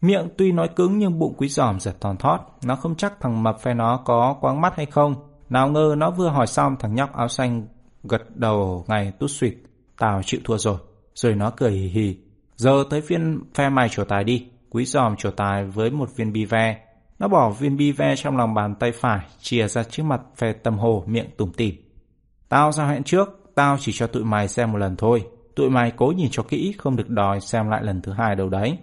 Miệng 0.00 0.28
tuy 0.38 0.52
nói 0.52 0.68
cứng 0.76 0.98
nhưng 0.98 1.18
bụng 1.18 1.34
quý 1.36 1.48
giòm 1.48 1.80
giật 1.80 2.00
thòn 2.00 2.16
thót. 2.16 2.38
Nó 2.64 2.76
không 2.76 2.94
chắc 2.94 3.20
thằng 3.20 3.42
mập 3.42 3.60
phe 3.60 3.74
nó 3.74 3.96
có 4.04 4.36
quáng 4.40 4.60
mắt 4.60 4.76
hay 4.76 4.86
không. 4.86 5.14
Nào 5.48 5.68
ngờ 5.68 5.94
nó 5.98 6.10
vừa 6.10 6.28
hỏi 6.28 6.46
xong 6.46 6.76
thằng 6.78 6.94
nhóc 6.94 7.12
áo 7.12 7.28
xanh 7.28 7.66
gật 8.02 8.36
đầu 8.36 8.84
ngày 8.88 9.12
tút 9.18 9.30
suyệt. 9.30 9.54
Tao 9.98 10.22
chịu 10.22 10.40
thua 10.44 10.58
rồi. 10.58 10.76
Rồi 11.14 11.34
nó 11.34 11.50
cười 11.50 11.70
hì 11.70 11.88
hì. 11.88 12.16
Giờ 12.56 12.84
tới 12.90 13.00
phiên 13.00 13.40
phe 13.54 13.68
mày 13.68 13.88
trổ 13.88 14.04
tài 14.04 14.24
đi. 14.24 14.46
Quý 14.70 14.84
giòm 14.84 15.16
trổ 15.16 15.30
tài 15.30 15.64
với 15.64 15.90
một 15.90 16.16
viên 16.16 16.32
bi 16.32 16.44
ve. 16.44 16.78
Nó 17.18 17.28
bỏ 17.28 17.50
viên 17.50 17.76
bi 17.76 17.92
ve 17.92 18.16
trong 18.16 18.36
lòng 18.36 18.54
bàn 18.54 18.74
tay 18.74 18.92
phải, 18.92 19.20
chìa 19.40 19.68
ra 19.68 19.82
trước 19.82 20.02
mặt 20.02 20.20
phe 20.36 20.52
tầm 20.52 20.78
hồ 20.78 21.04
miệng 21.06 21.30
tủm 21.36 21.52
tỉm. 21.52 21.74
Tao 22.48 22.72
giao 22.72 22.88
hẹn 22.88 23.02
trước, 23.02 23.39
Tao 23.54 23.76
chỉ 23.80 23.92
cho 23.92 24.06
tụi 24.06 24.24
mày 24.24 24.48
xem 24.48 24.72
một 24.72 24.78
lần 24.78 24.96
thôi. 24.96 25.26
Tụi 25.56 25.70
mày 25.70 25.92
cố 25.96 26.06
nhìn 26.06 26.28
cho 26.30 26.42
kỹ, 26.42 26.74
không 26.78 26.96
được 26.96 27.08
đòi 27.08 27.40
xem 27.40 27.68
lại 27.68 27.82
lần 27.82 28.02
thứ 28.02 28.12
hai 28.12 28.36
đâu 28.36 28.48
đấy. 28.48 28.78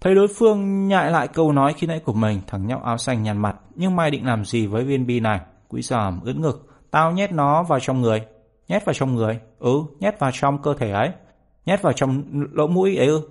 Thấy 0.00 0.14
đối 0.14 0.28
phương 0.28 0.88
nhại 0.88 1.10
lại 1.10 1.28
câu 1.28 1.52
nói 1.52 1.72
khi 1.72 1.86
nãy 1.86 2.00
của 2.00 2.12
mình, 2.12 2.40
thằng 2.46 2.66
nhóc 2.66 2.82
áo 2.84 2.98
xanh 2.98 3.22
nhăn 3.22 3.38
mặt. 3.38 3.56
Nhưng 3.74 3.96
mày 3.96 4.10
định 4.10 4.26
làm 4.26 4.44
gì 4.44 4.66
với 4.66 4.84
viên 4.84 5.06
bi 5.06 5.20
này? 5.20 5.40
Quý 5.68 5.82
giòm 5.82 6.20
ướt 6.20 6.36
ngực. 6.36 6.66
Tao 6.90 7.12
nhét 7.12 7.32
nó 7.32 7.62
vào 7.62 7.80
trong 7.80 8.00
người. 8.00 8.22
Nhét 8.68 8.84
vào 8.84 8.94
trong 8.94 9.14
người? 9.14 9.40
Ừ, 9.58 9.72
nhét 10.00 10.18
vào 10.18 10.30
trong 10.34 10.62
cơ 10.62 10.74
thể 10.74 10.90
ấy. 10.90 11.10
Nhét 11.66 11.82
vào 11.82 11.92
trong 11.92 12.22
lỗ 12.52 12.66
mũi 12.66 12.96
ấy 12.96 13.06
ư? 13.06 13.28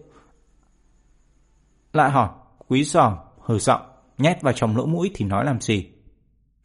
Lại 1.94 2.10
hỏi, 2.12 2.30
quý 2.68 2.84
giòm, 2.84 3.16
hừ 3.40 3.60
giọng, 3.60 3.82
nhét 4.18 4.42
vào 4.42 4.54
trong 4.54 4.78
lỗ 4.78 4.86
mũi 4.86 5.12
thì 5.14 5.26
nói 5.26 5.46
làm 5.46 5.62
gì? 5.62 5.90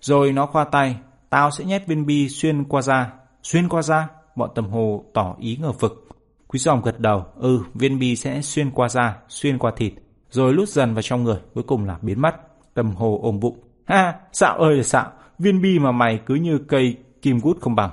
Rồi 0.01 0.33
nó 0.33 0.47
khoa 0.47 0.65
tay, 0.65 0.97
tao 1.31 1.51
sẽ 1.51 1.65
nhét 1.65 1.87
viên 1.87 2.07
bi 2.07 2.29
xuyên 2.29 2.65
qua 2.65 2.83
da, 2.83 3.13
Xuyên 3.47 3.69
qua 3.69 3.83
da, 3.83 4.09
bọn 4.37 4.51
tầm 4.55 4.71
hồ 4.71 5.05
tỏ 5.15 5.37
ý 5.39 5.57
ngờ 5.57 5.73
vực. 5.73 6.09
Quý 6.47 6.59
giòm 6.59 6.83
gật 6.83 7.01
đầu, 7.01 7.25
ừ, 7.37 7.61
viên 7.75 7.99
bi 7.99 8.17
sẽ 8.17 8.43
xuyên 8.43 8.71
qua 8.71 8.89
da, 8.89 9.17
xuyên 9.29 9.59
qua 9.59 9.73
thịt, 9.77 9.93
rồi 10.31 10.53
lút 10.53 10.69
dần 10.69 10.95
vào 10.95 11.03
trong 11.03 11.25
người, 11.25 11.39
cuối 11.55 11.65
cùng 11.67 11.85
là 11.85 11.99
biến 12.03 12.21
mất. 12.21 12.37
Tầm 12.75 12.91
hồ 12.91 13.21
ôm 13.23 13.41
bụng. 13.41 13.59
Ha, 13.85 14.15
xạo 14.33 14.59
ơi 14.59 14.77
là 14.77 14.83
xạo, 14.83 15.11
viên 15.39 15.63
bi 15.63 15.79
mà 15.79 15.93
mày 15.93 16.21
cứ 16.27 16.35
như 16.35 16.59
cây 16.69 16.97
kim 17.23 17.39
gút 17.43 17.61
không 17.61 17.75
bằng. 17.75 17.91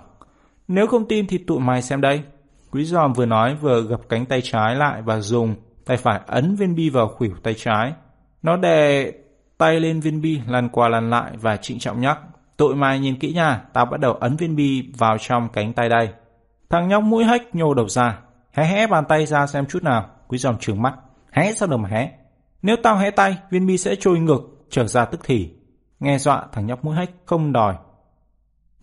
Nếu 0.67 0.87
không 0.87 1.07
tin 1.07 1.27
thì 1.27 1.37
tụi 1.37 1.59
mày 1.59 1.81
xem 1.81 2.01
đây. 2.01 2.23
Quý 2.71 2.85
giòm 2.85 3.13
vừa 3.13 3.25
nói 3.25 3.55
vừa 3.55 3.81
gập 3.81 4.01
cánh 4.09 4.25
tay 4.25 4.41
trái 4.43 4.75
lại 4.75 5.01
và 5.01 5.19
dùng 5.19 5.55
tay 5.85 5.97
phải 5.97 6.21
ấn 6.27 6.55
viên 6.55 6.75
bi 6.75 6.89
vào 6.89 7.07
khuỷu 7.07 7.33
tay 7.43 7.53
trái. 7.57 7.93
Nó 8.41 8.57
đè 8.57 9.11
tay 9.57 9.79
lên 9.79 9.99
viên 9.99 10.21
bi 10.21 10.39
lăn 10.47 10.69
qua 10.69 10.89
lăn 10.89 11.09
lại 11.09 11.31
và 11.41 11.57
trịnh 11.57 11.79
trọng 11.79 12.01
nhắc. 12.01 12.19
Tụi 12.57 12.75
mày 12.75 12.99
nhìn 12.99 13.19
kỹ 13.19 13.33
nha, 13.33 13.61
tao 13.73 13.85
bắt 13.85 13.99
đầu 13.99 14.13
ấn 14.13 14.35
viên 14.35 14.55
bi 14.55 14.91
vào 14.97 15.17
trong 15.17 15.49
cánh 15.49 15.73
tay 15.73 15.89
đây. 15.89 16.09
Thằng 16.69 16.87
nhóc 16.87 17.03
mũi 17.03 17.23
hách 17.23 17.55
nhô 17.55 17.73
đầu 17.73 17.89
ra, 17.89 18.19
hé 18.51 18.65
hé 18.65 18.87
bàn 18.87 19.05
tay 19.05 19.25
ra 19.25 19.47
xem 19.47 19.65
chút 19.65 19.83
nào. 19.83 20.09
Quý 20.27 20.37
dòng 20.37 20.57
trừng 20.59 20.81
mắt, 20.81 20.93
hé 21.31 21.53
sao 21.53 21.67
được 21.67 21.77
mà 21.77 21.89
hé. 21.89 22.11
Nếu 22.61 22.75
tao 22.83 22.97
hé 22.97 23.11
tay, 23.11 23.37
viên 23.49 23.67
bi 23.67 23.77
sẽ 23.77 23.95
trôi 23.99 24.19
ngược, 24.19 24.41
trở 24.69 24.87
ra 24.87 25.05
tức 25.05 25.21
thì. 25.23 25.53
Nghe 25.99 26.17
dọa 26.17 26.45
thằng 26.51 26.65
nhóc 26.65 26.85
mũi 26.85 26.95
hách 26.95 27.09
không 27.25 27.51
đòi. 27.51 27.75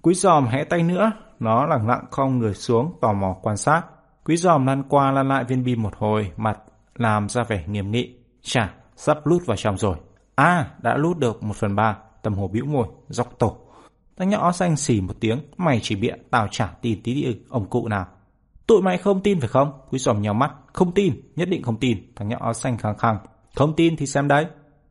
Quý 0.02 0.14
giòm 0.14 0.46
hé 0.46 0.64
tay 0.64 0.82
nữa, 0.82 1.12
nó 1.40 1.66
lặng 1.66 1.88
lặng 1.88 2.04
không 2.10 2.38
người 2.38 2.54
xuống 2.54 2.98
tò 3.00 3.12
mò 3.12 3.36
quan 3.42 3.56
sát. 3.56 3.82
Quý 4.24 4.36
giòm 4.36 4.66
lăn 4.66 4.82
qua 4.88 5.10
lăn 5.12 5.28
lại 5.28 5.44
viên 5.44 5.64
bi 5.64 5.76
một 5.76 5.96
hồi, 5.96 6.32
mặt 6.36 6.58
làm 6.94 7.28
ra 7.28 7.42
vẻ 7.42 7.64
nghiêm 7.66 7.90
nghị. 7.90 8.14
Chà, 8.42 8.74
sắp 8.96 9.26
lút 9.26 9.46
vào 9.46 9.56
trong 9.56 9.78
rồi. 9.78 9.96
À, 10.34 10.70
đã 10.78 10.96
lút 10.96 11.18
được 11.18 11.42
một 11.42 11.56
phần 11.56 11.76
ba. 11.76 11.96
Tâm 12.22 12.34
hồ 12.34 12.48
bĩu 12.48 12.64
môi, 12.64 12.86
dọc 13.08 13.38
tổ. 13.38 13.56
Thằng 14.16 14.28
nhỏ 14.28 14.52
xanh 14.52 14.76
xỉ 14.76 15.00
một 15.00 15.14
tiếng, 15.20 15.38
mày 15.56 15.80
chỉ 15.82 15.96
bịa, 15.96 16.14
tao 16.30 16.48
chả 16.50 16.66
tin 16.82 17.02
tí 17.02 17.14
đi 17.14 17.36
ông 17.48 17.70
cụ 17.70 17.88
nào. 17.88 18.06
Tụi 18.66 18.82
mày 18.82 18.98
không 18.98 19.20
tin 19.20 19.40
phải 19.40 19.48
không? 19.48 19.72
Quý 19.90 19.98
giòm 19.98 20.22
nhau 20.22 20.34
mắt, 20.34 20.52
không 20.72 20.92
tin, 20.92 21.20
nhất 21.36 21.48
định 21.48 21.62
không 21.62 21.76
tin. 21.76 22.12
Thằng 22.16 22.28
nhỏ 22.28 22.36
áo 22.40 22.52
xanh 22.52 22.78
khăng 22.78 22.98
khăng. 22.98 23.18
Không 23.56 23.76
tin 23.76 23.96
thì 23.96 24.06
xem 24.06 24.28
đấy. 24.28 24.46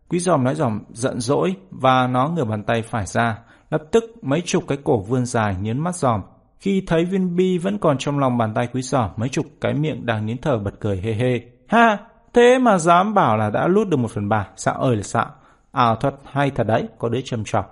Quý 0.09 0.19
giòm 0.19 0.43
nói 0.43 0.55
giòm 0.55 0.79
giận 0.89 1.19
dỗi 1.19 1.55
và 1.71 2.07
nó 2.07 2.29
ngửa 2.29 2.45
bàn 2.45 2.63
tay 2.63 2.81
phải 2.81 3.05
ra. 3.05 3.39
Lập 3.69 3.81
tức 3.91 4.03
mấy 4.21 4.41
chục 4.41 4.63
cái 4.67 4.77
cổ 4.83 4.99
vươn 5.01 5.25
dài 5.25 5.55
nhấn 5.61 5.79
mắt 5.79 5.95
giòm. 5.95 6.21
Khi 6.59 6.83
thấy 6.87 7.05
viên 7.05 7.35
bi 7.35 7.57
vẫn 7.57 7.77
còn 7.77 7.97
trong 7.97 8.19
lòng 8.19 8.37
bàn 8.37 8.53
tay 8.53 8.67
quý 8.73 8.81
giòm, 8.81 9.09
mấy 9.15 9.29
chục 9.29 9.45
cái 9.61 9.73
miệng 9.73 10.05
đang 10.05 10.25
nín 10.25 10.37
thở 10.41 10.57
bật 10.57 10.79
cười 10.79 11.01
hê 11.01 11.13
hê. 11.13 11.41
Ha, 11.67 11.97
thế 12.33 12.59
mà 12.59 12.77
dám 12.77 13.13
bảo 13.13 13.37
là 13.37 13.49
đã 13.49 13.67
lút 13.67 13.87
được 13.87 13.97
một 13.97 14.11
phần 14.11 14.29
ba, 14.29 14.47
xạo 14.55 14.75
ơi 14.75 14.95
là 14.95 15.03
xạo. 15.03 15.25
À, 15.71 15.83
Ảo 15.83 15.95
thuật 15.95 16.15
hay 16.25 16.51
thật 16.51 16.67
đấy, 16.67 16.87
có 16.97 17.09
đứa 17.09 17.21
trầm 17.25 17.43
trọng. 17.45 17.65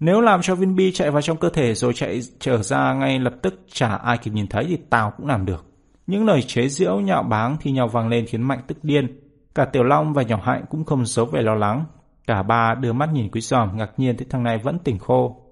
Nếu 0.00 0.20
làm 0.20 0.42
cho 0.42 0.54
viên 0.54 0.76
bi 0.76 0.92
chạy 0.92 1.10
vào 1.10 1.22
trong 1.22 1.36
cơ 1.36 1.48
thể 1.48 1.74
rồi 1.74 1.92
chạy 1.94 2.20
trở 2.38 2.62
ra 2.62 2.94
ngay 2.94 3.18
lập 3.18 3.34
tức 3.42 3.60
chả 3.72 3.88
ai 3.88 4.18
kịp 4.18 4.30
nhìn 4.30 4.46
thấy 4.46 4.64
thì 4.68 4.78
tao 4.90 5.12
cũng 5.16 5.26
làm 5.26 5.46
được. 5.46 5.64
Những 6.06 6.26
lời 6.26 6.42
chế 6.42 6.68
giễu 6.68 7.00
nhạo 7.00 7.22
báng 7.22 7.56
thì 7.60 7.70
nhau 7.70 7.88
vang 7.88 8.08
lên 8.08 8.26
khiến 8.26 8.42
Mạnh 8.42 8.60
tức 8.66 8.78
điên. 8.82 9.20
Cả 9.54 9.64
Tiểu 9.64 9.82
Long 9.82 10.12
và 10.12 10.22
Nhỏ 10.22 10.40
Hạnh 10.42 10.64
cũng 10.70 10.84
không 10.84 11.06
giấu 11.06 11.26
vẻ 11.26 11.42
lo 11.42 11.54
lắng. 11.54 11.84
Cả 12.26 12.42
ba 12.42 12.74
đưa 12.74 12.92
mắt 12.92 13.08
nhìn 13.12 13.30
Quý 13.30 13.40
Giòm 13.40 13.76
ngạc 13.76 13.90
nhiên 13.96 14.16
thấy 14.16 14.26
thằng 14.30 14.42
này 14.42 14.58
vẫn 14.58 14.78
tỉnh 14.78 14.98
khô. 14.98 15.42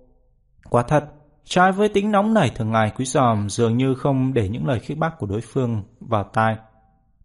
Quá 0.70 0.82
thật, 0.82 1.04
trái 1.44 1.72
với 1.72 1.88
tính 1.88 2.12
nóng 2.12 2.34
nảy 2.34 2.50
thường 2.54 2.70
ngày 2.72 2.92
Quý 2.96 3.04
Giòm 3.04 3.48
dường 3.48 3.76
như 3.76 3.94
không 3.94 4.34
để 4.34 4.48
những 4.48 4.66
lời 4.66 4.80
khích 4.80 4.98
bác 4.98 5.18
của 5.18 5.26
đối 5.26 5.40
phương 5.40 5.82
vào 6.00 6.24
tai. 6.24 6.56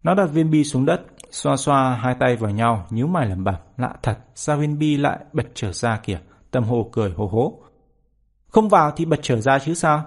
Nó 0.02 0.14
đặt 0.14 0.26
viên 0.26 0.50
bi 0.50 0.64
xuống 0.64 0.86
đất, 0.86 1.00
xoa 1.30 1.56
xoa 1.56 1.94
hai 1.94 2.14
tay 2.14 2.36
vào 2.36 2.50
nhau, 2.50 2.86
nhíu 2.90 3.06
mày 3.06 3.26
lẩm 3.26 3.44
bẩm, 3.44 3.54
lạ 3.76 3.94
thật, 4.02 4.18
sao 4.34 4.56
viên 4.56 4.78
bi 4.78 4.96
lại 4.96 5.18
bật 5.32 5.46
trở 5.54 5.72
ra 5.72 5.96
kìa. 6.02 6.20
Tâm 6.50 6.64
hồ 6.64 6.88
cười 6.92 7.10
hô 7.10 7.26
hố. 7.26 7.62
Không 8.48 8.68
vào 8.68 8.90
thì 8.90 9.04
bật 9.04 9.18
trở 9.22 9.40
ra 9.40 9.58
chứ 9.58 9.74
sao? 9.74 10.04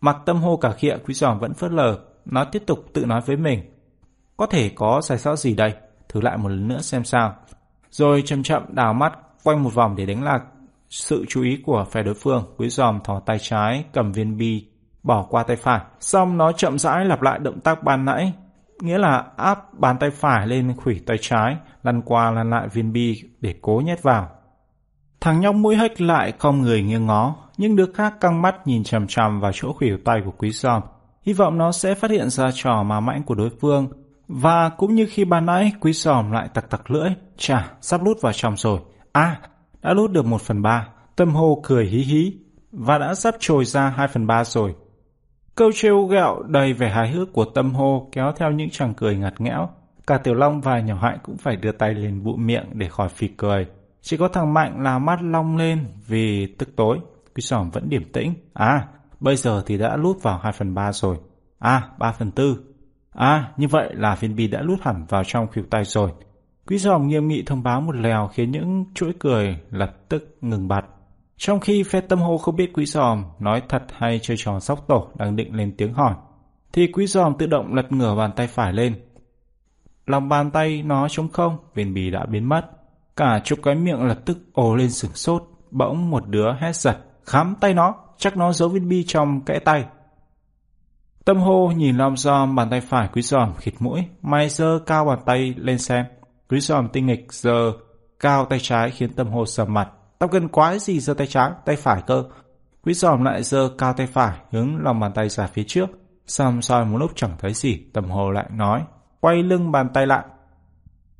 Mặt 0.00 0.16
tâm 0.26 0.36
hô 0.36 0.56
cả 0.56 0.72
khịa 0.72 0.96
quý 1.06 1.14
giòm 1.14 1.38
vẫn 1.38 1.54
phớt 1.54 1.70
lờ, 1.70 1.98
nó 2.24 2.44
tiếp 2.44 2.62
tục 2.66 2.84
tự 2.92 3.06
nói 3.06 3.20
với 3.20 3.36
mình. 3.36 3.60
Có 4.36 4.46
thể 4.46 4.70
có 4.74 5.00
sai 5.00 5.18
sót 5.18 5.36
gì 5.36 5.54
đây, 5.54 5.74
thử 6.08 6.20
lại 6.20 6.36
một 6.36 6.48
lần 6.48 6.68
nữa 6.68 6.80
xem 6.80 7.04
sao. 7.04 7.34
Rồi 7.90 8.22
chậm 8.26 8.42
chậm 8.42 8.62
đào 8.68 8.94
mắt 8.94 9.12
quanh 9.44 9.62
một 9.62 9.74
vòng 9.74 9.96
để 9.96 10.06
đánh 10.06 10.24
lạc 10.24 10.42
sự 10.88 11.24
chú 11.28 11.42
ý 11.42 11.62
của 11.66 11.86
phe 11.90 12.02
đối 12.02 12.14
phương. 12.14 12.44
Quý 12.56 12.68
giòm 12.68 13.00
thò 13.04 13.20
tay 13.20 13.38
trái 13.40 13.84
cầm 13.92 14.12
viên 14.12 14.38
bi 14.38 14.66
bỏ 15.02 15.26
qua 15.30 15.42
tay 15.42 15.56
phải. 15.56 15.80
Xong 16.00 16.38
nó 16.38 16.52
chậm 16.52 16.78
rãi 16.78 17.04
lặp 17.04 17.22
lại 17.22 17.38
động 17.38 17.60
tác 17.60 17.82
ban 17.82 18.04
nãy, 18.04 18.32
nghĩa 18.82 18.98
là 18.98 19.24
áp 19.36 19.74
bàn 19.74 19.96
tay 20.00 20.10
phải 20.10 20.46
lên 20.46 20.76
khủy 20.76 21.00
tay 21.06 21.16
trái, 21.20 21.56
lăn 21.82 22.02
qua 22.02 22.30
lăn 22.30 22.50
lại 22.50 22.68
viên 22.68 22.92
bi 22.92 23.22
để 23.40 23.54
cố 23.62 23.82
nhét 23.84 24.02
vào. 24.02 24.28
Thằng 25.20 25.40
nhóc 25.40 25.54
mũi 25.54 25.76
hách 25.76 26.00
lại 26.00 26.32
không 26.38 26.62
người 26.62 26.82
nghiêng 26.82 27.06
ngó, 27.06 27.36
nhưng 27.56 27.76
đứa 27.76 27.92
khác 27.92 28.14
căng 28.20 28.42
mắt 28.42 28.66
nhìn 28.66 28.84
chằm 28.84 29.06
chằm 29.06 29.40
vào 29.40 29.52
chỗ 29.54 29.72
khuỷu 29.72 29.98
tay 30.04 30.20
của 30.24 30.32
quý 30.38 30.50
giòm. 30.50 30.82
Hy 31.22 31.32
vọng 31.32 31.58
nó 31.58 31.72
sẽ 31.72 31.94
phát 31.94 32.10
hiện 32.10 32.30
ra 32.30 32.50
trò 32.54 32.82
mà 32.82 33.00
mãnh 33.00 33.22
của 33.22 33.34
đối 33.34 33.50
phương. 33.60 33.88
Và 34.28 34.68
cũng 34.68 34.94
như 34.94 35.06
khi 35.10 35.24
ban 35.24 35.46
nãy, 35.46 35.72
quý 35.80 35.92
giòm 35.92 36.32
lại 36.32 36.48
tặc 36.54 36.70
tặc 36.70 36.90
lưỡi. 36.90 37.10
Chà, 37.36 37.70
sắp 37.80 38.02
lút 38.04 38.20
vào 38.20 38.32
trong 38.32 38.56
rồi. 38.56 38.80
À, 39.12 39.40
đã 39.82 39.94
lút 39.94 40.10
được 40.10 40.26
một 40.26 40.40
phần 40.40 40.62
ba. 40.62 40.88
Tâm 41.16 41.30
hô 41.30 41.60
cười 41.64 41.86
hí 41.86 41.98
hí. 41.98 42.32
Và 42.72 42.98
đã 42.98 43.14
sắp 43.14 43.34
trồi 43.38 43.64
ra 43.64 43.88
hai 43.96 44.08
phần 44.08 44.26
ba 44.26 44.44
rồi. 44.44 44.74
Câu 45.58 45.70
trêu 45.74 46.06
gẹo 46.06 46.42
đầy 46.48 46.72
vẻ 46.72 46.90
hài 46.90 47.10
hước 47.10 47.32
của 47.32 47.44
tâm 47.44 47.74
hô 47.74 48.08
kéo 48.12 48.32
theo 48.36 48.50
những 48.50 48.70
chàng 48.70 48.94
cười 48.94 49.16
ngặt 49.16 49.40
nghẽo. 49.40 49.68
Cả 50.06 50.18
Tiểu 50.18 50.34
Long 50.34 50.60
và 50.60 50.80
Nhỏ 50.80 50.94
hại 50.94 51.18
cũng 51.22 51.36
phải 51.36 51.56
đưa 51.56 51.72
tay 51.72 51.94
lên 51.94 52.24
bụi 52.24 52.36
miệng 52.38 52.64
để 52.72 52.88
khỏi 52.88 53.08
phì 53.08 53.28
cười. 53.28 53.66
Chỉ 54.00 54.16
có 54.16 54.28
thằng 54.28 54.54
Mạnh 54.54 54.82
là 54.82 54.98
mắt 54.98 55.22
long 55.22 55.56
lên 55.56 55.86
vì 56.06 56.46
tức 56.46 56.68
tối. 56.76 56.98
Quý 57.34 57.40
sòm 57.40 57.70
vẫn 57.70 57.88
điểm 57.88 58.12
tĩnh. 58.12 58.34
À, 58.52 58.88
bây 59.20 59.36
giờ 59.36 59.62
thì 59.66 59.78
đã 59.78 59.96
lút 59.96 60.22
vào 60.22 60.38
2 60.42 60.52
phần 60.52 60.74
3 60.74 60.92
rồi. 60.92 61.16
À, 61.58 61.88
3 61.98 62.12
phần 62.12 62.30
4. 62.36 62.56
À, 63.12 63.52
như 63.56 63.68
vậy 63.68 63.94
là 63.94 64.14
viên 64.14 64.36
bi 64.36 64.46
đã 64.46 64.62
lút 64.62 64.78
hẳn 64.82 65.04
vào 65.08 65.24
trong 65.24 65.46
khuỷu 65.52 65.64
tay 65.70 65.84
rồi. 65.84 66.10
Quý 66.66 66.78
giòm 66.78 67.08
nghiêm 67.08 67.28
nghị 67.28 67.42
thông 67.42 67.62
báo 67.62 67.80
một 67.80 67.96
lèo 67.96 68.28
khiến 68.32 68.50
những 68.50 68.84
chuỗi 68.94 69.12
cười 69.18 69.60
lập 69.70 69.96
tức 70.08 70.38
ngừng 70.40 70.68
bặt. 70.68 70.84
Trong 71.38 71.60
khi 71.60 71.82
phe 71.82 72.00
tâm 72.00 72.18
hô 72.18 72.38
không 72.38 72.56
biết 72.56 72.70
quý 72.74 72.84
giòm 72.86 73.24
nói 73.38 73.62
thật 73.68 73.82
hay 73.92 74.20
chơi 74.22 74.36
trò 74.36 74.60
sóc 74.60 74.84
tổ 74.88 75.08
đang 75.14 75.36
định 75.36 75.54
lên 75.54 75.74
tiếng 75.76 75.94
hỏi, 75.94 76.14
thì 76.72 76.86
quý 76.92 77.06
giòm 77.06 77.34
tự 77.38 77.46
động 77.46 77.74
lật 77.74 77.92
ngửa 77.92 78.14
bàn 78.14 78.32
tay 78.36 78.46
phải 78.46 78.72
lên. 78.72 78.94
Lòng 80.06 80.28
bàn 80.28 80.50
tay 80.50 80.82
nó 80.82 81.08
trống 81.08 81.28
không, 81.28 81.58
viên 81.74 81.94
bì 81.94 82.10
đã 82.10 82.26
biến 82.26 82.48
mất. 82.48 82.62
Cả 83.16 83.40
chục 83.44 83.58
cái 83.62 83.74
miệng 83.74 84.02
lập 84.02 84.18
tức 84.24 84.38
ồ 84.52 84.74
lên 84.74 84.90
sửng 84.90 85.14
sốt, 85.14 85.42
bỗng 85.70 86.10
một 86.10 86.28
đứa 86.28 86.52
hét 86.60 86.76
giật, 86.76 86.98
khám 87.24 87.54
tay 87.60 87.74
nó, 87.74 87.94
chắc 88.16 88.36
nó 88.36 88.52
giấu 88.52 88.68
viên 88.68 88.88
bi 88.88 89.04
trong 89.06 89.40
kẽ 89.40 89.58
tay. 89.58 89.84
Tâm 91.24 91.36
hô 91.36 91.72
nhìn 91.76 91.96
lom 91.96 92.16
giòm 92.16 92.54
bàn 92.54 92.70
tay 92.70 92.80
phải 92.80 93.08
quý 93.12 93.22
giòm 93.22 93.54
khịt 93.54 93.74
mũi, 93.78 94.04
mai 94.22 94.48
dơ 94.48 94.78
cao 94.86 95.04
bàn 95.04 95.18
tay 95.26 95.54
lên 95.56 95.78
xem. 95.78 96.04
Quý 96.48 96.60
giòm 96.60 96.88
tinh 96.88 97.06
nghịch 97.06 97.32
giờ 97.32 97.72
cao 98.20 98.44
tay 98.44 98.58
trái 98.62 98.90
khiến 98.90 99.12
tâm 99.12 99.28
hô 99.28 99.46
sầm 99.46 99.74
mặt. 99.74 99.88
Tao 100.18 100.28
cần 100.28 100.48
quái 100.48 100.78
gì 100.78 101.00
giơ 101.00 101.14
tay 101.14 101.26
trái, 101.26 101.50
tay 101.64 101.76
phải 101.76 102.02
cơ. 102.06 102.24
Quý 102.82 102.94
giòm 102.94 103.24
lại 103.24 103.42
giơ 103.42 103.68
cao 103.78 103.92
tay 103.92 104.06
phải 104.06 104.38
hướng 104.50 104.76
lòng 104.82 105.00
bàn 105.00 105.12
tay 105.12 105.28
ra 105.28 105.46
phía 105.46 105.64
trước. 105.66 105.86
Xong 106.26 106.62
soi 106.62 106.84
một 106.84 106.98
lúc 106.98 107.10
chẳng 107.14 107.36
thấy 107.38 107.54
gì, 107.54 107.84
tâm 107.92 108.10
hồ 108.10 108.30
lại 108.30 108.46
nói, 108.50 108.84
quay 109.20 109.42
lưng 109.42 109.72
bàn 109.72 109.88
tay 109.94 110.06
lại, 110.06 110.24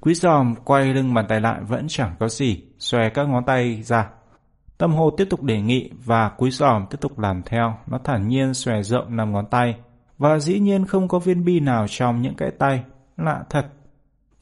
Quý 0.01 0.15
giòm 0.15 0.55
quay 0.65 0.95
lưng 0.95 1.15
bàn 1.15 1.27
tay 1.29 1.41
lại 1.41 1.61
vẫn 1.69 1.87
chẳng 1.89 2.15
có 2.21 2.29
gì, 2.29 2.65
xòe 2.79 3.09
các 3.11 3.29
ngón 3.29 3.45
tay 3.45 3.83
ra. 3.83 4.11
Tâm 4.79 4.95
hồ 4.95 5.11
tiếp 5.11 5.27
tục 5.31 5.43
đề 5.43 5.61
nghị 5.61 5.91
và 6.05 6.29
quý 6.29 6.51
giòm 6.51 6.87
tiếp 6.91 6.99
tục 7.01 7.19
làm 7.19 7.43
theo. 7.47 7.75
Nó 7.87 7.99
thản 8.05 8.29
nhiên 8.29 8.55
xòe 8.55 8.83
rộng 8.83 9.17
năm 9.17 9.33
ngón 9.33 9.47
tay. 9.47 9.77
Và 10.19 10.39
dĩ 10.39 10.59
nhiên 10.59 10.87
không 10.87 11.09
có 11.09 11.19
viên 11.19 11.45
bi 11.45 11.61
nào 11.61 11.87
trong 11.89 12.23
những 12.23 12.35
cái 12.37 12.51
tay. 12.59 12.83
Lạ 13.17 13.45
thật. 13.51 13.67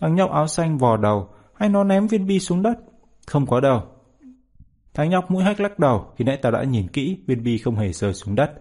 Thằng 0.00 0.14
nhóc 0.14 0.30
áo 0.30 0.46
xanh 0.46 0.78
vò 0.78 0.96
đầu, 0.96 1.28
hay 1.54 1.68
nó 1.68 1.84
ném 1.84 2.06
viên 2.06 2.26
bi 2.26 2.40
xuống 2.40 2.62
đất? 2.62 2.78
Không 3.26 3.46
có 3.46 3.60
đâu. 3.60 3.82
Thằng 4.96 5.10
nhóc 5.10 5.30
mũi 5.30 5.44
hách 5.44 5.60
lắc 5.60 5.78
đầu, 5.78 6.06
khi 6.16 6.24
nãy 6.24 6.36
tao 6.36 6.52
đã 6.52 6.64
nhìn 6.64 6.88
kỹ, 6.88 7.18
viên 7.26 7.42
bi 7.42 7.58
không 7.58 7.76
hề 7.76 7.92
rơi 7.92 8.14
xuống 8.14 8.34
đất. 8.34 8.52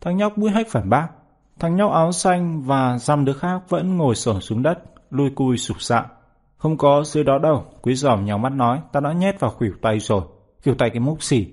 Thằng 0.00 0.16
nhóc 0.16 0.38
mũi 0.38 0.50
hách 0.50 0.68
phản 0.68 0.90
bác. 0.90 1.08
Thằng 1.58 1.76
nhóc 1.76 1.92
áo 1.92 2.12
xanh 2.12 2.62
và 2.62 2.98
dăm 2.98 3.24
đứa 3.24 3.32
khác 3.32 3.60
vẫn 3.68 3.96
ngồi 3.96 4.14
sổ 4.14 4.40
xuống 4.40 4.62
đất, 4.62 4.78
lui 5.10 5.30
cui 5.30 5.56
sụp 5.56 5.80
sạ. 5.80 6.04
Không 6.56 6.76
có 6.76 7.02
dưới 7.04 7.24
đó 7.24 7.38
đâu, 7.38 7.64
quý 7.82 7.94
giòm 7.94 8.24
nhau 8.24 8.38
mắt 8.38 8.52
nói, 8.52 8.80
ta 8.92 9.00
đã 9.00 9.12
nhét 9.12 9.40
vào 9.40 9.50
khuỷu 9.50 9.72
tay 9.82 9.98
rồi. 9.98 10.22
Khuỷu 10.64 10.74
tay 10.74 10.90
cái 10.90 11.00
múc 11.00 11.22
xỉ. 11.22 11.46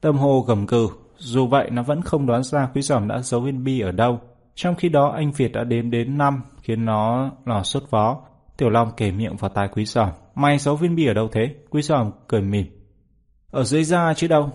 Tâm 0.00 0.16
hồ 0.16 0.44
gầm 0.48 0.66
cừ, 0.66 0.88
dù 1.16 1.46
vậy 1.46 1.70
nó 1.70 1.82
vẫn 1.82 2.02
không 2.02 2.26
đoán 2.26 2.42
ra 2.42 2.68
quý 2.74 2.82
giòm 2.82 3.08
đã 3.08 3.20
giấu 3.20 3.40
viên 3.40 3.64
bi 3.64 3.80
ở 3.80 3.92
đâu. 3.92 4.20
Trong 4.54 4.74
khi 4.74 4.88
đó 4.88 5.12
anh 5.16 5.30
Việt 5.30 5.52
đã 5.52 5.64
đếm 5.64 5.90
đến 5.90 6.18
5 6.18 6.42
khiến 6.62 6.84
nó 6.84 7.30
lò 7.44 7.62
sốt 7.62 7.82
vó. 7.90 8.22
Tiểu 8.56 8.70
Long 8.70 8.92
kề 8.96 9.10
miệng 9.10 9.36
vào 9.36 9.48
tai 9.48 9.68
quý 9.68 9.84
giòm. 9.84 10.08
Mày 10.34 10.58
giấu 10.58 10.76
viên 10.76 10.94
bi 10.94 11.06
ở 11.06 11.14
đâu 11.14 11.28
thế? 11.32 11.54
Quý 11.70 11.82
giòm 11.82 12.10
cười 12.28 12.40
mỉm. 12.40 12.81
Ở 13.52 13.64
dưới 13.64 13.84
da 13.84 14.14
chứ 14.14 14.26
đâu. 14.28 14.50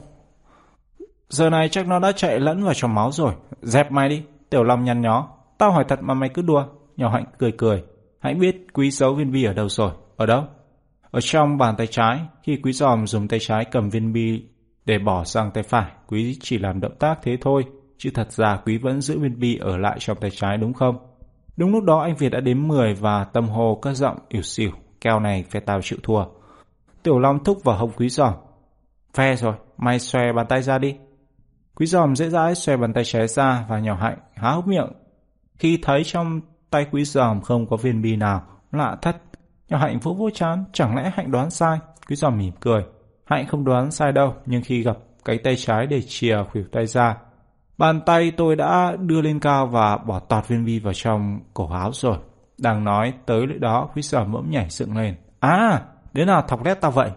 Giờ 1.29 1.49
này 1.49 1.69
chắc 1.69 1.87
nó 1.87 1.99
đã 1.99 2.11
chạy 2.11 2.39
lẫn 2.39 2.63
vào 2.63 2.73
trong 2.73 2.95
máu 2.95 3.11
rồi. 3.11 3.33
Dẹp 3.61 3.91
mày 3.91 4.09
đi. 4.09 4.23
Tiểu 4.49 4.63
Long 4.63 4.83
nhăn 4.83 5.01
nhó. 5.01 5.29
Tao 5.57 5.71
hỏi 5.71 5.85
thật 5.87 5.99
mà 6.01 6.13
mày 6.13 6.29
cứ 6.29 6.41
đùa. 6.41 6.65
Nhỏ 6.97 7.09
hạnh 7.09 7.25
cười 7.37 7.51
cười. 7.51 7.83
Hãy 8.19 8.33
biết 8.33 8.67
quý 8.73 8.91
giấu 8.91 9.13
viên 9.13 9.31
bi 9.31 9.43
ở 9.43 9.53
đâu 9.53 9.69
rồi. 9.69 9.91
Ở 10.17 10.25
đâu? 10.25 10.43
Ở 11.11 11.21
trong 11.21 11.57
bàn 11.57 11.75
tay 11.77 11.87
trái, 11.87 12.19
khi 12.43 12.59
quý 12.63 12.73
giòm 12.73 13.07
dùng 13.07 13.27
tay 13.27 13.39
trái 13.39 13.65
cầm 13.65 13.89
viên 13.89 14.13
bi 14.13 14.43
để 14.85 14.99
bỏ 14.99 15.23
sang 15.23 15.51
tay 15.51 15.63
phải, 15.63 15.91
quý 16.07 16.37
chỉ 16.41 16.57
làm 16.57 16.79
động 16.79 16.95
tác 16.99 17.19
thế 17.23 17.37
thôi, 17.41 17.63
chứ 17.97 18.09
thật 18.13 18.31
ra 18.31 18.59
quý 18.65 18.77
vẫn 18.77 19.01
giữ 19.01 19.19
viên 19.19 19.39
bi 19.39 19.57
ở 19.57 19.77
lại 19.77 19.97
trong 19.99 20.17
tay 20.17 20.31
trái 20.31 20.57
đúng 20.57 20.73
không? 20.73 20.97
Đúng 21.57 21.71
lúc 21.71 21.83
đó 21.83 21.99
anh 21.99 22.15
Việt 22.15 22.29
đã 22.29 22.39
đếm 22.39 22.67
10 22.67 22.93
và 22.93 23.23
tâm 23.23 23.49
hồ 23.49 23.79
cất 23.81 23.93
giọng 23.93 24.17
ỉu 24.29 24.41
xỉu, 24.41 24.71
keo 25.01 25.19
này 25.19 25.45
phải 25.49 25.61
tao 25.61 25.81
chịu 25.81 25.99
thua. 26.03 26.25
Tiểu 27.03 27.19
Long 27.19 27.43
thúc 27.43 27.63
vào 27.63 27.77
hông 27.77 27.91
quý 27.91 28.09
giòm. 28.09 28.33
Phe 29.13 29.35
rồi, 29.35 29.53
mày 29.77 29.99
xòe 29.99 30.33
bàn 30.33 30.45
tay 30.49 30.61
ra 30.61 30.77
đi. 30.77 30.95
Quý 31.75 31.85
giòm 31.85 32.15
dễ 32.15 32.29
dãi 32.29 32.55
xòe 32.55 32.77
bàn 32.77 32.93
tay 32.93 33.03
trái 33.03 33.27
ra 33.27 33.65
và 33.69 33.79
nhỏ 33.79 33.95
hạnh 33.95 34.17
há 34.35 34.51
hốc 34.51 34.67
miệng. 34.67 34.91
Khi 35.59 35.79
thấy 35.81 36.03
trong 36.03 36.41
tay 36.69 36.87
quý 36.91 37.03
giòm 37.03 37.41
không 37.41 37.67
có 37.67 37.77
viên 37.77 38.01
bi 38.01 38.15
nào, 38.15 38.43
lạ 38.71 38.97
thất. 39.01 39.17
Nhỏ 39.69 39.77
Hạnh 39.77 39.99
vỗ 39.99 40.13
vỗ 40.13 40.29
chán, 40.29 40.63
chẳng 40.73 40.95
lẽ 40.95 41.11
Hạnh 41.15 41.31
đoán 41.31 41.49
sai? 41.49 41.79
Quý 42.09 42.15
giòm 42.15 42.37
mỉm 42.37 42.53
cười. 42.59 42.83
Hạnh 43.25 43.47
không 43.47 43.65
đoán 43.65 43.91
sai 43.91 44.11
đâu, 44.11 44.35
nhưng 44.45 44.61
khi 44.61 44.83
gặp 44.83 44.97
cái 45.25 45.37
tay 45.37 45.55
trái 45.55 45.87
để 45.87 46.01
chìa 46.07 46.43
khuỷu 46.51 46.63
tay 46.71 46.85
ra, 46.85 47.17
bàn 47.77 48.01
tay 48.05 48.31
tôi 48.31 48.55
đã 48.55 48.95
đưa 48.99 49.21
lên 49.21 49.39
cao 49.39 49.67
và 49.67 49.97
bỏ 49.97 50.19
tọt 50.19 50.47
viên 50.47 50.65
bi 50.65 50.79
vào 50.79 50.93
trong 50.93 51.39
cổ 51.53 51.69
áo 51.71 51.91
rồi. 51.93 52.17
Đang 52.57 52.83
nói 52.83 53.13
tới 53.25 53.47
lúc 53.47 53.57
đó, 53.59 53.89
quý 53.95 54.01
giòm 54.01 54.31
bỗng 54.31 54.51
nhảy 54.51 54.69
dựng 54.69 54.97
lên. 54.97 55.15
À, 55.39 55.81
đến 56.13 56.27
nào 56.27 56.41
thọc 56.41 56.65
lét 56.65 56.81
tao 56.81 56.91
vậy? 56.91 57.11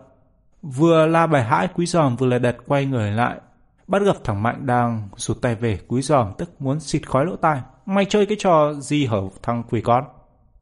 Vừa 0.62 1.06
la 1.06 1.26
bài 1.26 1.44
hãi 1.44 1.68
quý 1.74 1.86
giòm 1.86 2.16
vừa 2.16 2.26
là 2.26 2.38
đật 2.38 2.56
quay 2.66 2.86
người 2.86 3.10
lại. 3.10 3.40
Bắt 3.86 4.02
gặp 4.02 4.16
thằng 4.24 4.42
Mạnh 4.42 4.66
đang 4.66 5.08
sụt 5.16 5.42
tay 5.42 5.54
về, 5.54 5.78
quý 5.88 6.02
giòm 6.02 6.32
tức 6.38 6.60
muốn 6.60 6.80
xịt 6.80 7.08
khói 7.08 7.26
lỗ 7.26 7.36
tai. 7.36 7.60
Mày 7.86 8.04
chơi 8.04 8.26
cái 8.26 8.36
trò 8.40 8.72
gì 8.72 9.06
hở 9.06 9.22
thằng 9.42 9.62
quỷ 9.70 9.80
con? 9.80 10.04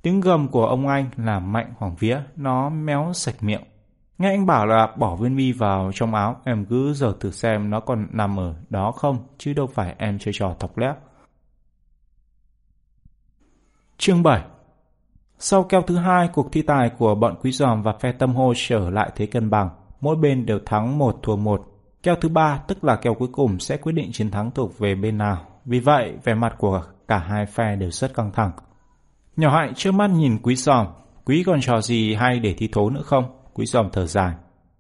Tiếng 0.02 0.20
gầm 0.20 0.48
của 0.48 0.66
ông 0.66 0.88
anh 0.88 1.10
làm 1.16 1.52
mạnh 1.52 1.74
hoảng 1.78 1.94
vía, 1.98 2.20
nó 2.36 2.68
méo 2.68 3.10
sạch 3.14 3.34
miệng. 3.40 3.62
Nghe 4.18 4.28
anh 4.28 4.46
bảo 4.46 4.66
là 4.66 4.94
bỏ 4.96 5.16
viên 5.16 5.36
bi 5.36 5.52
vào 5.52 5.90
trong 5.94 6.14
áo, 6.14 6.40
em 6.44 6.64
cứ 6.64 6.94
giờ 6.94 7.14
thử 7.20 7.30
xem 7.30 7.70
nó 7.70 7.80
còn 7.80 8.06
nằm 8.10 8.38
ở 8.38 8.54
đó 8.70 8.92
không, 8.92 9.18
chứ 9.38 9.52
đâu 9.52 9.66
phải 9.66 9.94
em 9.98 10.18
chơi 10.18 10.34
trò 10.34 10.54
thọc 10.60 10.78
lép. 10.78 10.94
Chương 13.98 14.22
7 14.22 14.42
Sau 15.38 15.64
keo 15.64 15.82
thứ 15.82 15.96
hai, 15.96 16.28
cuộc 16.28 16.52
thi 16.52 16.62
tài 16.62 16.90
của 16.90 17.14
bọn 17.14 17.34
quý 17.42 17.52
giòm 17.52 17.82
và 17.82 17.92
phe 18.00 18.12
tâm 18.12 18.34
hô 18.34 18.52
trở 18.56 18.90
lại 18.90 19.10
thế 19.16 19.26
cân 19.26 19.50
bằng. 19.50 19.70
Mỗi 20.00 20.16
bên 20.16 20.46
đều 20.46 20.58
thắng 20.66 20.98
một 20.98 21.18
thua 21.22 21.36
một. 21.36 21.60
Kèo 22.02 22.14
thứ 22.20 22.28
ba, 22.28 22.60
tức 22.68 22.84
là 22.84 22.96
kèo 22.96 23.14
cuối 23.14 23.28
cùng 23.32 23.58
sẽ 23.58 23.76
quyết 23.76 23.92
định 23.92 24.12
chiến 24.12 24.30
thắng 24.30 24.50
thuộc 24.50 24.78
về 24.78 24.94
bên 24.94 25.18
nào. 25.18 25.46
Vì 25.64 25.80
vậy, 25.80 26.12
vẻ 26.24 26.34
mặt 26.34 26.54
của 26.58 26.82
cả 27.08 27.18
hai 27.18 27.46
phe 27.46 27.76
đều 27.76 27.90
rất 27.90 28.14
căng 28.14 28.32
thẳng. 28.32 28.50
Nhỏ 29.36 29.50
hại 29.50 29.72
trước 29.76 29.92
mắt 29.92 30.10
nhìn 30.10 30.38
quý 30.42 30.56
giòm, 30.56 30.86
quý 31.24 31.42
còn 31.46 31.60
trò 31.60 31.80
gì 31.80 32.14
hay 32.14 32.40
để 32.40 32.54
thi 32.58 32.68
thố 32.72 32.90
nữa 32.90 33.02
không? 33.04 33.24
Quý 33.54 33.66
giòm 33.66 33.88
thở 33.92 34.06
dài. 34.06 34.34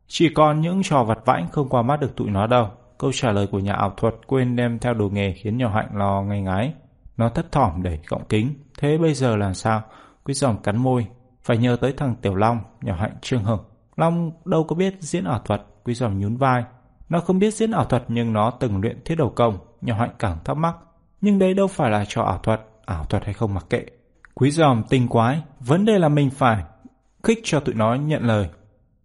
Chỉ 0.06 0.28
còn 0.34 0.60
những 0.60 0.82
trò 0.82 1.04
vặt 1.04 1.18
vãnh 1.24 1.48
không 1.48 1.68
qua 1.68 1.82
mắt 1.82 2.00
được 2.00 2.16
tụi 2.16 2.30
nó 2.30 2.46
đâu. 2.46 2.68
Câu 2.98 3.12
trả 3.12 3.32
lời 3.32 3.46
của 3.46 3.58
nhà 3.58 3.72
ảo 3.72 3.94
thuật 3.96 4.14
quên 4.26 4.56
đem 4.56 4.78
theo 4.78 4.94
đồ 4.94 5.08
nghề 5.08 5.32
khiến 5.32 5.58
nhỏ 5.58 5.68
hạnh 5.74 5.88
lo 5.94 6.22
ngay 6.22 6.42
ngái. 6.42 6.72
Nó 7.16 7.28
thất 7.28 7.52
thỏm 7.52 7.82
đẩy 7.82 7.98
gọng 8.08 8.22
kính. 8.28 8.54
Thế 8.78 8.98
bây 8.98 9.14
giờ 9.14 9.36
làm 9.36 9.54
sao? 9.54 9.82
Quý 10.24 10.34
giòm 10.34 10.62
cắn 10.62 10.76
môi. 10.76 11.06
Phải 11.42 11.58
nhờ 11.58 11.76
tới 11.80 11.92
thằng 11.92 12.14
Tiểu 12.22 12.34
Long, 12.34 12.60
nhỏ 12.82 12.94
hạnh 12.94 13.16
trương 13.20 13.44
hừng. 13.44 13.60
Long 13.98 14.32
đâu 14.44 14.64
có 14.64 14.76
biết 14.76 14.94
diễn 15.00 15.24
ảo 15.24 15.38
thuật. 15.38 15.62
Quý 15.84 15.94
giòm 15.94 16.18
nhún 16.18 16.36
vai. 16.36 16.64
Nó 17.08 17.20
không 17.20 17.38
biết 17.38 17.54
diễn 17.54 17.70
ảo 17.70 17.84
thuật 17.84 18.04
nhưng 18.08 18.32
nó 18.32 18.50
từng 18.50 18.80
luyện 18.80 19.04
thiết 19.04 19.14
đầu 19.14 19.32
công. 19.36 19.58
Nhỏ 19.80 19.94
hạnh 19.94 20.14
càng 20.18 20.38
thắc 20.44 20.56
mắc. 20.56 20.76
Nhưng 21.20 21.38
đây 21.38 21.54
đâu 21.54 21.66
phải 21.66 21.90
là 21.90 22.04
trò 22.08 22.22
ảo 22.22 22.38
thuật. 22.38 22.60
Ảo 22.84 23.04
thuật 23.04 23.24
hay 23.24 23.34
không 23.34 23.54
mặc 23.54 23.66
kệ. 23.70 23.84
Quý 24.34 24.50
giòm 24.50 24.82
tinh 24.88 25.08
quái. 25.08 25.42
Vấn 25.60 25.84
đề 25.84 25.98
là 25.98 26.08
mình 26.08 26.30
phải 26.30 26.64
khích 27.22 27.40
cho 27.44 27.60
tụi 27.60 27.74
nó 27.74 27.94
nhận 27.94 28.22
lời. 28.22 28.48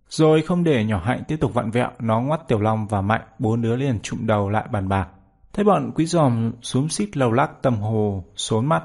Rồi 0.09 0.41
không 0.41 0.63
để 0.63 0.83
nhỏ 0.83 1.01
hạnh 1.03 1.23
tiếp 1.27 1.37
tục 1.39 1.53
vặn 1.53 1.71
vẹo, 1.71 1.89
nó 1.99 2.21
ngoắt 2.21 2.47
Tiểu 2.47 2.59
Long 2.59 2.87
và 2.87 3.01
Mạnh, 3.01 3.21
bốn 3.39 3.61
đứa 3.61 3.75
liền 3.75 3.99
trụm 3.99 4.27
đầu 4.27 4.49
lại 4.49 4.65
bàn 4.71 4.89
bạc. 4.89 5.07
Thấy 5.53 5.65
bọn 5.65 5.91
quý 5.95 6.05
giòm 6.05 6.51
xuống 6.61 6.89
xít 6.89 7.17
lầu 7.17 7.31
lắc 7.31 7.61
tầm 7.61 7.75
hồ, 7.75 8.23
xốn 8.35 8.65
mắt. 8.65 8.83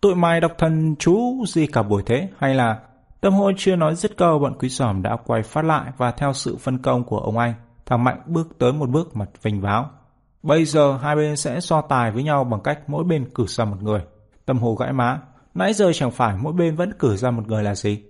Tụi 0.00 0.14
mày 0.14 0.40
đọc 0.40 0.52
thần 0.58 0.94
chú 0.98 1.44
gì 1.46 1.66
cả 1.66 1.82
buổi 1.82 2.02
thế, 2.06 2.28
hay 2.38 2.54
là... 2.54 2.78
Tâm 3.24 3.34
hồ 3.34 3.52
chưa 3.56 3.76
nói 3.76 3.94
dứt 3.94 4.16
câu, 4.16 4.38
bọn 4.38 4.54
quý 4.58 4.68
giòm 4.68 5.02
đã 5.02 5.16
quay 5.16 5.42
phát 5.42 5.64
lại 5.64 5.92
và 5.96 6.10
theo 6.10 6.32
sự 6.32 6.56
phân 6.56 6.78
công 6.78 7.04
của 7.04 7.18
ông 7.18 7.38
anh, 7.38 7.54
thằng 7.86 8.04
Mạnh 8.04 8.22
bước 8.26 8.58
tới 8.58 8.72
một 8.72 8.88
bước 8.90 9.16
mặt 9.16 9.28
vinh 9.42 9.60
váo. 9.60 9.90
Bây 10.42 10.64
giờ 10.64 10.98
hai 11.02 11.16
bên 11.16 11.36
sẽ 11.36 11.60
so 11.60 11.80
tài 11.80 12.10
với 12.10 12.22
nhau 12.22 12.44
bằng 12.44 12.60
cách 12.60 12.78
mỗi 12.86 13.04
bên 13.04 13.30
cử 13.34 13.46
ra 13.46 13.64
một 13.64 13.82
người. 13.82 14.00
Tâm 14.46 14.58
hồ 14.58 14.74
gãi 14.74 14.92
má, 14.92 15.20
nãy 15.54 15.72
giờ 15.72 15.92
chẳng 15.94 16.10
phải 16.10 16.36
mỗi 16.42 16.52
bên 16.52 16.76
vẫn 16.76 16.92
cử 16.98 17.16
ra 17.16 17.30
một 17.30 17.48
người 17.48 17.62
là 17.62 17.74
gì? 17.74 18.02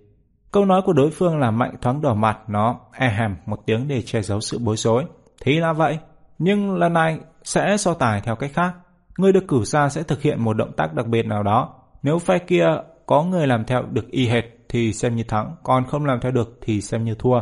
Câu 0.50 0.64
nói 0.64 0.82
của 0.84 0.92
đối 0.92 1.10
phương 1.10 1.38
là 1.38 1.50
Mạnh 1.50 1.74
thoáng 1.80 2.02
đỏ 2.02 2.14
mặt, 2.14 2.38
nó 2.48 2.80
e 2.92 3.08
hèm 3.08 3.36
một 3.46 3.66
tiếng 3.66 3.88
để 3.88 4.02
che 4.02 4.22
giấu 4.22 4.40
sự 4.40 4.58
bối 4.58 4.76
rối. 4.76 5.04
Thì 5.40 5.58
là 5.60 5.72
vậy, 5.72 5.98
nhưng 6.38 6.74
lần 6.74 6.92
này 6.92 7.18
sẽ 7.44 7.76
so 7.76 7.94
tài 7.94 8.20
theo 8.20 8.36
cách 8.36 8.50
khác. 8.54 8.74
Người 9.18 9.32
được 9.32 9.48
cử 9.48 9.64
ra 9.64 9.88
sẽ 9.88 10.02
thực 10.02 10.22
hiện 10.22 10.44
một 10.44 10.52
động 10.56 10.72
tác 10.76 10.94
đặc 10.94 11.06
biệt 11.06 11.26
nào 11.26 11.42
đó. 11.42 11.74
Nếu 12.02 12.18
phe 12.18 12.38
kia 12.38 12.66
có 13.06 13.22
người 13.22 13.46
làm 13.46 13.64
theo 13.64 13.82
được 13.82 14.10
y 14.10 14.26
hệt 14.28 14.44
thì 14.74 14.92
xem 14.92 15.16
như 15.16 15.22
thắng, 15.22 15.56
còn 15.62 15.84
không 15.84 16.04
làm 16.04 16.20
theo 16.20 16.32
được 16.32 16.58
thì 16.62 16.80
xem 16.80 17.04
như 17.04 17.14
thua. 17.14 17.40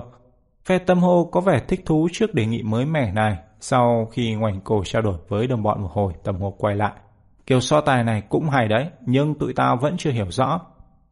Phe 0.65 0.79
tâm 0.79 0.99
hô 0.99 1.25
có 1.25 1.41
vẻ 1.41 1.61
thích 1.69 1.83
thú 1.87 2.09
trước 2.13 2.35
đề 2.35 2.47
nghị 2.47 2.63
mới 2.63 2.87
mẻ 2.87 3.13
này. 3.13 3.37
Sau 3.61 4.09
khi 4.13 4.35
ngoảnh 4.35 4.61
cổ 4.61 4.83
trao 4.85 5.03
đổi 5.03 5.19
với 5.29 5.47
đồng 5.47 5.63
bọn 5.63 5.83
một 5.83 5.89
hồi, 5.93 6.13
tâm 6.25 6.37
hô 6.37 6.51
quay 6.51 6.77
lại. 6.77 6.93
Kiểu 7.47 7.61
so 7.61 7.81
tài 7.81 8.05
này 8.05 8.23
cũng 8.29 8.51
hay 8.51 8.69
đấy, 8.69 8.87
nhưng 9.07 9.35
tụi 9.35 9.53
tao 9.53 9.77
vẫn 9.77 9.97
chưa 9.97 10.11
hiểu 10.11 10.27
rõ. 10.31 10.61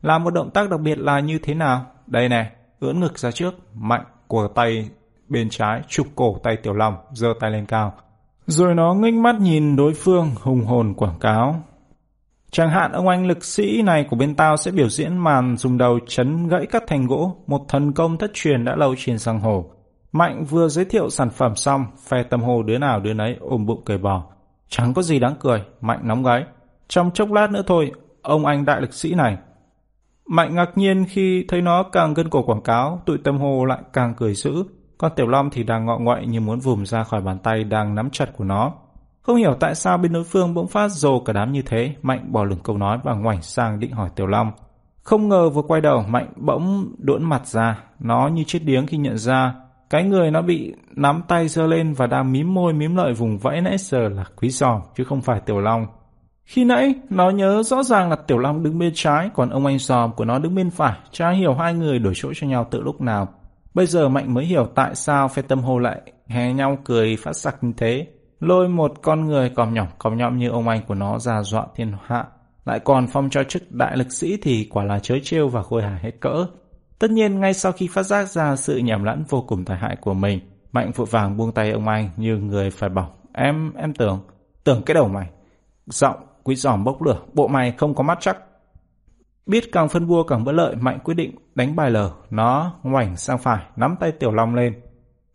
Làm 0.03 0.25
một 0.25 0.31
động 0.31 0.51
tác 0.51 0.71
đặc 0.71 0.81
biệt 0.81 0.99
là 0.99 1.21
như 1.21 1.39
thế 1.43 1.55
nào? 1.55 1.87
Đây 2.07 2.29
nè, 2.29 2.51
ưỡn 2.81 3.01
ngực 3.01 3.19
ra 3.19 3.31
trước, 3.31 3.55
mạnh 3.75 4.05
của 4.27 4.49
tay 4.55 4.89
bên 5.29 5.49
trái 5.51 5.83
chụp 5.89 6.07
cổ 6.15 6.37
tay 6.43 6.57
Tiểu 6.63 6.73
Long, 6.75 6.95
giơ 7.13 7.29
tay 7.41 7.51
lên 7.51 7.67
cao. 7.67 7.93
Rồi 8.47 8.75
nó 8.75 8.95
nghênh 8.95 9.23
mắt 9.23 9.41
nhìn 9.41 9.77
đối 9.77 9.95
phương 9.95 10.31
hùng 10.43 10.65
hồn 10.65 10.95
quảng 10.95 11.19
cáo. 11.19 11.63
Chẳng 12.51 12.71
hạn 12.71 12.93
ông 12.93 13.09
anh 13.09 13.27
lực 13.27 13.45
sĩ 13.45 13.83
này 13.83 14.07
của 14.11 14.17
bên 14.17 14.35
tao 14.35 14.57
sẽ 14.57 14.71
biểu 14.71 14.89
diễn 14.89 15.17
màn 15.17 15.57
dùng 15.57 15.79
đầu 15.79 15.99
chấn 16.07 16.49
gãy 16.49 16.67
các 16.67 16.83
thành 16.87 17.07
gỗ, 17.07 17.37
một 17.47 17.61
thần 17.69 17.93
công 17.93 18.19
thất 18.19 18.31
truyền 18.35 18.65
đã 18.65 18.77
lâu 18.77 18.95
trên 18.99 19.19
sang 19.19 19.41
hồ. 19.41 19.71
Mạnh 20.13 20.45
vừa 20.45 20.69
giới 20.69 20.85
thiệu 20.85 21.11
sản 21.11 21.31
phẩm 21.31 21.57
xong, 21.57 21.87
phe 22.09 22.23
tâm 22.23 22.43
hồ 22.43 22.63
đứa 22.63 22.79
nào 22.79 23.01
đứa 23.01 23.15
nấy 23.15 23.37
ôm 23.41 23.67
bụng 23.67 23.83
cười 23.85 23.99
bò. 23.99 24.25
Chẳng 24.69 24.95
có 24.95 25.03
gì 25.03 25.19
đáng 25.19 25.35
cười, 25.41 25.65
Mạnh 25.81 26.01
nóng 26.03 26.23
gáy. 26.23 26.45
Trong 26.89 27.11
chốc 27.15 27.33
lát 27.33 27.51
nữa 27.51 27.63
thôi, 27.67 27.93
ông 28.23 28.47
anh 28.47 28.65
đại 28.65 28.81
lực 28.81 28.95
sĩ 28.95 29.15
này 29.15 29.37
Mạnh 30.27 30.55
ngạc 30.55 30.79
nhiên 30.79 31.05
khi 31.09 31.45
thấy 31.49 31.63
nó 31.63 31.83
càng 31.83 32.15
gân 32.15 32.31
cổ 32.31 32.43
quảng 32.43 32.63
cáo, 32.63 33.03
tụi 33.07 33.19
tâm 33.25 33.39
hồ 33.39 33.65
lại 33.65 33.79
càng 33.93 34.15
cười 34.17 34.35
dữ. 34.35 34.65
Con 34.99 35.13
Tiểu 35.17 35.27
Long 35.27 35.51
thì 35.51 35.63
đang 35.63 35.87
ngọ 35.87 35.99
ngoại 35.99 36.27
như 36.27 36.41
muốn 36.41 36.59
vùm 36.61 36.85
ra 36.85 37.05
khỏi 37.05 37.21
bàn 37.21 37.39
tay 37.39 37.65
đang 37.65 37.95
nắm 37.95 38.11
chặt 38.11 38.27
của 38.37 38.45
nó. 38.45 38.73
Không 39.23 39.37
hiểu 39.37 39.55
tại 39.61 39.75
sao 39.75 39.99
bên 39.99 40.13
đối 40.13 40.25
phương 40.25 40.55
bỗng 40.55 40.69
phát 40.69 40.89
rồ 40.89 41.21
cả 41.21 41.33
đám 41.33 41.53
như 41.53 41.63
thế, 41.63 41.95
Mạnh 42.03 42.33
bỏ 42.33 42.45
lửng 42.45 42.61
câu 42.65 42.79
nói 42.79 42.99
và 43.05 43.15
ngoảnh 43.15 43.43
sang 43.43 43.81
định 43.81 43.93
hỏi 43.93 44.11
Tiểu 44.17 44.27
Long. 44.27 44.53
Không 45.03 45.29
ngờ 45.29 45.49
vừa 45.49 45.63
quay 45.63 45.81
đầu, 45.81 46.05
Mạnh 46.09 46.33
bỗng 46.37 46.95
đuỗn 46.99 47.25
mặt 47.25 47.47
ra. 47.47 47.79
Nó 47.99 48.29
như 48.29 48.45
chết 48.47 48.59
điếng 48.65 48.87
khi 48.87 48.97
nhận 48.97 49.19
ra 49.19 49.55
cái 49.91 50.05
người 50.05 50.31
nó 50.31 50.43
bị 50.43 50.75
nắm 50.97 51.23
tay 51.29 51.49
giơ 51.49 51.67
lên 51.67 51.93
và 51.93 52.07
đang 52.07 52.33
mím 52.33 52.55
môi 52.55 52.73
mím 52.73 52.97
lợi 52.97 53.13
vùng 53.13 53.39
vẫy 53.39 53.61
nãy 53.61 53.77
giờ 53.79 54.09
là 54.09 54.25
Quý 54.37 54.51
Giòm 54.51 54.81
chứ 54.97 55.05
không 55.05 55.21
phải 55.21 55.41
Tiểu 55.41 55.61
Long. 55.61 55.87
Khi 56.45 56.65
nãy, 56.65 56.95
nó 57.11 57.31
nhớ 57.31 57.63
rõ 57.63 57.83
ràng 57.83 58.11
là 58.11 58.17
Tiểu 58.17 58.39
Long 58.39 58.63
đứng 58.63 58.79
bên 58.79 58.91
trái, 58.95 59.31
còn 59.35 59.51
ông 59.51 59.67
anh 59.67 59.79
giòm 59.79 60.13
của 60.13 60.25
nó 60.25 60.39
đứng 60.39 60.55
bên 60.55 60.71
phải. 60.71 60.99
Chả 61.13 61.31
hiểu 61.31 61.55
hai 61.55 61.75
người 61.75 61.99
đổi 61.99 62.13
chỗ 62.17 62.33
cho 62.35 62.47
nhau 62.47 62.67
tự 62.71 62.81
lúc 62.81 63.01
nào. 63.01 63.29
Bây 63.75 63.87
giờ 63.87 64.09
Mạnh 64.09 64.35
mới 64.35 64.45
hiểu 64.45 64.67
tại 64.75 64.95
sao 64.95 65.29
phe 65.29 65.43
tâm 65.43 65.61
hồ 65.61 65.79
lại 65.79 66.01
hé 66.27 66.53
nhau 66.53 66.79
cười 66.85 67.17
phát 67.17 67.33
sặc 67.33 67.65
như 67.65 67.73
thế. 67.77 68.07
Lôi 68.41 68.69
một 68.69 68.93
con 69.03 69.25
người 69.25 69.51
còm 69.51 69.75
nhỏng 69.75 69.89
còm 69.99 70.17
nhọm 70.17 70.39
như 70.39 70.49
ông 70.49 70.69
anh 70.69 70.81
của 70.87 70.95
nó 70.95 71.19
ra 71.19 71.43
dọa 71.43 71.67
thiên 71.77 71.93
hạ. 72.05 72.27
Lại 72.65 72.81
còn 72.81 73.07
phong 73.07 73.31
cho 73.31 73.45
chức 73.45 73.73
đại 73.73 73.97
lực 73.97 74.13
sĩ 74.13 74.39
thì 74.43 74.69
quả 74.71 74.85
là 74.85 74.99
chớ 74.99 75.19
trêu 75.23 75.49
và 75.49 75.63
khôi 75.63 75.83
hài 75.83 76.01
hết 76.01 76.21
cỡ. 76.21 76.47
Tất 76.99 77.11
nhiên 77.11 77.41
ngay 77.41 77.55
sau 77.55 77.73
khi 77.73 77.89
phát 77.89 78.03
giác 78.03 78.25
ra 78.25 78.57
sự 78.57 78.77
nhầm 78.77 79.05
lẫn 79.05 79.25
vô 79.29 79.45
cùng 79.49 79.65
tai 79.65 79.79
hại 79.79 79.97
của 79.97 80.15
mình, 80.15 80.41
Mạnh 80.73 80.91
vội 80.95 81.07
vàng 81.11 81.37
buông 81.37 81.53
tay 81.53 81.71
ông 81.71 81.89
anh 81.89 82.11
như 82.17 82.37
người 82.37 82.71
phải 82.71 82.89
bảo. 82.89 83.13
Em, 83.33 83.73
em 83.77 83.95
tưởng, 83.95 84.21
tưởng 84.65 84.83
cái 84.87 84.95
đầu 84.95 85.09
mày. 85.09 85.31
Giọng 85.87 86.17
Quý 86.43 86.55
giòm 86.55 86.85
bốc 86.85 87.03
lửa, 87.03 87.19
bộ 87.33 87.49
mày 87.49 87.73
không 87.73 87.95
có 87.95 88.03
mắt 88.03 88.19
chắc. 88.21 88.37
Biết 89.47 89.65
càng 89.73 89.89
phân 89.89 90.07
vua 90.07 90.23
càng 90.23 90.45
bất 90.45 90.53
lợi, 90.53 90.77
Mạnh 90.77 90.99
quyết 91.05 91.15
định 91.15 91.35
đánh 91.55 91.77
bài 91.77 91.91
lờ. 91.91 92.11
Nó 92.31 92.73
ngoảnh 92.83 93.17
sang 93.17 93.39
phải, 93.39 93.65
nắm 93.77 93.97
tay 94.01 94.13
Tiểu 94.13 94.33
Long 94.33 94.55
lên. 94.55 94.81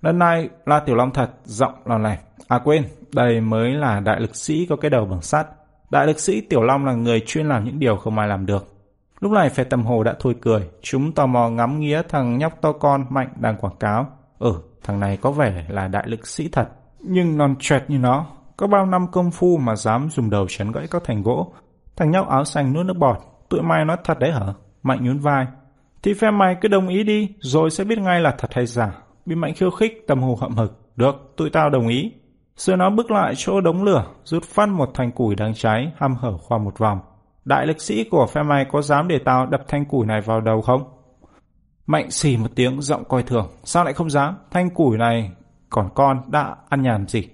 Lần 0.02 0.20
này 0.20 0.50
là 0.66 0.80
Tiểu 0.80 0.96
Long 0.96 1.12
thật, 1.14 1.30
giọng 1.44 1.74
lòng 1.86 2.04
này. 2.04 2.20
À 2.48 2.60
quên, 2.64 2.84
đây 3.14 3.42
mới 3.42 3.72
là 3.72 4.00
đại 4.00 4.20
lực 4.20 4.36
sĩ 4.36 4.66
có 4.66 4.76
cái 4.76 4.90
đầu 4.90 5.06
bằng 5.06 5.22
sắt. 5.22 5.48
Đại 5.90 6.08
lực 6.08 6.20
sĩ 6.20 6.42
Tiểu 6.42 6.62
Long 6.64 6.86
là 6.86 6.94
người 6.94 7.20
chuyên 7.20 7.48
làm 7.48 7.64
những 7.64 7.80
điều 7.80 7.96
không 7.96 8.20
ai 8.20 8.28
làm 8.28 8.46
được. 8.46 8.76
Lúc 9.20 9.32
này 9.32 9.50
phe 9.50 9.64
tầm 9.64 9.86
hồ 9.86 10.04
đã 10.04 10.16
thôi 10.20 10.36
cười. 10.42 10.70
Chúng 10.82 11.12
tò 11.12 11.26
mò 11.26 11.50
ngắm 11.50 11.80
nghía 11.80 12.02
thằng 12.10 12.38
nhóc 12.38 12.62
to 12.62 12.72
con 12.72 13.06
Mạnh 13.10 13.30
đang 13.40 13.58
quảng 13.58 13.76
cáo. 13.80 14.08
Ừ, 14.40 14.54
thằng 14.84 15.00
này 15.00 15.18
có 15.18 15.32
vẻ 15.32 15.66
là 15.70 15.88
đại 15.88 16.04
lực 16.08 16.28
sĩ 16.28 16.50
thật. 16.52 16.68
Nhưng 17.00 17.38
non 17.38 17.56
trẹt 17.60 17.84
như 17.88 17.98
nó, 17.98 18.26
có 18.58 18.68
bao 18.68 18.86
năm 18.86 19.08
công 19.12 19.32
phu 19.32 19.58
mà 19.58 19.76
dám 19.76 20.10
dùng 20.10 20.30
đầu 20.30 20.46
chấn 20.50 20.72
gãy 20.72 20.88
các 20.92 21.04
thành 21.06 21.24
gỗ. 21.24 21.54
Thằng 21.98 22.12
nhóc 22.12 22.30
áo 22.30 22.46
xanh 22.46 22.74
nuốt 22.74 22.86
nước 22.86 22.98
bọt. 22.98 23.18
Tụi 23.50 23.62
mày 23.62 23.86
nói 23.86 23.98
thật 24.04 24.20
đấy 24.20 24.32
hả? 24.32 24.54
Mạnh 24.84 25.06
nhún 25.06 25.20
vai. 25.20 25.46
Thì 26.04 26.14
phe 26.14 26.32
mày 26.32 26.56
cứ 26.62 26.68
đồng 26.68 26.88
ý 26.88 27.04
đi, 27.04 27.30
rồi 27.40 27.70
sẽ 27.70 27.84
biết 27.84 28.00
ngay 28.00 28.22
là 28.22 28.36
thật 28.38 28.54
hay 28.54 28.66
giả. 28.66 28.92
Bị 29.26 29.36
mạnh 29.36 29.54
khiêu 29.54 29.72
khích, 29.72 30.04
tầm 30.08 30.22
hồ 30.22 30.38
hậm 30.42 30.56
hực. 30.56 30.82
Được, 30.96 31.34
tụi 31.38 31.50
tao 31.50 31.70
đồng 31.70 31.88
ý. 31.88 32.12
Rồi 32.58 32.78
nó 32.78 32.90
bước 32.90 33.12
lại 33.12 33.34
chỗ 33.38 33.62
đống 33.62 33.84
lửa, 33.84 34.06
rút 34.24 34.44
phát 34.44 34.70
một 34.70 34.90
thanh 34.94 35.12
củi 35.12 35.36
đang 35.36 35.54
cháy, 35.54 35.92
hăm 35.98 36.16
hở 36.16 36.38
qua 36.48 36.58
một 36.58 36.78
vòng. 36.78 37.00
Đại 37.46 37.68
lực 37.68 37.82
sĩ 37.82 38.04
của 38.04 38.28
phe 38.28 38.44
mày 38.44 38.66
có 38.72 38.82
dám 38.82 39.08
để 39.08 39.20
tao 39.26 39.46
đập 39.46 39.62
thanh 39.68 39.86
củi 39.86 40.06
này 40.06 40.22
vào 40.22 40.42
đầu 40.42 40.62
không? 40.62 40.84
Mạnh 41.88 42.12
xì 42.12 42.38
một 42.38 42.48
tiếng 42.56 42.82
giọng 42.82 43.04
coi 43.06 43.24
thường. 43.24 43.48
Sao 43.64 43.84
lại 43.84 43.94
không 43.94 44.10
dám? 44.10 44.36
Thanh 44.52 44.70
củi 44.70 44.98
này 44.98 45.32
còn 45.70 45.90
con 45.96 46.22
đã 46.32 46.56
ăn 46.70 46.82
nhàn 46.82 47.08
gì? 47.08 47.28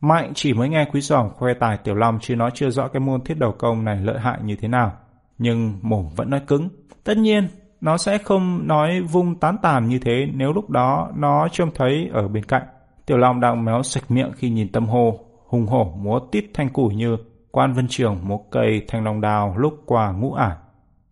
Mạnh 0.00 0.32
chỉ 0.34 0.54
mới 0.54 0.68
nghe 0.68 0.84
quý 0.92 1.00
giòm 1.00 1.30
khoe 1.30 1.54
tài 1.54 1.76
Tiểu 1.76 1.94
Long 1.94 2.18
chứ 2.20 2.36
nó 2.36 2.50
chưa 2.50 2.70
rõ 2.70 2.88
cái 2.88 3.00
môn 3.00 3.24
thiết 3.24 3.38
đầu 3.38 3.52
công 3.58 3.84
này 3.84 3.96
lợi 3.96 4.18
hại 4.18 4.38
như 4.42 4.56
thế 4.56 4.68
nào. 4.68 4.92
Nhưng 5.38 5.78
mồm 5.82 6.08
vẫn 6.16 6.30
nói 6.30 6.40
cứng. 6.46 6.68
Tất 7.04 7.16
nhiên, 7.16 7.48
nó 7.80 7.96
sẽ 7.96 8.18
không 8.18 8.66
nói 8.66 9.00
vung 9.00 9.34
tán 9.40 9.56
tàn 9.62 9.88
như 9.88 9.98
thế 9.98 10.26
nếu 10.34 10.52
lúc 10.52 10.70
đó 10.70 11.10
nó 11.16 11.48
trông 11.52 11.70
thấy 11.74 12.10
ở 12.12 12.28
bên 12.28 12.44
cạnh. 12.44 12.62
Tiểu 13.10 13.18
Long 13.18 13.40
đang 13.40 13.64
méo 13.64 13.82
sạch 13.82 14.10
miệng 14.10 14.32
khi 14.36 14.50
nhìn 14.50 14.72
tâm 14.72 14.86
hồ, 14.86 15.18
hùng 15.46 15.66
hổ 15.66 15.92
múa 15.96 16.20
tít 16.32 16.44
thanh 16.54 16.68
củi 16.68 16.94
như 16.94 17.16
quan 17.50 17.72
vân 17.72 17.86
trường 17.88 18.18
múa 18.22 18.38
cây 18.50 18.82
thanh 18.88 19.04
long 19.04 19.20
đào 19.20 19.54
lúc 19.58 19.74
qua 19.86 20.12
ngũ 20.12 20.32
ải. 20.32 20.56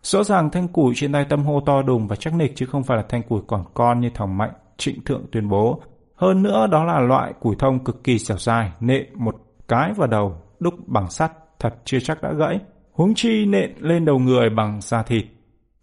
Rõ 0.03 0.25
ràng 0.25 0.51
thanh 0.51 0.69
củi 0.69 0.95
trên 0.97 1.13
tay 1.13 1.27
tâm 1.29 1.45
hô 1.45 1.61
to 1.61 1.83
đùng 1.83 2.09
và 2.09 2.17
chắc 2.17 2.35
nịch 2.35 2.53
chứ 2.57 2.67
không 2.67 2.83
phải 2.83 2.97
là 2.97 3.05
thanh 3.09 3.23
củi 3.23 3.41
còn 3.47 3.65
con 3.75 4.01
như 4.01 4.11
thằng 4.15 4.39
Mạnh 4.39 4.51
trịnh 4.77 5.05
thượng 5.05 5.27
tuyên 5.33 5.49
bố 5.49 5.81
hơn 6.17 6.43
nữa 6.43 6.67
đó 6.71 6.85
là 6.85 7.01
loại 7.01 7.33
củi 7.41 7.57
thông 7.59 7.85
cực 7.85 8.05
kỳ 8.05 8.19
dẻo 8.19 8.39
dài 8.39 8.73
nện 8.81 9.07
một 9.15 9.37
cái 9.69 9.93
vào 9.93 10.09
đầu, 10.09 10.37
đúc 10.61 10.75
bằng 10.87 11.11
sắt, 11.11 11.33
thật 11.59 11.75
chưa 11.85 12.01
chắc 12.01 12.23
đã 12.23 12.33
gãy. 12.33 12.59
Huống 12.93 13.15
chi 13.15 13.47
nện 13.47 13.73
lên 13.79 14.05
đầu 14.05 14.19
người 14.19 14.51
bằng 14.51 14.81
da 14.81 15.03
thịt. 15.03 15.25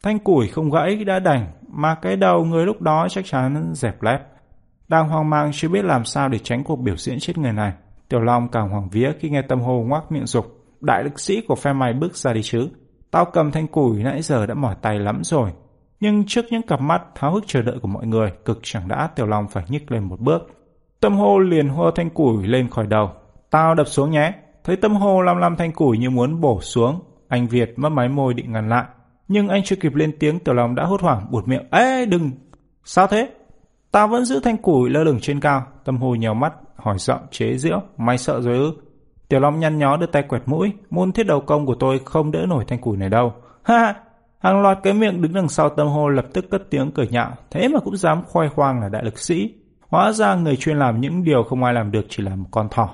Thanh 0.03 0.20
củi 0.20 0.47
không 0.47 0.72
gãy 0.72 0.95
đã 0.95 1.20
đành, 1.20 1.47
mà 1.68 1.95
cái 1.95 2.16
đầu 2.16 2.45
người 2.45 2.66
lúc 2.66 2.82
đó 2.82 3.07
chắc 3.09 3.26
chắn 3.26 3.72
dẹp 3.74 4.01
lép. 4.01 4.22
Đang 4.88 5.10
hoang 5.10 5.30
mang 5.30 5.52
chưa 5.54 5.70
biết 5.70 5.86
làm 5.86 6.06
sao 6.06 6.30
để 6.30 6.40
tránh 6.40 6.64
cuộc 6.64 6.76
biểu 6.76 6.98
diễn 6.98 7.20
chết 7.20 7.38
người 7.38 7.54
này. 7.54 7.74
Tiểu 8.10 8.20
Long 8.20 8.48
càng 8.48 8.70
hoảng 8.70 8.90
vía 8.90 9.12
khi 9.20 9.30
nghe 9.30 9.42
tâm 9.42 9.60
hồ 9.60 9.84
ngoác 9.88 10.12
miệng 10.12 10.26
dục. 10.26 10.46
Đại 10.82 11.04
lực 11.04 11.20
sĩ 11.20 11.42
của 11.48 11.56
phe 11.56 11.74
mày 11.74 11.94
bước 11.94 12.16
ra 12.16 12.34
đi 12.34 12.42
chứ. 12.44 12.70
Tao 13.12 13.26
cầm 13.26 13.52
thanh 13.52 13.68
củi 13.68 14.04
nãy 14.04 14.22
giờ 14.22 14.46
đã 14.46 14.54
mỏi 14.54 14.76
tay 14.82 15.00
lắm 15.00 15.22
rồi. 15.24 15.52
Nhưng 16.00 16.24
trước 16.28 16.46
những 16.52 16.62
cặp 16.62 16.82
mắt 16.82 17.02
tháo 17.16 17.34
hức 17.34 17.44
chờ 17.48 17.62
đợi 17.62 17.80
của 17.82 17.88
mọi 17.88 18.08
người, 18.08 18.32
cực 18.46 18.60
chẳng 18.64 18.88
đã 18.88 19.08
Tiểu 19.16 19.26
Long 19.28 19.48
phải 19.48 19.64
nhích 19.70 19.92
lên 19.92 20.04
một 20.04 20.20
bước. 20.20 20.42
Tâm 21.00 21.18
hồ 21.18 21.40
liền 21.40 21.70
hô 21.70 21.92
thanh 21.92 22.10
củi 22.10 22.48
lên 22.48 22.70
khỏi 22.70 22.88
đầu. 22.88 23.10
Tao 23.50 23.76
đập 23.76 23.88
xuống 23.88 24.12
nhé. 24.12 24.34
Thấy 24.64 24.76
tâm 24.76 24.96
hồ 24.96 25.22
lăm 25.22 25.38
lăm 25.38 25.56
thanh 25.56 25.72
củi 25.72 25.98
như 25.98 26.10
muốn 26.10 26.42
bổ 26.42 26.62
xuống. 26.62 27.00
Anh 27.28 27.48
Việt 27.48 27.74
mất 27.80 27.90
máy 27.90 28.10
môi 28.10 28.34
định 28.34 28.52
ngăn 28.52 28.70
lại. 28.70 28.86
Nhưng 29.28 29.48
anh 29.48 29.64
chưa 29.64 29.76
kịp 29.76 29.96
lên 29.96 30.12
tiếng 30.20 30.40
Tiểu 30.40 30.54
Long 30.54 30.76
đã 30.76 30.84
hốt 30.84 31.02
hoảng 31.02 31.28
buột 31.32 31.48
miệng. 31.48 31.68
Ê 31.72 32.06
đừng! 32.06 32.32
Sao 32.84 33.08
thế? 33.08 33.30
Ta 33.96 34.08
vẫn 34.08 34.26
giữ 34.26 34.39
thanh 34.39 34.58
củi 34.58 34.89
lơ 34.89 35.04
lửng 35.04 35.20
trên 35.22 35.39
cao. 35.39 35.64
Tâm 35.84 35.98
hồi 35.98 36.18
nhèo 36.18 36.34
mắt, 36.34 36.54
hỏi 36.76 36.96
giọng 37.00 37.22
chế 37.32 37.58
giễu. 37.58 37.82
may 37.98 38.18
sợ 38.18 38.41
rồi 38.41 38.58
ư? 38.58 38.72
Tiểu 39.30 39.39
Long 39.39 39.60
nhăn 39.60 39.78
nhó 39.78 39.98
đưa 39.98 40.06
tay 40.06 40.24
quẹt 40.24 40.41
mũi. 40.46 40.72
Môn 40.89 41.12
thiết 41.12 41.28
đầu 41.28 41.41
công 41.41 41.66
của 41.66 41.76
tôi 41.80 42.00
không 42.06 42.32
đỡ 42.32 42.46
nổi 42.50 42.66
thanh 42.68 42.80
củi 42.80 42.98
này 42.98 43.10
đâu. 43.10 43.34
Ha 43.64 43.78
ha! 43.78 43.96
Hàng 44.39 44.62
loạt 44.62 44.78
cái 44.84 44.93
miệng 44.93 45.22
đứng 45.22 45.34
đằng 45.34 45.50
sau 45.50 45.70
tâm 45.70 45.88
hồ 45.88 46.10
lập 46.10 46.26
tức 46.34 46.46
cất 46.52 46.62
tiếng 46.70 46.91
cười 46.91 47.08
nhạo. 47.08 47.32
Thế 47.52 47.68
mà 47.68 47.80
cũng 47.80 47.98
dám 47.98 48.24
khoe 48.28 48.48
khoang 48.50 48.82
là 48.82 48.89
đại 48.89 49.04
lực 49.06 49.20
sĩ. 49.20 49.54
Hóa 49.89 50.12
ra 50.12 50.36
người 50.36 50.56
chuyên 50.56 50.78
làm 50.80 51.02
những 51.02 51.24
điều 51.24 51.43
không 51.43 51.64
ai 51.64 51.74
làm 51.74 51.91
được 51.91 52.06
chỉ 52.10 52.24
là 52.24 52.36
một 52.36 52.48
con 52.52 52.70
thỏ. 52.70 52.89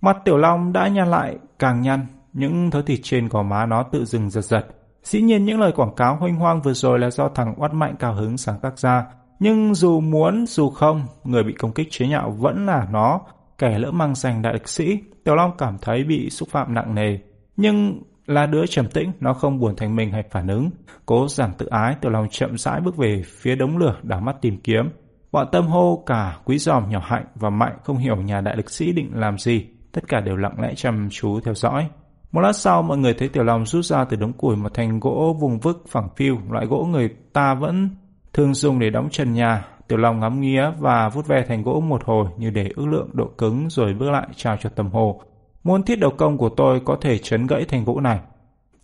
Mặt 0.00 0.16
Tiểu 0.24 0.36
Long 0.36 0.72
đã 0.72 0.88
nhăn 0.88 1.10
lại, 1.10 1.38
càng 1.58 1.80
nhăn. 1.82 2.06
Những 2.32 2.70
thớ 2.70 2.82
thịt 2.82 3.00
trên 3.02 3.28
gò 3.28 3.42
má 3.42 3.66
nó 3.66 3.82
tự 3.82 4.04
dừng 4.04 4.30
giật 4.30 4.42
giật. 4.42 4.66
Dĩ 5.02 5.22
nhiên 5.22 5.44
những 5.44 5.60
lời 5.60 5.72
quảng 5.72 5.94
cáo 5.96 6.16
hoanh 6.16 6.36
hoang 6.36 6.62
vừa 6.62 6.72
rồi 6.72 6.98
là 6.98 7.10
do 7.10 7.28
thằng 7.28 7.54
oát 7.56 7.74
mạnh 7.74 7.94
cao 7.98 8.14
hứng 8.14 8.36
sáng 8.36 8.58
tác 8.62 8.78
ra. 8.78 9.04
Nhưng 9.38 9.74
dù 9.74 10.00
muốn 10.00 10.46
dù 10.46 10.70
không, 10.70 11.02
người 11.24 11.42
bị 11.42 11.52
công 11.52 11.72
kích 11.72 11.88
chế 11.90 12.06
nhạo 12.06 12.30
vẫn 12.30 12.66
là 12.66 12.86
nó, 12.90 13.20
kẻ 13.58 13.78
lỡ 13.78 13.90
mang 13.90 14.14
danh 14.14 14.42
đại 14.42 14.52
lực 14.52 14.68
sĩ. 14.68 14.98
Tiểu 15.24 15.34
Long 15.34 15.50
cảm 15.58 15.78
thấy 15.82 16.04
bị 16.04 16.30
xúc 16.30 16.48
phạm 16.48 16.74
nặng 16.74 16.94
nề. 16.94 17.18
Nhưng 17.56 18.02
là 18.26 18.46
đứa 18.46 18.66
trầm 18.66 18.86
tĩnh, 18.88 19.12
nó 19.20 19.34
không 19.34 19.60
buồn 19.60 19.76
thành 19.76 19.96
mình 19.96 20.12
hay 20.12 20.22
phản 20.30 20.48
ứng. 20.48 20.70
Cố 21.06 21.28
giảm 21.28 21.52
tự 21.58 21.66
ái, 21.66 21.96
Tiểu 22.00 22.10
Long 22.10 22.28
chậm 22.28 22.58
rãi 22.58 22.80
bước 22.80 22.96
về 22.96 23.22
phía 23.26 23.56
đống 23.56 23.78
lửa 23.78 23.96
đảo 24.02 24.20
mắt 24.20 24.36
tìm 24.40 24.60
kiếm. 24.60 24.90
Bọn 25.32 25.48
tâm 25.52 25.66
hô 25.66 26.02
cả 26.06 26.38
quý 26.44 26.58
giòm 26.58 26.90
nhỏ 26.90 27.00
hạnh 27.04 27.24
và 27.34 27.50
mạnh 27.50 27.76
không 27.84 27.96
hiểu 27.96 28.16
nhà 28.16 28.40
đại 28.40 28.56
lực 28.56 28.70
sĩ 28.70 28.92
định 28.92 29.10
làm 29.14 29.38
gì. 29.38 29.66
Tất 29.92 30.08
cả 30.08 30.20
đều 30.20 30.36
lặng 30.36 30.60
lẽ 30.60 30.74
chăm 30.76 31.08
chú 31.10 31.40
theo 31.40 31.54
dõi. 31.54 31.88
Một 32.32 32.40
lát 32.40 32.52
sau 32.52 32.82
mọi 32.82 32.98
người 32.98 33.14
thấy 33.14 33.28
Tiểu 33.28 33.44
Long 33.44 33.66
rút 33.66 33.84
ra 33.84 34.04
từ 34.04 34.16
đống 34.16 34.32
củi 34.32 34.56
một 34.56 34.74
thanh 34.74 35.00
gỗ 35.00 35.36
vùng 35.40 35.58
vức 35.58 35.84
phẳng 35.88 36.08
phiu, 36.16 36.38
loại 36.50 36.66
gỗ 36.66 36.88
người 36.90 37.08
ta 37.32 37.54
vẫn 37.54 37.90
thường 38.34 38.54
dùng 38.54 38.78
để 38.78 38.90
đóng 38.90 39.08
trần 39.10 39.32
nhà. 39.32 39.64
Tiểu 39.88 39.98
Long 39.98 40.20
ngắm 40.20 40.40
nghía 40.40 40.70
và 40.78 41.08
vút 41.08 41.26
ve 41.26 41.44
thành 41.48 41.62
gỗ 41.62 41.80
một 41.80 42.04
hồi 42.04 42.26
như 42.36 42.50
để 42.50 42.70
ước 42.76 42.86
lượng 42.86 43.10
độ 43.12 43.26
cứng 43.38 43.70
rồi 43.70 43.94
bước 43.94 44.10
lại 44.10 44.28
trao 44.36 44.56
cho 44.56 44.70
tầm 44.70 44.90
Hồ. 44.90 45.20
Môn 45.64 45.82
thiết 45.82 46.00
đầu 46.00 46.10
công 46.10 46.38
của 46.38 46.48
tôi 46.48 46.80
có 46.84 46.96
thể 47.00 47.18
chấn 47.18 47.46
gãy 47.46 47.64
thành 47.68 47.84
gỗ 47.84 48.00
này. 48.00 48.18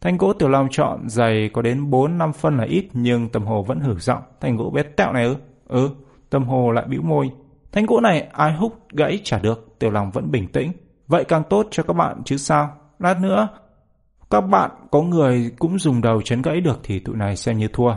thanh 0.00 0.16
gỗ 0.16 0.32
Tiểu 0.32 0.48
Long 0.48 0.68
chọn 0.70 1.08
dày 1.08 1.50
có 1.52 1.62
đến 1.62 1.90
4-5 1.90 2.32
phân 2.32 2.56
là 2.56 2.64
ít 2.64 2.88
nhưng 2.92 3.28
tầm 3.28 3.44
Hồ 3.46 3.62
vẫn 3.62 3.80
hử 3.80 3.94
giọng. 3.98 4.22
thanh 4.40 4.56
gỗ 4.56 4.70
bé 4.70 4.82
tẹo 4.82 5.12
này 5.12 5.24
ư? 5.24 5.36
Ừ, 5.68 5.90
tầm 6.30 6.44
Hồ 6.44 6.70
lại 6.70 6.84
bĩu 6.88 7.02
môi. 7.02 7.30
thanh 7.72 7.86
gỗ 7.86 8.00
này 8.00 8.20
ai 8.32 8.52
húc 8.52 8.88
gãy 8.90 9.20
chả 9.24 9.38
được. 9.38 9.78
Tiểu 9.78 9.90
Long 9.90 10.10
vẫn 10.10 10.30
bình 10.30 10.48
tĩnh. 10.48 10.72
Vậy 11.06 11.24
càng 11.24 11.42
tốt 11.50 11.66
cho 11.70 11.82
các 11.82 11.92
bạn 11.92 12.22
chứ 12.24 12.36
sao? 12.36 12.70
Lát 12.98 13.20
nữa, 13.20 13.48
các 14.30 14.40
bạn 14.40 14.70
có 14.90 15.02
người 15.02 15.50
cũng 15.58 15.78
dùng 15.78 16.00
đầu 16.00 16.22
chấn 16.22 16.42
gãy 16.42 16.60
được 16.60 16.80
thì 16.82 16.98
tụi 16.98 17.16
này 17.16 17.36
xem 17.36 17.58
như 17.58 17.68
thua. 17.72 17.94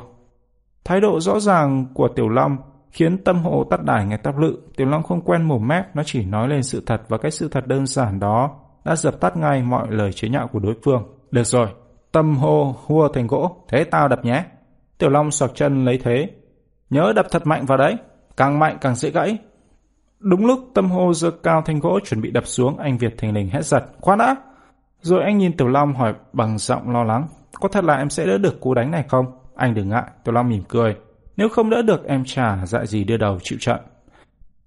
Thái 0.86 1.02
độ 1.02 1.20
rõ 1.20 1.40
ràng 1.40 1.86
của 1.94 2.08
Tiểu 2.08 2.30
Long 2.30 2.58
khiến 2.92 3.24
tâm 3.24 3.44
hộ 3.44 3.64
tắt 3.64 3.84
đài 3.84 4.06
nghe 4.06 4.18
tắp 4.18 4.38
lự. 4.38 4.58
Tiểu 4.78 4.88
Long 4.88 5.04
không 5.04 5.22
quen 5.22 5.44
mồm 5.44 5.68
mép, 5.68 5.96
nó 5.96 6.04
chỉ 6.06 6.26
nói 6.26 6.48
lên 6.48 6.64
sự 6.64 6.84
thật 6.86 7.02
và 7.08 7.18
cái 7.18 7.32
sự 7.32 7.48
thật 7.48 7.68
đơn 7.68 7.86
giản 7.86 8.20
đó 8.20 8.60
đã 8.86 8.96
dập 8.96 9.20
tắt 9.20 9.38
ngay 9.38 9.62
mọi 9.62 9.88
lời 9.90 10.14
chế 10.14 10.30
nhạo 10.30 10.48
của 10.48 10.60
đối 10.60 10.76
phương. 10.84 11.04
Được 11.32 11.44
rồi, 11.44 11.68
tâm 12.12 12.36
hô 12.38 12.76
hua 12.86 13.08
thành 13.08 13.28
gỗ, 13.28 13.56
thế 13.68 13.84
tao 13.84 14.08
đập 14.08 14.26
nhé. 14.26 14.46
Tiểu 14.98 15.10
Long 15.10 15.32
sọc 15.32 15.56
chân 15.56 15.86
lấy 15.86 15.98
thế. 16.04 16.30
Nhớ 16.90 17.14
đập 17.16 17.26
thật 17.32 17.48
mạnh 17.48 17.66
vào 17.66 17.78
đấy, 17.78 17.98
càng 18.38 18.60
mạnh 18.60 18.78
càng 18.82 18.96
dễ 18.96 19.10
gãy. 19.10 19.38
Đúng 20.20 20.46
lúc 20.46 20.60
tâm 20.74 20.92
hô 20.92 21.14
giơ 21.14 21.32
cao 21.32 21.62
thành 21.66 21.80
gỗ 21.80 22.00
chuẩn 22.06 22.22
bị 22.22 22.32
đập 22.32 22.48
xuống, 22.48 22.78
anh 22.78 22.98
Việt 22.98 23.14
thành 23.18 23.34
lình 23.34 23.50
hét 23.50 23.66
giật. 23.66 23.84
Khoan 24.02 24.20
đã! 24.20 24.36
Rồi 25.02 25.24
anh 25.24 25.38
nhìn 25.38 25.58
Tiểu 25.58 25.68
Long 25.68 25.94
hỏi 25.94 26.14
bằng 26.34 26.58
giọng 26.58 26.90
lo 26.90 27.04
lắng. 27.04 27.28
Có 27.62 27.70
thật 27.70 27.84
là 27.84 27.96
em 27.96 28.10
sẽ 28.10 28.26
đỡ 28.26 28.38
được 28.38 28.60
cú 28.62 28.74
đánh 28.74 28.92
này 28.92 29.06
không? 29.08 29.26
Anh 29.56 29.74
đừng 29.74 29.90
ngại, 29.90 30.04
Tiểu 30.24 30.34
Long 30.34 30.50
mỉm 30.50 30.64
cười. 30.68 30.96
Nếu 31.38 31.50
không 31.50 31.70
đỡ 31.70 31.82
được 31.82 32.06
em 32.06 32.24
trả 32.26 32.66
dại 32.66 32.88
gì 32.88 33.04
đưa 33.04 33.18
đầu 33.18 33.40
chịu 33.44 33.60
trận. 33.62 33.80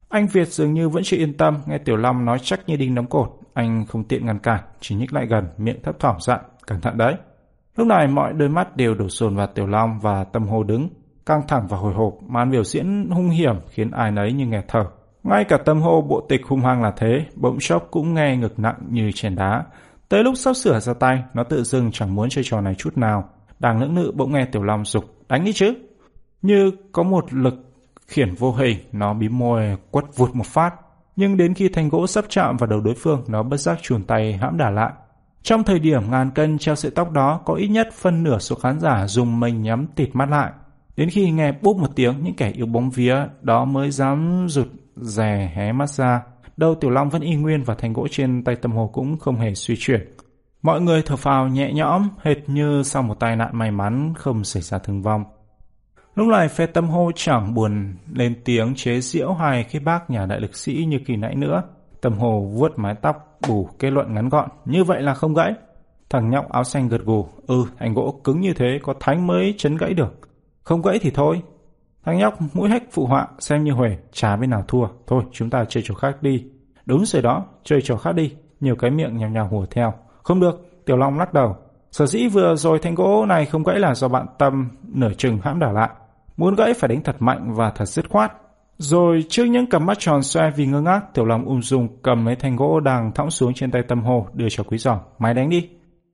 Anh 0.08 0.26
Việt 0.26 0.48
dường 0.48 0.74
như 0.74 0.88
vẫn 0.88 1.02
chưa 1.02 1.16
yên 1.16 1.36
tâm, 1.36 1.58
nghe 1.66 1.78
Tiểu 1.78 1.96
Long 1.96 2.24
nói 2.24 2.38
chắc 2.42 2.60
như 2.66 2.76
đinh 2.76 2.94
đóng 2.94 3.06
cột. 3.06 3.30
Anh 3.54 3.86
không 3.88 4.04
tiện 4.04 4.26
ngăn 4.26 4.38
cản, 4.38 4.60
chỉ 4.80 4.94
nhích 4.94 5.12
lại 5.12 5.26
gần, 5.26 5.48
miệng 5.58 5.82
thấp 5.82 5.98
thỏm 5.98 6.16
dặn, 6.20 6.40
cẩn 6.66 6.80
thận 6.80 6.98
đấy. 6.98 7.14
Lúc 7.76 7.86
này 7.86 8.06
mọi 8.06 8.32
đôi 8.32 8.48
mắt 8.48 8.76
đều 8.76 8.94
đổ 8.94 9.08
dồn 9.08 9.36
vào 9.36 9.46
Tiểu 9.46 9.66
Long 9.66 9.98
và 10.00 10.24
tâm 10.24 10.48
hồ 10.48 10.62
đứng, 10.62 10.88
căng 11.26 11.42
thẳng 11.48 11.66
và 11.68 11.76
hồi 11.76 11.94
hộp, 11.94 12.14
màn 12.22 12.50
biểu 12.50 12.64
diễn 12.64 13.10
hung 13.10 13.28
hiểm 13.28 13.54
khiến 13.70 13.90
ai 13.90 14.10
nấy 14.10 14.32
như 14.32 14.46
nghẹt 14.46 14.64
thở. 14.68 14.84
Ngay 15.22 15.44
cả 15.44 15.58
tâm 15.64 15.80
hô 15.80 16.02
bộ 16.02 16.26
tịch 16.28 16.46
hung 16.46 16.60
hăng 16.60 16.82
là 16.82 16.92
thế, 16.96 17.26
bỗng 17.34 17.56
chốc 17.60 17.88
cũng 17.90 18.14
nghe 18.14 18.36
ngực 18.36 18.58
nặng 18.58 18.78
như 18.90 19.12
chèn 19.14 19.36
đá. 19.36 19.64
Tới 20.08 20.24
lúc 20.24 20.34
sắp 20.36 20.54
sửa 20.54 20.80
ra 20.80 20.94
tay, 20.94 21.22
nó 21.34 21.44
tự 21.44 21.62
dưng 21.62 21.90
chẳng 21.92 22.14
muốn 22.14 22.28
chơi 22.28 22.44
trò 22.44 22.60
này 22.60 22.74
chút 22.74 22.96
nào. 22.96 23.28
Đang 23.58 23.80
lưỡng 23.80 23.96
lự 23.96 24.12
bỗng 24.12 24.32
nghe 24.32 24.44
Tiểu 24.44 24.62
Long 24.62 24.84
sục 24.84 25.04
đánh 25.28 25.44
đi 25.44 25.52
chứ. 25.52 25.74
Như 26.42 26.70
có 26.92 27.02
một 27.02 27.32
lực 27.32 27.54
khiển 28.06 28.34
vô 28.34 28.52
hình, 28.52 28.78
nó 28.92 29.14
bí 29.14 29.28
môi 29.28 29.76
quất 29.90 30.04
vụt 30.16 30.34
một 30.34 30.46
phát. 30.46 30.74
Nhưng 31.16 31.36
đến 31.36 31.54
khi 31.54 31.68
thanh 31.68 31.88
gỗ 31.88 32.06
sắp 32.06 32.24
chạm 32.28 32.56
vào 32.56 32.66
đầu 32.66 32.80
đối 32.80 32.94
phương, 32.94 33.24
nó 33.28 33.42
bất 33.42 33.56
giác 33.56 33.78
chuồn 33.82 34.04
tay 34.04 34.32
hãm 34.32 34.56
đả 34.56 34.70
lại. 34.70 34.92
Trong 35.42 35.64
thời 35.64 35.78
điểm 35.78 36.10
ngàn 36.10 36.30
cân 36.30 36.58
treo 36.58 36.74
sợi 36.74 36.90
tóc 36.90 37.10
đó, 37.10 37.40
có 37.44 37.54
ít 37.54 37.68
nhất 37.68 37.88
phân 37.92 38.22
nửa 38.22 38.38
số 38.38 38.56
khán 38.56 38.80
giả 38.80 39.06
dùng 39.06 39.40
mình 39.40 39.62
nhắm 39.62 39.86
tịt 39.86 40.08
mắt 40.12 40.28
lại. 40.28 40.52
Đến 40.96 41.10
khi 41.10 41.30
nghe 41.30 41.52
bốp 41.62 41.76
một 41.76 41.96
tiếng, 41.96 42.24
những 42.24 42.34
kẻ 42.34 42.50
yêu 42.50 42.66
bóng 42.66 42.90
vía 42.90 43.16
đó 43.42 43.64
mới 43.64 43.90
dám 43.90 44.46
rụt 44.48 44.68
rè 44.96 45.52
hé 45.54 45.72
mắt 45.72 45.90
ra. 45.90 46.22
Đầu 46.56 46.74
Tiểu 46.74 46.90
Long 46.90 47.08
vẫn 47.08 47.22
y 47.22 47.34
nguyên 47.34 47.62
và 47.62 47.74
thanh 47.74 47.92
gỗ 47.92 48.06
trên 48.10 48.44
tay 48.44 48.56
tâm 48.56 48.72
hồ 48.72 48.90
cũng 48.92 49.18
không 49.18 49.36
hề 49.36 49.54
suy 49.54 49.74
chuyển. 49.78 50.15
Mọi 50.66 50.80
người 50.80 51.02
thở 51.02 51.16
phào 51.16 51.48
nhẹ 51.48 51.72
nhõm, 51.72 52.08
hệt 52.22 52.36
như 52.46 52.82
sau 52.82 53.02
một 53.02 53.20
tai 53.20 53.36
nạn 53.36 53.50
may 53.52 53.70
mắn 53.70 54.12
không 54.16 54.44
xảy 54.44 54.62
ra 54.62 54.78
thương 54.78 55.02
vong. 55.02 55.24
Lúc 56.14 56.28
này 56.28 56.48
phe 56.48 56.66
tâm 56.66 56.88
hô 56.88 57.10
chẳng 57.14 57.54
buồn 57.54 57.96
lên 58.14 58.34
tiếng 58.44 58.74
chế 58.74 59.00
giễu 59.00 59.32
hài 59.32 59.64
khi 59.64 59.78
bác 59.78 60.10
nhà 60.10 60.26
đại 60.26 60.40
lực 60.40 60.56
sĩ 60.56 60.84
như 60.88 60.98
kỳ 61.06 61.16
nãy 61.16 61.34
nữa. 61.34 61.62
Tâm 62.00 62.18
hồ 62.18 62.40
vuốt 62.40 62.72
mái 62.76 62.94
tóc, 62.94 63.38
bù 63.48 63.68
kết 63.78 63.90
luận 63.90 64.14
ngắn 64.14 64.28
gọn, 64.28 64.48
như 64.64 64.84
vậy 64.84 65.02
là 65.02 65.14
không 65.14 65.34
gãy. 65.34 65.54
Thằng 66.10 66.30
nhóc 66.30 66.48
áo 66.48 66.64
xanh 66.64 66.88
gật 66.88 67.02
gù, 67.04 67.26
ừ, 67.46 67.64
anh 67.78 67.94
gỗ 67.94 68.20
cứng 68.24 68.40
như 68.40 68.52
thế 68.54 68.78
có 68.82 68.94
thánh 69.00 69.26
mới 69.26 69.54
chấn 69.58 69.76
gãy 69.76 69.94
được. 69.94 70.20
Không 70.62 70.82
gãy 70.82 70.98
thì 71.02 71.10
thôi. 71.10 71.42
Thằng 72.04 72.18
nhóc 72.18 72.34
mũi 72.54 72.68
hách 72.68 72.82
phụ 72.92 73.06
họa, 73.06 73.28
xem 73.38 73.64
như 73.64 73.72
huề, 73.72 73.96
chả 74.12 74.36
bên 74.36 74.50
nào 74.50 74.64
thua. 74.68 74.86
Thôi, 75.06 75.22
chúng 75.32 75.50
ta 75.50 75.64
chơi 75.68 75.82
trò 75.86 75.94
khác 75.94 76.22
đi. 76.22 76.44
Đúng 76.86 77.04
rồi 77.06 77.22
đó, 77.22 77.44
chơi 77.64 77.82
trò 77.82 77.96
khác 77.96 78.14
đi. 78.14 78.34
Nhiều 78.60 78.76
cái 78.76 78.90
miệng 78.90 79.16
nhào 79.16 79.30
nhào 79.30 79.48
hùa 79.48 79.66
theo. 79.70 79.94
Không 80.26 80.40
được, 80.40 80.84
Tiểu 80.86 80.96
Long 80.96 81.18
lắc 81.18 81.34
đầu. 81.34 81.56
Sở 81.90 82.06
dĩ 82.06 82.28
vừa 82.28 82.54
rồi 82.56 82.78
thanh 82.78 82.94
gỗ 82.94 83.26
này 83.28 83.46
không 83.46 83.62
gãy 83.62 83.78
là 83.78 83.94
do 83.94 84.08
bạn 84.08 84.26
Tâm 84.38 84.68
nửa 84.82 85.12
chừng 85.12 85.38
hãm 85.42 85.58
đảo 85.58 85.72
lại. 85.72 85.90
Muốn 86.36 86.54
gãy 86.54 86.74
phải 86.74 86.88
đánh 86.88 87.02
thật 87.02 87.16
mạnh 87.18 87.54
và 87.54 87.70
thật 87.70 87.84
dứt 87.84 88.08
khoát. 88.08 88.32
Rồi 88.78 89.24
trước 89.28 89.44
những 89.44 89.66
cặp 89.66 89.82
mắt 89.82 89.98
tròn 89.98 90.22
xoe 90.22 90.50
vì 90.50 90.66
ngơ 90.66 90.80
ngác, 90.80 91.14
Tiểu 91.14 91.24
Long 91.24 91.44
ung 91.44 91.62
dung 91.62 91.88
cầm 92.02 92.24
mấy 92.24 92.36
thanh 92.36 92.56
gỗ 92.56 92.80
đang 92.80 93.12
thõng 93.12 93.30
xuống 93.30 93.54
trên 93.54 93.70
tay 93.70 93.82
Tâm 93.88 94.02
Hồ 94.02 94.26
đưa 94.34 94.46
cho 94.50 94.64
Quý 94.64 94.78
Giòm. 94.78 94.98
máy 95.18 95.34
đánh 95.34 95.50
đi. 95.50 95.68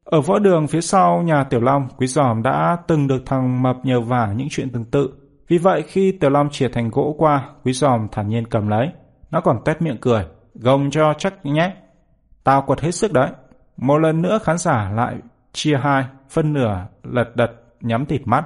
Ở 0.05 0.21
võ 0.21 0.39
đường 0.39 0.67
phía 0.67 0.81
sau 0.81 1.23
nhà 1.23 1.45
Tiểu 1.45 1.61
Long, 1.61 1.89
Quý 1.97 2.07
Giòm 2.07 2.43
đã 2.43 2.77
từng 2.87 3.09
được 3.09 3.23
thằng 3.27 3.63
Mập 3.63 3.77
nhờ 3.85 4.01
vả 4.01 4.33
những 4.37 4.49
chuyện 4.51 4.71
tương 4.71 4.85
tự. 4.85 5.11
Vì 5.49 5.59
vậy 5.59 5.83
khi 5.83 6.13
Tiểu 6.13 6.31
Long 6.31 6.49
chìa 6.51 6.69
thành 6.69 6.91
gỗ 6.91 7.15
qua, 7.19 7.49
Quý 7.65 7.73
Giòm 7.73 8.09
thản 8.13 8.29
nhiên 8.29 8.47
cầm 8.47 8.69
lấy. 8.69 8.89
Nó 9.31 9.41
còn 9.41 9.65
tét 9.65 9.83
miệng 9.83 10.01
cười. 10.01 10.27
Gồng 10.55 10.91
cho 10.91 11.15
chắc 11.19 11.47
nhé. 11.47 11.75
Tao 12.45 12.63
quật 12.63 12.81
hết 12.81 12.91
sức 12.91 13.13
đấy. 13.13 13.29
Một 13.83 13.99
lần 13.99 14.23
nữa 14.23 14.39
khán 14.43 14.59
giả 14.59 14.91
lại 14.91 15.17
chia 15.53 15.77
hai, 15.77 16.05
phân 16.31 16.53
nửa 16.53 16.87
lật 17.03 17.37
đật 17.37 17.51
nhắm 17.81 18.07
thịt 18.07 18.23
mắt, 18.25 18.45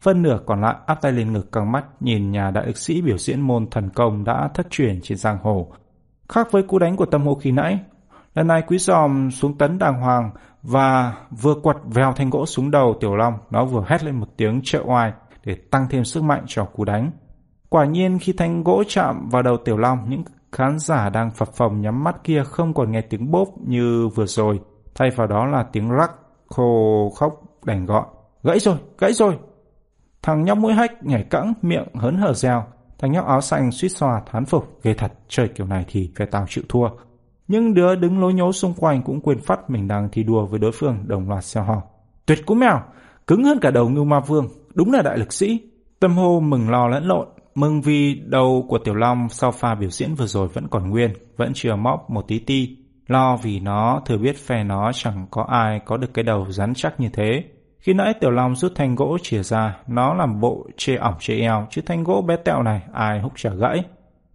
phân 0.00 0.22
nửa 0.22 0.38
còn 0.46 0.60
lại 0.60 0.74
áp 0.86 0.94
tay 0.94 1.12
lên 1.12 1.32
ngực 1.32 1.52
căng 1.52 1.72
mắt 1.72 1.84
nhìn 2.00 2.30
nhà 2.30 2.50
đại 2.50 2.66
lực 2.66 2.76
sĩ 2.76 3.02
biểu 3.02 3.18
diễn 3.18 3.40
môn 3.40 3.66
thần 3.70 3.90
công 3.90 4.24
đã 4.24 4.48
thất 4.54 4.70
truyền 4.70 5.00
trên 5.02 5.18
giang 5.18 5.38
hồ. 5.42 5.72
Khác 6.28 6.48
với 6.50 6.62
cú 6.62 6.78
đánh 6.78 6.96
của 6.96 7.06
tâm 7.06 7.26
hồ 7.26 7.34
khi 7.34 7.52
nãy, 7.52 7.78
lần 8.34 8.46
này 8.46 8.62
quý 8.66 8.78
giòm 8.78 9.30
xuống 9.30 9.58
tấn 9.58 9.78
đàng 9.78 10.00
hoàng 10.00 10.30
và 10.62 11.14
vừa 11.30 11.54
quật 11.62 11.76
vèo 11.84 12.12
thanh 12.12 12.30
gỗ 12.30 12.46
xuống 12.46 12.70
đầu 12.70 12.96
tiểu 13.00 13.16
long, 13.16 13.34
nó 13.50 13.64
vừa 13.64 13.84
hét 13.86 14.04
lên 14.04 14.16
một 14.16 14.28
tiếng 14.36 14.60
trợ 14.64 14.82
oai 14.84 15.12
để 15.44 15.54
tăng 15.54 15.86
thêm 15.90 16.04
sức 16.04 16.22
mạnh 16.22 16.44
cho 16.46 16.64
cú 16.64 16.84
đánh. 16.84 17.10
Quả 17.68 17.84
nhiên 17.84 18.18
khi 18.18 18.32
thanh 18.32 18.62
gỗ 18.64 18.82
chạm 18.88 19.28
vào 19.28 19.42
đầu 19.42 19.56
tiểu 19.64 19.76
long, 19.76 20.10
những 20.10 20.22
khán 20.52 20.78
giả 20.78 21.08
đang 21.08 21.30
phập 21.30 21.48
phồng 21.48 21.80
nhắm 21.80 22.04
mắt 22.04 22.24
kia 22.24 22.42
không 22.44 22.74
còn 22.74 22.92
nghe 22.92 23.00
tiếng 23.00 23.30
bốp 23.30 23.48
như 23.66 24.08
vừa 24.08 24.26
rồi, 24.26 24.60
thay 24.98 25.10
vào 25.10 25.26
đó 25.26 25.46
là 25.46 25.62
tiếng 25.62 25.90
rắc 25.90 26.10
khô 26.46 27.12
khóc 27.16 27.42
đành 27.64 27.86
gọi. 27.86 28.04
Gãy 28.42 28.58
rồi, 28.58 28.76
gãy 28.98 29.12
rồi. 29.12 29.38
Thằng 30.22 30.44
nhóc 30.44 30.58
mũi 30.58 30.72
hách 30.72 31.04
nhảy 31.04 31.24
cẫng, 31.30 31.52
miệng 31.62 31.86
hớn 31.94 32.16
hở 32.16 32.32
reo. 32.32 32.64
Thằng 32.98 33.12
nhóc 33.12 33.26
áo 33.26 33.40
xanh 33.40 33.70
suýt 33.70 33.88
xoa 33.88 34.22
thán 34.26 34.44
phục, 34.44 34.80
ghê 34.82 34.94
thật, 34.94 35.12
chơi 35.28 35.48
kiểu 35.48 35.66
này 35.66 35.84
thì 35.88 36.10
phải 36.16 36.26
tao 36.26 36.44
chịu 36.48 36.64
thua. 36.68 36.88
Nhưng 37.48 37.74
đứa 37.74 37.94
đứng 37.94 38.20
lối 38.20 38.34
nhố 38.34 38.52
xung 38.52 38.74
quanh 38.74 39.02
cũng 39.02 39.20
quên 39.20 39.38
phát 39.40 39.70
mình 39.70 39.88
đang 39.88 40.08
thi 40.12 40.22
đua 40.22 40.46
với 40.46 40.58
đối 40.58 40.72
phương 40.72 41.04
đồng 41.06 41.28
loạt 41.28 41.44
xeo 41.44 41.64
hò. 41.64 41.82
Tuyệt 42.26 42.46
cú 42.46 42.54
mèo, 42.54 42.80
cứng 43.26 43.44
hơn 43.44 43.58
cả 43.60 43.70
đầu 43.70 43.88
ngưu 43.88 44.04
ma 44.04 44.20
vương, 44.20 44.48
đúng 44.74 44.92
là 44.92 45.02
đại 45.02 45.18
lực 45.18 45.32
sĩ. 45.32 45.60
Tâm 46.00 46.16
hô 46.16 46.40
mừng 46.40 46.70
lo 46.70 46.88
lẫn 46.88 47.04
lộn, 47.04 47.28
mừng 47.54 47.80
vì 47.80 48.14
đầu 48.14 48.66
của 48.68 48.78
Tiểu 48.78 48.94
Long 48.94 49.28
sau 49.28 49.52
pha 49.52 49.74
biểu 49.74 49.90
diễn 49.90 50.14
vừa 50.14 50.26
rồi 50.26 50.48
vẫn 50.48 50.68
còn 50.68 50.90
nguyên, 50.90 51.12
vẫn 51.36 51.52
chưa 51.54 51.76
móp 51.76 52.10
một 52.10 52.28
tí 52.28 52.38
ti. 52.38 52.77
Lo 53.08 53.36
vì 53.36 53.60
nó 53.60 54.02
thừa 54.06 54.18
biết 54.18 54.36
phe 54.36 54.64
nó 54.64 54.92
chẳng 54.94 55.26
có 55.30 55.42
ai 55.42 55.80
có 55.84 55.96
được 55.96 56.14
cái 56.14 56.22
đầu 56.22 56.46
rắn 56.50 56.74
chắc 56.74 57.00
như 57.00 57.08
thế. 57.12 57.44
Khi 57.80 57.92
nãy 57.94 58.14
Tiểu 58.20 58.30
Long 58.30 58.56
rút 58.56 58.72
thanh 58.74 58.94
gỗ 58.94 59.18
chìa 59.22 59.42
ra, 59.42 59.76
nó 59.86 60.14
làm 60.14 60.40
bộ 60.40 60.66
chê 60.76 60.96
ỏng 60.96 61.14
chê 61.20 61.40
eo, 61.40 61.66
chứ 61.70 61.82
thanh 61.86 62.04
gỗ 62.04 62.22
bé 62.22 62.36
tẹo 62.36 62.62
này 62.62 62.82
ai 62.92 63.20
húc 63.20 63.32
trả 63.36 63.50
gãy. 63.50 63.84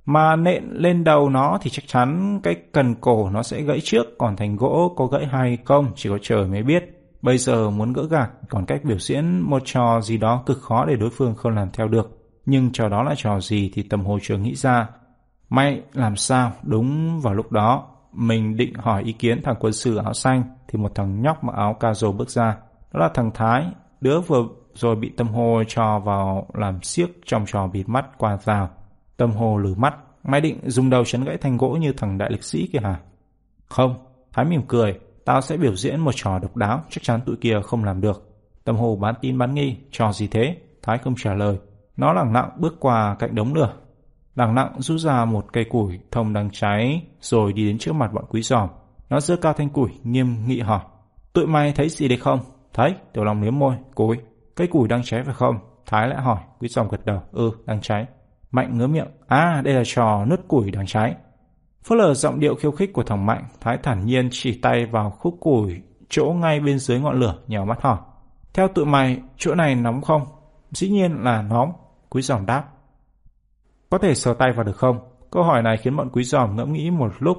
Mà 0.05 0.35
nện 0.35 0.63
lên 0.71 1.03
đầu 1.03 1.29
nó 1.29 1.57
thì 1.61 1.69
chắc 1.69 1.87
chắn 1.87 2.39
cái 2.43 2.55
cần 2.71 2.95
cổ 2.95 3.29
nó 3.29 3.43
sẽ 3.43 3.61
gãy 3.61 3.79
trước, 3.83 4.17
còn 4.17 4.35
thanh 4.35 4.55
gỗ 4.55 4.93
có 4.97 5.05
gãy 5.05 5.25
hay 5.31 5.57
không 5.65 5.91
chỉ 5.95 6.09
có 6.09 6.17
trời 6.21 6.47
mới 6.47 6.63
biết. 6.63 6.83
Bây 7.21 7.37
giờ 7.37 7.69
muốn 7.69 7.93
gỡ 7.93 8.07
gạc, 8.09 8.31
còn 8.49 8.65
cách 8.65 8.83
biểu 8.83 8.99
diễn 8.99 9.39
một 9.39 9.61
trò 9.65 10.01
gì 10.01 10.17
đó 10.17 10.43
cực 10.45 10.61
khó 10.61 10.85
để 10.85 10.95
đối 10.95 11.09
phương 11.09 11.35
không 11.35 11.55
làm 11.55 11.69
theo 11.73 11.87
được. 11.87 12.19
Nhưng 12.45 12.71
trò 12.71 12.89
đó 12.89 13.03
là 13.03 13.15
trò 13.17 13.39
gì 13.39 13.71
thì 13.73 13.83
tầm 13.83 14.05
hồ 14.05 14.19
trường 14.21 14.43
nghĩ 14.43 14.55
ra. 14.55 14.87
May 15.49 15.81
làm 15.93 16.15
sao, 16.15 16.51
đúng 16.63 17.19
vào 17.19 17.33
lúc 17.33 17.51
đó, 17.51 17.92
mình 18.13 18.57
định 18.57 18.73
hỏi 18.75 19.03
ý 19.03 19.13
kiến 19.13 19.41
thằng 19.43 19.55
quân 19.59 19.73
sư 19.73 19.97
áo 19.97 20.13
xanh 20.13 20.43
thì 20.67 20.79
một 20.79 20.95
thằng 20.95 21.21
nhóc 21.21 21.43
mặc 21.43 21.55
áo 21.55 21.73
ca 21.79 21.93
rô 21.93 22.11
bước 22.11 22.29
ra. 22.29 22.57
Đó 22.93 22.99
là 22.99 23.09
thằng 23.13 23.31
Thái, 23.33 23.65
đứa 24.01 24.21
vừa 24.21 24.43
rồi 24.73 24.95
bị 24.95 25.09
tâm 25.17 25.27
hồ 25.27 25.63
cho 25.67 25.99
vào 25.99 26.47
làm 26.53 26.81
siếc 26.81 27.09
trong 27.25 27.45
trò 27.47 27.67
bịt 27.67 27.89
mắt 27.89 28.05
qua 28.17 28.37
rào. 28.37 28.69
Tâm 29.17 29.31
hồ 29.31 29.57
lử 29.57 29.75
mắt, 29.77 29.95
mày 30.23 30.41
định 30.41 30.59
dùng 30.63 30.89
đầu 30.89 31.05
chấn 31.05 31.23
gãy 31.23 31.37
thành 31.37 31.57
gỗ 31.57 31.69
như 31.69 31.93
thằng 31.93 32.17
đại 32.17 32.31
lịch 32.31 32.43
sĩ 32.43 32.69
kia 32.73 32.79
hả? 32.83 32.99
Không, 33.69 33.95
Thái 34.33 34.45
mỉm 34.45 34.61
cười, 34.67 34.99
tao 35.25 35.41
sẽ 35.41 35.57
biểu 35.57 35.75
diễn 35.75 35.99
một 35.99 36.11
trò 36.15 36.39
độc 36.39 36.55
đáo, 36.55 36.81
chắc 36.89 37.03
chắn 37.03 37.21
tụi 37.25 37.35
kia 37.35 37.59
không 37.63 37.83
làm 37.83 38.01
được. 38.01 38.29
Tâm 38.63 38.75
hồ 38.75 38.95
bán 38.95 39.15
tin 39.21 39.37
bán 39.37 39.55
nghi, 39.55 39.77
trò 39.91 40.11
gì 40.11 40.27
thế? 40.27 40.57
Thái 40.81 40.97
không 40.97 41.15
trả 41.17 41.33
lời. 41.33 41.57
Nó 41.97 42.13
lẳng 42.13 42.33
lặng 42.33 42.49
bước 42.57 42.75
qua 42.79 43.15
cạnh 43.19 43.35
đống 43.35 43.53
lửa. 43.53 43.73
Lẳng 44.35 44.55
lặng 44.55 44.73
rút 44.77 44.99
ra 44.99 45.25
một 45.25 45.45
cây 45.53 45.63
củi 45.63 45.99
thông 46.11 46.33
đang 46.33 46.49
cháy 46.51 47.03
rồi 47.21 47.53
đi 47.53 47.67
đến 47.67 47.77
trước 47.77 47.95
mặt 47.95 48.13
bọn 48.13 48.25
quý 48.29 48.41
giòm. 48.41 48.69
Nó 49.09 49.19
giơ 49.19 49.35
cao 49.35 49.53
thanh 49.53 49.69
củi, 49.69 49.89
nghiêm 50.03 50.45
nghị 50.47 50.59
hỏi. 50.59 50.81
Tụi 51.33 51.47
mày 51.47 51.71
thấy 51.71 51.89
gì 51.89 52.07
đấy 52.07 52.17
không? 52.17 52.39
Thấy, 52.73 52.95
Tiểu 53.13 53.23
Long 53.23 53.41
liếm 53.41 53.59
môi, 53.59 53.75
củi. 53.95 54.17
Cây 54.55 54.67
củi 54.67 54.87
đang 54.87 55.03
cháy 55.03 55.23
phải 55.23 55.33
không? 55.33 55.59
Thái 55.85 56.07
lại 56.07 56.21
hỏi, 56.21 56.39
quý 56.59 56.67
giòm 56.67 56.87
gật 56.87 57.05
đầu. 57.05 57.21
Ừ, 57.31 57.51
đang 57.65 57.81
cháy. 57.81 58.05
Mạnh 58.51 58.77
ngứa 58.77 58.87
miệng. 58.87 59.07
À, 59.27 59.61
đây 59.63 59.73
là 59.73 59.83
trò 59.85 60.25
nứt 60.25 60.47
củi 60.47 60.71
đang 60.71 60.85
cháy. 60.85 61.15
Phớt 61.83 61.97
lờ 61.97 62.13
giọng 62.13 62.39
điệu 62.39 62.55
khiêu 62.55 62.71
khích 62.71 62.93
của 62.93 63.03
thằng 63.03 63.25
Mạnh, 63.25 63.43
Thái 63.61 63.77
thản 63.83 64.05
nhiên 64.05 64.29
chỉ 64.31 64.59
tay 64.61 64.85
vào 64.85 65.09
khúc 65.09 65.37
củi 65.39 65.81
chỗ 66.09 66.25
ngay 66.25 66.59
bên 66.59 66.79
dưới 66.79 66.99
ngọn 66.99 67.19
lửa, 67.19 67.35
nhào 67.47 67.65
mắt 67.65 67.81
hỏi. 67.81 67.97
Theo 68.53 68.67
tụi 68.67 68.85
mày, 68.85 69.17
chỗ 69.37 69.55
này 69.55 69.75
nóng 69.75 70.01
không? 70.01 70.25
Dĩ 70.71 70.89
nhiên 70.89 71.23
là 71.23 71.41
nóng. 71.41 71.73
Quý 72.09 72.21
giòm 72.21 72.45
đáp. 72.45 72.63
Có 73.93 73.99
thể 73.99 74.15
sờ 74.15 74.33
tay 74.33 74.51
vào 74.51 74.63
được 74.63 74.77
không? 74.77 74.99
Câu 75.31 75.43
hỏi 75.43 75.61
này 75.61 75.77
khiến 75.77 75.95
bọn 75.95 76.09
quý 76.09 76.23
giòm 76.23 76.55
ngẫm 76.55 76.73
nghĩ 76.73 76.91
một 76.91 77.11
lúc. 77.19 77.37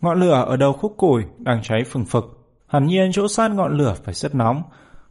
Ngọn 0.00 0.20
lửa 0.20 0.44
ở 0.48 0.56
đầu 0.56 0.72
khúc 0.72 0.94
củi 0.96 1.24
đang 1.38 1.62
cháy 1.62 1.84
phừng 1.86 2.04
phực. 2.04 2.24
Hẳn 2.66 2.86
nhiên 2.86 3.10
chỗ 3.12 3.28
sát 3.28 3.50
ngọn 3.50 3.76
lửa 3.76 3.94
phải 4.04 4.14
rất 4.14 4.34
nóng. 4.34 4.62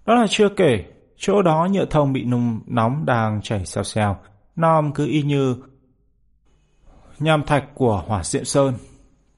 Đó 0.05 0.15
là 0.15 0.25
chưa 0.29 0.49
kể, 0.49 0.85
chỗ 1.17 1.41
đó 1.41 1.67
nhựa 1.71 1.85
thông 1.85 2.13
bị 2.13 2.25
nung 2.25 2.59
nóng 2.67 3.05
đang 3.05 3.41
chảy 3.41 3.65
xèo 3.65 3.83
xèo. 3.83 4.17
Nom 4.55 4.93
cứ 4.93 5.07
y 5.07 5.21
như 5.21 5.55
nham 7.19 7.43
thạch 7.43 7.75
của 7.75 8.03
hỏa 8.07 8.23
diệm 8.23 8.45
sơn. 8.45 8.73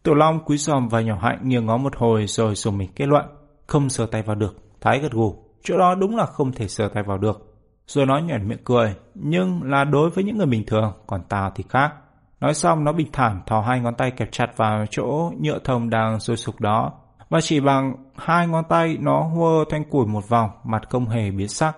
Tiểu 0.03 0.15
Long 0.15 0.39
quý 0.45 0.57
giòm 0.57 0.89
và 0.89 1.01
nhỏ 1.01 1.17
hạnh 1.21 1.39
nghiêng 1.43 1.65
ngó 1.65 1.77
một 1.77 1.95
hồi 1.95 2.27
rồi 2.27 2.55
dùng 2.55 2.77
mình 2.77 2.89
kết 2.95 3.05
luận. 3.07 3.25
Không 3.67 3.89
sờ 3.89 4.05
tay 4.05 4.21
vào 4.21 4.35
được. 4.35 4.57
Thái 4.81 4.99
gật 4.99 5.11
gù. 5.11 5.35
Chỗ 5.63 5.77
đó 5.77 5.95
đúng 5.95 6.15
là 6.15 6.25
không 6.25 6.51
thể 6.51 6.67
sờ 6.67 6.87
tay 6.87 7.03
vào 7.03 7.17
được. 7.17 7.48
Rồi 7.89 8.05
nói 8.05 8.21
nhoẻn 8.21 8.47
miệng 8.47 8.63
cười. 8.63 8.95
Nhưng 9.15 9.63
là 9.63 9.83
đối 9.83 10.09
với 10.09 10.23
những 10.23 10.37
người 10.37 10.47
bình 10.47 10.63
thường, 10.67 10.93
còn 11.07 11.21
tao 11.29 11.51
thì 11.55 11.63
khác. 11.69 11.93
Nói 12.39 12.53
xong 12.53 12.83
nó 12.83 12.93
bình 12.93 13.07
thản 13.13 13.41
thò 13.45 13.61
hai 13.61 13.79
ngón 13.79 13.95
tay 13.95 14.11
kẹp 14.11 14.31
chặt 14.31 14.57
vào 14.57 14.85
chỗ 14.89 15.31
nhựa 15.41 15.59
thông 15.63 15.89
đang 15.89 16.19
sôi 16.19 16.37
sục 16.37 16.61
đó. 16.61 16.91
Và 17.29 17.41
chỉ 17.41 17.59
bằng 17.59 17.93
hai 18.17 18.47
ngón 18.47 18.63
tay 18.69 18.97
nó 18.99 19.21
hua 19.21 19.65
thanh 19.69 19.83
củi 19.89 20.05
một 20.05 20.29
vòng, 20.29 20.49
mặt 20.63 20.81
không 20.89 21.09
hề 21.09 21.31
biến 21.31 21.47
sắc. 21.47 21.77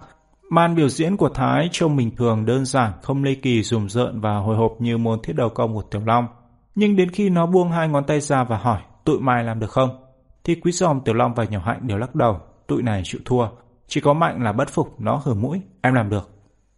Màn 0.50 0.76
biểu 0.76 0.90
diễn 0.90 1.18
của 1.18 1.30
Thái 1.30 1.70
trông 1.72 1.96
bình 1.96 2.16
thường 2.16 2.46
đơn 2.46 2.66
giản, 2.66 2.92
không 3.02 3.24
lê 3.24 3.36
kỳ 3.36 3.64
rùng 3.64 3.90
rợn 3.90 4.22
và 4.22 4.38
hồi 4.38 4.56
hộp 4.58 4.72
như 4.80 4.98
môn 4.98 5.20
thiết 5.24 5.34
đầu 5.36 5.50
công 5.50 5.76
của 5.76 5.84
Tiểu 5.92 6.02
Long. 6.06 6.28
Nhưng 6.76 6.96
đến 6.96 7.10
khi 7.10 7.30
nó 7.30 7.46
buông 7.46 7.72
hai 7.72 7.88
ngón 7.88 8.04
tay 8.04 8.20
ra 8.20 8.44
và 8.44 8.58
hỏi 8.58 8.82
tụi 9.06 9.20
mày 9.20 9.44
làm 9.44 9.60
được 9.60 9.70
không? 9.72 9.90
Thì 10.44 10.56
quý 10.56 10.72
giòm 10.72 11.02
Tiểu 11.02 11.16
Long 11.16 11.34
và 11.34 11.44
nhỏ 11.44 11.60
hạnh 11.66 11.88
đều 11.88 11.98
lắc 11.98 12.16
đầu. 12.16 12.40
Tụi 12.68 12.84
này 12.84 13.02
chịu 13.06 13.22
thua. 13.26 13.48
Chỉ 13.94 14.02
có 14.02 14.14
Mạnh 14.14 14.44
là 14.44 14.52
bất 14.52 14.70
phục, 14.70 15.02
nó 15.02 15.22
hở 15.26 15.34
mũi. 15.34 15.62
Em 15.82 15.94
làm 15.94 16.10
được. 16.10 16.30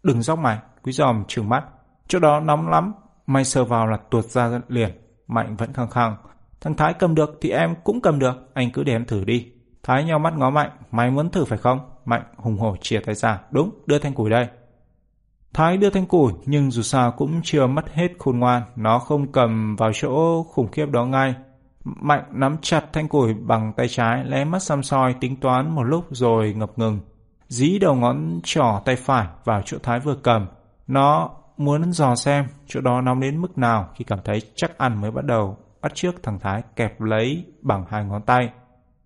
Đừng 0.04 0.22
dóc 0.22 0.40
mày, 0.40 0.58
quý 0.84 0.92
giòm 0.92 1.24
trừng 1.28 1.50
mắt. 1.50 1.64
Chỗ 2.08 2.20
đó 2.20 2.40
nóng 2.40 2.70
lắm, 2.70 2.94
mày 3.28 3.46
sờ 3.46 3.66
vào 3.66 3.88
là 3.88 3.98
tuột 4.10 4.26
ra 4.26 4.62
liền. 4.68 4.90
Mạnh 5.28 5.56
vẫn 5.56 5.74
khăng 5.74 5.90
khăng. 5.90 6.16
Thằng 6.62 6.76
Thái 6.76 6.94
cầm 6.94 7.16
được 7.16 7.38
thì 7.42 7.50
em 7.50 7.76
cũng 7.84 8.02
cầm 8.02 8.20
được, 8.20 8.52
anh 8.54 8.72
cứ 8.72 8.84
để 8.84 8.94
em 8.94 9.06
thử 9.06 9.24
đi. 9.24 9.52
Thái 9.84 10.04
nhau 10.04 10.20
mắt 10.20 10.34
ngó 10.38 10.50
Mạnh, 10.50 10.70
mày 10.92 11.12
muốn 11.12 11.30
thử 11.30 11.46
phải 11.46 11.58
không? 11.58 11.80
Mạnh 12.06 12.24
hùng 12.38 12.58
hổ 12.58 12.76
chia 12.82 13.00
tay 13.00 13.16
ra, 13.16 13.40
đúng, 13.52 13.70
đưa 13.86 14.00
thanh 14.00 14.14
củi 14.14 14.30
đây. 14.30 14.48
Thái 15.54 15.78
đưa 15.78 15.90
thanh 15.90 16.06
củi 16.06 16.34
nhưng 16.46 16.72
dù 16.72 16.82
sao 16.82 17.12
cũng 17.12 17.42
chưa 17.44 17.68
mất 17.68 17.94
hết 17.94 18.08
khôn 18.20 18.40
ngoan, 18.40 18.62
nó 18.76 19.00
không 19.00 19.32
cầm 19.32 19.76
vào 19.76 19.92
chỗ 19.94 20.44
khủng 20.44 20.72
khiếp 20.72 20.86
đó 20.86 21.06
ngay. 21.06 21.36
Mạnh 21.84 22.24
nắm 22.32 22.58
chặt 22.62 22.94
thanh 22.94 23.08
củi 23.08 23.34
bằng 23.34 23.74
tay 23.78 23.88
trái, 23.88 24.26
lé 24.26 24.46
mắt 24.46 24.60
xăm 24.60 24.84
soi 24.84 25.16
tính 25.20 25.36
toán 25.36 25.76
một 25.76 25.84
lúc 25.84 26.06
rồi 26.12 26.54
ngập 26.54 26.72
ngừng. 26.76 27.00
Dí 27.48 27.80
đầu 27.80 27.96
ngón 27.96 28.40
trỏ 28.44 28.82
tay 28.86 28.96
phải 28.96 29.28
vào 29.44 29.62
chỗ 29.66 29.78
Thái 29.84 30.00
vừa 30.00 30.16
cầm. 30.16 30.48
Nó 30.88 31.30
muốn 31.58 31.94
dò 31.94 32.16
xem 32.16 32.46
chỗ 32.68 32.82
đó 32.82 33.02
nóng 33.02 33.20
đến 33.20 33.42
mức 33.42 33.58
nào 33.58 33.90
khi 33.96 34.06
cảm 34.06 34.20
thấy 34.26 34.42
chắc 34.56 34.78
ăn 34.78 35.02
mới 35.02 35.12
bắt 35.12 35.26
đầu 35.26 35.58
bắt 35.82 35.96
trước 35.96 36.24
thằng 36.24 36.40
Thái 36.40 36.62
kẹp 36.76 37.02
lấy 37.02 37.46
bằng 37.62 37.86
hai 37.90 38.06
ngón 38.06 38.22
tay. 38.22 38.50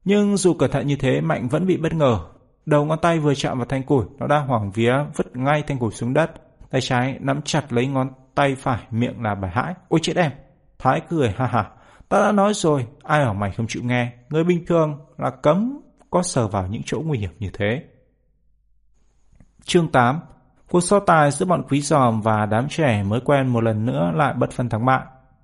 Nhưng 0.06 0.38
dù 0.38 0.54
cẩn 0.54 0.72
thận 0.72 0.88
như 0.88 0.96
thế, 0.96 1.22
Mạnh 1.22 1.48
vẫn 1.48 1.66
bị 1.66 1.78
bất 1.78 1.94
ngờ. 1.94 2.20
Đầu 2.66 2.86
ngón 2.86 3.00
tay 3.02 3.20
vừa 3.20 3.36
chạm 3.36 3.58
vào 3.58 3.66
thanh 3.66 3.84
củi, 3.84 4.06
nó 4.18 4.28
đang 4.28 4.48
hoảng 4.48 4.72
vía 4.72 4.94
vứt 5.16 5.36
ngay 5.36 5.64
thanh 5.68 5.80
củi 5.80 5.92
xuống 5.92 6.14
đất. 6.14 6.32
Tay 6.72 6.82
trái 6.82 7.18
nắm 7.22 7.42
chặt 7.42 7.74
lấy 7.74 7.88
ngón 7.88 8.10
tay 8.36 8.56
phải, 8.56 8.80
miệng 8.92 9.24
là 9.24 9.36
bài 9.36 9.52
hãi. 9.54 9.74
Ôi 9.88 10.00
chết 10.04 10.16
em! 10.16 10.32
Thái 10.80 11.02
cười 11.10 11.34
ha 11.38 11.46
ha. 11.48 11.66
Ta 12.10 12.20
đã 12.20 12.32
nói 12.32 12.54
rồi, 12.54 12.88
ai 13.04 13.22
ở 13.22 13.34
mày 13.34 13.52
không 13.52 13.68
chịu 13.68 13.84
nghe. 13.84 14.12
Người 14.30 14.44
bình 14.44 14.66
thường 14.66 15.00
là 15.18 15.30
cấm 15.30 15.82
có 16.10 16.22
sờ 16.22 16.48
vào 16.48 16.68
những 16.68 16.82
chỗ 16.86 17.02
nguy 17.06 17.20
hiểm 17.20 17.32
như 17.40 17.50
thế. 17.54 17.84
Chương 19.64 19.92
8 19.92 20.20
Cuộc 20.72 20.80
so 20.80 21.00
tài 21.00 21.32
giữa 21.32 21.46
bọn 21.46 21.64
quý 21.70 21.82
giòm 21.82 22.22
và 22.22 22.46
đám 22.46 22.68
trẻ 22.70 23.04
mới 23.04 23.20
quen 23.20 23.48
một 23.48 23.64
lần 23.64 23.86
nữa 23.86 24.12
lại 24.16 24.34
bất 24.34 24.52
phân 24.52 24.70
thắng 24.70 24.86
bại. 24.86 25.02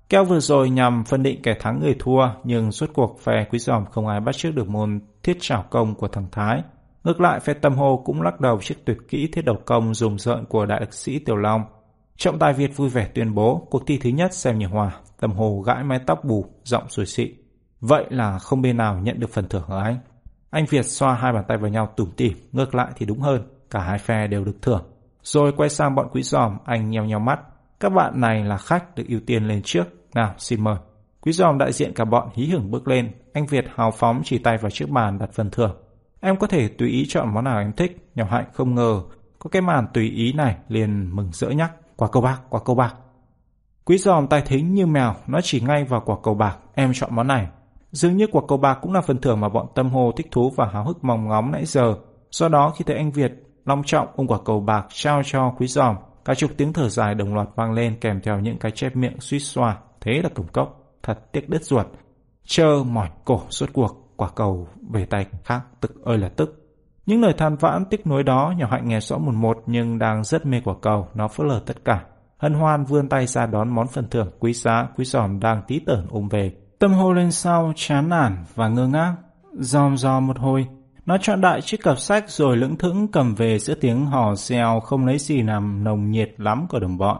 Keo 0.10 0.26
vừa 0.26 0.40
rồi 0.40 0.70
nhằm 0.70 1.04
phân 1.04 1.24
định 1.24 1.42
kẻ 1.42 1.56
thắng 1.60 1.80
người 1.80 1.96
thua, 2.00 2.30
nhưng 2.44 2.72
suốt 2.72 2.90
cuộc 2.94 3.20
phe 3.22 3.46
quý 3.52 3.60
giòm 3.60 3.86
không 3.86 4.08
ai 4.08 4.20
bắt 4.20 4.36
trước 4.36 4.52
được 4.56 4.70
môn 4.70 5.00
thiết 5.24 5.38
trảo 5.40 5.66
công 5.70 5.96
của 5.96 6.08
thằng 6.08 6.28
Thái. 6.32 6.64
Ngược 7.04 7.22
lại, 7.22 7.40
phe 7.40 7.54
tâm 7.54 7.76
hồ 7.76 8.02
cũng 8.06 8.22
lắc 8.22 8.40
đầu 8.40 8.60
trước 8.62 8.76
tuyệt 8.86 8.98
kỹ 9.10 9.30
thiết 9.34 9.46
đầu 9.46 9.58
công 9.66 9.94
dùng 9.94 10.20
rợn 10.20 10.46
của 10.46 10.66
đại 10.66 10.80
lực 10.80 10.94
sĩ 10.94 11.20
Tiểu 11.20 11.36
Long. 11.36 11.62
Trọng 12.18 12.40
tài 12.40 12.54
Việt 12.54 12.78
vui 12.78 12.90
vẻ 12.90 13.10
tuyên 13.14 13.36
bố 13.36 13.68
cuộc 13.70 13.88
thi 13.88 13.98
thứ 13.98 14.10
nhất 14.10 14.34
xem 14.34 14.60
như 14.60 14.68
hòa 14.68 14.92
tầm 15.24 15.32
hồ 15.32 15.64
gãi 15.66 15.84
mái 15.84 16.00
tóc 16.08 16.24
bù, 16.24 16.46
giọng 16.64 16.90
sủi 16.90 17.06
xị. 17.06 17.34
Vậy 17.82 18.06
là 18.10 18.40
không 18.40 18.62
bên 18.62 18.78
nào 18.78 19.00
nhận 19.00 19.20
được 19.20 19.30
phần 19.30 19.48
thưởng 19.50 19.64
ở 19.68 19.84
anh? 19.84 19.98
Anh 20.50 20.66
Việt 20.70 20.86
xoa 20.86 21.14
hai 21.14 21.34
bàn 21.34 21.44
tay 21.48 21.58
vào 21.58 21.72
nhau 21.72 21.90
tủm 21.96 22.12
tỉm, 22.12 22.34
ngược 22.52 22.76
lại 22.76 22.92
thì 22.96 23.06
đúng 23.06 23.20
hơn, 23.20 23.42
cả 23.70 23.80
hai 23.80 23.98
phe 23.98 24.28
đều 24.28 24.44
được 24.44 24.62
thưởng. 24.62 24.84
Rồi 25.22 25.52
quay 25.58 25.70
sang 25.70 25.96
bọn 25.96 26.08
quý 26.12 26.24
giòm, 26.24 26.58
anh 26.66 26.90
nheo 26.90 27.06
nheo 27.06 27.20
mắt. 27.20 27.40
Các 27.80 27.90
bạn 27.90 28.22
này 28.22 28.44
là 28.44 28.58
khách 28.58 28.96
được 28.96 29.04
ưu 29.08 29.20
tiên 29.26 29.44
lên 29.48 29.62
trước. 29.64 29.84
Nào, 30.16 30.34
xin 30.38 30.64
mời. 30.64 30.76
Quý 31.22 31.32
giòm 31.32 31.58
đại 31.58 31.72
diện 31.72 31.94
cả 31.94 32.06
bọn 32.06 32.30
hí 32.34 32.46
hửng 32.46 32.72
bước 32.72 32.88
lên. 32.88 33.12
Anh 33.34 33.46
Việt 33.46 33.66
hào 33.76 33.92
phóng 33.92 34.22
chỉ 34.24 34.38
tay 34.38 34.58
vào 34.58 34.70
chiếc 34.70 34.90
bàn 34.90 35.20
đặt 35.20 35.30
phần 35.34 35.50
thưởng. 35.52 35.78
Em 36.20 36.38
có 36.38 36.48
thể 36.48 36.68
tùy 36.68 36.90
ý 36.90 37.06
chọn 37.10 37.34
món 37.34 37.44
nào 37.44 37.60
em 37.60 37.74
thích. 37.74 38.10
Nhỏ 38.16 38.26
hạnh 38.30 38.46
không 38.54 38.76
ngờ. 38.76 39.02
Có 39.40 39.50
cái 39.50 39.62
màn 39.62 39.88
tùy 39.94 40.10
ý 40.10 40.34
này 40.34 40.56
liền 40.68 41.16
mừng 41.16 41.30
rỡ 41.34 41.50
nhắc. 41.50 41.72
Quả 41.96 42.08
câu 42.12 42.22
bạc, 42.24 42.42
quả 42.50 42.62
câu 42.66 42.76
bạc. 42.76 42.96
Quý 43.86 43.98
giòm 43.98 44.28
tai 44.28 44.42
thính 44.42 44.74
như 44.74 44.86
mèo, 44.86 45.14
nó 45.28 45.40
chỉ 45.44 45.62
ngay 45.62 45.84
vào 45.84 46.02
quả 46.06 46.16
cầu 46.24 46.34
bạc. 46.34 46.58
Em 46.76 46.92
chọn 46.94 47.16
món 47.16 47.28
này. 47.28 47.48
Dường 47.92 48.18
như 48.18 48.28
quả 48.32 48.42
cầu 48.48 48.58
bạc 48.58 48.78
cũng 48.82 48.94
là 48.94 49.02
phần 49.02 49.22
thưởng 49.22 49.40
mà 49.40 49.50
bọn 49.50 49.68
tâm 49.76 49.90
hồ 49.90 50.12
thích 50.18 50.28
thú 50.32 50.52
và 50.56 50.70
háo 50.74 50.84
hức 50.84 51.04
mong 51.04 51.28
ngóng 51.28 51.52
nãy 51.52 51.66
giờ. 51.66 51.96
Do 52.32 52.48
đó 52.48 52.74
khi 52.78 52.84
thấy 52.88 52.96
anh 52.98 53.12
Việt 53.12 53.32
long 53.66 53.84
trọng 53.86 54.08
ôm 54.16 54.28
quả 54.28 54.38
cầu 54.46 54.60
bạc 54.60 54.86
trao 54.90 55.22
cho 55.26 55.54
quý 55.58 55.68
giòm, 55.68 55.96
cả 56.26 56.34
chục 56.36 56.52
tiếng 56.58 56.74
thở 56.74 56.90
dài 56.90 57.16
đồng 57.16 57.36
loạt 57.36 57.48
vang 57.56 57.72
lên 57.72 57.98
kèm 58.02 58.22
theo 58.24 58.40
những 58.40 58.58
cái 58.58 58.72
chép 58.72 58.96
miệng 58.96 59.20
suýt 59.20 59.40
xoa. 59.40 59.78
Thế 60.02 60.22
là 60.24 60.30
cổng 60.30 60.48
cốc, 60.48 60.98
thật 61.04 61.32
tiếc 61.32 61.50
đứt 61.50 61.64
ruột. 61.64 61.86
Chơ 62.46 62.84
mỏi 62.84 63.10
cổ 63.26 63.42
suốt 63.50 63.70
cuộc, 63.74 64.14
quả 64.16 64.30
cầu 64.36 64.68
về 64.92 65.06
tay 65.06 65.26
khác 65.44 65.62
tức 65.80 66.04
ơi 66.04 66.18
là 66.18 66.30
tức. 66.30 66.60
Những 67.06 67.22
lời 67.22 67.34
than 67.38 67.56
vãn 67.56 67.86
tiếc 67.86 68.08
nuối 68.08 68.24
đó 68.24 68.54
nhỏ 68.58 68.68
hạnh 68.72 68.88
nghe 68.88 69.00
rõ 69.00 69.18
một 69.18 69.34
một 69.36 69.58
nhưng 69.66 70.00
đang 70.00 70.24
rất 70.24 70.46
mê 70.46 70.62
quả 70.66 70.76
cầu, 70.82 71.08
nó 71.14 71.28
phớt 71.28 71.48
lờ 71.48 71.62
tất 71.66 71.86
cả. 71.86 72.06
Hân 72.44 72.54
hoan 72.54 72.86
vươn 72.86 73.10
tay 73.10 73.28
ra 73.28 73.46
đón 73.46 73.70
món 73.70 73.88
phần 73.88 74.08
thưởng 74.12 74.30
quý 74.40 74.54
giá, 74.54 74.88
quý 74.98 75.06
giòm 75.06 75.40
đang 75.40 75.62
tí 75.68 75.80
tởn 75.80 76.08
ôm 76.10 76.28
về. 76.30 76.52
Tâm 76.80 76.94
hô 76.94 77.14
lên 77.14 77.32
sau, 77.32 77.74
chán 77.76 78.10
nản 78.10 78.38
và 78.56 78.68
ngơ 78.68 78.88
ngác. 78.88 79.16
Dòm 79.54 79.98
dò 79.98 80.20
một 80.20 80.40
hồi, 80.40 80.68
nó 81.06 81.18
chọn 81.18 81.42
đại 81.42 81.62
chiếc 81.62 81.84
cặp 81.84 82.00
sách 82.00 82.30
rồi 82.30 82.58
lững 82.58 82.78
thững 82.78 83.08
cầm 83.08 83.36
về 83.36 83.60
giữa 83.60 83.74
tiếng 83.76 84.06
hò 84.06 84.36
reo 84.36 84.80
không 84.80 85.06
lấy 85.06 85.18
gì 85.18 85.42
làm 85.42 85.84
nồng 85.84 86.12
nhiệt 86.12 86.34
lắm 86.38 86.66
của 86.70 86.80
đồng 86.80 86.98
bọn. 86.98 87.18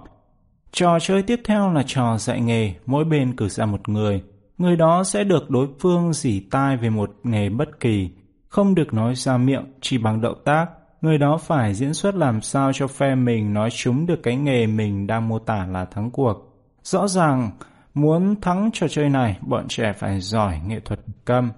Trò 0.72 1.00
chơi 1.00 1.24
tiếp 1.24 1.42
theo 1.46 1.72
là 1.72 1.84
trò 1.88 2.18
dạy 2.18 2.42
nghề, 2.42 2.74
mỗi 2.86 3.06
bên 3.06 3.36
cử 3.36 3.50
ra 3.50 3.66
một 3.66 3.90
người. 3.90 4.24
Người 4.58 4.76
đó 4.76 5.04
sẽ 5.04 5.24
được 5.24 5.50
đối 5.50 5.68
phương 5.80 6.14
dỉ 6.14 6.40
tai 6.40 6.78
về 6.78 6.90
một 6.90 7.12
nghề 7.24 7.50
bất 7.50 7.80
kỳ, 7.80 8.10
không 8.48 8.76
được 8.76 8.94
nói 8.94 9.16
ra 9.16 9.38
miệng, 9.38 9.66
chỉ 9.82 9.98
bằng 9.98 10.22
động 10.22 10.42
tác. 10.46 10.66
Người 11.04 11.18
đó 11.18 11.38
phải 11.38 11.74
diễn 11.74 11.94
xuất 11.94 12.16
làm 12.16 12.42
sao 12.42 12.74
cho 12.74 12.88
phe 12.88 13.16
mình 13.16 13.54
nói 13.54 13.70
chúng 13.72 14.06
được 14.06 14.24
cái 14.24 14.36
nghề 14.36 14.68
mình 14.68 15.08
đang 15.08 15.28
mô 15.28 15.40
tả 15.40 15.66
là 15.66 15.86
thắng 15.86 16.12
cuộc. 16.12 16.38
Rõ 16.84 17.08
ràng, 17.08 17.52
muốn 17.94 18.42
thắng 18.42 18.70
trò 18.74 18.88
chơi 18.88 19.10
này, 19.10 19.38
bọn 19.42 19.66
trẻ 19.70 19.94
phải 19.94 20.20
giỏi 20.20 20.62
nghệ 20.68 20.80
thuật 20.80 21.00
câm. 21.26 21.52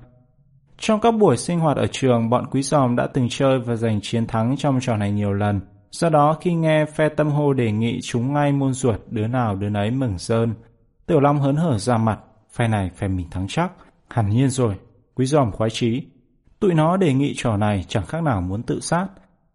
Trong 0.78 1.00
các 1.00 1.12
buổi 1.12 1.38
sinh 1.38 1.60
hoạt 1.60 1.78
ở 1.78 1.88
trường, 1.92 2.30
bọn 2.30 2.46
quý 2.52 2.62
giòm 2.62 2.96
đã 2.96 3.08
từng 3.14 3.28
chơi 3.30 3.60
và 3.60 3.76
giành 3.76 4.00
chiến 4.02 4.28
thắng 4.28 4.56
trong 4.58 4.80
trò 4.82 4.98
này 4.98 5.12
nhiều 5.12 5.34
lần. 5.34 5.60
Do 5.92 6.10
đó 6.10 6.38
khi 6.42 6.54
nghe 6.54 6.86
phe 6.86 7.10
tâm 7.10 7.30
hô 7.30 7.54
đề 7.54 7.72
nghị 7.72 8.00
chúng 8.04 8.34
ngay 8.34 8.52
môn 8.52 8.74
ruột, 8.74 9.00
đứa 9.10 9.28
nào 9.28 9.56
đứa 9.56 9.70
nấy 9.70 9.92
mừng 9.92 10.18
rơn. 10.18 10.54
Tiểu 11.06 11.20
Long 11.20 11.40
hớn 11.40 11.56
hở 11.56 11.78
ra 11.78 11.98
mặt, 11.98 12.20
phe 12.54 12.68
này 12.68 12.90
phe 12.96 13.08
mình 13.08 13.30
thắng 13.32 13.48
chắc. 13.48 13.72
Hẳn 14.10 14.30
nhiên 14.30 14.50
rồi, 14.50 14.76
quý 15.16 15.26
giòm 15.26 15.52
khoái 15.52 15.70
trí. 15.70 16.06
Tụi 16.60 16.74
nó 16.74 16.98
đề 16.98 17.14
nghị 17.14 17.34
trò 17.38 17.58
này 17.58 17.86
chẳng 17.88 18.06
khác 18.06 18.24
nào 18.24 18.42
muốn 18.42 18.64
tự 18.64 18.80
sát. 18.80 19.08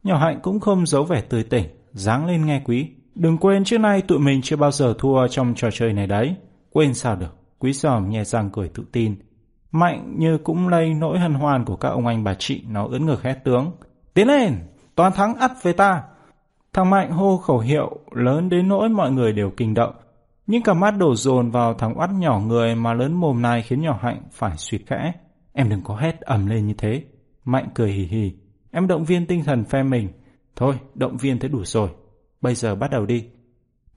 Nhỏ 0.02 0.18
Hạnh 0.18 0.40
cũng 0.43 0.60
không 0.60 0.86
giấu 0.86 1.05
vẻ 1.05 1.20
tươi 1.20 1.43
tỉnh, 1.43 1.64
dáng 1.93 2.27
lên 2.27 2.47
nghe 2.47 2.62
quý. 2.64 2.89
Đừng 3.14 3.39
quên 3.39 3.64
trước 3.64 3.78
nay 3.78 4.02
tụi 4.02 4.18
mình 4.18 4.43
chưa 4.43 4.56
bao 4.56 4.70
giờ 4.70 4.94
thua 4.98 5.28
trong 5.28 5.55
trò 5.56 5.70
chơi 5.70 5.93
này 5.93 6.06
đấy. 6.06 6.35
Quên 6.70 6.94
sao 6.94 7.16
được, 7.16 7.36
quý 7.59 7.72
giòm 7.72 8.10
nhẹ 8.10 8.24
răng 8.24 8.51
cười 8.52 8.68
tự 8.68 8.85
tin. 8.93 9.16
Mạnh 9.72 10.14
như 10.18 10.39
cũng 10.39 10.68
lây 10.68 10.94
nỗi 10.94 11.18
hân 11.18 11.35
hoan 11.35 11.64
của 11.64 11.77
các 11.77 11.89
ông 11.89 12.06
anh 12.06 12.24
bà 12.24 12.35
chị 12.35 12.62
nó 12.68 12.86
ưỡn 12.86 13.06
ngược 13.06 13.22
hét 13.22 13.44
tướng. 13.44 13.72
Tiến 14.14 14.28
lên, 14.28 14.55
toàn 14.94 15.12
thắng 15.12 15.35
ắt 15.35 15.51
về 15.62 15.72
ta. 15.72 16.02
Thằng 16.72 16.90
Mạnh 16.90 17.10
hô 17.10 17.36
khẩu 17.36 17.59
hiệu 17.59 17.98
lớn 18.10 18.48
đến 18.48 18.68
nỗi 18.68 18.89
mọi 18.89 19.12
người 19.12 19.32
đều 19.32 19.51
kinh 19.56 19.74
động. 19.74 19.94
Nhưng 20.47 20.62
cả 20.62 20.74
mắt 20.74 20.90
đổ 20.90 21.14
dồn 21.14 21.51
vào 21.51 21.74
thằng 21.74 21.98
oắt 21.98 22.10
nhỏ 22.12 22.40
người 22.40 22.74
mà 22.74 22.94
lớn 22.94 23.12
mồm 23.12 23.43
này 23.43 23.62
khiến 23.62 23.82
nhỏ 23.82 23.98
Hạnh 24.02 24.22
phải 24.32 24.56
suy 24.56 24.78
khẽ. 24.86 25.12
Em 25.52 25.68
đừng 25.68 25.82
có 25.85 25.97
hét 25.97 26.20
ầm 26.20 26.47
lên 26.47 26.66
như 26.66 26.74
thế. 26.78 27.05
Mạnh 27.44 27.68
cười 27.74 27.93
hì 27.93 28.05
hì. 28.05 28.32
Em 28.70 28.86
động 28.86 29.05
viên 29.05 29.26
tinh 29.26 29.44
thần 29.44 29.64
phe 29.64 29.82
mình. 29.82 30.09
Thôi, 30.56 30.78
động 30.94 31.16
viên 31.16 31.38
thế 31.38 31.48
đủ 31.48 31.64
rồi. 31.64 31.90
Bây 32.40 32.55
giờ 32.55 32.74
bắt 32.74 32.90
đầu 32.90 33.06
đi. 33.06 33.28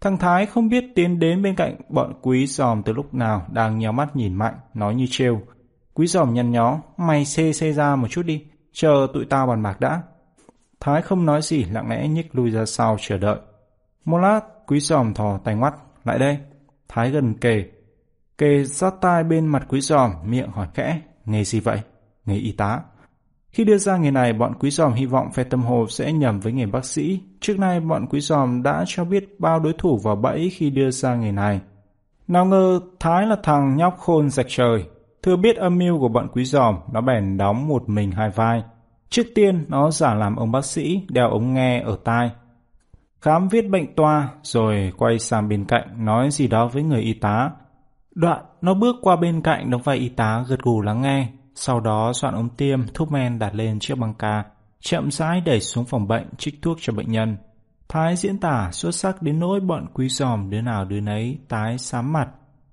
Thằng 0.01 0.17
Thái 0.17 0.45
không 0.45 0.69
biết 0.69 0.83
tiến 0.95 1.19
đến 1.19 1.41
bên 1.41 1.55
cạnh 1.55 1.75
bọn 1.89 2.13
quý 2.21 2.47
giòm 2.47 2.83
từ 2.83 2.93
lúc 2.93 3.13
nào 3.13 3.45
đang 3.51 3.79
nhéo 3.79 3.91
mắt 3.91 4.15
nhìn 4.15 4.33
Mạnh, 4.33 4.55
nói 4.73 4.95
như 4.95 5.05
trêu. 5.09 5.41
Quý 5.93 6.07
giòm 6.07 6.33
nhăn 6.33 6.51
nhó, 6.51 6.81
mày 6.97 7.25
xê 7.25 7.53
xê 7.53 7.73
ra 7.73 7.95
một 7.95 8.07
chút 8.07 8.23
đi, 8.25 8.45
chờ 8.71 9.07
tụi 9.13 9.25
tao 9.25 9.47
bàn 9.47 9.63
bạc 9.63 9.79
đã. 9.79 10.01
Thái 10.79 11.01
không 11.01 11.25
nói 11.25 11.41
gì 11.41 11.63
lặng 11.63 11.89
lẽ 11.89 12.07
nhích 12.07 12.35
lui 12.35 12.51
ra 12.51 12.65
sau 12.65 12.97
chờ 12.99 13.17
đợi. 13.17 13.37
Một 14.05 14.17
lát, 14.17 14.39
quý 14.67 14.79
giòm 14.79 15.13
thò 15.13 15.37
tay 15.37 15.55
ngoắt, 15.55 15.73
lại 16.03 16.19
đây. 16.19 16.37
Thái 16.87 17.11
gần 17.11 17.33
kề. 17.33 17.65
Kề 18.37 18.65
sát 18.65 18.93
tai 19.01 19.23
bên 19.23 19.47
mặt 19.47 19.65
quý 19.69 19.81
giòm, 19.81 20.11
miệng 20.25 20.49
hỏi 20.51 20.67
khẽ, 20.73 21.01
nghề 21.25 21.43
gì 21.43 21.59
vậy? 21.59 21.79
Nghề 22.25 22.35
y 22.35 22.51
tá. 22.51 22.79
Khi 23.53 23.63
đưa 23.63 23.77
ra 23.77 23.97
nghề 23.97 24.11
này, 24.11 24.33
bọn 24.33 24.53
quý 24.59 24.69
giòm 24.69 24.93
hy 24.93 25.05
vọng 25.05 25.31
phe 25.31 25.43
tâm 25.43 25.61
hồ 25.61 25.85
sẽ 25.89 26.13
nhầm 26.13 26.39
với 26.39 26.53
nghề 26.53 26.65
bác 26.65 26.85
sĩ. 26.85 27.19
Trước 27.39 27.59
nay, 27.59 27.79
bọn 27.79 28.05
quý 28.09 28.19
giòm 28.19 28.63
đã 28.63 28.83
cho 28.87 29.05
biết 29.05 29.39
bao 29.39 29.59
đối 29.59 29.73
thủ 29.77 29.97
vào 30.03 30.15
bẫy 30.15 30.49
khi 30.49 30.69
đưa 30.69 30.91
ra 30.91 31.15
nghề 31.15 31.31
này. 31.31 31.61
Nào 32.27 32.45
ngờ, 32.45 32.79
Thái 32.99 33.25
là 33.25 33.35
thằng 33.43 33.75
nhóc 33.75 33.97
khôn 33.97 34.29
rạch 34.29 34.45
trời. 34.49 34.85
Thừa 35.23 35.35
biết 35.35 35.55
âm 35.55 35.77
mưu 35.77 35.99
của 35.99 36.07
bọn 36.07 36.27
quý 36.33 36.45
giòm, 36.45 36.75
nó 36.91 37.01
bèn 37.01 37.37
đóng 37.37 37.67
một 37.67 37.89
mình 37.89 38.11
hai 38.11 38.29
vai. 38.29 38.63
Trước 39.09 39.23
tiên, 39.35 39.65
nó 39.67 39.91
giả 39.91 40.13
làm 40.13 40.35
ông 40.35 40.51
bác 40.51 40.65
sĩ, 40.65 41.01
đeo 41.09 41.29
ống 41.29 41.53
nghe 41.53 41.81
ở 41.81 41.97
tai. 42.03 42.31
Khám 43.21 43.47
viết 43.47 43.69
bệnh 43.69 43.95
toa, 43.95 44.29
rồi 44.43 44.93
quay 44.97 45.19
sang 45.19 45.49
bên 45.49 45.65
cạnh, 45.65 46.05
nói 46.05 46.31
gì 46.31 46.47
đó 46.47 46.67
với 46.67 46.83
người 46.83 47.01
y 47.01 47.13
tá. 47.13 47.51
Đoạn, 48.15 48.45
nó 48.61 48.73
bước 48.73 48.95
qua 49.01 49.15
bên 49.15 49.41
cạnh 49.41 49.69
đóng 49.69 49.81
vai 49.81 49.97
y 49.97 50.09
tá 50.09 50.43
gật 50.47 50.59
gù 50.61 50.81
lắng 50.81 51.01
nghe, 51.01 51.27
sau 51.55 51.79
đó 51.79 52.13
soạn 52.13 52.33
ống 52.33 52.49
tiêm, 52.49 52.79
thuốc 52.93 53.11
men 53.11 53.39
đặt 53.39 53.55
lên 53.55 53.79
chiếc 53.79 53.97
băng 53.97 54.13
ca, 54.13 54.43
chậm 54.79 55.11
rãi 55.11 55.41
đẩy 55.41 55.59
xuống 55.59 55.85
phòng 55.85 56.07
bệnh 56.07 56.27
trích 56.37 56.61
thuốc 56.61 56.77
cho 56.81 56.93
bệnh 56.93 57.11
nhân. 57.11 57.37
Thái 57.89 58.15
diễn 58.15 58.39
tả 58.39 58.69
xuất 58.71 58.95
sắc 58.95 59.21
đến 59.21 59.39
nỗi 59.39 59.59
bọn 59.59 59.85
quý 59.93 60.09
giòm 60.09 60.49
đứa 60.49 60.61
nào 60.61 60.85
đứa 60.85 60.99
nấy 60.99 61.39
tái 61.49 61.77
xám 61.77 62.13
mặt, 62.13 62.29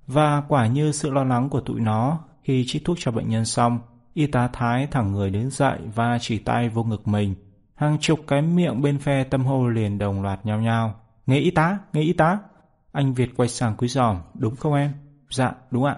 và 0.07 0.43
quả 0.48 0.66
như 0.66 0.93
sự 0.93 1.11
lo 1.11 1.24
lắng 1.24 1.48
của 1.48 1.61
tụi 1.61 1.81
nó 1.81 2.19
khi 2.43 2.65
trích 2.66 2.85
thuốc 2.85 2.97
cho 3.01 3.11
bệnh 3.11 3.28
nhân 3.28 3.44
xong, 3.44 3.81
y 4.15 4.27
tá 4.27 4.48
Thái 4.52 4.86
thẳng 4.86 5.12
người 5.12 5.31
đứng 5.31 5.51
dậy 5.51 5.78
và 5.94 6.19
chỉ 6.20 6.39
tay 6.39 6.69
vô 6.69 6.85
ngực 6.85 7.09
mình. 7.09 7.35
Hàng 7.74 7.98
chục 8.01 8.20
cái 8.27 8.43
miệng 8.43 8.82
bên 8.82 8.98
phe 8.98 9.24
tâm 9.24 9.44
hô 9.44 9.69
liền 9.69 9.98
đồng 9.98 10.23
loạt 10.23 10.47
nhau 10.47 10.61
nhau. 10.61 10.94
Nghe 11.27 11.39
y 11.39 11.51
tá, 11.51 11.78
nghe 11.93 12.01
y 12.01 12.12
tá. 12.12 12.39
Anh 12.93 13.15
Việt 13.15 13.31
quay 13.36 13.48
sang 13.48 13.74
quý 13.77 13.89
giòm, 13.89 14.16
đúng 14.35 14.57
không 14.57 14.74
em? 14.74 14.93
Dạ, 15.31 15.52
đúng 15.70 15.85
ạ. 15.85 15.97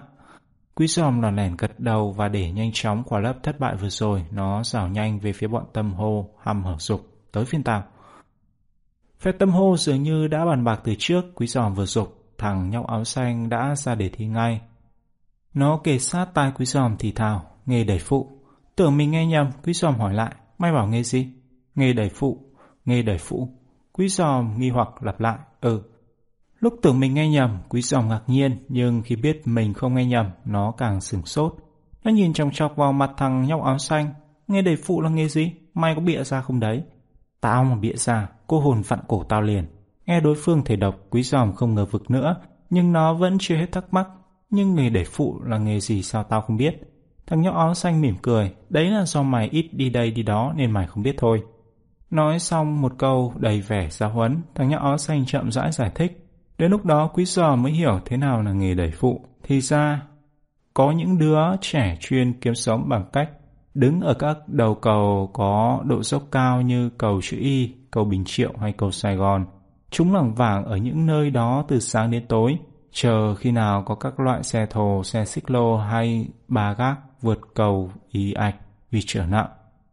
Quý 0.75 0.87
giòm 0.87 1.21
lòn 1.21 1.35
lẻn 1.35 1.55
gật 1.57 1.79
đầu 1.79 2.11
và 2.11 2.27
để 2.27 2.51
nhanh 2.51 2.71
chóng 2.73 3.03
quả 3.03 3.19
lớp 3.19 3.33
thất 3.43 3.59
bại 3.59 3.75
vừa 3.75 3.89
rồi, 3.89 4.25
nó 4.31 4.63
rảo 4.63 4.87
nhanh 4.87 5.19
về 5.19 5.33
phía 5.33 5.47
bọn 5.47 5.65
tâm 5.73 5.93
hô, 5.93 6.29
hăm 6.41 6.63
hở 6.63 6.75
dục, 6.79 7.07
tới 7.31 7.45
phiên 7.45 7.63
tàu. 7.63 7.83
Phép 9.19 9.31
tâm 9.39 9.49
hô 9.49 9.77
dường 9.77 10.03
như 10.03 10.27
đã 10.27 10.45
bàn 10.45 10.63
bạc 10.63 10.81
từ 10.83 10.95
trước, 10.99 11.25
quý 11.35 11.47
giòm 11.47 11.73
vừa 11.73 11.85
dục, 11.85 12.33
thằng 12.37 12.69
nhóc 12.69 12.87
áo 12.87 13.03
xanh 13.03 13.49
đã 13.49 13.75
ra 13.75 13.95
để 13.95 14.09
thi 14.09 14.25
ngay. 14.25 14.61
Nó 15.53 15.79
kề 15.83 15.99
sát 15.99 16.25
tai 16.33 16.51
quý 16.55 16.65
giòm 16.65 16.95
thì 16.99 17.11
thào, 17.11 17.45
nghề 17.65 17.83
đẩy 17.83 17.99
phụ. 17.99 18.39
Tưởng 18.75 18.97
mình 18.97 19.11
nghe 19.11 19.25
nhầm, 19.25 19.51
quý 19.63 19.73
giòm 19.73 19.95
hỏi 19.95 20.13
lại, 20.13 20.35
mày 20.57 20.71
bảo 20.71 20.87
nghề 20.87 21.03
gì? 21.03 21.27
Nghề 21.75 21.93
đẩy 21.93 22.09
phụ, 22.09 22.39
nghề 22.85 23.01
đẩy 23.01 23.17
phụ. 23.17 23.49
Quý 23.91 24.07
giòm 24.07 24.59
nghi 24.59 24.69
hoặc 24.69 25.03
lặp 25.03 25.19
lại, 25.19 25.37
ừ. 25.61 25.81
Lúc 26.63 26.73
tưởng 26.81 26.99
mình 26.99 27.13
nghe 27.13 27.29
nhầm, 27.29 27.57
quý 27.69 27.81
dòng 27.81 28.07
ngạc 28.07 28.21
nhiên, 28.27 28.57
nhưng 28.69 29.01
khi 29.01 29.15
biết 29.15 29.41
mình 29.45 29.73
không 29.73 29.95
nghe 29.95 30.05
nhầm, 30.05 30.29
nó 30.45 30.71
càng 30.77 31.01
sửng 31.01 31.25
sốt. 31.25 31.55
Nó 32.03 32.11
nhìn 32.11 32.33
chòng 32.33 32.51
chọc 32.51 32.75
vào 32.75 32.93
mặt 32.93 33.11
thằng 33.17 33.45
nhóc 33.47 33.63
áo 33.63 33.77
xanh. 33.77 34.13
nghe 34.47 34.61
đầy 34.61 34.75
phụ 34.75 35.01
là 35.01 35.09
nghề 35.09 35.27
gì? 35.27 35.51
Mày 35.73 35.95
có 35.95 36.01
bịa 36.01 36.23
ra 36.23 36.41
không 36.41 36.59
đấy? 36.59 36.83
Tao 37.41 37.63
mà 37.63 37.75
bịa 37.75 37.93
ra, 37.95 38.29
cô 38.47 38.59
hồn 38.59 38.81
vặn 38.87 38.99
cổ 39.07 39.23
tao 39.23 39.41
liền. 39.41 39.65
Nghe 40.05 40.19
đối 40.19 40.35
phương 40.35 40.63
thể 40.65 40.75
độc, 40.75 40.95
quý 41.09 41.23
giòm 41.23 41.53
không 41.53 41.75
ngờ 41.75 41.85
vực 41.85 42.11
nữa, 42.11 42.35
nhưng 42.69 42.91
nó 42.93 43.13
vẫn 43.13 43.37
chưa 43.39 43.55
hết 43.55 43.71
thắc 43.71 43.93
mắc. 43.93 44.07
Nhưng 44.49 44.75
nghề 44.75 44.89
đẩy 44.89 45.05
phụ 45.05 45.41
là 45.43 45.57
nghề 45.57 45.79
gì 45.79 46.03
sao 46.03 46.23
tao 46.23 46.41
không 46.41 46.57
biết? 46.57 46.81
Thằng 47.27 47.41
nhóc 47.41 47.55
áo 47.55 47.73
xanh 47.73 48.01
mỉm 48.01 48.15
cười, 48.21 48.51
đấy 48.69 48.85
là 48.85 49.05
do 49.05 49.23
mày 49.23 49.49
ít 49.51 49.69
đi 49.71 49.89
đây 49.89 50.11
đi 50.11 50.23
đó 50.23 50.53
nên 50.55 50.71
mày 50.71 50.87
không 50.87 51.03
biết 51.03 51.15
thôi. 51.17 51.43
Nói 52.09 52.39
xong 52.39 52.81
một 52.81 52.93
câu 52.97 53.33
đầy 53.37 53.61
vẻ 53.61 53.87
giáo 53.89 54.09
huấn, 54.09 54.41
thằng 54.55 54.69
nhóc 54.69 54.81
áo 54.81 54.97
xanh 54.97 55.25
chậm 55.25 55.51
rãi 55.51 55.71
giải 55.71 55.91
thích. 55.95 56.22
Đến 56.57 56.71
lúc 56.71 56.85
đó 56.85 57.07
quý 57.13 57.25
giò 57.25 57.55
mới 57.55 57.71
hiểu 57.71 57.99
thế 58.05 58.17
nào 58.17 58.41
là 58.41 58.51
nghề 58.51 58.73
đẩy 58.73 58.91
phụ. 58.91 59.25
Thì 59.43 59.61
ra, 59.61 60.01
có 60.73 60.91
những 60.91 61.17
đứa 61.19 61.39
trẻ 61.61 61.97
chuyên 61.99 62.33
kiếm 62.33 62.55
sống 62.55 62.89
bằng 62.89 63.05
cách 63.13 63.29
đứng 63.73 64.01
ở 64.01 64.13
các 64.13 64.37
đầu 64.47 64.75
cầu 64.75 65.29
có 65.33 65.81
độ 65.85 66.03
dốc 66.03 66.23
cao 66.31 66.61
như 66.61 66.89
cầu 66.89 67.19
chữ 67.23 67.37
Y, 67.39 67.71
cầu 67.91 68.05
Bình 68.05 68.23
Triệu 68.25 68.53
hay 68.59 68.73
cầu 68.73 68.91
Sài 68.91 69.15
Gòn. 69.15 69.45
Chúng 69.89 70.13
lẳng 70.13 70.35
vàng 70.35 70.65
ở 70.65 70.77
những 70.77 71.05
nơi 71.05 71.29
đó 71.29 71.65
từ 71.67 71.79
sáng 71.79 72.11
đến 72.11 72.25
tối, 72.27 72.57
chờ 72.91 73.35
khi 73.35 73.51
nào 73.51 73.83
có 73.83 73.95
các 73.95 74.19
loại 74.19 74.43
xe 74.43 74.65
thồ, 74.69 75.03
xe 75.03 75.25
xích 75.25 75.51
lô 75.51 75.77
hay 75.77 76.27
ba 76.47 76.73
gác 76.73 76.97
vượt 77.21 77.39
cầu 77.53 77.91
ý 78.11 78.33
ạch 78.33 78.55
vì 78.91 78.99
trở 79.05 79.25
nặng. 79.25 79.47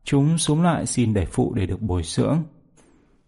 Chúng 0.04 0.38
xuống 0.38 0.62
lại 0.62 0.86
xin 0.86 1.14
đẩy 1.14 1.26
phụ 1.26 1.54
để 1.54 1.66
được 1.66 1.80
bồi 1.82 2.02
dưỡng. 2.04 2.42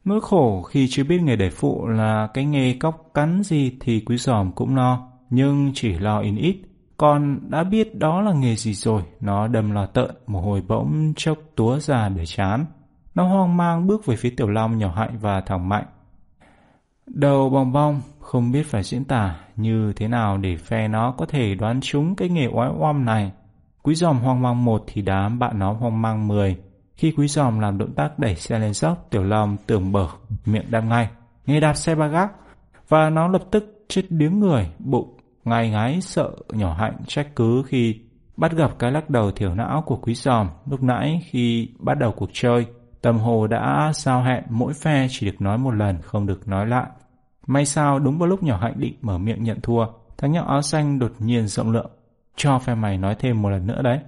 Nỗi 0.04 0.20
khổ 0.20 0.62
khi 0.62 0.88
chưa 0.90 1.04
biết 1.04 1.22
nghề 1.22 1.36
đẻ 1.36 1.50
phụ 1.50 1.86
là 1.86 2.28
cái 2.34 2.44
nghề 2.44 2.74
cóc 2.74 3.10
cắn 3.14 3.42
gì 3.42 3.76
thì 3.80 4.00
quý 4.00 4.16
giòm 4.16 4.52
cũng 4.52 4.76
lo, 4.76 5.08
nhưng 5.30 5.70
chỉ 5.74 5.92
lo 5.92 6.20
in 6.20 6.36
ít. 6.36 6.56
Còn 6.96 7.38
đã 7.50 7.64
biết 7.64 7.98
đó 7.98 8.20
là 8.20 8.32
nghề 8.32 8.56
gì 8.56 8.74
rồi, 8.74 9.02
nó 9.20 9.48
đầm 9.48 9.70
lo 9.70 9.86
tợn, 9.86 10.10
mồ 10.26 10.40
hôi 10.40 10.62
bỗng 10.68 11.12
chốc 11.16 11.38
túa 11.56 11.78
ra 11.78 12.08
để 12.08 12.26
chán. 12.26 12.66
Nó 13.14 13.24
hoang 13.24 13.56
mang 13.56 13.86
bước 13.86 14.06
về 14.06 14.16
phía 14.16 14.30
tiểu 14.30 14.48
long 14.48 14.78
nhỏ 14.78 14.92
hạnh 14.96 15.18
và 15.20 15.40
thẳng 15.40 15.68
mạnh. 15.68 15.84
Đầu 17.06 17.50
bong 17.50 17.72
bong, 17.72 18.00
không 18.20 18.52
biết 18.52 18.66
phải 18.66 18.82
diễn 18.82 19.04
tả 19.04 19.36
như 19.56 19.92
thế 19.96 20.08
nào 20.08 20.38
để 20.38 20.56
phe 20.56 20.88
nó 20.88 21.12
có 21.12 21.26
thể 21.26 21.54
đoán 21.54 21.80
trúng 21.80 22.14
cái 22.14 22.28
nghề 22.28 22.46
oái 22.46 22.70
oăm 22.78 23.04
này. 23.04 23.32
Quý 23.82 23.94
giòm 23.94 24.18
hoang 24.18 24.42
mang 24.42 24.64
một 24.64 24.84
thì 24.86 25.02
đám 25.02 25.38
bạn 25.38 25.58
nó 25.58 25.72
hoang 25.72 26.02
mang 26.02 26.28
mười. 26.28 26.56
Khi 26.96 27.12
quý 27.16 27.28
giòm 27.28 27.58
làm 27.58 27.78
động 27.78 27.94
tác 27.94 28.18
đẩy 28.18 28.34
xe 28.34 28.58
lên 28.58 28.74
dốc, 28.74 29.06
tiểu 29.10 29.24
long 29.24 29.56
tưởng 29.66 29.92
bở, 29.92 30.06
miệng 30.46 30.70
đam 30.70 30.88
ngay. 30.88 31.08
Nghe 31.46 31.60
đạp 31.60 31.74
xe 31.74 31.94
ba 31.94 32.06
gác. 32.06 32.32
Và 32.88 33.10
nó 33.10 33.28
lập 33.28 33.42
tức 33.50 33.84
chết 33.88 34.02
điếng 34.08 34.40
người, 34.40 34.70
bụng, 34.78 35.16
ngai 35.44 35.70
ngái 35.70 36.00
sợ 36.00 36.30
nhỏ 36.52 36.74
hạnh 36.74 36.96
trách 37.06 37.36
cứ 37.36 37.62
khi 37.66 38.00
Bắt 38.36 38.52
gặp 38.52 38.78
cái 38.78 38.92
lắc 38.92 39.10
đầu 39.10 39.30
thiểu 39.30 39.54
não 39.54 39.82
của 39.86 39.96
quý 39.96 40.14
giòm 40.14 40.48
lúc 40.66 40.82
nãy 40.82 41.20
khi 41.24 41.68
bắt 41.78 41.94
đầu 41.98 42.12
cuộc 42.12 42.30
chơi, 42.32 42.66
Tâm 43.02 43.18
Hồ 43.18 43.46
đã 43.46 43.92
sao 43.94 44.22
hẹn 44.22 44.44
mỗi 44.50 44.72
phe 44.72 45.06
chỉ 45.10 45.26
được 45.26 45.40
nói 45.40 45.58
một 45.58 45.70
lần, 45.70 46.02
không 46.02 46.26
được 46.26 46.48
nói 46.48 46.66
lại. 46.66 46.86
May 47.46 47.66
sao 47.66 47.98
đúng 47.98 48.18
vào 48.18 48.28
lúc 48.28 48.42
nhỏ 48.42 48.58
hạnh 48.62 48.74
định 48.76 48.94
mở 49.00 49.18
miệng 49.18 49.44
nhận 49.44 49.60
thua, 49.60 49.86
thằng 50.18 50.32
nhóc 50.32 50.46
áo 50.46 50.62
xanh 50.62 50.98
đột 50.98 51.12
nhiên 51.18 51.46
rộng 51.46 51.70
lượng. 51.70 51.90
Cho 52.36 52.58
phe 52.58 52.74
mày 52.74 52.98
nói 52.98 53.14
thêm 53.18 53.42
một 53.42 53.48
lần 53.48 53.66
nữa 53.66 53.82
đấy. 53.82 54.00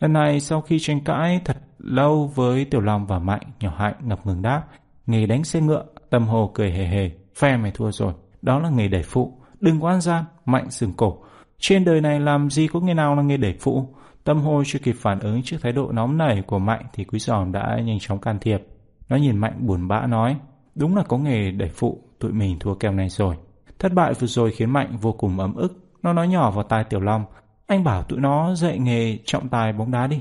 Lần 0.00 0.12
này 0.12 0.40
sau 0.40 0.60
khi 0.60 0.78
tranh 0.78 1.04
cãi 1.04 1.40
thật 1.44 1.56
lâu 1.82 2.32
với 2.34 2.64
Tiểu 2.64 2.80
Long 2.80 3.06
và 3.06 3.18
Mạnh, 3.18 3.42
nhỏ 3.60 3.74
hạnh 3.76 3.94
ngập 4.00 4.26
ngừng 4.26 4.42
đáp. 4.42 4.62
Nghề 5.06 5.26
đánh 5.26 5.44
xe 5.44 5.60
ngựa, 5.60 5.84
Tâm 6.10 6.26
Hồ 6.26 6.50
cười 6.54 6.70
hề 6.70 6.86
hề. 6.86 7.10
Phe 7.36 7.56
mày 7.56 7.70
thua 7.70 7.90
rồi, 7.90 8.12
đó 8.42 8.58
là 8.58 8.70
nghề 8.70 8.88
đẩy 8.88 9.02
phụ. 9.02 9.38
Đừng 9.60 9.80
có 9.80 9.88
ăn 9.88 10.00
gian, 10.00 10.24
Mạnh 10.44 10.70
sừng 10.70 10.92
cổ. 10.92 11.18
Trên 11.58 11.84
đời 11.84 12.00
này 12.00 12.20
làm 12.20 12.50
gì 12.50 12.66
có 12.66 12.80
nghề 12.80 12.94
nào 12.94 13.14
là 13.14 13.22
nghề 13.22 13.36
đẩy 13.36 13.56
phụ. 13.60 13.94
Tâm 14.24 14.40
Hồ 14.40 14.62
chưa 14.66 14.78
kịp 14.78 14.96
phản 14.98 15.20
ứng 15.20 15.42
trước 15.42 15.56
thái 15.62 15.72
độ 15.72 15.92
nóng 15.92 16.18
nảy 16.18 16.42
của 16.46 16.58
Mạnh 16.58 16.82
thì 16.92 17.04
Quý 17.04 17.18
Giòm 17.18 17.52
đã 17.52 17.78
nhanh 17.84 17.98
chóng 18.00 18.20
can 18.20 18.38
thiệp. 18.40 18.62
Nó 19.08 19.16
nhìn 19.16 19.38
Mạnh 19.38 19.66
buồn 19.66 19.88
bã 19.88 20.06
nói, 20.06 20.36
đúng 20.74 20.96
là 20.96 21.02
có 21.02 21.18
nghề 21.18 21.50
đẩy 21.50 21.68
phụ, 21.68 22.02
tụi 22.18 22.32
mình 22.32 22.58
thua 22.58 22.74
kèo 22.74 22.92
này 22.92 23.08
rồi. 23.08 23.36
Thất 23.78 23.92
bại 23.92 24.12
vừa 24.14 24.26
rồi 24.26 24.50
khiến 24.50 24.70
Mạnh 24.70 24.96
vô 25.00 25.12
cùng 25.12 25.38
ấm 25.40 25.54
ức. 25.54 25.72
Nó 26.02 26.12
nói 26.12 26.28
nhỏ 26.28 26.50
vào 26.50 26.64
tai 26.64 26.84
Tiểu 26.84 27.00
Long, 27.00 27.24
anh 27.66 27.84
bảo 27.84 28.02
tụi 28.02 28.20
nó 28.20 28.54
dạy 28.54 28.78
nghề 28.78 29.18
trọng 29.24 29.48
tài 29.48 29.72
bóng 29.72 29.90
đá 29.90 30.06
đi. 30.06 30.20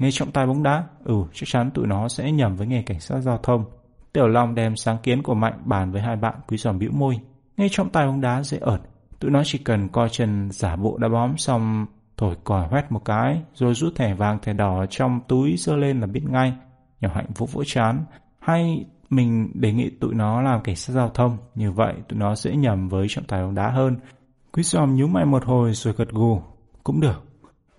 Nghề 0.00 0.10
trọng 0.10 0.32
tài 0.32 0.46
bóng 0.46 0.62
đá? 0.62 0.84
Ừ, 1.04 1.14
chắc 1.32 1.46
chắn 1.46 1.70
tụi 1.70 1.86
nó 1.86 2.08
sẽ 2.08 2.32
nhầm 2.32 2.56
với 2.56 2.66
nghề 2.66 2.82
cảnh 2.82 3.00
sát 3.00 3.20
giao 3.20 3.38
thông. 3.42 3.64
Tiểu 4.12 4.28
Long 4.28 4.54
đem 4.54 4.76
sáng 4.76 4.98
kiến 5.02 5.22
của 5.22 5.34
Mạnh 5.34 5.62
bàn 5.64 5.92
với 5.92 6.02
hai 6.02 6.16
bạn 6.16 6.34
quý 6.48 6.56
giòm 6.56 6.78
bĩu 6.78 6.90
môi. 6.92 7.18
Nghề 7.56 7.68
trọng 7.70 7.90
tài 7.90 8.06
bóng 8.06 8.20
đá 8.20 8.42
dễ 8.42 8.58
ợt. 8.58 8.80
Tụi 9.18 9.30
nó 9.30 9.42
chỉ 9.44 9.58
cần 9.58 9.88
coi 9.88 10.08
chân 10.08 10.50
giả 10.50 10.76
bộ 10.76 10.98
đá 10.98 11.08
bóng 11.08 11.36
xong 11.36 11.86
thổi 12.16 12.36
còi 12.44 12.68
hoét 12.68 12.92
một 12.92 13.04
cái 13.04 13.42
rồi 13.54 13.74
rút 13.74 13.94
thẻ 13.96 14.14
vàng 14.14 14.38
thẻ 14.42 14.52
đỏ 14.52 14.86
trong 14.90 15.20
túi 15.28 15.56
giơ 15.56 15.76
lên 15.76 16.00
là 16.00 16.06
biết 16.06 16.22
ngay. 16.28 16.52
Nhỏ 17.00 17.08
hạnh 17.14 17.26
vỗ 17.36 17.46
vỗ 17.46 17.64
chán. 17.66 18.04
Hay 18.38 18.84
mình 19.10 19.50
đề 19.54 19.72
nghị 19.72 19.90
tụi 19.90 20.14
nó 20.14 20.42
làm 20.42 20.62
cảnh 20.62 20.76
sát 20.76 20.92
giao 20.92 21.08
thông. 21.08 21.36
Như 21.54 21.72
vậy 21.72 21.94
tụi 22.08 22.18
nó 22.18 22.34
sẽ 22.34 22.56
nhầm 22.56 22.88
với 22.88 23.06
trọng 23.08 23.24
tài 23.24 23.42
bóng 23.42 23.54
đá 23.54 23.70
hơn. 23.70 23.96
Quý 24.52 24.62
giòm 24.62 24.94
nhíu 24.94 25.06
mày 25.06 25.24
một 25.24 25.44
hồi 25.44 25.72
rồi 25.72 25.94
gật 25.96 26.08
gù. 26.10 26.42
Cũng 26.84 27.00
được. 27.00 27.29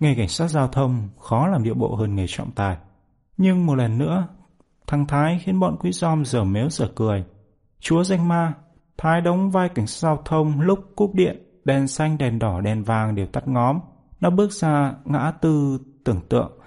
Nghề 0.02 0.14
cảnh 0.14 0.28
sát 0.28 0.48
giao 0.48 0.68
thông 0.68 1.08
khó 1.18 1.46
làm 1.46 1.62
điệu 1.62 1.74
bộ 1.74 1.94
hơn 1.94 2.14
nghề 2.14 2.24
trọng 2.28 2.50
tài. 2.50 2.76
Nhưng 3.36 3.66
một 3.66 3.74
lần 3.74 3.98
nữa, 3.98 4.28
thằng 4.86 5.06
Thái 5.06 5.40
khiến 5.42 5.60
bọn 5.60 5.76
quý 5.80 5.92
giom 5.92 6.24
dở 6.24 6.44
mếu 6.44 6.70
dở 6.70 6.88
cười. 6.94 7.24
Chúa 7.80 8.04
danh 8.04 8.28
ma, 8.28 8.54
Thái 8.98 9.20
đóng 9.20 9.50
vai 9.50 9.68
cảnh 9.68 9.86
sát 9.86 10.00
giao 10.00 10.22
thông 10.24 10.60
lúc 10.60 10.78
cúp 10.96 11.14
điện, 11.14 11.42
đèn 11.64 11.88
xanh, 11.88 12.18
đèn 12.18 12.38
đỏ, 12.38 12.60
đèn 12.60 12.82
vàng 12.82 13.14
đều 13.14 13.26
tắt 13.26 13.48
ngóm. 13.48 13.78
Nó 14.20 14.30
bước 14.30 14.52
ra 14.52 14.94
ngã 15.04 15.32
tư 15.40 15.78
tưởng 16.04 16.20
tượng, 16.28 16.58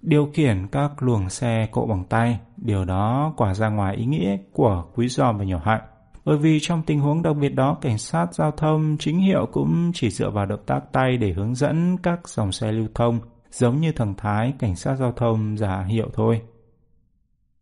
điều 0.00 0.30
khiển 0.34 0.68
các 0.72 1.02
luồng 1.02 1.28
xe 1.30 1.68
cộ 1.72 1.86
bằng 1.86 2.04
tay. 2.04 2.40
Điều 2.56 2.84
đó 2.84 3.34
quả 3.36 3.54
ra 3.54 3.68
ngoài 3.68 3.96
ý 3.96 4.04
nghĩa 4.04 4.36
của 4.52 4.84
quý 4.94 5.08
giòm 5.08 5.38
và 5.38 5.44
nhỏ 5.44 5.60
hạnh. 5.64 5.82
Bởi 6.24 6.38
vì 6.38 6.58
trong 6.62 6.82
tình 6.82 7.00
huống 7.00 7.22
đặc 7.22 7.36
biệt 7.36 7.48
đó, 7.48 7.76
cảnh 7.80 7.98
sát 7.98 8.34
giao 8.34 8.50
thông 8.50 8.96
chính 9.00 9.18
hiệu 9.18 9.46
cũng 9.52 9.90
chỉ 9.94 10.10
dựa 10.10 10.30
vào 10.30 10.46
động 10.46 10.60
tác 10.66 10.80
tay 10.92 11.16
để 11.16 11.32
hướng 11.32 11.54
dẫn 11.54 11.96
các 12.02 12.28
dòng 12.28 12.52
xe 12.52 12.72
lưu 12.72 12.86
thông, 12.94 13.20
giống 13.50 13.80
như 13.80 13.92
thằng 13.92 14.14
Thái 14.18 14.54
cảnh 14.58 14.76
sát 14.76 14.94
giao 14.94 15.12
thông 15.12 15.58
giả 15.58 15.84
hiệu 15.88 16.08
thôi. 16.14 16.42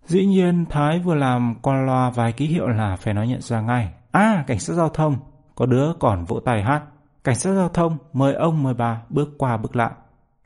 Dĩ 0.05 0.27
nhiên, 0.27 0.65
Thái 0.71 0.99
vừa 0.99 1.15
làm 1.15 1.55
con 1.63 1.87
loa 1.87 2.11
vài 2.11 2.33
ký 2.33 2.47
hiệu 2.47 2.69
là 2.69 2.97
phải 2.97 3.15
nói 3.15 3.29
nhận 3.29 3.41
ra 3.41 3.61
ngay. 3.61 3.93
À, 4.13 4.45
cảnh 4.47 4.59
sát 4.59 4.75
giao 4.75 4.89
thông, 4.89 5.17
có 5.55 5.67
đứa 5.67 5.93
còn 6.01 6.25
vỗ 6.25 6.41
tay 6.45 6.63
hát. 6.63 6.83
Cảnh 7.25 7.35
sát 7.35 7.53
giao 7.53 7.69
thông, 7.69 7.99
mời 8.13 8.35
ông 8.35 8.63
mời 8.63 8.75
bà 8.75 9.03
bước 9.09 9.29
qua 9.39 9.57
bước 9.57 9.77
lại. 9.77 9.91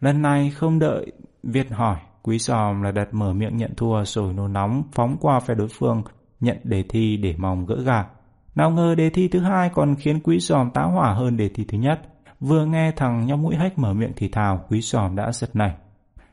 Lần 0.01 0.23
này 0.23 0.51
không 0.51 0.79
đợi 0.79 1.13
Việt 1.43 1.73
hỏi, 1.73 1.97
quý 2.23 2.39
giòm 2.39 2.83
là 2.83 2.91
đặt 2.91 3.09
mở 3.15 3.33
miệng 3.33 3.57
nhận 3.57 3.75
thua 3.77 4.05
rồi 4.05 4.33
nôn 4.33 4.53
nóng 4.53 4.83
phóng 4.93 5.17
qua 5.21 5.41
phe 5.41 5.55
đối 5.55 5.69
phương 5.69 6.03
nhận 6.41 6.57
đề 6.65 6.83
thi 6.89 7.17
để 7.17 7.35
mong 7.39 7.67
gỡ 7.67 7.77
gạc. 7.83 8.09
Nào 8.55 8.71
ngờ 8.71 8.95
đề 8.95 9.11
thi 9.11 9.29
thứ 9.29 9.41
hai 9.41 9.71
còn 9.75 9.95
khiến 9.95 10.21
quý 10.21 10.41
sòm 10.41 10.71
tá 10.71 10.83
hỏa 10.83 11.15
hơn 11.15 11.37
đề 11.37 11.49
thi 11.49 11.65
thứ 11.69 11.79
nhất. 11.79 12.01
Vừa 12.41 12.67
nghe 12.67 12.93
thằng 12.97 13.27
nhóc 13.27 13.39
mũi 13.39 13.57
hách 13.57 13.79
mở 13.79 13.93
miệng 13.93 14.13
thì 14.17 14.29
thào, 14.29 14.65
quý 14.69 14.83
sòm 14.83 15.17
đã 15.17 15.33
giật 15.33 15.57
này. 15.57 15.75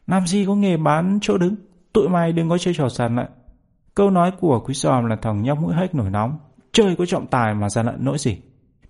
Làm 0.07 0.27
gì 0.27 0.45
có 0.45 0.55
nghề 0.55 0.77
bán 0.77 1.19
chỗ 1.21 1.37
đứng, 1.37 1.55
tụi 1.93 2.09
mày 2.09 2.33
đừng 2.33 2.49
có 2.49 2.57
chơi 2.57 2.73
trò 2.73 2.89
sàn 2.89 3.15
lại. 3.15 3.27
Câu 3.95 4.09
nói 4.09 4.31
của 4.39 4.59
quý 4.59 4.73
sòm 4.73 5.05
là 5.05 5.15
thằng 5.15 5.43
nhóc 5.43 5.59
mũi 5.59 5.73
hách 5.73 5.95
nổi 5.95 6.09
nóng. 6.09 6.37
Chơi 6.71 6.95
có 6.95 7.05
trọng 7.05 7.27
tài 7.27 7.53
mà 7.53 7.69
gian 7.69 7.85
lận 7.85 7.95
nỗi 7.99 8.17
gì. 8.17 8.41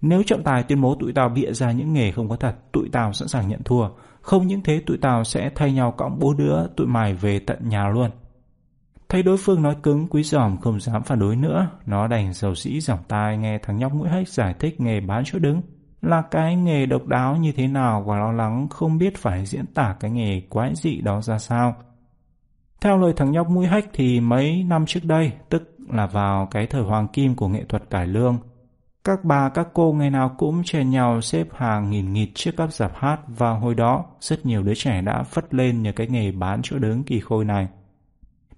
Nếu 0.02 0.24
trọng 0.24 0.44
tài 0.44 0.64
tuyên 0.64 0.82
bố 0.82 0.96
tụi 1.00 1.14
tao 1.14 1.30
bịa 1.30 1.52
ra 1.52 1.72
những 1.72 1.94
nghề 1.94 2.12
không 2.12 2.30
có 2.30 2.36
thật, 2.36 2.56
tụi 2.72 2.90
tao 2.92 3.14
sẵn 3.14 3.28
sàng 3.28 3.48
nhận 3.48 3.64
thua. 3.64 3.90
Không 4.22 4.48
những 4.48 4.62
thế 4.64 4.82
tụi 4.86 4.98
tao 4.98 5.24
sẽ 5.24 5.50
thay 5.56 5.74
nhau 5.74 5.92
cõng 5.92 6.20
bố 6.20 6.34
đứa 6.34 6.68
tụi 6.78 6.88
mày 6.88 7.14
về 7.14 7.40
tận 7.40 7.70
nhà 7.70 7.90
luôn. 7.90 8.10
Thấy 9.14 9.24
đối 9.24 9.38
phương 9.38 9.62
nói 9.62 9.76
cứng, 9.84 10.08
quý 10.08 10.24
giòm 10.24 10.58
không 10.58 10.80
dám 10.80 11.04
phản 11.04 11.20
đối 11.20 11.36
nữa. 11.36 11.70
Nó 11.86 12.08
đành 12.08 12.34
dầu 12.34 12.56
dĩ 12.56 12.80
dòng 12.80 13.00
tai 13.08 13.38
nghe 13.38 13.58
thằng 13.58 13.78
nhóc 13.78 13.94
mũi 13.94 14.10
hách 14.10 14.28
giải 14.28 14.54
thích 14.60 14.82
nghề 14.82 15.00
bán 15.00 15.24
chỗ 15.26 15.40
đứng. 15.40 15.62
Là 16.02 16.22
cái 16.22 16.56
nghề 16.56 16.86
độc 16.86 17.08
đáo 17.08 17.36
như 17.36 17.52
thế 17.52 17.68
nào 17.68 18.04
và 18.08 18.18
lo 18.18 18.32
lắng 18.32 18.68
không 18.70 18.98
biết 18.98 19.18
phải 19.18 19.46
diễn 19.46 19.66
tả 19.66 19.96
cái 20.00 20.12
nghề 20.12 20.42
quái 20.50 20.76
dị 20.76 21.02
đó 21.02 21.22
ra 21.22 21.40
sao. 21.40 21.76
Theo 22.82 22.98
lời 22.98 23.14
thằng 23.16 23.32
nhóc 23.32 23.50
mũi 23.50 23.66
hách 23.66 23.86
thì 23.94 24.20
mấy 24.20 24.64
năm 24.64 24.86
trước 24.86 25.04
đây, 25.04 25.32
tức 25.50 25.76
là 25.90 26.08
vào 26.08 26.48
cái 26.52 26.68
thời 26.68 26.84
hoàng 26.84 27.08
kim 27.08 27.36
của 27.36 27.48
nghệ 27.48 27.64
thuật 27.70 27.90
cải 27.90 28.08
lương, 28.08 28.38
các 29.04 29.20
bà 29.24 29.50
các 29.50 29.68
cô 29.74 29.94
ngày 29.94 30.10
nào 30.10 30.36
cũng 30.38 30.64
chèn 30.64 30.90
nhau 30.90 31.22
xếp 31.22 31.48
hàng 31.56 31.90
nghìn 31.90 32.14
nghịt 32.14 32.30
trước 32.34 32.52
các 32.58 32.74
dạp 32.74 32.92
hát 32.96 33.20
và 33.28 33.52
hồi 33.52 33.76
đó 33.76 34.06
rất 34.20 34.46
nhiều 34.46 34.64
đứa 34.64 34.76
trẻ 34.76 35.02
đã 35.02 35.24
phất 35.24 35.54
lên 35.54 35.84
nhờ 35.84 35.92
cái 35.92 36.08
nghề 36.08 36.32
bán 36.32 36.60
chỗ 36.64 36.80
đứng 36.80 37.04
kỳ 37.04 37.20
khôi 37.20 37.46
này. 37.46 37.68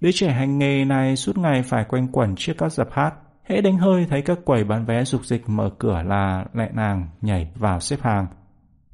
Đứa 0.02 0.12
trẻ 0.14 0.32
hành 0.32 0.58
nghề 0.58 0.86
này 0.86 1.16
suốt 1.16 1.38
ngày 1.38 1.64
phải 1.64 1.86
quanh 1.86 2.08
quẩn 2.08 2.36
trước 2.36 2.54
các 2.58 2.72
dạp 2.72 2.88
hát. 2.92 3.14
Hễ 3.44 3.62
đánh 3.62 3.78
hơi 3.78 4.06
thấy 4.10 4.22
các 4.22 4.40
quầy 4.46 4.64
bán 4.64 4.86
vé 4.86 5.04
dục 5.04 5.26
dịch 5.26 5.50
mở 5.50 5.70
cửa 5.80 6.02
là 6.06 6.46
lẹ 6.54 6.70
nàng 6.74 7.10
nhảy 7.22 7.52
vào 7.56 7.80
xếp 7.80 7.98
hàng. 8.02 8.28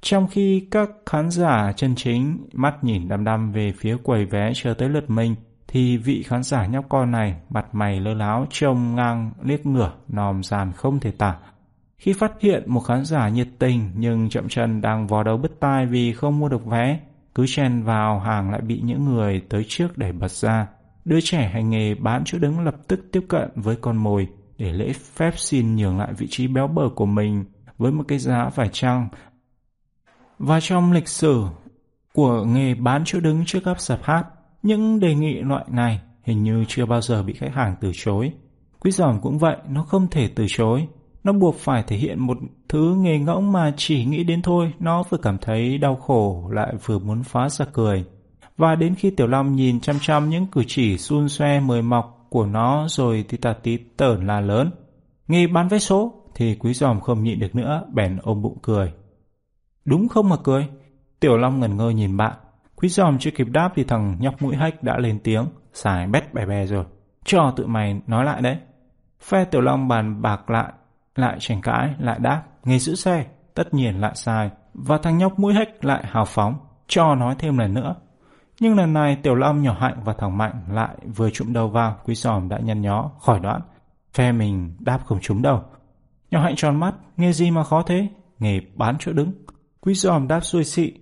Trong 0.02 0.28
khi 0.28 0.68
các 0.72 0.90
khán 1.06 1.30
giả 1.30 1.72
chân 1.76 1.95
chính 1.95 2.48
mắt 2.53 2.84
nhìn 2.84 3.07
đăm 3.07 3.23
đăm 3.23 3.52
về 3.52 3.73
phía 3.78 3.98
quầy 4.03 4.26
vé 4.26 4.52
chờ 4.56 4.73
tới 4.73 4.90
lượt 4.90 5.10
mình, 5.10 5.36
thì 5.68 5.98
vị 5.98 6.23
khán 6.23 6.44
giả 6.44 6.65
nhóc 6.65 6.86
con 6.90 7.11
này 7.11 7.36
mặt 7.49 7.65
mày 7.76 7.99
lơ 7.99 8.14
láo 8.14 8.45
trông 8.49 8.95
ngang 8.95 9.32
liếc 9.44 9.65
ngửa 9.65 9.94
nòm 10.07 10.44
giàn 10.44 10.72
không 10.72 10.99
thể 10.99 11.11
tả. 11.11 11.38
Khi 11.98 12.14
phát 12.14 12.32
hiện 12.40 12.64
một 12.68 12.80
khán 12.80 13.06
giả 13.06 13.30
nhiệt 13.30 13.48
tình 13.60 13.91
nhưng 13.95 14.30
chậm 14.30 14.48
chân 14.49 14.82
đang 14.82 15.07
vò 15.07 15.23
đầu 15.23 15.38
bứt 15.38 15.60
tai 15.60 15.86
vì 15.86 16.14
không 16.14 16.40
mua 16.40 16.49
được 16.49 16.65
vé, 16.65 16.99
cứ 17.36 17.45
chen 17.48 17.84
vào 17.84 18.19
hàng 18.19 18.52
lại 18.52 18.61
bị 18.61 18.82
những 18.84 19.06
người 19.06 19.41
tới 19.49 19.65
trước 19.68 19.98
đẩy 19.98 20.11
bật 20.11 20.32
ra. 20.32 20.68
Đứa 21.06 21.19
trẻ 21.22 21.49
hành 21.53 21.69
nghề 21.69 21.95
bán 21.95 22.23
chỗ 22.26 22.38
đứng 22.40 22.60
lập 22.60 22.76
tức 22.88 22.99
tiếp 23.11 23.22
cận 23.30 23.49
với 23.56 23.76
con 23.76 23.98
mồi 23.98 24.28
để 24.57 24.73
lễ 24.73 24.94
phép 24.94 25.34
xin 25.38 25.76
nhường 25.76 25.98
lại 25.98 26.14
vị 26.18 26.28
trí 26.30 26.48
béo 26.48 26.68
bở 26.68 26.90
của 26.95 27.06
mình 27.06 27.45
với 27.78 27.91
một 27.91 28.03
cái 28.07 28.19
giá 28.19 28.49
phải 28.49 28.69
chăng. 28.72 29.07
Và 30.40 30.60
trong 30.60 30.91
lịch 30.91 31.07
sử 31.07 31.44
của 32.14 32.44
nghề 32.45 32.76
bán 32.76 33.03
chỗ 33.06 33.19
đứng 33.19 33.44
trước 33.45 33.60
các 33.65 33.82
sạp 33.82 34.03
hát, 34.03 34.26
những 34.64 34.99
đề 34.99 35.15
nghị 35.15 35.34
loại 35.41 35.65
này 35.69 36.02
hình 36.23 36.44
như 36.44 36.65
chưa 36.68 36.86
bao 36.86 37.02
giờ 37.02 37.23
bị 37.23 37.34
khách 37.34 37.53
hàng 37.53 37.76
từ 37.82 37.91
chối. 37.94 38.32
Quý 38.80 38.91
giỏm 38.91 39.19
cũng 39.22 39.38
vậy, 39.38 39.57
nó 39.69 39.84
không 39.84 40.07
thể 40.07 40.30
từ 40.36 40.45
chối. 40.49 40.88
Nó 41.23 41.34
buộc 41.34 41.56
phải 41.56 41.84
thể 41.88 41.95
hiện 41.95 42.19
một 42.19 42.38
thứ 42.69 42.95
nghề 42.95 43.19
ngỗng 43.19 43.52
mà 43.52 43.73
chỉ 43.78 44.06
nghĩ 44.06 44.23
đến 44.23 44.41
thôi, 44.41 44.73
nó 44.80 45.03
vừa 45.10 45.18
cảm 45.18 45.38
thấy 45.38 45.78
đau 45.78 45.95
khổ 45.95 46.49
lại 46.53 46.73
vừa 46.86 46.99
muốn 46.99 47.23
phá 47.23 47.49
ra 47.49 47.65
cười. 47.73 48.06
Và 48.57 48.76
đến 48.76 48.95
khi 48.95 49.11
Tiểu 49.11 49.28
Long 49.28 49.56
nhìn 49.56 49.80
chăm 49.80 49.95
chăm 50.02 50.30
những 50.30 50.48
cử 50.48 50.64
chỉ 50.68 50.98
xun 50.98 51.30
xoe 51.30 51.60
mời 51.60 51.82
mọc 51.82 52.28
của 52.30 52.45
nó 52.45 52.86
rồi 52.90 53.26
thì 53.30 53.38
tà 53.38 53.53
tí 53.53 53.78
tởn 53.78 54.28
là 54.28 54.40
lớn. 54.40 54.72
Nghi 55.28 55.48
bán 55.48 55.68
vé 55.68 55.80
số 55.80 56.14
thì 56.36 56.56
quý 56.56 56.73
giòm 56.73 56.99
không 56.99 57.23
nhịn 57.23 57.40
được 57.40 57.56
nữa, 57.56 57.84
bèn 57.94 58.18
ôm 58.22 58.41
bụng 58.41 58.57
cười. 58.61 58.94
Đúng 59.86 60.07
không 60.07 60.30
mà 60.30 60.36
cười? 60.44 60.68
Tiểu 61.19 61.38
Long 61.38 61.60
ngẩn 61.60 61.78
ngơ 61.78 61.90
nhìn 61.90 62.18
bạn. 62.18 62.34
Quý 62.76 62.90
giòm 62.90 63.18
chưa 63.19 63.32
kịp 63.32 63.48
đáp 63.49 63.72
thì 63.76 63.84
thằng 63.84 64.18
nhóc 64.19 64.41
mũi 64.41 64.56
hách 64.56 64.84
đã 64.84 64.98
lên 64.98 65.19
tiếng, 65.23 65.45
xài 65.73 66.07
bét 66.07 66.34
bè 66.34 66.45
bè 66.45 66.65
rồi. 66.65 66.86
Cho 67.26 67.53
tụi 67.56 67.68
mày 67.68 68.02
nói 68.07 68.26
lại 68.26 68.41
đấy. 68.41 68.57
Phe 69.22 69.45
Tiểu 69.45 69.61
Long 69.61 69.88
bàn 69.88 70.22
bạc 70.22 70.49
lại, 70.49 70.73
lại 71.15 71.38
tranh 71.40 71.61
cãi, 71.61 71.90
lại 71.99 72.19
đáp, 72.19 72.44
nghề 72.64 72.80
giữ 72.80 72.95
xe, 72.95 73.26
tất 73.53 73.73
nhiên 73.73 74.02
lại 74.02 74.11
sai. 74.15 74.49
Và 74.73 74.98
thằng 74.98 75.18
nhóc 75.18 75.40
mũi 75.40 75.53
hách 75.53 75.86
lại 75.86 76.03
hào 76.07 76.26
phóng, 76.26 76.56
cho 76.88 77.15
nói 77.15 77.36
thêm 77.40 77.57
lần 77.57 77.73
nữa. 77.73 77.95
Nhưng 78.62 78.76
lần 78.76 78.94
này 78.94 79.16
Tiểu 79.16 79.36
Long 79.36 79.62
nhỏ 79.62 79.78
hạnh 79.80 80.02
và 80.04 80.14
thằng 80.14 80.38
Mạnh 80.38 80.64
lại 80.70 80.96
vừa 81.16 81.30
trụm 81.30 81.54
đầu 81.54 81.68
vào, 81.68 81.98
Quý 82.06 82.16
sòm 82.16 82.50
đã 82.50 82.60
nhăn 82.60 82.82
nhó, 82.82 83.12
khỏi 83.20 83.40
đoạn. 83.40 83.62
Phe 84.14 84.32
mình 84.32 84.76
đáp 84.80 85.00
không 85.06 85.20
trúng 85.22 85.42
đầu. 85.42 85.64
Nhỏ 86.32 86.42
hạnh 86.42 86.56
tròn 86.56 86.80
mắt, 86.80 86.96
nghe 87.18 87.32
gì 87.32 87.52
mà 87.52 87.64
khó 87.64 87.84
thế? 87.84 88.08
Nghề 88.40 88.60
bán 88.76 88.96
chỗ 89.00 89.14
đứng. 89.14 89.32
Quý 89.82 89.96
sòm 89.96 90.28
đáp 90.28 90.40
xuôi 90.40 90.64
xị, 90.64 90.94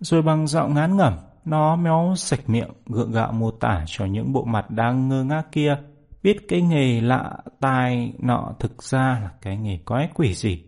rồi 0.00 0.22
bằng 0.22 0.46
giọng 0.46 0.74
ngán 0.74 0.96
ngẩm, 0.96 1.16
nó 1.44 1.76
méo 1.76 2.14
sạch 2.16 2.40
miệng, 2.46 2.70
gượng 2.86 3.12
gạo 3.12 3.32
mô 3.32 3.50
tả 3.50 3.84
cho 3.86 4.04
những 4.04 4.32
bộ 4.32 4.44
mặt 4.44 4.70
đang 4.70 5.08
ngơ 5.08 5.24
ngác 5.24 5.52
kia, 5.52 5.76
biết 6.22 6.36
cái 6.48 6.62
nghề 6.62 7.00
lạ 7.00 7.36
tai 7.60 8.12
nọ 8.18 8.52
thực 8.58 8.82
ra 8.82 9.20
là 9.22 9.30
cái 9.42 9.56
nghề 9.56 9.78
quái 9.78 10.08
quỷ 10.14 10.34
gì. 10.34 10.64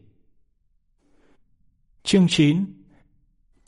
Chương 2.03 2.27
9 2.29 2.78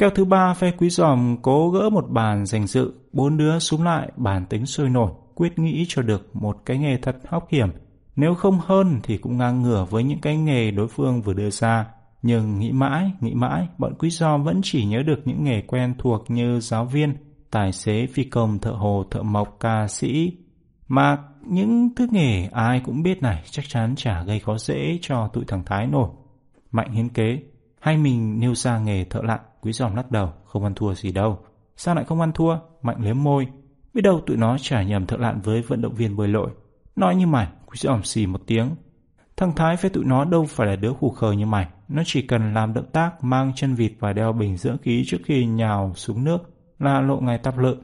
kéo 0.00 0.10
thứ 0.10 0.24
ba 0.24 0.54
phe 0.54 0.70
quý 0.70 0.90
giòm 0.90 1.36
cố 1.42 1.70
gỡ 1.70 1.90
một 1.90 2.10
bàn 2.10 2.46
giành 2.46 2.66
dự, 2.66 2.92
bốn 3.12 3.36
đứa 3.36 3.58
xuống 3.58 3.82
lại 3.82 4.12
bàn 4.16 4.46
tính 4.46 4.66
sôi 4.66 4.88
nổi, 4.90 5.12
quyết 5.34 5.58
nghĩ 5.58 5.84
cho 5.88 6.02
được 6.02 6.36
một 6.36 6.56
cái 6.66 6.78
nghề 6.78 6.96
thật 6.96 7.16
hóc 7.28 7.48
hiểm. 7.50 7.68
Nếu 8.16 8.34
không 8.34 8.58
hơn 8.64 9.00
thì 9.02 9.18
cũng 9.18 9.36
ngang 9.38 9.62
ngửa 9.62 9.86
với 9.90 10.04
những 10.04 10.20
cái 10.20 10.36
nghề 10.36 10.70
đối 10.70 10.88
phương 10.88 11.22
vừa 11.22 11.32
đưa 11.32 11.50
ra. 11.50 11.86
Nhưng 12.22 12.58
nghĩ 12.58 12.72
mãi, 12.72 13.12
nghĩ 13.20 13.34
mãi, 13.34 13.68
bọn 13.78 13.94
quý 13.98 14.10
giòm 14.10 14.44
vẫn 14.44 14.60
chỉ 14.62 14.84
nhớ 14.84 15.02
được 15.06 15.20
những 15.24 15.44
nghề 15.44 15.60
quen 15.60 15.94
thuộc 15.98 16.30
như 16.30 16.60
giáo 16.60 16.84
viên, 16.84 17.14
tài 17.50 17.72
xế, 17.72 18.06
phi 18.06 18.24
công, 18.24 18.58
thợ 18.58 18.70
hồ, 18.70 19.04
thợ 19.10 19.22
mộc, 19.22 19.56
ca 19.60 19.88
sĩ. 19.88 20.32
Mà 20.88 21.18
những 21.46 21.88
thứ 21.96 22.06
nghề 22.10 22.48
ai 22.52 22.80
cũng 22.84 23.02
biết 23.02 23.22
này 23.22 23.42
chắc 23.50 23.68
chắn 23.68 23.94
chả 23.96 24.22
gây 24.22 24.38
khó 24.40 24.58
dễ 24.58 24.98
cho 25.02 25.28
tụi 25.32 25.44
thằng 25.44 25.62
Thái 25.66 25.86
nổi. 25.86 26.08
Mạnh 26.70 26.92
hiến 26.92 27.08
kế, 27.08 27.38
hay 27.80 27.96
mình 27.96 28.40
nêu 28.40 28.54
ra 28.54 28.78
nghề 28.78 29.04
thợ 29.04 29.20
lặn, 29.22 29.40
quý 29.60 29.72
giòm 29.72 29.96
lắc 29.96 30.10
đầu, 30.10 30.32
không 30.44 30.64
ăn 30.64 30.74
thua 30.74 30.94
gì 30.94 31.12
đâu. 31.12 31.38
Sao 31.76 31.94
lại 31.94 32.04
không 32.04 32.20
ăn 32.20 32.32
thua? 32.32 32.58
Mạnh 32.82 32.96
liếm 33.00 33.22
môi. 33.22 33.46
Biết 33.94 34.02
đâu 34.02 34.20
tụi 34.26 34.36
nó 34.36 34.56
trả 34.58 34.82
nhầm 34.82 35.06
thợ 35.06 35.16
lặn 35.16 35.40
với 35.40 35.62
vận 35.62 35.82
động 35.82 35.94
viên 35.94 36.16
bơi 36.16 36.28
lội. 36.28 36.50
Nói 36.96 37.16
như 37.16 37.26
mày, 37.26 37.48
quý 37.66 37.76
giòm 37.76 38.02
xì 38.02 38.26
một 38.26 38.40
tiếng. 38.46 38.70
Thằng 39.36 39.52
Thái 39.56 39.76
với 39.76 39.90
tụi 39.90 40.04
nó 40.04 40.24
đâu 40.24 40.46
phải 40.48 40.66
là 40.66 40.76
đứa 40.76 40.92
khủ 40.92 41.10
khờ 41.10 41.32
như 41.32 41.46
mày. 41.46 41.66
Nó 41.88 42.02
chỉ 42.06 42.22
cần 42.22 42.54
làm 42.54 42.74
động 42.74 42.90
tác 42.92 43.24
mang 43.24 43.52
chân 43.56 43.74
vịt 43.74 43.92
và 43.98 44.12
đeo 44.12 44.32
bình 44.32 44.56
dưỡng 44.56 44.78
khí 44.78 45.04
trước 45.06 45.18
khi 45.24 45.46
nhào 45.46 45.92
xuống 45.94 46.24
nước 46.24 46.38
là 46.78 47.00
lộ 47.00 47.20
ngày 47.20 47.38
tập 47.38 47.58
lợn. 47.58 47.78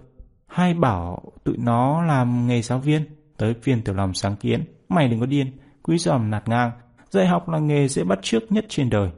Hay 0.46 0.74
bảo 0.74 1.32
tụi 1.44 1.56
nó 1.56 2.02
làm 2.02 2.46
nghề 2.46 2.62
giáo 2.62 2.78
viên, 2.78 3.02
tới 3.36 3.54
phiên 3.62 3.82
tiểu 3.82 3.94
lòng 3.94 4.14
sáng 4.14 4.36
kiến. 4.36 4.64
Mày 4.88 5.08
đừng 5.08 5.20
có 5.20 5.26
điên, 5.26 5.58
quý 5.82 5.98
giòm 5.98 6.30
nạt 6.30 6.48
ngang. 6.48 6.70
Dạy 7.10 7.26
học 7.26 7.48
là 7.48 7.58
nghề 7.58 7.88
dễ 7.88 8.04
bắt 8.04 8.18
trước 8.22 8.52
nhất 8.52 8.64
trên 8.68 8.90
đời. 8.90 9.10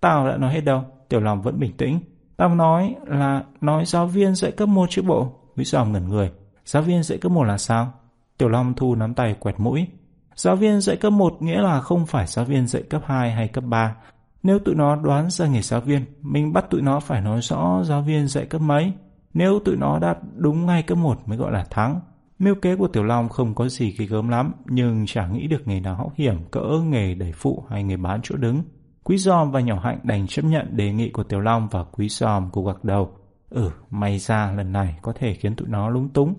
Tao 0.00 0.28
đã 0.28 0.36
nói 0.36 0.52
hết 0.52 0.60
đâu, 0.60 0.84
tiểu 1.08 1.20
Long 1.20 1.42
vẫn 1.42 1.60
bình 1.60 1.76
tĩnh. 1.76 2.00
Tao 2.36 2.54
nói 2.54 2.94
là 3.06 3.44
nói 3.60 3.84
giáo 3.84 4.06
viên 4.06 4.34
dạy 4.34 4.50
cấp 4.52 4.68
1 4.68 4.86
chứ 4.90 5.02
bộ. 5.02 5.32
Mỹ 5.56 5.64
giòm 5.64 5.92
ngẩn 5.92 6.08
người. 6.08 6.30
Giáo 6.64 6.82
viên 6.82 7.02
dạy 7.02 7.18
cấp 7.18 7.32
1 7.32 7.44
là 7.44 7.58
sao? 7.58 7.92
Tiểu 8.38 8.48
Long 8.48 8.74
thu 8.74 8.94
nắm 8.94 9.14
tay 9.14 9.34
quẹt 9.40 9.54
mũi. 9.58 9.86
Giáo 10.34 10.56
viên 10.56 10.80
dạy 10.80 10.96
cấp 10.96 11.12
1 11.12 11.36
nghĩa 11.40 11.60
là 11.60 11.80
không 11.80 12.06
phải 12.06 12.26
giáo 12.26 12.44
viên 12.44 12.66
dạy 12.66 12.82
cấp 12.82 13.02
2 13.06 13.32
hay 13.32 13.48
cấp 13.48 13.64
3. 13.66 13.96
Nếu 14.42 14.58
tụi 14.58 14.74
nó 14.74 14.96
đoán 14.96 15.30
ra 15.30 15.46
nghề 15.46 15.62
giáo 15.62 15.80
viên, 15.80 16.04
mình 16.22 16.52
bắt 16.52 16.70
tụi 16.70 16.82
nó 16.82 17.00
phải 17.00 17.20
nói 17.20 17.40
rõ 17.40 17.82
giáo 17.84 18.02
viên 18.02 18.28
dạy 18.28 18.46
cấp 18.46 18.60
mấy. 18.60 18.92
Nếu 19.34 19.60
tụi 19.64 19.76
nó 19.76 19.98
đạt 19.98 20.18
đúng 20.34 20.66
ngay 20.66 20.82
cấp 20.82 20.98
1 20.98 21.28
mới 21.28 21.38
gọi 21.38 21.52
là 21.52 21.64
thắng. 21.70 22.00
Mưu 22.38 22.54
kế 22.54 22.76
của 22.76 22.88
Tiểu 22.88 23.02
Long 23.02 23.28
không 23.28 23.54
có 23.54 23.68
gì 23.68 23.94
kỳ 23.98 24.06
gớm 24.06 24.28
lắm, 24.28 24.52
nhưng 24.66 25.06
chẳng 25.06 25.32
nghĩ 25.32 25.46
được 25.46 25.68
nghề 25.68 25.80
nào 25.80 25.94
hóc 25.94 26.12
hiểm 26.16 26.36
cỡ 26.50 26.80
nghề 26.84 27.14
đẩy 27.14 27.32
phụ 27.32 27.64
hay 27.70 27.84
nghề 27.84 27.96
bán 27.96 28.20
chỗ 28.22 28.36
đứng. 28.36 28.62
Quý 29.08 29.16
Giòm 29.16 29.50
và 29.50 29.60
Nhỏ 29.60 29.80
Hạnh 29.82 29.98
đành 30.02 30.26
chấp 30.26 30.44
nhận 30.44 30.76
đề 30.76 30.92
nghị 30.92 31.10
của 31.10 31.22
Tiểu 31.22 31.40
Long 31.40 31.68
và 31.70 31.84
Quý 31.84 32.08
Giòm 32.08 32.50
cùng 32.50 32.66
gật 32.66 32.84
đầu. 32.84 33.10
Ừ, 33.50 33.70
may 33.90 34.18
ra 34.18 34.52
lần 34.52 34.72
này 34.72 34.98
có 35.02 35.12
thể 35.12 35.34
khiến 35.34 35.56
tụi 35.56 35.68
nó 35.68 35.88
lúng 35.88 36.08
túng. 36.08 36.34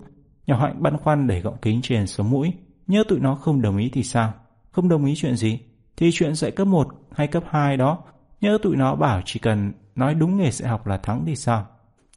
Nhỏ 0.46 0.58
Hạnh 0.58 0.82
băn 0.82 0.96
khoăn 0.96 1.26
để 1.26 1.40
gọng 1.40 1.56
kính 1.62 1.80
trên 1.82 2.06
sống 2.06 2.30
mũi. 2.30 2.52
Nhớ 2.86 3.04
tụi 3.08 3.20
nó 3.20 3.34
không 3.34 3.62
đồng 3.62 3.76
ý 3.76 3.90
thì 3.92 4.02
sao? 4.02 4.32
Không 4.70 4.88
đồng 4.88 5.04
ý 5.04 5.14
chuyện 5.16 5.36
gì? 5.36 5.60
Thì 5.96 6.10
chuyện 6.12 6.34
dạy 6.34 6.50
cấp 6.50 6.66
1 6.66 6.88
hay 7.10 7.26
cấp 7.26 7.42
2 7.46 7.76
đó. 7.76 7.98
Nhớ 8.40 8.58
tụi 8.62 8.76
nó 8.76 8.94
bảo 8.94 9.20
chỉ 9.24 9.40
cần 9.40 9.72
nói 9.94 10.14
đúng 10.14 10.36
nghề 10.36 10.50
dạy 10.50 10.70
học 10.70 10.86
là 10.86 10.96
thắng 10.96 11.24
thì 11.26 11.36
sao? 11.36 11.66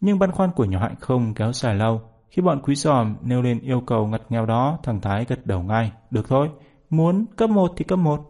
Nhưng 0.02 0.20
băn 0.20 0.32
khoăn 0.32 0.52
của 0.52 0.66
nhỏ 0.66 0.80
hạnh 0.80 0.96
không 1.00 1.34
kéo 1.34 1.54
dài 1.54 1.76
lâu. 1.76 2.02
Khi 2.30 2.42
bọn 2.42 2.62
quý 2.64 2.76
giòm 2.76 3.16
nêu 3.22 3.42
lên 3.42 3.60
yêu 3.60 3.82
cầu 3.82 4.08
ngặt 4.08 4.22
nghèo 4.30 4.46
đó, 4.46 4.80
thằng 4.84 5.02
Thái 5.02 5.26
gật 5.26 5.46
đầu 5.46 5.64
ngay. 5.64 5.92
Được 6.10 6.30
thôi, 6.30 6.50
muốn 6.90 7.26
cấp 7.36 7.50
1 7.50 7.74
thì 7.78 7.84
cấp 7.84 8.00
1. 8.00 8.30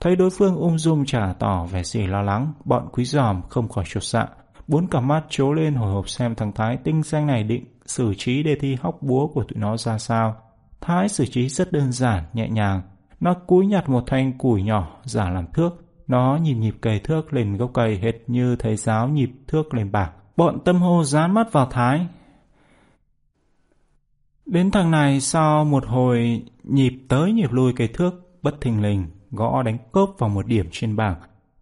Thấy 0.00 0.16
đối 0.16 0.30
phương 0.30 0.56
ung 0.56 0.78
dung 0.78 1.04
trả 1.04 1.32
tỏ 1.32 1.64
vẻ 1.64 1.82
gì 1.82 2.06
lo 2.06 2.22
lắng, 2.22 2.52
bọn 2.64 2.88
quý 2.92 3.04
giòm 3.04 3.42
không 3.48 3.68
khỏi 3.68 3.84
chột 3.88 4.04
dạ. 4.04 4.26
Bốn 4.68 4.86
cả 4.86 5.00
mắt 5.00 5.24
chố 5.28 5.52
lên 5.52 5.74
hồi 5.74 5.92
hộp 5.92 6.08
xem 6.08 6.34
thằng 6.34 6.52
Thái 6.52 6.78
tinh 6.84 7.02
danh 7.02 7.26
này 7.26 7.42
định 7.42 7.64
xử 7.86 8.14
trí 8.18 8.42
đề 8.42 8.56
thi 8.60 8.76
hóc 8.80 9.02
búa 9.02 9.26
của 9.26 9.42
tụi 9.42 9.58
nó 9.58 9.76
ra 9.76 9.98
sao. 9.98 10.36
Thái 10.80 11.08
xử 11.08 11.26
trí 11.26 11.48
rất 11.48 11.72
đơn 11.72 11.92
giản, 11.92 12.24
nhẹ 12.32 12.48
nhàng. 12.48 12.82
Nó 13.20 13.34
cúi 13.34 13.66
nhặt 13.66 13.88
một 13.88 14.04
thanh 14.06 14.38
củi 14.38 14.62
nhỏ, 14.62 15.00
giả 15.04 15.30
làm 15.30 15.46
thước. 15.52 15.70
Nó 16.06 16.36
nhịp 16.36 16.54
nhịp 16.54 16.74
cày 16.82 17.00
thước 17.00 17.32
lên 17.32 17.56
gốc 17.56 17.70
cây 17.74 17.98
hệt 18.02 18.14
như 18.26 18.56
thầy 18.56 18.76
giáo 18.76 19.08
nhịp 19.08 19.30
thước 19.48 19.74
lên 19.74 19.92
bạc. 19.92 20.12
Bọn 20.36 20.58
tâm 20.64 20.76
hô 20.76 21.04
dán 21.04 21.34
mắt 21.34 21.52
vào 21.52 21.66
Thái. 21.66 22.06
Đến 24.46 24.70
thằng 24.70 24.90
này 24.90 25.20
sau 25.20 25.64
một 25.64 25.86
hồi 25.86 26.42
nhịp 26.62 26.92
tới 27.08 27.32
nhịp 27.32 27.52
lui 27.52 27.72
cây 27.76 27.88
thước, 27.88 28.38
bất 28.42 28.60
thình 28.60 28.82
lình, 28.82 29.06
gõ 29.34 29.62
đánh 29.62 29.78
cốp 29.92 30.14
vào 30.18 30.30
một 30.30 30.46
điểm 30.46 30.66
trên 30.72 30.96
bảng, 30.96 31.16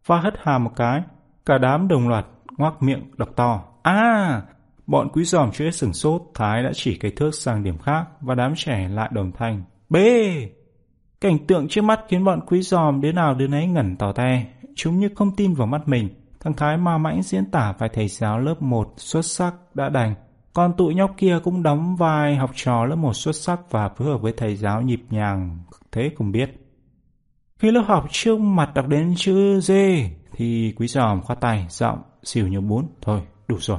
và 0.07 0.20
hất 0.20 0.35
hà 0.43 0.59
một 0.59 0.70
cái. 0.77 1.03
Cả 1.47 1.59
đám 1.59 1.89
đồng 1.89 2.09
loạt 2.09 2.27
ngoác 2.59 2.82
miệng 2.82 3.11
đọc 3.16 3.28
to. 3.36 3.65
À! 3.82 4.43
Bọn 4.86 5.09
quý 5.12 5.24
giòm 5.24 5.51
chưa 5.53 5.65
hết 5.65 5.70
sửng 5.70 5.93
sốt, 5.93 6.23
Thái 6.35 6.62
đã 6.62 6.70
chỉ 6.74 6.97
cây 6.97 7.11
thước 7.11 7.35
sang 7.35 7.62
điểm 7.62 7.78
khác 7.78 8.05
và 8.20 8.35
đám 8.35 8.53
trẻ 8.57 8.89
lại 8.89 9.11
đồng 9.12 9.32
thanh. 9.32 9.62
B! 9.89 9.97
Cảnh 11.20 11.39
tượng 11.47 11.69
trước 11.69 11.82
mắt 11.82 12.01
khiến 12.09 12.24
bọn 12.24 12.40
quý 12.47 12.62
giòm 12.62 13.01
đứa 13.01 13.12
nào 13.12 13.35
đứa 13.35 13.47
nấy 13.47 13.66
ngẩn 13.66 13.97
tỏ 13.97 14.12
te. 14.12 14.44
Chúng 14.74 14.99
như 14.99 15.09
không 15.16 15.36
tin 15.36 15.55
vào 15.55 15.66
mắt 15.66 15.89
mình. 15.89 16.09
Thằng 16.40 16.55
Thái 16.55 16.77
ma 16.77 16.99
mãnh 16.99 17.23
diễn 17.23 17.51
tả 17.51 17.74
vài 17.78 17.90
thầy 17.93 18.09
giáo 18.09 18.39
lớp 18.39 18.62
1 18.62 18.94
xuất 18.97 19.24
sắc 19.24 19.55
đã 19.74 19.89
đành. 19.89 20.15
Còn 20.53 20.73
tụi 20.77 20.94
nhóc 20.94 21.15
kia 21.16 21.39
cũng 21.44 21.62
đóng 21.62 21.97
vai 21.97 22.36
học 22.36 22.51
trò 22.55 22.85
lớp 22.85 22.97
1 22.97 23.12
xuất 23.12 23.36
sắc 23.36 23.61
và 23.70 23.89
phối 23.89 24.09
hợp 24.09 24.19
với 24.19 24.32
thầy 24.36 24.57
giáo 24.57 24.82
nhịp 24.82 25.03
nhàng, 25.11 25.59
thế 25.93 26.11
cũng 26.16 26.32
biết. 26.32 26.62
Khi 27.63 27.71
lớp 27.71 27.83
học 27.87 28.07
trước 28.11 28.41
mặt 28.41 28.75
đọc 28.75 28.89
đến 28.89 29.15
chữ 29.17 29.61
D 29.61 29.73
thì 30.33 30.75
quý 30.77 30.87
giòm 30.87 31.23
khoát 31.23 31.41
tay, 31.41 31.67
giọng, 31.69 32.03
xỉu 32.23 32.49
như 32.49 32.61
bún. 32.61 32.87
Thôi, 33.03 33.23
đủ 33.49 33.57
rồi. 33.61 33.79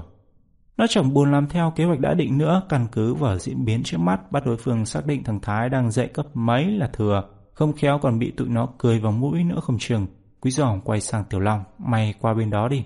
Nó 0.77 0.85
chẳng 0.89 1.13
buồn 1.13 1.31
làm 1.31 1.47
theo 1.47 1.73
kế 1.75 1.83
hoạch 1.83 1.99
đã 1.99 2.13
định 2.13 2.37
nữa, 2.37 2.61
căn 2.69 2.87
cứ 2.91 3.13
vào 3.13 3.37
diễn 3.37 3.65
biến 3.65 3.83
trước 3.83 3.97
mắt 3.97 4.31
bắt 4.31 4.45
đối 4.45 4.57
phương 4.57 4.85
xác 4.85 5.05
định 5.05 5.23
thằng 5.23 5.39
Thái 5.41 5.69
đang 5.69 5.91
dạy 5.91 6.07
cấp 6.07 6.25
mấy 6.33 6.65
là 6.65 6.89
thừa, 6.93 7.23
không 7.53 7.73
khéo 7.73 7.99
còn 8.01 8.19
bị 8.19 8.31
tụi 8.31 8.47
nó 8.47 8.69
cười 8.77 8.99
vào 8.99 9.11
mũi 9.11 9.43
nữa 9.43 9.59
không 9.63 9.77
chừng. 9.79 10.07
Quý 10.41 10.51
giòm 10.51 10.81
quay 10.81 11.01
sang 11.01 11.23
Tiểu 11.29 11.39
Long, 11.39 11.63
mày 11.77 12.13
qua 12.21 12.33
bên 12.33 12.49
đó 12.49 12.67
đi. 12.67 12.85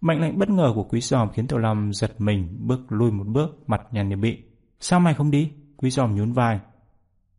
Mệnh 0.00 0.20
lệnh 0.20 0.38
bất 0.38 0.50
ngờ 0.50 0.72
của 0.74 0.84
Quý 0.84 1.00
giòm 1.00 1.28
khiến 1.32 1.46
Tiểu 1.46 1.58
Long 1.58 1.92
giật 1.92 2.12
mình, 2.18 2.56
bước 2.60 2.80
lui 2.88 3.10
một 3.10 3.26
bước, 3.26 3.58
mặt 3.66 3.80
nhăn 3.90 4.08
như 4.08 4.16
bị. 4.16 4.38
Sao 4.80 5.00
mày 5.00 5.14
không 5.14 5.30
đi? 5.30 5.50
Quý 5.76 5.90
giòm 5.90 6.14
nhún 6.14 6.32
vai. 6.32 6.60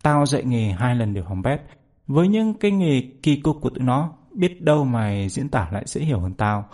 Tao 0.04 0.26
dạy 0.26 0.44
nghề 0.44 0.72
hai 0.72 0.96
lần 0.96 1.14
đều 1.14 1.24
hỏng 1.24 1.42
bét. 1.42 1.62
Với 2.08 2.28
những 2.28 2.54
cái 2.54 2.72
nghề 2.72 3.02
kỳ 3.24 3.36
cục 3.36 3.58
của 3.62 3.70
tụi 3.70 3.84
nó, 3.84 4.14
biết 4.34 4.62
đâu 4.62 4.86
mày 4.86 5.30
diễn 5.30 5.50
tả 5.50 5.70
lại 5.72 5.84
dễ 5.86 6.02
hiểu 6.02 6.20
hơn 6.20 6.34
tao. 6.34 6.66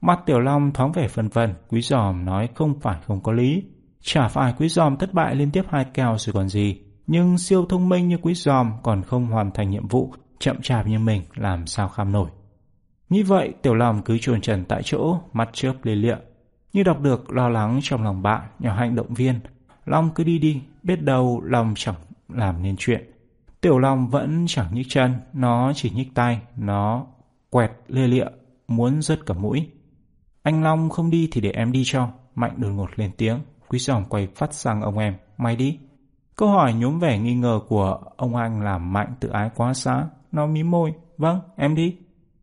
Mặt 0.00 0.20
Tiểu 0.26 0.40
Long 0.40 0.72
thoáng 0.72 0.92
vẻ 0.92 1.08
phần 1.08 1.28
vân, 1.28 1.54
Quý 1.68 1.80
giòm 1.80 2.24
nói 2.24 2.48
không 2.54 2.80
phải 2.80 2.96
không 3.06 3.20
có 3.20 3.32
lý. 3.32 3.64
Chả 4.00 4.28
phải 4.28 4.54
Quý 4.58 4.68
giòm 4.68 4.96
thất 4.96 5.14
bại 5.14 5.34
liên 5.34 5.50
tiếp 5.50 5.64
hai 5.68 5.84
kèo 5.94 6.18
rồi 6.18 6.32
còn 6.32 6.48
gì. 6.48 6.80
Nhưng 7.06 7.38
siêu 7.38 7.66
thông 7.68 7.88
minh 7.88 8.08
như 8.08 8.18
Quý 8.22 8.34
giòm 8.34 8.72
còn 8.82 9.02
không 9.02 9.26
hoàn 9.26 9.50
thành 9.50 9.70
nhiệm 9.70 9.88
vụ 9.88 10.14
chậm 10.38 10.62
chạp 10.62 10.86
như 10.86 10.98
mình 10.98 11.22
làm 11.34 11.66
sao 11.66 11.88
kham 11.88 12.12
nổi. 12.12 12.28
Như 13.08 13.24
vậy 13.24 13.52
Tiểu 13.62 13.74
Long 13.74 14.02
cứ 14.02 14.18
chuồn 14.18 14.40
trần 14.40 14.64
tại 14.64 14.82
chỗ, 14.84 15.18
mắt 15.32 15.48
chớp 15.52 15.74
lê 15.82 15.94
lịa. 15.94 16.16
Như 16.72 16.82
đọc 16.82 17.00
được 17.00 17.32
lo 17.32 17.48
lắng 17.48 17.80
trong 17.82 18.02
lòng 18.04 18.22
bạn, 18.22 18.40
nhỏ 18.58 18.74
hạnh 18.74 18.94
động 18.94 19.14
viên. 19.14 19.40
Long 19.84 20.10
cứ 20.14 20.24
đi 20.24 20.38
đi, 20.38 20.60
biết 20.82 21.02
đâu 21.02 21.40
Long 21.44 21.72
chẳng 21.76 21.94
làm 22.28 22.62
nên 22.62 22.76
chuyện. 22.78 23.11
Tiểu 23.62 23.78
Long 23.78 24.08
vẫn 24.08 24.44
chẳng 24.48 24.74
nhích 24.74 24.86
chân, 24.88 25.14
nó 25.32 25.72
chỉ 25.74 25.90
nhích 25.90 26.14
tay, 26.14 26.40
nó 26.56 27.06
quẹt 27.50 27.70
lê 27.88 28.06
lịa, 28.06 28.26
muốn 28.68 29.02
rớt 29.02 29.26
cả 29.26 29.34
mũi. 29.34 29.70
Anh 30.42 30.62
Long 30.62 30.90
không 30.90 31.10
đi 31.10 31.28
thì 31.32 31.40
để 31.40 31.50
em 31.50 31.72
đi 31.72 31.82
cho. 31.84 32.08
Mạnh 32.34 32.54
đột 32.56 32.68
ngột 32.68 32.90
lên 32.96 33.10
tiếng, 33.16 33.38
quý 33.68 33.78
giòm 33.78 34.04
quay 34.04 34.28
phát 34.36 34.54
sang 34.54 34.82
ông 34.82 34.98
em, 34.98 35.14
mày 35.38 35.56
đi. 35.56 35.78
Câu 36.36 36.48
hỏi 36.48 36.74
nhốm 36.74 36.98
vẻ 36.98 37.18
nghi 37.18 37.34
ngờ 37.34 37.60
của 37.68 37.98
ông 38.16 38.36
anh 38.36 38.62
làm 38.62 38.92
Mạnh 38.92 39.14
tự 39.20 39.28
ái 39.28 39.50
quá 39.56 39.74
xá, 39.74 40.04
Nó 40.32 40.46
mím 40.46 40.70
môi, 40.70 40.94
vâng, 41.18 41.40
em 41.56 41.74
đi. 41.74 41.96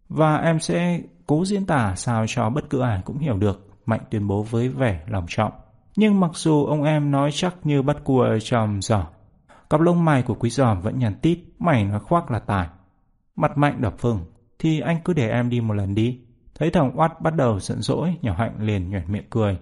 Và 0.10 0.38
em 0.38 0.60
sẽ 0.60 1.02
cố 1.28 1.46
diễn 1.46 1.66
tả 1.66 1.94
sao 1.96 2.26
cho 2.28 2.50
bất 2.50 2.70
cứ 2.70 2.82
ai 2.82 3.02
cũng 3.06 3.18
hiểu 3.18 3.38
được, 3.38 3.68
Mạnh 3.86 4.02
tuyên 4.12 4.28
bố 4.28 4.44
với 4.44 4.70
vẻ 4.70 5.02
lòng 5.08 5.26
trọng. 5.28 5.52
Nhưng 5.96 6.20
mặc 6.20 6.32
dù 6.34 6.66
ông 6.66 6.84
em 6.84 7.12
nói 7.12 7.30
chắc 7.34 7.56
như 7.64 7.82
bắt 7.82 7.98
cua 8.04 8.28
trong 8.44 8.82
giỏ, 8.82 9.06
cặp 9.70 9.82
lông 9.82 10.06
mày 10.06 10.22
của 10.22 10.34
quý 10.34 10.50
giòm 10.50 10.82
vẫn 10.82 11.00
nhàn 11.00 11.16
tít, 11.22 11.40
mày 11.60 11.84
nói 11.84 12.00
khoác 12.00 12.32
là 12.32 12.40
tài. 12.40 12.68
Mặt 13.36 13.58
Mạnh 13.58 13.82
đập 13.82 13.94
phừng, 13.98 14.20
thì 14.60 14.80
anh 14.80 14.98
cứ 15.06 15.14
để 15.14 15.30
em 15.30 15.50
đi 15.50 15.62
một 15.62 15.74
lần 15.74 15.96
đi. 15.96 16.20
Thấy 16.56 16.70
thằng 16.70 17.00
Oát 17.00 17.22
bắt 17.22 17.36
đầu 17.36 17.60
giận 17.60 17.82
dỗi, 17.82 18.16
nhỏ 18.22 18.34
Hạnh 18.38 18.56
liền 18.60 18.90
nhuẩn 18.90 19.04
miệng 19.08 19.30
cười. 19.30 19.58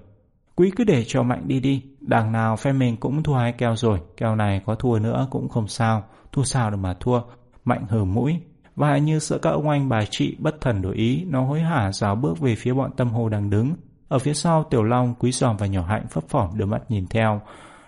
Quý 0.55 0.71
cứ 0.75 0.83
để 0.83 1.03
cho 1.07 1.23
Mạnh 1.23 1.43
đi 1.47 1.59
đi, 1.59 1.83
đằng 1.99 2.31
nào 2.31 2.55
phe 2.55 2.73
mình 2.73 2.97
cũng 2.97 3.23
thua 3.23 3.33
hai 3.33 3.51
keo 3.51 3.75
rồi, 3.75 3.99
keo 4.17 4.35
này 4.35 4.61
có 4.65 4.75
thua 4.75 4.99
nữa 4.99 5.27
cũng 5.31 5.49
không 5.49 5.67
sao, 5.67 6.03
thua 6.31 6.43
sao 6.43 6.71
được 6.71 6.77
mà 6.77 6.93
thua, 6.99 7.21
Mạnh 7.65 7.85
hờ 7.89 8.05
mũi, 8.05 8.39
và 8.75 8.97
như 8.97 9.19
sợ 9.19 9.37
các 9.37 9.49
ông 9.49 9.69
anh 9.69 9.89
bà 9.89 10.05
chị 10.09 10.35
bất 10.39 10.61
thần 10.61 10.81
đổi 10.81 10.95
ý, 10.95 11.25
nó 11.25 11.45
hối 11.45 11.61
hả 11.61 11.91
rào 11.91 12.15
bước 12.15 12.39
về 12.39 12.55
phía 12.55 12.73
bọn 12.73 12.91
tâm 12.97 13.09
hồ 13.09 13.29
đang 13.29 13.49
đứng. 13.49 13.75
Ở 14.07 14.19
phía 14.19 14.33
sau 14.33 14.63
Tiểu 14.63 14.83
Long, 14.83 15.15
Quý 15.19 15.31
Giòm 15.31 15.57
và 15.57 15.65
Nhỏ 15.65 15.81
Hạnh 15.81 16.07
phấp 16.07 16.23
phỏng 16.29 16.57
đưa 16.57 16.65
mắt 16.65 16.91
nhìn 16.91 17.07
theo. 17.07 17.41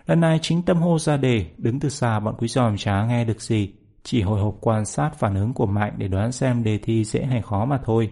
Lần 0.09 0.19
này 0.19 0.39
chính 0.41 0.61
tâm 0.61 0.77
hô 0.77 0.99
ra 0.99 1.17
đề, 1.17 1.45
đứng 1.57 1.79
từ 1.79 1.89
xa 1.89 2.19
bọn 2.19 2.35
Quý 2.37 2.47
Giòm 2.47 2.77
chả 2.77 3.05
nghe 3.05 3.25
được 3.25 3.41
gì, 3.41 3.73
chỉ 4.03 4.21
hồi 4.21 4.41
hộp 4.41 4.55
quan 4.61 4.85
sát 4.85 5.11
phản 5.15 5.35
ứng 5.35 5.53
của 5.53 5.65
Mạnh 5.65 5.93
để 5.97 6.07
đoán 6.07 6.31
xem 6.31 6.63
đề 6.63 6.77
thi 6.77 7.03
dễ 7.03 7.25
hay 7.25 7.41
khó 7.41 7.65
mà 7.65 7.79
thôi. 7.85 8.11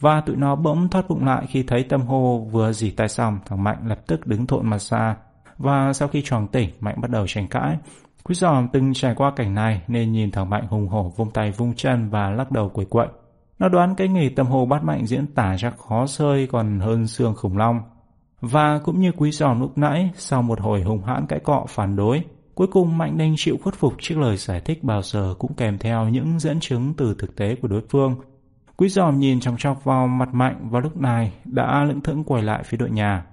Và 0.00 0.20
tụi 0.20 0.36
nó 0.36 0.56
bỗng 0.56 0.88
thoát 0.88 1.08
bụng 1.08 1.24
lại 1.24 1.46
khi 1.48 1.62
thấy 1.62 1.82
tâm 1.82 2.00
hô 2.00 2.38
vừa 2.38 2.72
dì 2.72 2.90
tay 2.90 3.08
xong, 3.08 3.38
thằng 3.46 3.64
Mạnh 3.64 3.78
lập 3.86 3.98
tức 4.06 4.26
đứng 4.26 4.46
thộn 4.46 4.70
mặt 4.70 4.78
xa. 4.78 5.16
Và 5.58 5.92
sau 5.92 6.08
khi 6.08 6.22
tròn 6.24 6.48
tỉnh, 6.48 6.70
Mạnh 6.80 7.00
bắt 7.00 7.10
đầu 7.10 7.26
tranh 7.26 7.48
cãi. 7.48 7.76
Quý 8.24 8.34
giòm 8.34 8.68
từng 8.72 8.94
trải 8.94 9.14
qua 9.14 9.32
cảnh 9.36 9.54
này 9.54 9.82
nên 9.88 10.12
nhìn 10.12 10.30
thằng 10.30 10.50
Mạnh 10.50 10.66
hùng 10.66 10.88
hổ 10.88 11.12
vung 11.16 11.30
tay 11.30 11.50
vung 11.50 11.74
chân 11.74 12.10
và 12.10 12.30
lắc 12.30 12.50
đầu 12.50 12.68
quẩy 12.68 12.86
quậy. 12.86 13.08
Nó 13.58 13.68
đoán 13.68 13.94
cái 13.94 14.08
nghề 14.08 14.28
tâm 14.36 14.46
hồ 14.46 14.66
bắt 14.66 14.84
Mạnh 14.84 15.06
diễn 15.06 15.26
tả 15.26 15.56
chắc 15.58 15.78
khó 15.78 16.06
sơi 16.06 16.46
còn 16.46 16.80
hơn 16.80 17.06
xương 17.06 17.34
khủng 17.34 17.56
long. 17.56 17.80
Và 18.42 18.78
cũng 18.78 19.00
như 19.00 19.12
quý 19.12 19.30
giòm 19.30 19.60
lúc 19.60 19.78
nãy, 19.78 20.10
sau 20.14 20.42
một 20.42 20.60
hồi 20.60 20.82
hùng 20.82 21.02
hãn 21.02 21.26
cãi 21.26 21.40
cọ 21.40 21.64
phản 21.68 21.96
đối, 21.96 22.24
cuối 22.54 22.66
cùng 22.66 22.98
Mạnh 22.98 23.16
Ninh 23.16 23.34
chịu 23.36 23.56
khuất 23.62 23.74
phục 23.74 23.94
trước 23.98 24.18
lời 24.18 24.36
giải 24.36 24.60
thích 24.60 24.84
bao 24.84 25.02
giờ 25.02 25.34
cũng 25.38 25.54
kèm 25.54 25.78
theo 25.78 26.08
những 26.08 26.38
dẫn 26.38 26.60
chứng 26.60 26.94
từ 26.94 27.14
thực 27.18 27.36
tế 27.36 27.54
của 27.54 27.68
đối 27.68 27.82
phương. 27.90 28.16
Quý 28.76 28.88
giòm 28.88 29.18
nhìn 29.18 29.40
trong 29.40 29.56
chọc 29.58 29.84
vào 29.84 30.06
mặt 30.06 30.28
Mạnh 30.32 30.68
và 30.70 30.80
lúc 30.80 30.96
này 30.96 31.32
đã 31.44 31.84
lững 31.84 32.00
thững 32.00 32.24
quay 32.24 32.42
lại 32.42 32.62
phía 32.64 32.76
đội 32.76 32.90
nhà. 32.90 33.26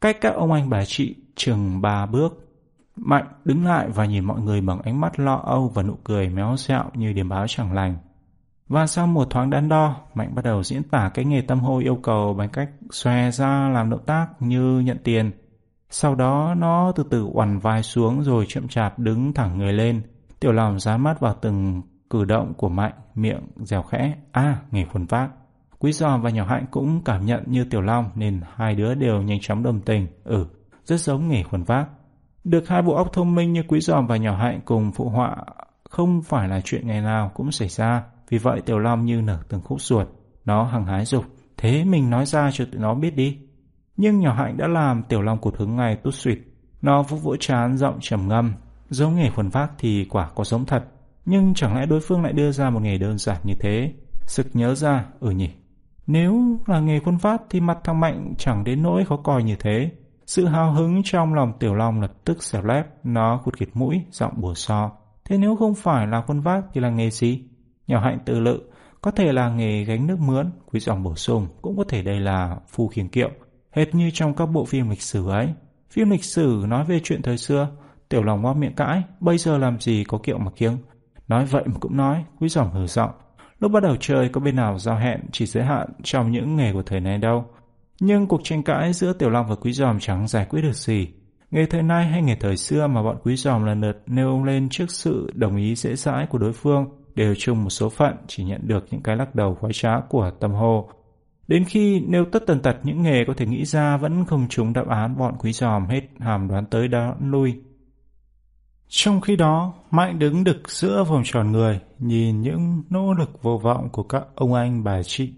Cách 0.00 0.16
các 0.20 0.34
ông 0.34 0.52
anh 0.52 0.70
bà 0.70 0.84
chị 0.84 1.14
chừng 1.36 1.80
ba 1.80 2.06
bước. 2.06 2.48
Mạnh 2.96 3.26
đứng 3.44 3.64
lại 3.64 3.88
và 3.88 4.04
nhìn 4.04 4.24
mọi 4.24 4.40
người 4.40 4.60
bằng 4.60 4.80
ánh 4.80 5.00
mắt 5.00 5.20
lo 5.20 5.34
âu 5.34 5.68
và 5.74 5.82
nụ 5.82 5.94
cười 6.04 6.28
méo 6.28 6.56
xẹo 6.56 6.84
như 6.94 7.12
điểm 7.12 7.28
báo 7.28 7.46
chẳng 7.48 7.72
lành. 7.72 7.96
Và 8.70 8.86
sau 8.86 9.06
một 9.06 9.30
thoáng 9.30 9.50
đắn 9.50 9.68
đo, 9.68 9.96
Mạnh 10.14 10.34
bắt 10.34 10.44
đầu 10.44 10.62
diễn 10.62 10.82
tả 10.82 11.10
cái 11.14 11.24
nghề 11.24 11.40
tâm 11.40 11.60
hôi 11.60 11.82
yêu 11.82 11.96
cầu 12.02 12.34
bằng 12.34 12.48
cách 12.48 12.68
xòe 12.90 13.30
ra 13.30 13.68
làm 13.68 13.90
động 13.90 14.04
tác 14.06 14.26
như 14.40 14.80
nhận 14.80 14.98
tiền. 15.04 15.30
Sau 15.90 16.14
đó 16.14 16.54
nó 16.58 16.92
từ 16.96 17.04
từ 17.10 17.26
oằn 17.32 17.58
vai 17.58 17.82
xuống 17.82 18.22
rồi 18.22 18.44
chậm 18.48 18.68
chạp 18.68 18.98
đứng 18.98 19.32
thẳng 19.32 19.58
người 19.58 19.72
lên. 19.72 20.02
Tiểu 20.40 20.52
lòng 20.52 20.80
dán 20.80 21.02
mắt 21.02 21.20
vào 21.20 21.34
từng 21.40 21.82
cử 22.10 22.24
động 22.24 22.54
của 22.54 22.68
Mạnh, 22.68 22.92
miệng 23.14 23.40
dẻo 23.56 23.82
khẽ. 23.82 24.14
À, 24.32 24.56
nghề 24.70 24.84
khuôn 24.84 25.06
vác. 25.06 25.30
Quý 25.78 25.92
giò 25.92 26.18
và 26.18 26.30
nhỏ 26.30 26.44
hạnh 26.44 26.66
cũng 26.70 27.04
cảm 27.04 27.26
nhận 27.26 27.42
như 27.46 27.64
Tiểu 27.64 27.80
Long 27.80 28.10
nên 28.14 28.40
hai 28.54 28.74
đứa 28.74 28.94
đều 28.94 29.22
nhanh 29.22 29.40
chóng 29.40 29.62
đồng 29.62 29.80
tình. 29.80 30.06
Ừ, 30.24 30.46
rất 30.84 31.00
giống 31.00 31.28
nghề 31.28 31.42
khuôn 31.42 31.62
vác. 31.62 31.88
Được 32.44 32.68
hai 32.68 32.82
bộ 32.82 32.94
óc 32.94 33.12
thông 33.12 33.34
minh 33.34 33.52
như 33.52 33.62
Quý 33.68 33.80
giòm 33.80 34.06
và 34.06 34.16
nhỏ 34.16 34.36
hạnh 34.36 34.60
cùng 34.64 34.92
phụ 34.92 35.08
họa 35.08 35.36
không 35.90 36.22
phải 36.22 36.48
là 36.48 36.60
chuyện 36.64 36.86
ngày 36.86 37.00
nào 37.00 37.30
cũng 37.34 37.52
xảy 37.52 37.68
ra. 37.68 38.02
Vì 38.30 38.38
vậy 38.38 38.60
Tiểu 38.60 38.78
Long 38.78 39.04
như 39.04 39.22
nở 39.22 39.38
từng 39.48 39.60
khúc 39.60 39.80
ruột. 39.80 40.08
Nó 40.44 40.64
hằng 40.64 40.86
hái 40.86 41.04
dục. 41.04 41.24
Thế 41.56 41.84
mình 41.84 42.10
nói 42.10 42.26
ra 42.26 42.50
cho 42.52 42.64
tụi 42.64 42.80
nó 42.80 42.94
biết 42.94 43.16
đi. 43.16 43.38
Nhưng 43.96 44.20
nhỏ 44.20 44.32
hạnh 44.34 44.56
đã 44.56 44.68
làm 44.68 45.02
Tiểu 45.02 45.22
Long 45.22 45.38
cụt 45.38 45.56
hứng 45.56 45.76
ngay 45.76 45.96
tút 45.96 46.14
suyệt. 46.14 46.38
Nó 46.82 47.02
vỗ 47.02 47.16
vỗ 47.16 47.36
chán 47.36 47.76
giọng 47.76 47.98
trầm 48.00 48.28
ngâm. 48.28 48.54
Giống 48.88 49.16
nghề 49.16 49.30
khuẩn 49.30 49.48
vác 49.48 49.70
thì 49.78 50.04
quả 50.04 50.30
có 50.34 50.44
giống 50.44 50.64
thật. 50.64 50.84
Nhưng 51.24 51.54
chẳng 51.54 51.76
lẽ 51.76 51.86
đối 51.86 52.00
phương 52.00 52.22
lại 52.22 52.32
đưa 52.32 52.52
ra 52.52 52.70
một 52.70 52.80
nghề 52.82 52.98
đơn 52.98 53.18
giản 53.18 53.36
như 53.44 53.54
thế? 53.60 53.92
Sực 54.26 54.46
nhớ 54.52 54.74
ra, 54.74 55.04
ừ 55.20 55.30
nhỉ. 55.30 55.50
Nếu 56.06 56.58
là 56.66 56.80
nghề 56.80 57.00
khuôn 57.00 57.18
phát 57.18 57.42
thì 57.50 57.60
mặt 57.60 57.78
thằng 57.84 58.00
Mạnh 58.00 58.34
chẳng 58.38 58.64
đến 58.64 58.82
nỗi 58.82 59.04
khó 59.04 59.16
coi 59.16 59.42
như 59.42 59.56
thế. 59.56 59.90
Sự 60.26 60.46
hào 60.46 60.72
hứng 60.72 61.02
trong 61.04 61.34
lòng 61.34 61.52
Tiểu 61.60 61.74
Long 61.74 62.00
lập 62.00 62.12
tức 62.24 62.42
xẻo 62.42 62.62
lép, 62.62 62.86
nó 63.04 63.40
khụt 63.44 63.56
khịt 63.56 63.68
mũi, 63.74 64.02
giọng 64.10 64.32
bùa 64.36 64.54
so. 64.54 64.90
Thế 65.24 65.38
nếu 65.38 65.56
không 65.56 65.74
phải 65.74 66.06
là 66.06 66.22
khuôn 66.22 66.40
vác 66.40 66.64
thì 66.72 66.80
là 66.80 66.90
nghề 66.90 67.10
gì? 67.10 67.44
Nhỏ 67.86 68.00
hạnh 68.00 68.18
tự 68.24 68.40
lự, 68.40 68.60
có 69.00 69.10
thể 69.10 69.32
là 69.32 69.48
nghề 69.48 69.84
gánh 69.84 70.06
nước 70.06 70.18
mướn, 70.18 70.50
quý 70.72 70.80
giọng 70.80 71.02
bổ 71.02 71.14
sung, 71.14 71.46
cũng 71.62 71.76
có 71.76 71.84
thể 71.88 72.02
đây 72.02 72.20
là 72.20 72.56
phu 72.68 72.88
khiển 72.88 73.08
kiệu, 73.08 73.30
hệt 73.70 73.94
như 73.94 74.10
trong 74.14 74.34
các 74.34 74.46
bộ 74.46 74.64
phim 74.64 74.90
lịch 74.90 75.02
sử 75.02 75.28
ấy. 75.28 75.48
Phim 75.90 76.10
lịch 76.10 76.24
sử 76.24 76.64
nói 76.68 76.84
về 76.84 77.00
chuyện 77.04 77.22
thời 77.22 77.38
xưa, 77.38 77.68
tiểu 78.08 78.22
lòng 78.22 78.42
ngoa 78.42 78.54
miệng 78.54 78.74
cãi, 78.74 79.02
bây 79.20 79.38
giờ 79.38 79.58
làm 79.58 79.80
gì 79.80 80.04
có 80.04 80.18
kiệu 80.18 80.38
mà 80.38 80.50
kiêng. 80.50 80.76
Nói 81.28 81.44
vậy 81.44 81.62
mà 81.66 81.78
cũng 81.80 81.96
nói, 81.96 82.24
quý 82.40 82.48
giọng 82.48 82.70
hừ 82.72 82.86
giọng. 82.86 83.10
Lúc 83.60 83.72
bắt 83.72 83.82
đầu 83.82 83.96
chơi 84.00 84.28
có 84.28 84.40
bên 84.40 84.56
nào 84.56 84.78
giao 84.78 84.96
hẹn 84.96 85.20
chỉ 85.32 85.46
giới 85.46 85.64
hạn 85.64 85.88
trong 86.02 86.32
những 86.32 86.56
nghề 86.56 86.72
của 86.72 86.82
thời 86.82 87.00
này 87.00 87.18
đâu. 87.18 87.44
Nhưng 88.00 88.26
cuộc 88.26 88.40
tranh 88.44 88.62
cãi 88.62 88.92
giữa 88.92 89.12
Tiểu 89.12 89.30
Long 89.30 89.46
và 89.46 89.54
Quý 89.54 89.72
Giòm 89.72 89.98
chẳng 90.00 90.28
giải 90.28 90.46
quyết 90.50 90.62
được 90.62 90.76
gì. 90.76 91.08
Nghề 91.50 91.66
thời 91.66 91.82
nay 91.82 92.06
hay 92.06 92.22
nghề 92.22 92.34
thời 92.34 92.56
xưa 92.56 92.86
mà 92.86 93.02
bọn 93.02 93.16
Quý 93.22 93.36
Giòm 93.36 93.64
lần 93.64 93.80
lượt 93.80 94.02
nêu 94.06 94.44
lên 94.44 94.68
trước 94.68 94.90
sự 94.90 95.30
đồng 95.34 95.56
ý 95.56 95.74
dễ 95.74 95.96
dãi 95.96 96.26
của 96.26 96.38
đối 96.38 96.52
phương 96.52 96.99
đều 97.14 97.34
chung 97.38 97.64
một 97.64 97.70
số 97.70 97.88
phận 97.88 98.16
chỉ 98.26 98.44
nhận 98.44 98.60
được 98.64 98.86
những 98.90 99.02
cái 99.02 99.16
lắc 99.16 99.34
đầu 99.34 99.54
khoái 99.54 99.72
trá 99.72 100.00
của 100.00 100.30
tâm 100.40 100.52
hồ. 100.52 100.90
Đến 101.48 101.64
khi 101.64 102.00
nêu 102.00 102.24
tất 102.24 102.42
tần 102.46 102.60
tật 102.60 102.76
những 102.82 103.02
nghề 103.02 103.24
có 103.26 103.34
thể 103.36 103.46
nghĩ 103.46 103.64
ra 103.64 103.96
vẫn 103.96 104.24
không 104.24 104.46
trúng 104.48 104.72
đáp 104.72 104.88
án 104.88 105.16
bọn 105.18 105.34
quý 105.38 105.52
giòm 105.52 105.86
hết 105.86 106.00
hàm 106.18 106.48
đoán 106.48 106.66
tới 106.66 106.88
đó 106.88 107.14
lui. 107.20 107.60
Trong 108.88 109.20
khi 109.20 109.36
đó, 109.36 109.72
Mạnh 109.90 110.18
đứng 110.18 110.44
đực 110.44 110.70
giữa 110.70 111.04
vòng 111.04 111.22
tròn 111.24 111.52
người, 111.52 111.80
nhìn 111.98 112.40
những 112.40 112.82
nỗ 112.90 113.14
lực 113.14 113.42
vô 113.42 113.58
vọng 113.58 113.88
của 113.92 114.02
các 114.02 114.24
ông 114.34 114.54
anh 114.54 114.84
bà 114.84 115.02
chị. 115.02 115.32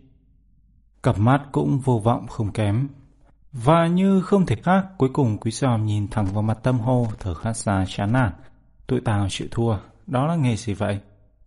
Cặp 1.03 1.19
mắt 1.19 1.43
cũng 1.53 1.79
vô 1.79 1.99
vọng 1.99 2.27
không 2.27 2.53
kém. 2.53 2.89
Và 3.53 3.87
như 3.87 4.21
không 4.21 4.47
thể 4.47 4.57
khác, 4.57 4.87
cuối 4.99 5.09
cùng 5.13 5.39
quý 5.39 5.51
giòm 5.51 5.87
nhìn 5.87 6.09
thẳng 6.09 6.27
vào 6.27 6.43
mặt 6.43 6.59
tâm 6.63 6.79
hô, 6.79 7.07
thở 7.21 7.35
khát 7.35 7.53
xa 7.53 7.85
chán 7.89 8.13
nản. 8.13 8.33
Tụi 8.87 9.01
tao 9.01 9.27
chịu 9.31 9.49
thua, 9.51 9.77
đó 10.07 10.27
là 10.27 10.37
nghề 10.37 10.57
gì 10.57 10.75
vậy? 10.75 11.01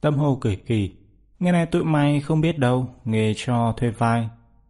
Tâm 0.06 0.18
hồ 0.18 0.38
cười 0.42 0.56
kỳ. 0.56 0.92
Nghe 1.40 1.52
này 1.52 1.66
tụi 1.66 1.84
mày 1.84 2.22
không 2.22 2.42
biết 2.42 2.60
đâu, 2.60 2.88
nghề 3.06 3.34
cho 3.38 3.74
thuê 3.78 3.90
vai. 3.90 4.30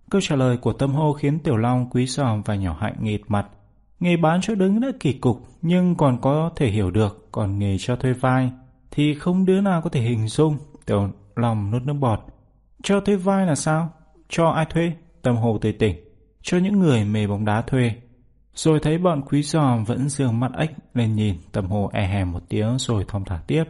Câu 0.09 0.21
trả 0.21 0.35
lời 0.35 0.57
của 0.57 0.73
Tâm 0.73 0.93
Hô 0.93 1.13
khiến 1.13 1.39
Tiểu 1.39 1.57
Long, 1.57 1.89
Quý 1.89 2.07
sòm 2.07 2.41
và 2.41 2.55
Nhỏ 2.55 2.77
Hạnh 2.79 2.95
nghịt 2.99 3.21
mặt. 3.27 3.47
Nghề 3.99 4.17
bán 4.17 4.41
chỗ 4.41 4.55
đứng 4.55 4.79
đã 4.79 4.87
kỳ 4.99 5.13
cục, 5.13 5.41
nhưng 5.61 5.95
còn 5.95 6.21
có 6.21 6.51
thể 6.55 6.67
hiểu 6.67 6.91
được, 6.91 7.27
còn 7.31 7.59
nghề 7.59 7.77
cho 7.79 7.95
thuê 7.95 8.13
vai 8.13 8.51
thì 8.91 9.13
không 9.13 9.45
đứa 9.45 9.61
nào 9.61 9.81
có 9.81 9.89
thể 9.89 10.01
hình 10.01 10.27
dung. 10.27 10.57
Tiểu 10.85 11.09
Long 11.35 11.71
nuốt 11.71 11.81
nước 11.81 11.93
bọt. 11.93 12.19
Cho 12.83 12.99
thuê 12.99 13.15
vai 13.15 13.45
là 13.45 13.55
sao? 13.55 13.89
Cho 14.29 14.49
ai 14.49 14.65
thuê? 14.65 14.91
Tâm 15.21 15.35
Hồ 15.35 15.57
tươi 15.61 15.73
tỉnh. 15.73 15.95
Cho 16.41 16.57
những 16.57 16.79
người 16.79 17.05
mê 17.05 17.27
bóng 17.27 17.45
đá 17.45 17.61
thuê. 17.61 17.91
Rồi 18.53 18.79
thấy 18.79 18.97
bọn 18.97 19.21
quý 19.21 19.41
giòm 19.41 19.83
vẫn 19.83 20.09
dương 20.09 20.39
mắt 20.39 20.51
ếch 20.57 20.71
lên 20.93 21.15
nhìn, 21.15 21.35
Tâm 21.51 21.67
Hồ 21.67 21.89
e 21.93 22.07
hè 22.07 22.25
một 22.25 22.41
tiếng 22.49 22.75
rồi 22.79 23.05
thong 23.07 23.25
thả 23.25 23.39
tiếp 23.47 23.63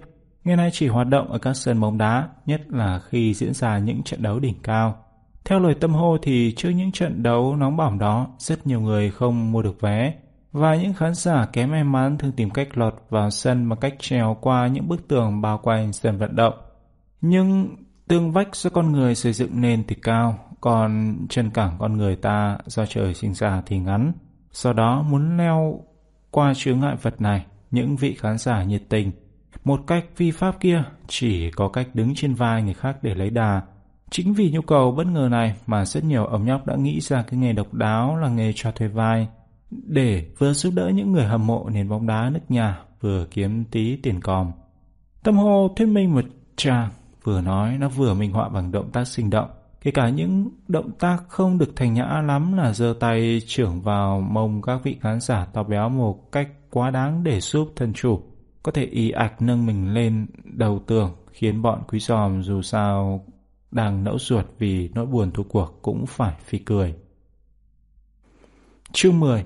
ngày 0.45 0.55
nay 0.55 0.69
chỉ 0.73 0.87
hoạt 0.87 1.07
động 1.07 1.31
ở 1.31 1.37
các 1.37 1.53
sân 1.53 1.79
bóng 1.79 1.97
đá, 1.97 2.29
nhất 2.45 2.61
là 2.69 2.99
khi 2.99 3.33
diễn 3.33 3.53
ra 3.53 3.77
những 3.77 4.03
trận 4.03 4.23
đấu 4.23 4.39
đỉnh 4.39 4.61
cao. 4.63 4.97
Theo 5.45 5.59
lời 5.59 5.75
tâm 5.75 5.93
hô 5.93 6.17
thì 6.21 6.53
trước 6.57 6.69
những 6.69 6.91
trận 6.91 7.23
đấu 7.23 7.55
nóng 7.55 7.77
bỏng 7.77 7.99
đó, 7.99 8.27
rất 8.37 8.67
nhiều 8.67 8.81
người 8.81 9.11
không 9.11 9.51
mua 9.51 9.61
được 9.61 9.81
vé, 9.81 10.13
và 10.51 10.75
những 10.75 10.93
khán 10.93 11.13
giả 11.13 11.45
kém 11.53 11.71
may 11.71 11.83
mắn 11.83 12.17
thường 12.17 12.31
tìm 12.31 12.49
cách 12.49 12.77
lọt 12.77 12.93
vào 13.09 13.29
sân 13.29 13.69
bằng 13.69 13.79
cách 13.79 13.95
trèo 13.99 14.37
qua 14.41 14.67
những 14.67 14.87
bức 14.87 15.07
tường 15.07 15.41
bao 15.41 15.57
quanh 15.57 15.93
sân 15.93 16.17
vận 16.17 16.35
động. 16.35 16.53
Nhưng 17.21 17.75
tương 18.07 18.31
vách 18.31 18.55
do 18.55 18.69
con 18.69 18.91
người 18.91 19.15
xây 19.15 19.33
dựng 19.33 19.61
nên 19.61 19.83
thì 19.87 19.95
cao, 19.95 20.39
còn 20.61 21.17
chân 21.29 21.49
cẳng 21.49 21.75
con 21.79 21.97
người 21.97 22.15
ta 22.15 22.57
do 22.65 22.85
trời 22.85 23.13
sinh 23.13 23.33
ra 23.33 23.61
thì 23.65 23.79
ngắn. 23.79 24.13
Do 24.51 24.73
đó 24.73 25.01
muốn 25.01 25.37
leo 25.37 25.79
qua 26.31 26.53
chướng 26.55 26.79
ngại 26.79 26.95
vật 27.01 27.21
này, 27.21 27.45
những 27.71 27.95
vị 27.95 28.15
khán 28.19 28.37
giả 28.37 28.63
nhiệt 28.63 28.81
tình 28.89 29.11
một 29.65 29.81
cách 29.87 30.05
vi 30.17 30.31
pháp 30.31 30.59
kia, 30.59 30.83
chỉ 31.07 31.51
có 31.51 31.69
cách 31.69 31.87
đứng 31.93 32.15
trên 32.15 32.33
vai 32.33 32.63
người 32.63 32.73
khác 32.73 32.97
để 33.01 33.15
lấy 33.15 33.29
đà. 33.29 33.61
Chính 34.09 34.33
vì 34.33 34.51
nhu 34.51 34.61
cầu 34.61 34.91
bất 34.91 35.07
ngờ 35.07 35.27
này 35.31 35.55
mà 35.67 35.85
rất 35.85 36.03
nhiều 36.03 36.25
ông 36.25 36.45
nhóc 36.45 36.65
đã 36.65 36.75
nghĩ 36.75 36.99
ra 36.99 37.21
cái 37.21 37.39
nghề 37.39 37.53
độc 37.53 37.73
đáo 37.73 38.17
là 38.17 38.29
nghề 38.29 38.51
cho 38.55 38.71
thuê 38.71 38.87
vai 38.87 39.27
để 39.71 40.27
vừa 40.37 40.53
giúp 40.53 40.73
đỡ 40.75 40.91
những 40.93 41.11
người 41.11 41.25
hâm 41.25 41.47
mộ 41.47 41.69
nền 41.69 41.89
bóng 41.89 42.07
đá 42.07 42.29
nước 42.29 42.39
nhà, 42.49 42.79
vừa 43.01 43.25
kiếm 43.31 43.63
tí 43.71 43.95
tiền 43.95 44.21
còm. 44.21 44.51
Tâm 45.23 45.37
hồ 45.37 45.73
thuyết 45.75 45.85
minh 45.85 46.13
một 46.13 46.25
chàng 46.55 46.89
vừa 47.23 47.41
nói 47.41 47.77
nó 47.79 47.89
vừa 47.89 48.13
minh 48.13 48.31
họa 48.31 48.49
bằng 48.49 48.71
động 48.71 48.91
tác 48.91 49.07
sinh 49.07 49.29
động 49.29 49.49
kể 49.81 49.91
cả 49.91 50.09
những 50.09 50.49
động 50.67 50.91
tác 50.99 51.17
không 51.27 51.57
được 51.57 51.75
thành 51.75 51.93
nhã 51.93 52.21
lắm 52.25 52.57
là 52.57 52.73
giơ 52.73 52.93
tay 52.99 53.41
trưởng 53.47 53.81
vào 53.81 54.21
mông 54.21 54.61
các 54.61 54.79
vị 54.83 54.97
khán 55.01 55.19
giả 55.19 55.45
to 55.45 55.63
béo 55.63 55.89
một 55.89 56.31
cách 56.31 56.49
quá 56.71 56.91
đáng 56.91 57.23
để 57.23 57.41
giúp 57.41 57.71
thân 57.75 57.93
chủ 57.93 58.21
có 58.65 58.71
thể 58.71 58.83
y 58.83 59.09
ạch 59.09 59.41
nâng 59.41 59.65
mình 59.65 59.93
lên 59.93 60.27
đầu 60.43 60.81
tường 60.87 61.15
khiến 61.31 61.61
bọn 61.61 61.83
quý 61.87 61.99
giòm 61.99 62.43
dù 62.43 62.61
sao 62.61 63.25
đang 63.71 64.03
nẫu 64.03 64.19
ruột 64.19 64.45
vì 64.59 64.89
nỗi 64.93 65.05
buồn 65.05 65.31
thua 65.31 65.43
cuộc 65.43 65.79
cũng 65.81 66.05
phải 66.05 66.33
phì 66.45 66.57
cười. 66.57 66.95
Chương 68.91 69.19
10 69.19 69.45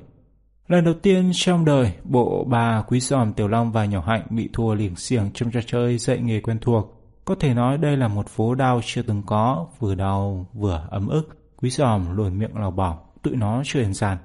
Lần 0.68 0.86
đầu 0.86 0.94
tiên 0.94 1.32
trong 1.34 1.66
đời, 1.66 1.94
bộ 2.04 2.44
bà 2.50 2.82
quý 2.82 3.00
giòm 3.00 3.34
Tiểu 3.34 3.48
Long 3.48 3.72
và 3.72 3.86
Nhỏ 3.86 4.02
Hạnh 4.08 4.28
bị 4.30 4.50
thua 4.54 4.74
liền 4.74 4.96
xiềng 4.96 5.32
trong 5.34 5.52
trò 5.52 5.60
chơi 5.66 5.98
dạy 5.98 6.20
nghề 6.22 6.40
quen 6.40 6.60
thuộc. 6.62 7.04
Có 7.26 7.36
thể 7.36 7.54
nói 7.54 7.78
đây 7.78 7.98
là 7.98 8.08
một 8.08 8.28
phố 8.28 8.56
đau 8.56 8.82
chưa 8.86 9.02
từng 9.02 9.24
có, 9.26 9.68
vừa 9.80 9.96
đau 9.96 10.46
vừa 10.54 10.88
ấm 10.90 11.08
ức. 11.08 11.30
Quý 11.58 11.70
giòm 11.70 12.16
luồn 12.16 12.40
miệng 12.40 12.56
lào 12.56 12.72
bảo, 12.72 13.06
tụi 13.24 13.36
nó 13.36 13.62
chưa 13.66 13.84
hề 13.84 13.94
giàn. 13.94 14.18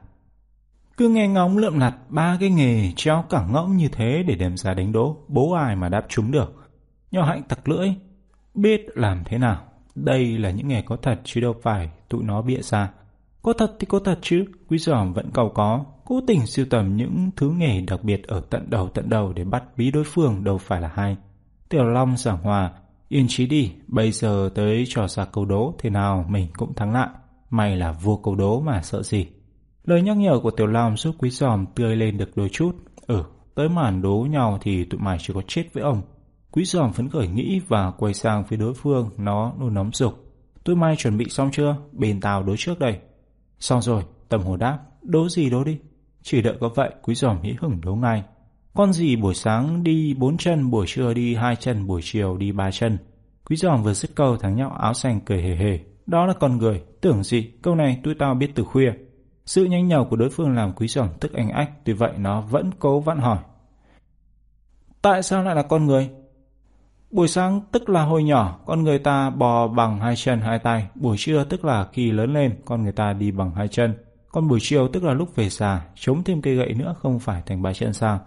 Cứ 0.96 1.08
nghe 1.08 1.28
ngóng 1.28 1.58
lượm 1.58 1.78
lặt 1.78 1.94
ba 2.08 2.36
cái 2.40 2.50
nghề 2.50 2.92
treo 2.96 3.24
cả 3.30 3.46
ngỗng 3.50 3.76
như 3.76 3.88
thế 3.88 4.22
để 4.26 4.34
đem 4.34 4.56
ra 4.56 4.74
đánh 4.74 4.92
đố, 4.92 5.16
bố 5.28 5.52
ai 5.52 5.76
mà 5.76 5.88
đáp 5.88 6.06
trúng 6.08 6.30
được. 6.30 6.70
Nhỏ 7.10 7.24
hạnh 7.24 7.42
tặc 7.48 7.68
lưỡi, 7.68 7.88
biết 8.54 8.86
làm 8.94 9.22
thế 9.24 9.38
nào. 9.38 9.62
Đây 9.94 10.38
là 10.38 10.50
những 10.50 10.68
nghề 10.68 10.82
có 10.82 10.96
thật 10.96 11.20
chứ 11.24 11.40
đâu 11.40 11.54
phải 11.62 11.90
tụi 12.08 12.24
nó 12.24 12.42
bịa 12.42 12.62
ra. 12.62 12.90
Có 13.42 13.52
thật 13.52 13.76
thì 13.80 13.86
có 13.86 13.98
thật 13.98 14.18
chứ, 14.22 14.44
quý 14.68 14.78
giòm 14.78 15.12
vẫn 15.12 15.30
cầu 15.34 15.52
có, 15.54 15.84
cố 16.04 16.20
tình 16.26 16.46
siêu 16.46 16.66
tầm 16.70 16.96
những 16.96 17.30
thứ 17.36 17.50
nghề 17.50 17.80
đặc 17.80 18.04
biệt 18.04 18.26
ở 18.26 18.42
tận 18.50 18.70
đầu 18.70 18.88
tận 18.88 19.08
đầu 19.08 19.32
để 19.32 19.44
bắt 19.44 19.62
bí 19.76 19.90
đối 19.90 20.04
phương 20.04 20.44
đâu 20.44 20.58
phải 20.58 20.80
là 20.80 20.90
hay. 20.94 21.16
Tiểu 21.68 21.84
Long 21.84 22.16
giảng 22.16 22.42
hòa, 22.42 22.70
Yên 23.08 23.26
trí 23.28 23.46
đi, 23.46 23.72
bây 23.86 24.12
giờ 24.12 24.50
tới 24.54 24.84
trò 24.88 25.06
xa 25.06 25.24
câu 25.24 25.44
đố 25.44 25.74
thế 25.78 25.90
nào 25.90 26.24
mình 26.28 26.48
cũng 26.56 26.74
thắng 26.74 26.92
lại. 26.92 27.08
May 27.50 27.76
là 27.76 27.92
vua 27.92 28.16
câu 28.16 28.34
đố 28.34 28.60
mà 28.60 28.82
sợ 28.82 29.02
gì. 29.02 29.26
Lời 29.84 30.02
nhắc 30.02 30.16
nhở 30.16 30.38
của 30.38 30.50
Tiểu 30.50 30.66
Long 30.66 30.96
giúp 30.96 31.14
Quý 31.18 31.30
Giòm 31.30 31.66
tươi 31.74 31.96
lên 31.96 32.18
được 32.18 32.36
đôi 32.36 32.48
chút. 32.48 32.72
Ừ, 33.06 33.22
tới 33.54 33.68
màn 33.68 34.02
đố 34.02 34.26
nhau 34.30 34.58
thì 34.62 34.84
tụi 34.84 35.00
mày 35.00 35.18
chỉ 35.20 35.32
có 35.34 35.42
chết 35.46 35.64
với 35.72 35.82
ông. 35.82 36.02
Quý 36.50 36.64
Giòm 36.64 36.92
phấn 36.92 37.08
khởi 37.08 37.28
nghĩ 37.28 37.60
và 37.68 37.90
quay 37.90 38.14
sang 38.14 38.44
phía 38.44 38.56
đối 38.56 38.74
phương, 38.74 39.10
nó 39.16 39.52
nôn 39.60 39.74
nóng 39.74 39.90
dục. 39.92 40.14
Tụi 40.64 40.76
mày 40.76 40.96
chuẩn 40.96 41.16
bị 41.16 41.24
xong 41.28 41.50
chưa? 41.52 41.76
Bên 41.92 42.20
tao 42.20 42.42
đối 42.42 42.56
trước 42.58 42.78
đây. 42.78 42.98
Xong 43.58 43.82
rồi, 43.82 44.02
tầm 44.28 44.40
hồ 44.40 44.56
đáp. 44.56 44.78
Đố 45.02 45.28
gì 45.28 45.50
đố 45.50 45.64
đi. 45.64 45.78
Chỉ 46.22 46.42
đợi 46.42 46.54
có 46.60 46.68
vậy, 46.74 46.90
Quý 47.02 47.14
Giòm 47.14 47.42
hí 47.42 47.54
hửng 47.60 47.80
đố 47.80 47.94
ngay. 47.94 48.22
Con 48.74 48.92
gì 48.92 49.16
buổi 49.16 49.34
sáng 49.34 49.84
đi 49.84 50.14
bốn 50.14 50.36
chân, 50.36 50.70
buổi 50.70 50.86
trưa 50.88 51.14
đi 51.14 51.34
hai 51.34 51.56
chân, 51.56 51.86
buổi 51.86 52.00
chiều 52.04 52.36
đi 52.36 52.52
ba 52.52 52.70
chân. 52.70 52.98
Quý 53.44 53.56
giòm 53.56 53.82
vừa 53.82 53.94
dứt 53.94 54.10
câu 54.14 54.36
thằng 54.36 54.56
nhóc 54.56 54.72
áo 54.78 54.94
xanh 54.94 55.20
cười 55.20 55.42
hề 55.42 55.56
hề. 55.56 55.78
Đó 56.06 56.26
là 56.26 56.32
con 56.32 56.58
người, 56.58 56.82
tưởng 57.00 57.22
gì, 57.22 57.50
câu 57.62 57.74
này 57.74 58.00
tụi 58.04 58.14
tao 58.14 58.34
biết 58.34 58.50
từ 58.54 58.64
khuya. 58.64 58.92
Sự 59.46 59.64
nhanh 59.64 59.88
nhào 59.88 60.04
của 60.04 60.16
đối 60.16 60.30
phương 60.30 60.54
làm 60.54 60.72
quý 60.72 60.88
giòm 60.88 61.08
tức 61.20 61.32
anh 61.32 61.48
ách, 61.48 61.70
tuy 61.84 61.92
vậy 61.92 62.12
nó 62.16 62.40
vẫn 62.40 62.70
cố 62.78 63.00
vặn 63.00 63.18
hỏi. 63.18 63.38
Tại 65.02 65.22
sao 65.22 65.42
lại 65.42 65.54
là 65.54 65.62
con 65.62 65.86
người? 65.86 66.10
Buổi 67.10 67.28
sáng 67.28 67.60
tức 67.72 67.88
là 67.88 68.02
hồi 68.04 68.24
nhỏ, 68.24 68.58
con 68.66 68.82
người 68.82 68.98
ta 68.98 69.30
bò 69.30 69.68
bằng 69.68 70.00
hai 70.00 70.16
chân 70.16 70.40
hai 70.40 70.58
tay. 70.58 70.86
Buổi 70.94 71.16
trưa 71.18 71.44
tức 71.44 71.64
là 71.64 71.88
khi 71.92 72.12
lớn 72.12 72.34
lên, 72.34 72.60
con 72.64 72.82
người 72.82 72.92
ta 72.92 73.12
đi 73.12 73.30
bằng 73.30 73.54
hai 73.54 73.68
chân. 73.68 73.94
Còn 74.32 74.48
buổi 74.48 74.58
chiều 74.62 74.88
tức 74.88 75.04
là 75.04 75.14
lúc 75.14 75.36
về 75.36 75.48
già, 75.48 75.86
chống 75.94 76.24
thêm 76.24 76.42
cây 76.42 76.54
gậy 76.54 76.74
nữa 76.74 76.94
không 77.02 77.18
phải 77.18 77.42
thành 77.46 77.62
ba 77.62 77.72
chân 77.72 77.92
sao. 77.92 78.20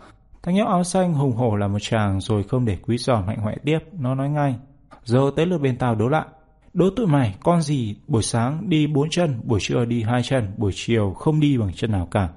Thằng 0.43 0.55
nhóc 0.55 0.67
áo 0.67 0.83
xanh 0.83 1.13
hùng 1.13 1.31
hổ 1.31 1.55
là 1.55 1.67
một 1.67 1.79
chàng 1.81 2.21
rồi 2.21 2.43
không 2.43 2.65
để 2.65 2.77
quý 2.87 2.97
giòm 2.97 3.27
hạnh 3.27 3.37
hoẹ 3.37 3.55
tiếp, 3.63 3.79
nó 3.91 4.15
nói 4.15 4.29
ngay. 4.29 4.55
Giờ 5.03 5.31
tới 5.35 5.45
lượt 5.45 5.57
bên 5.57 5.77
tao 5.77 5.95
đố 5.95 6.09
lại. 6.09 6.25
Đố 6.73 6.89
tụi 6.89 7.07
mày, 7.07 7.35
con 7.43 7.61
gì 7.61 7.95
buổi 8.07 8.23
sáng 8.23 8.69
đi 8.69 8.87
bốn 8.87 9.09
chân, 9.09 9.41
buổi 9.43 9.59
trưa 9.61 9.85
đi 9.85 10.03
hai 10.03 10.23
chân, 10.23 10.53
buổi 10.57 10.71
chiều 10.75 11.13
không 11.13 11.39
đi 11.39 11.57
bằng 11.57 11.73
chân 11.73 11.91
nào 11.91 12.07
cả. 12.11 12.29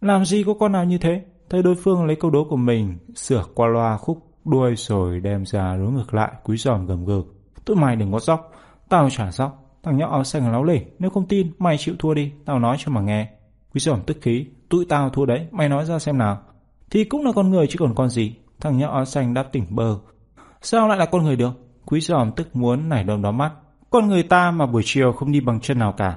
Làm 0.00 0.24
gì 0.24 0.44
có 0.44 0.54
con 0.54 0.72
nào 0.72 0.84
như 0.84 0.98
thế? 0.98 1.24
Thấy 1.50 1.62
đối 1.62 1.74
phương 1.74 2.06
lấy 2.06 2.16
câu 2.16 2.30
đố 2.30 2.44
của 2.44 2.56
mình, 2.56 2.98
sửa 3.14 3.44
qua 3.54 3.68
loa 3.68 3.96
khúc 3.96 4.30
đuôi 4.44 4.74
rồi 4.76 5.20
đem 5.20 5.46
ra 5.46 5.76
đối 5.76 5.92
ngược 5.92 6.14
lại, 6.14 6.32
quý 6.44 6.56
giòm 6.56 6.86
gầm 6.86 7.04
gừ. 7.04 7.22
Tụi 7.64 7.76
mày 7.76 7.96
đừng 7.96 8.12
có 8.12 8.18
dóc, 8.20 8.52
tao 8.88 9.10
trả 9.10 9.32
dóc. 9.32 9.78
Thằng 9.82 9.96
nhóc 9.96 10.10
áo 10.10 10.24
xanh 10.24 10.52
láo 10.52 10.64
lỉ, 10.64 10.80
nếu 10.98 11.10
không 11.10 11.26
tin, 11.26 11.52
mày 11.58 11.78
chịu 11.78 11.94
thua 11.98 12.14
đi, 12.14 12.32
tao 12.44 12.58
nói 12.58 12.76
cho 12.80 12.92
mà 12.92 13.00
nghe. 13.00 13.28
Quý 13.74 13.80
giòm 13.80 14.00
tức 14.06 14.18
khí, 14.22 14.46
tụi 14.68 14.84
tao 14.84 15.10
thua 15.10 15.26
đấy, 15.26 15.46
mày 15.50 15.68
nói 15.68 15.84
ra 15.84 15.98
xem 15.98 16.18
nào. 16.18 16.42
Thì 16.90 17.04
cũng 17.04 17.24
là 17.24 17.32
con 17.32 17.50
người 17.50 17.66
chứ 17.66 17.76
còn 17.78 17.94
con 17.94 18.08
gì. 18.08 18.34
Thằng 18.60 18.78
nhóc 18.78 18.92
áo 18.92 19.04
xanh 19.04 19.34
đáp 19.34 19.42
tỉnh 19.42 19.66
bơ. 19.70 19.98
Sao 20.62 20.88
lại 20.88 20.98
là 20.98 21.06
con 21.06 21.24
người 21.24 21.36
được? 21.36 21.69
Quý 21.90 22.00
giòm 22.00 22.32
tức 22.32 22.56
muốn 22.56 22.88
nảy 22.88 23.04
đom 23.04 23.22
đó 23.22 23.32
mắt. 23.32 23.52
Con 23.90 24.08
người 24.08 24.22
ta 24.22 24.50
mà 24.50 24.66
buổi 24.66 24.82
chiều 24.84 25.12
không 25.12 25.32
đi 25.32 25.40
bằng 25.40 25.60
chân 25.60 25.78
nào 25.78 25.92
cả. 25.92 26.16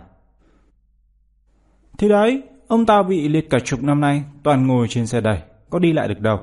Thì 1.97 2.09
đấy, 2.09 2.41
ông 2.67 2.85
ta 2.85 3.03
bị 3.03 3.27
liệt 3.27 3.49
cả 3.49 3.59
chục 3.59 3.83
năm 3.83 4.01
nay, 4.01 4.23
toàn 4.43 4.67
ngồi 4.67 4.87
trên 4.87 5.07
xe 5.07 5.21
đẩy, 5.21 5.41
có 5.69 5.79
đi 5.79 5.93
lại 5.93 6.07
được 6.07 6.19
đâu. 6.19 6.39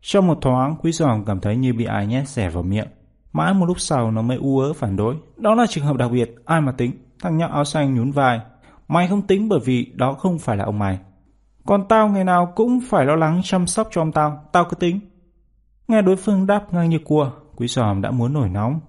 Trong 0.00 0.26
một 0.26 0.38
thoáng, 0.40 0.76
quý 0.82 0.92
giòm 0.92 1.24
cảm 1.24 1.40
thấy 1.40 1.56
như 1.56 1.72
bị 1.74 1.84
ai 1.84 2.06
nhét 2.06 2.28
xẻ 2.28 2.50
vào 2.50 2.62
miệng. 2.62 2.88
Mãi 3.32 3.54
một 3.54 3.66
lúc 3.66 3.80
sau 3.80 4.10
nó 4.10 4.22
mới 4.22 4.36
u 4.36 4.58
ớ 4.58 4.72
phản 4.72 4.96
đối. 4.96 5.16
Đó 5.36 5.54
là 5.54 5.66
trường 5.68 5.84
hợp 5.84 5.96
đặc 5.96 6.10
biệt, 6.12 6.34
ai 6.44 6.60
mà 6.60 6.72
tính. 6.72 6.92
Thằng 7.22 7.36
nhóc 7.36 7.50
áo 7.50 7.64
xanh 7.64 7.94
nhún 7.94 8.10
vai. 8.10 8.40
Mày 8.88 9.08
không 9.08 9.22
tính 9.22 9.48
bởi 9.48 9.60
vì 9.64 9.92
đó 9.94 10.12
không 10.12 10.38
phải 10.38 10.56
là 10.56 10.64
ông 10.64 10.78
mày. 10.78 10.98
Còn 11.66 11.88
tao 11.88 12.08
ngày 12.08 12.24
nào 12.24 12.52
cũng 12.56 12.80
phải 12.88 13.06
lo 13.06 13.16
lắng 13.16 13.40
chăm 13.44 13.66
sóc 13.66 13.88
cho 13.90 14.02
ông 14.02 14.12
tao, 14.12 14.44
tao 14.52 14.64
cứ 14.64 14.76
tính. 14.76 15.00
Nghe 15.88 16.02
đối 16.02 16.16
phương 16.16 16.46
đáp 16.46 16.72
ngang 16.72 16.88
như 16.88 16.98
cua, 17.04 17.30
quý 17.62 17.68
giòm 17.68 18.00
đã 18.00 18.10
muốn 18.10 18.32
nổi 18.32 18.48
nóng. 18.48 18.80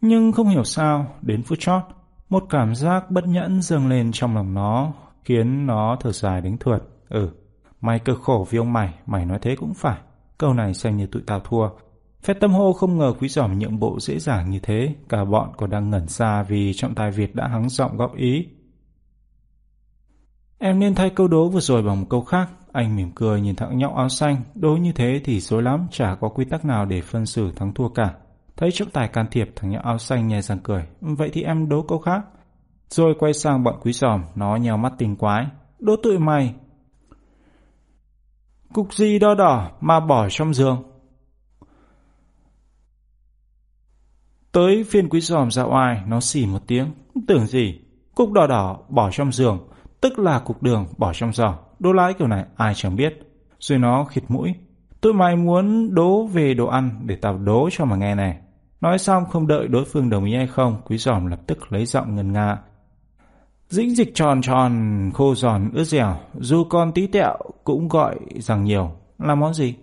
Nhưng 0.00 0.32
không 0.32 0.48
hiểu 0.48 0.64
sao, 0.64 1.06
đến 1.22 1.42
phút 1.42 1.58
chót, 1.58 1.82
một 2.28 2.44
cảm 2.50 2.74
giác 2.74 3.10
bất 3.10 3.26
nhẫn 3.26 3.62
dâng 3.62 3.88
lên 3.88 4.12
trong 4.12 4.34
lòng 4.34 4.54
nó, 4.54 4.92
khiến 5.24 5.66
nó 5.66 5.96
thở 6.00 6.12
dài 6.12 6.40
đánh 6.40 6.58
thượt. 6.58 6.82
Ừ, 7.08 7.30
mày 7.80 7.98
cực 7.98 8.20
khổ 8.22 8.46
vì 8.50 8.58
ông 8.58 8.72
mày, 8.72 8.94
mày 9.06 9.26
nói 9.26 9.38
thế 9.42 9.56
cũng 9.56 9.74
phải. 9.74 9.98
Câu 10.38 10.54
này 10.54 10.74
xem 10.74 10.96
như 10.96 11.06
tụi 11.06 11.22
tao 11.26 11.40
thua. 11.40 11.68
Phép 12.22 12.34
tâm 12.40 12.52
hô 12.52 12.72
không 12.72 12.98
ngờ 12.98 13.14
quý 13.20 13.28
giòm 13.28 13.58
nhượng 13.58 13.78
bộ 13.78 14.00
dễ 14.00 14.18
dàng 14.18 14.50
như 14.50 14.60
thế, 14.62 14.94
cả 15.08 15.24
bọn 15.24 15.52
còn 15.56 15.70
đang 15.70 15.90
ngẩn 15.90 16.08
ra 16.08 16.42
vì 16.42 16.72
trọng 16.74 16.94
tài 16.94 17.10
Việt 17.10 17.34
đã 17.34 17.48
hắng 17.48 17.68
giọng 17.68 17.96
góp 17.96 18.16
ý. 18.16 18.48
Em 20.58 20.78
nên 20.78 20.94
thay 20.94 21.10
câu 21.10 21.28
đố 21.28 21.48
vừa 21.48 21.60
rồi 21.60 21.82
bằng 21.82 22.00
một 22.00 22.06
câu 22.10 22.24
khác. 22.24 22.50
Anh 22.72 22.96
mỉm 22.96 23.10
cười 23.14 23.40
nhìn 23.40 23.56
thằng 23.56 23.78
nhóc 23.78 23.96
áo 23.96 24.08
xanh. 24.08 24.36
đối 24.54 24.80
như 24.80 24.92
thế 24.92 25.20
thì 25.24 25.40
dối 25.40 25.62
lắm, 25.62 25.86
chả 25.90 26.14
có 26.20 26.28
quy 26.28 26.44
tắc 26.44 26.64
nào 26.64 26.84
để 26.84 27.00
phân 27.00 27.26
xử 27.26 27.52
thắng 27.56 27.74
thua 27.74 27.88
cả. 27.88 28.14
Thấy 28.56 28.70
trọng 28.72 28.90
tài 28.90 29.08
can 29.08 29.26
thiệp, 29.30 29.52
thằng 29.56 29.70
nhóc 29.70 29.84
áo 29.84 29.98
xanh 29.98 30.28
nhè 30.28 30.40
răng 30.40 30.58
cười. 30.58 30.86
Vậy 31.00 31.30
thì 31.32 31.42
em 31.42 31.68
đố 31.68 31.82
câu 31.82 31.98
khác. 31.98 32.22
Rồi 32.88 33.14
quay 33.18 33.32
sang 33.32 33.64
bọn 33.64 33.80
quý 33.82 33.92
giòm, 33.92 34.24
nó 34.34 34.56
nhèo 34.56 34.76
mắt 34.76 34.92
tình 34.98 35.16
quái. 35.16 35.46
Đố 35.78 35.96
tụi 36.02 36.18
mày. 36.18 36.54
Cục 38.72 38.94
gì 38.94 39.18
đo 39.18 39.34
đỏ 39.34 39.70
mà 39.80 40.00
bỏ 40.00 40.28
trong 40.30 40.54
giường? 40.54 40.82
Tới 44.52 44.84
phiên 44.84 45.08
quý 45.08 45.20
giòm 45.20 45.50
ra 45.50 45.62
oai, 45.62 46.02
nó 46.06 46.20
xỉ 46.20 46.46
một 46.46 46.62
tiếng. 46.66 46.92
Tưởng 47.28 47.46
gì? 47.46 47.80
Cục 48.14 48.32
đỏ 48.32 48.46
đỏ 48.46 48.78
bỏ 48.88 49.10
trong 49.10 49.32
giường 49.32 49.70
tức 50.00 50.18
là 50.18 50.38
cục 50.38 50.62
đường 50.62 50.86
bỏ 50.98 51.12
trong 51.12 51.32
giỏ. 51.32 51.58
Đố 51.80 51.92
lái 51.92 52.14
kiểu 52.14 52.28
này 52.28 52.44
ai 52.56 52.74
chẳng 52.74 52.96
biết. 52.96 53.18
Rồi 53.58 53.78
nó 53.78 54.04
khịt 54.04 54.24
mũi. 54.28 54.54
Tụi 55.00 55.12
mày 55.12 55.36
muốn 55.36 55.94
đố 55.94 56.26
về 56.26 56.54
đồ 56.54 56.66
ăn 56.66 56.90
để 57.04 57.16
tao 57.16 57.38
đố 57.38 57.68
cho 57.72 57.84
mà 57.84 57.96
nghe 57.96 58.14
này. 58.14 58.36
Nói 58.80 58.98
xong 58.98 59.24
không 59.24 59.46
đợi 59.46 59.68
đối 59.68 59.84
phương 59.84 60.10
đồng 60.10 60.24
ý 60.24 60.34
hay 60.34 60.46
không, 60.46 60.80
quý 60.84 60.98
giòm 60.98 61.26
lập 61.26 61.40
tức 61.46 61.72
lấy 61.72 61.86
giọng 61.86 62.14
ngân 62.14 62.32
nga. 62.32 62.58
Dĩnh 63.68 63.94
dịch 63.94 64.14
tròn 64.14 64.42
tròn, 64.42 65.10
khô 65.14 65.34
giòn, 65.34 65.70
ướt 65.74 65.84
dẻo, 65.84 66.16
dù 66.34 66.64
con 66.64 66.92
tí 66.92 67.06
tẹo 67.06 67.36
cũng 67.64 67.88
gọi 67.88 68.16
rằng 68.34 68.64
nhiều. 68.64 68.90
Là 69.18 69.34
món 69.34 69.54
gì? 69.54 69.74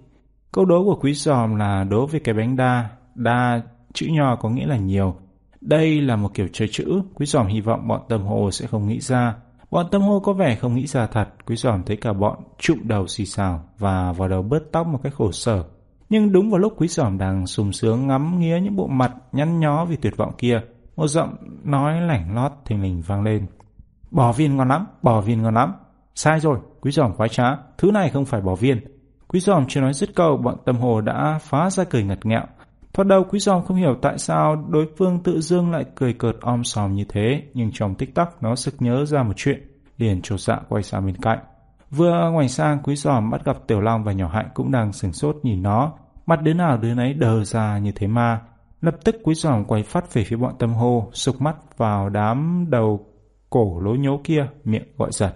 Câu 0.52 0.66
đố 0.66 0.84
của 0.84 0.96
quý 1.02 1.14
giòm 1.14 1.56
là 1.56 1.84
đố 1.84 2.06
về 2.06 2.20
cái 2.20 2.36
bánh 2.36 2.56
đa. 2.56 2.90
Đa 3.16 3.62
chữ 3.94 4.08
nho 4.10 4.36
có 4.36 4.50
nghĩa 4.50 4.66
là 4.66 4.78
nhiều. 4.78 5.16
Đây 5.62 6.02
là 6.02 6.16
một 6.16 6.34
kiểu 6.34 6.48
chơi 6.54 6.68
chữ, 6.72 7.02
quý 7.14 7.26
giòm 7.26 7.48
hy 7.48 7.62
vọng 7.62 7.88
bọn 7.88 8.02
tâm 8.10 8.22
hồ 8.22 8.52
sẽ 8.52 8.68
không 8.68 8.88
nghĩ 8.88 9.00
ra. 9.00 9.36
Bọn 9.72 9.88
tâm 9.92 10.02
hô 10.02 10.20
có 10.20 10.34
vẻ 10.34 10.56
không 10.56 10.76
nghĩ 10.76 10.88
ra 10.88 11.08
thật, 11.08 11.28
quý 11.46 11.56
giòm 11.56 11.84
thấy 11.84 11.98
cả 11.98 12.14
bọn 12.14 12.38
trụng 12.58 12.88
đầu 12.88 13.08
xì 13.08 13.26
xào 13.26 13.64
và 13.78 14.12
vào 14.12 14.28
đầu 14.28 14.42
bớt 14.42 14.72
tóc 14.72 14.88
một 14.88 15.00
cách 15.04 15.14
khổ 15.14 15.32
sở. 15.32 15.64
Nhưng 16.10 16.32
đúng 16.32 16.50
vào 16.50 16.60
lúc 16.60 16.74
quý 16.78 16.88
giòm 16.88 17.18
đang 17.18 17.48
sùng 17.48 17.74
sướng 17.74 18.08
ngắm 18.08 18.40
nghía 18.40 18.60
những 18.60 18.76
bộ 18.76 18.88
mặt 18.88 19.12
nhăn 19.32 19.60
nhó 19.60 19.86
vì 19.86 19.96
tuyệt 19.96 20.18
vọng 20.18 20.34
kia, 20.38 20.62
một 20.96 21.08
giọng 21.08 21.36
nói 21.64 22.02
lảnh 22.02 22.36
lót 22.36 22.52
thình 22.66 22.82
lình 22.82 23.02
vang 23.02 23.24
lên. 23.24 23.46
bỏ 24.12 24.32
viên 24.32 24.56
ngon 24.56 24.68
lắm, 24.68 24.88
bỏ 25.02 25.22
viên 25.22 25.42
ngon 25.42 25.54
lắm. 25.54 25.74
Sai 26.16 26.40
rồi, 26.40 26.60
quý 26.82 26.92
giòm 26.92 27.14
khoái 27.14 27.30
trá, 27.30 27.58
thứ 27.78 27.92
này 27.92 28.10
không 28.10 28.26
phải 28.26 28.42
bỏ 28.42 28.56
viên. 28.56 28.80
Quý 29.28 29.40
giòm 29.40 29.66
chưa 29.68 29.82
nói 29.82 29.94
dứt 29.94 30.16
câu, 30.16 30.38
bọn 30.38 30.58
tâm 30.66 30.78
hồ 30.78 31.02
đã 31.02 31.40
phá 31.42 31.70
ra 31.70 31.84
cười 31.84 32.04
ngặt 32.04 32.26
nghẹo. 32.26 32.44
Thoát 32.98 33.08
đầu 33.08 33.24
quý 33.24 33.40
giòm 33.40 33.64
không 33.64 33.78
hiểu 33.78 33.96
tại 34.02 34.18
sao 34.18 34.66
đối 34.70 34.88
phương 34.98 35.20
tự 35.24 35.42
dưng 35.42 35.72
lại 35.72 35.86
cười 35.96 36.14
cợt 36.14 36.36
om 36.42 36.64
sòm 36.64 36.94
như 36.94 37.06
thế, 37.10 37.44
nhưng 37.54 37.72
trong 37.74 37.96
tích 37.96 38.16
tắc 38.16 38.44
nó 38.44 38.56
sực 38.56 38.74
nhớ 38.80 39.06
ra 39.06 39.24
một 39.24 39.34
chuyện, 39.36 39.68
liền 39.98 40.22
trột 40.22 40.40
dạ 40.40 40.60
quay 40.70 40.84
sang 40.84 41.06
bên 41.06 41.16
cạnh. 41.16 41.40
Vừa 41.92 42.30
ngoảnh 42.32 42.50
sang 42.50 42.80
quý 42.84 42.96
giòm 42.96 43.30
bắt 43.30 43.46
gặp 43.46 43.58
Tiểu 43.68 43.82
Long 43.82 44.04
và 44.04 44.12
nhỏ 44.12 44.28
hạnh 44.28 44.50
cũng 44.54 44.72
đang 44.72 44.94
sừng 44.94 45.14
sốt 45.14 45.36
nhìn 45.44 45.64
nó, 45.64 45.94
mặt 46.26 46.42
đứa 46.42 46.54
nào 46.54 46.78
đứa 46.78 46.94
nấy 46.94 47.14
đờ 47.14 47.44
ra 47.44 47.78
như 47.78 47.92
thế 47.92 48.08
ma. 48.08 48.42
Lập 48.82 48.96
tức 49.04 49.16
quý 49.24 49.34
giòm 49.34 49.66
quay 49.66 49.84
phát 49.84 50.14
về 50.14 50.24
phía 50.24 50.38
bọn 50.38 50.54
tâm 50.60 50.74
hô, 50.74 51.10
sục 51.14 51.42
mắt 51.42 51.56
vào 51.78 52.10
đám 52.10 52.66
đầu 52.70 53.06
cổ 53.50 53.80
lố 53.80 53.96
nhố 53.96 54.22
kia, 54.24 54.48
miệng 54.64 54.88
gọi 54.98 55.10
giật. 55.12 55.34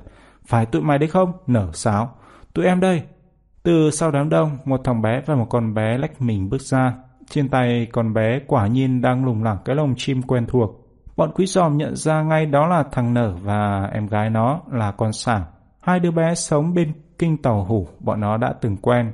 Phải 0.47 0.65
tụi 0.65 0.81
mày 0.81 0.97
đấy 0.97 1.09
không? 1.09 1.31
Nở 1.47 1.69
sáo. 1.73 2.15
Tụi 2.53 2.65
em 2.65 2.79
đây. 2.79 3.01
Từ 3.63 3.91
sau 3.91 4.11
đám 4.11 4.29
đông, 4.29 4.57
một 4.65 4.81
thằng 4.83 5.01
bé 5.01 5.21
và 5.25 5.35
một 5.35 5.47
con 5.49 5.73
bé 5.73 5.97
lách 5.97 6.21
mình 6.21 6.49
bước 6.49 6.61
ra, 6.61 6.93
trên 7.31 7.49
tay 7.49 7.87
con 7.91 8.13
bé 8.13 8.39
quả 8.47 8.67
nhiên 8.67 9.01
đang 9.01 9.25
lùng 9.25 9.43
lẳng 9.43 9.57
cái 9.65 9.75
lồng 9.75 9.93
chim 9.97 10.21
quen 10.21 10.45
thuộc. 10.47 10.69
Bọn 11.17 11.31
quý 11.35 11.45
giòm 11.45 11.77
nhận 11.77 11.95
ra 11.95 12.21
ngay 12.21 12.45
đó 12.45 12.67
là 12.67 12.83
thằng 12.91 13.13
Nở 13.13 13.35
và 13.41 13.89
em 13.93 14.07
gái 14.07 14.29
nó 14.29 14.61
là 14.71 14.91
con 14.91 15.13
Sảng. 15.13 15.43
Hai 15.81 15.99
đứa 15.99 16.11
bé 16.11 16.35
sống 16.35 16.73
bên 16.73 16.93
kinh 17.17 17.37
tàu 17.37 17.65
hủ, 17.65 17.87
bọn 17.99 18.19
nó 18.19 18.37
đã 18.37 18.53
từng 18.61 18.77
quen. 18.77 19.13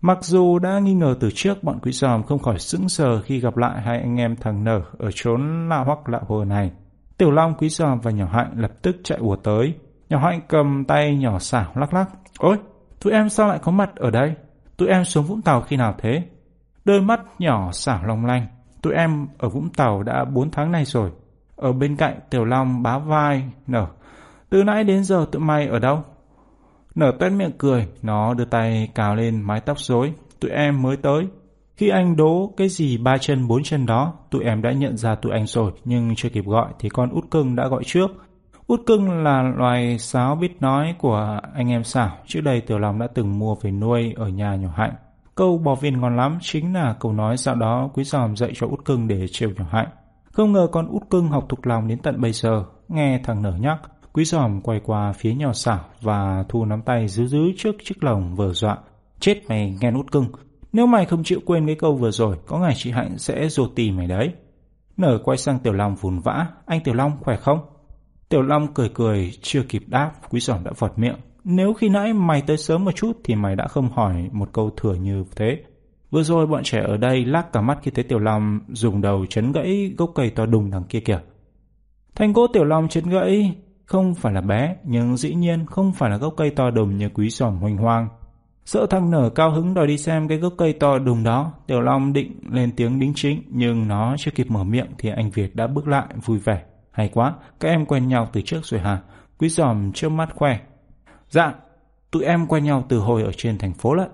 Mặc 0.00 0.18
dù 0.20 0.58
đã 0.58 0.78
nghi 0.78 0.94
ngờ 0.94 1.14
từ 1.20 1.30
trước, 1.34 1.64
bọn 1.64 1.78
quý 1.82 1.92
giòm 1.92 2.22
không 2.22 2.38
khỏi 2.38 2.58
sững 2.58 2.88
sờ 2.88 3.22
khi 3.22 3.40
gặp 3.40 3.56
lại 3.56 3.80
hai 3.80 4.00
anh 4.00 4.16
em 4.16 4.36
thằng 4.36 4.64
Nở 4.64 4.80
ở 4.98 5.10
chốn 5.14 5.68
lạ 5.68 5.78
hoắc 5.78 6.08
lạ 6.08 6.20
hồ 6.26 6.44
này. 6.44 6.70
Tiểu 7.18 7.30
Long, 7.30 7.54
quý 7.58 7.68
giòm 7.68 8.00
và 8.00 8.10
nhỏ 8.10 8.26
Hạnh 8.32 8.52
lập 8.56 8.72
tức 8.82 8.96
chạy 9.04 9.18
ùa 9.18 9.36
tới. 9.36 9.74
Nhỏ 10.08 10.18
Hạnh 10.18 10.40
cầm 10.48 10.84
tay 10.84 11.16
nhỏ 11.16 11.38
xảo 11.38 11.72
lắc 11.74 11.94
lắc. 11.94 12.06
Ôi, 12.38 12.56
tụi 13.02 13.12
em 13.12 13.28
sao 13.28 13.48
lại 13.48 13.58
có 13.62 13.72
mặt 13.72 13.90
ở 13.96 14.10
đây? 14.10 14.34
Tụi 14.76 14.88
em 14.88 15.04
xuống 15.04 15.24
Vũng 15.24 15.42
Tàu 15.42 15.60
khi 15.60 15.76
nào 15.76 15.94
thế? 15.98 16.22
Đôi 16.84 17.00
mắt 17.00 17.20
nhỏ 17.38 17.72
xảo 17.72 18.04
long 18.04 18.26
lanh. 18.26 18.46
Tụi 18.82 18.94
em 18.94 19.28
ở 19.38 19.48
Vũng 19.48 19.68
Tàu 19.68 20.02
đã 20.02 20.24
4 20.24 20.50
tháng 20.50 20.72
nay 20.72 20.84
rồi. 20.84 21.10
Ở 21.56 21.72
bên 21.72 21.96
cạnh 21.96 22.18
Tiểu 22.30 22.44
Long 22.44 22.82
bá 22.82 22.98
vai, 22.98 23.44
nở. 23.66 23.86
Từ 24.50 24.62
nãy 24.62 24.84
đến 24.84 25.04
giờ 25.04 25.26
tụi 25.32 25.42
mày 25.42 25.66
ở 25.66 25.78
đâu? 25.78 26.02
Nở 26.94 27.12
tuét 27.20 27.32
miệng 27.32 27.58
cười, 27.58 27.88
nó 28.02 28.34
đưa 28.34 28.44
tay 28.44 28.88
cào 28.94 29.16
lên 29.16 29.42
mái 29.42 29.60
tóc 29.60 29.80
rối. 29.80 30.12
Tụi 30.40 30.50
em 30.50 30.82
mới 30.82 30.96
tới. 30.96 31.26
Khi 31.76 31.88
anh 31.88 32.16
đố 32.16 32.52
cái 32.56 32.68
gì 32.68 32.98
ba 32.98 33.18
chân 33.18 33.48
bốn 33.48 33.62
chân 33.62 33.86
đó, 33.86 34.12
tụi 34.30 34.44
em 34.44 34.62
đã 34.62 34.72
nhận 34.72 34.96
ra 34.96 35.14
tụi 35.14 35.32
anh 35.32 35.46
rồi, 35.46 35.72
nhưng 35.84 36.14
chưa 36.16 36.28
kịp 36.28 36.44
gọi 36.46 36.68
thì 36.78 36.88
con 36.88 37.10
út 37.10 37.30
cưng 37.30 37.56
đã 37.56 37.68
gọi 37.68 37.82
trước. 37.84 38.10
Út 38.66 38.80
cưng 38.86 39.22
là 39.22 39.42
loài 39.56 39.98
sáo 39.98 40.36
biết 40.36 40.56
nói 40.60 40.94
của 40.98 41.40
anh 41.54 41.70
em 41.70 41.84
xảo, 41.84 42.16
trước 42.26 42.40
đây 42.40 42.60
Tiểu 42.60 42.78
Long 42.78 42.98
đã 42.98 43.06
từng 43.14 43.38
mua 43.38 43.54
về 43.54 43.70
nuôi 43.70 44.14
ở 44.16 44.28
nhà 44.28 44.54
nhỏ 44.54 44.70
hạnh. 44.76 44.94
Câu 45.40 45.58
bò 45.58 45.74
viên 45.74 46.00
ngon 46.00 46.16
lắm 46.16 46.38
chính 46.40 46.74
là 46.74 46.96
câu 47.00 47.12
nói 47.12 47.36
sau 47.36 47.54
đó 47.54 47.90
quý 47.94 48.04
giòm 48.04 48.36
dạy 48.36 48.52
cho 48.54 48.66
út 48.66 48.84
cưng 48.84 49.08
để 49.08 49.28
trêu 49.28 49.50
nhỏ 49.50 49.64
hạnh. 49.70 49.88
Không 50.32 50.52
ngờ 50.52 50.68
con 50.72 50.88
út 50.88 51.02
cưng 51.10 51.28
học 51.28 51.46
thuộc 51.48 51.66
lòng 51.66 51.88
đến 51.88 51.98
tận 51.98 52.20
bây 52.20 52.32
giờ, 52.32 52.64
nghe 52.88 53.20
thằng 53.24 53.42
nở 53.42 53.52
nhắc, 53.60 53.78
quý 54.12 54.24
giòm 54.24 54.60
quay 54.60 54.80
qua 54.84 55.12
phía 55.12 55.34
nhỏ 55.34 55.52
xảo 55.52 55.84
và 56.00 56.44
thu 56.48 56.64
nắm 56.64 56.82
tay 56.82 57.08
giữ 57.08 57.26
giữ 57.26 57.38
trước 57.56 57.76
chiếc 57.84 58.04
lồng 58.04 58.34
vừa 58.34 58.52
dọa. 58.52 58.78
Chết 59.20 59.42
mày 59.48 59.76
nghe 59.80 59.92
út 59.92 60.12
cưng, 60.12 60.26
nếu 60.72 60.86
mày 60.86 61.06
không 61.06 61.24
chịu 61.24 61.40
quên 61.46 61.66
cái 61.66 61.74
câu 61.74 61.94
vừa 61.94 62.10
rồi, 62.10 62.36
có 62.46 62.58
ngày 62.58 62.74
chị 62.76 62.90
Hạnh 62.90 63.18
sẽ 63.18 63.48
rồ 63.48 63.66
tì 63.66 63.90
mày 63.90 64.06
đấy. 64.06 64.32
Nở 64.96 65.18
quay 65.24 65.38
sang 65.38 65.58
Tiểu 65.58 65.72
Long 65.72 65.94
vùn 65.94 66.18
vã, 66.18 66.46
anh 66.66 66.80
Tiểu 66.80 66.94
Long 66.94 67.12
khỏe 67.20 67.36
không? 67.36 67.58
Tiểu 68.28 68.42
Long 68.42 68.74
cười 68.74 68.88
cười, 68.88 69.32
chưa 69.42 69.62
kịp 69.62 69.82
đáp, 69.86 70.12
quý 70.30 70.40
giòm 70.40 70.64
đã 70.64 70.70
vọt 70.78 70.98
miệng. 70.98 71.16
Nếu 71.44 71.74
khi 71.74 71.88
nãy 71.88 72.12
mày 72.12 72.42
tới 72.42 72.56
sớm 72.56 72.84
một 72.84 72.92
chút 72.92 73.12
thì 73.24 73.34
mày 73.34 73.56
đã 73.56 73.68
không 73.68 73.88
hỏi 73.88 74.28
một 74.32 74.52
câu 74.52 74.70
thừa 74.76 74.94
như 74.94 75.24
thế. 75.36 75.62
Vừa 76.10 76.22
rồi 76.22 76.46
bọn 76.46 76.62
trẻ 76.64 76.80
ở 76.86 76.96
đây 76.96 77.24
lắc 77.24 77.52
cả 77.52 77.60
mắt 77.60 77.78
khi 77.82 77.90
thấy 77.90 78.04
Tiểu 78.04 78.18
Long 78.18 78.60
dùng 78.68 79.00
đầu 79.00 79.26
chấn 79.26 79.52
gãy 79.52 79.94
gốc 79.98 80.10
cây 80.14 80.30
to 80.30 80.46
đùng 80.46 80.70
đằng 80.70 80.84
kia 80.84 81.00
kìa. 81.00 81.20
thanh 82.14 82.32
gỗ 82.32 82.46
Tiểu 82.52 82.64
Long 82.64 82.88
chấn 82.88 83.10
gãy 83.10 83.54
không 83.86 84.14
phải 84.14 84.32
là 84.32 84.40
bé, 84.40 84.76
nhưng 84.84 85.16
dĩ 85.16 85.34
nhiên 85.34 85.66
không 85.66 85.92
phải 85.92 86.10
là 86.10 86.16
gốc 86.16 86.34
cây 86.36 86.50
to 86.50 86.70
đùng 86.70 86.96
như 86.96 87.08
quý 87.08 87.30
giòm 87.30 87.56
hoành 87.56 87.76
hoang. 87.76 88.08
Sợ 88.64 88.86
thằng 88.90 89.10
nở 89.10 89.30
cao 89.34 89.50
hứng 89.50 89.74
đòi 89.74 89.86
đi 89.86 89.98
xem 89.98 90.28
cái 90.28 90.38
gốc 90.38 90.52
cây 90.58 90.72
to 90.72 90.98
đùng 90.98 91.24
đó, 91.24 91.52
Tiểu 91.66 91.80
Long 91.80 92.12
định 92.12 92.40
lên 92.50 92.72
tiếng 92.76 92.98
đính 92.98 93.12
chính, 93.16 93.42
nhưng 93.48 93.88
nó 93.88 94.16
chưa 94.18 94.30
kịp 94.30 94.46
mở 94.50 94.64
miệng 94.64 94.86
thì 94.98 95.10
anh 95.16 95.30
Việt 95.30 95.56
đã 95.56 95.66
bước 95.66 95.88
lại 95.88 96.06
vui 96.24 96.38
vẻ. 96.38 96.62
Hay 96.90 97.08
quá, 97.08 97.34
các 97.60 97.68
em 97.68 97.86
quen 97.86 98.08
nhau 98.08 98.28
từ 98.32 98.40
trước 98.40 98.60
rồi 98.64 98.80
hả? 98.80 99.00
Quý 99.38 99.48
giòm 99.48 99.92
trước 99.92 100.08
mắt 100.08 100.34
khoe. 100.34 100.58
Dạ, 101.30 101.54
tụi 102.10 102.24
em 102.24 102.46
quen 102.46 102.64
nhau 102.64 102.84
từ 102.88 102.98
hồi 102.98 103.22
ở 103.22 103.32
trên 103.36 103.58
thành 103.58 103.74
phố 103.74 103.94
lận. 103.94 104.08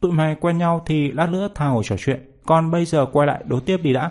Tụi 0.00 0.12
mày 0.12 0.36
quen 0.40 0.58
nhau 0.58 0.82
thì 0.86 1.12
lát 1.12 1.30
nữa 1.30 1.48
tha 1.54 1.66
hồ 1.66 1.82
trò 1.82 1.96
chuyện, 1.98 2.30
còn 2.46 2.70
bây 2.70 2.84
giờ 2.84 3.06
quay 3.12 3.26
lại 3.26 3.44
đối 3.46 3.60
tiếp 3.60 3.76
đi 3.82 3.92
đã. 3.92 4.10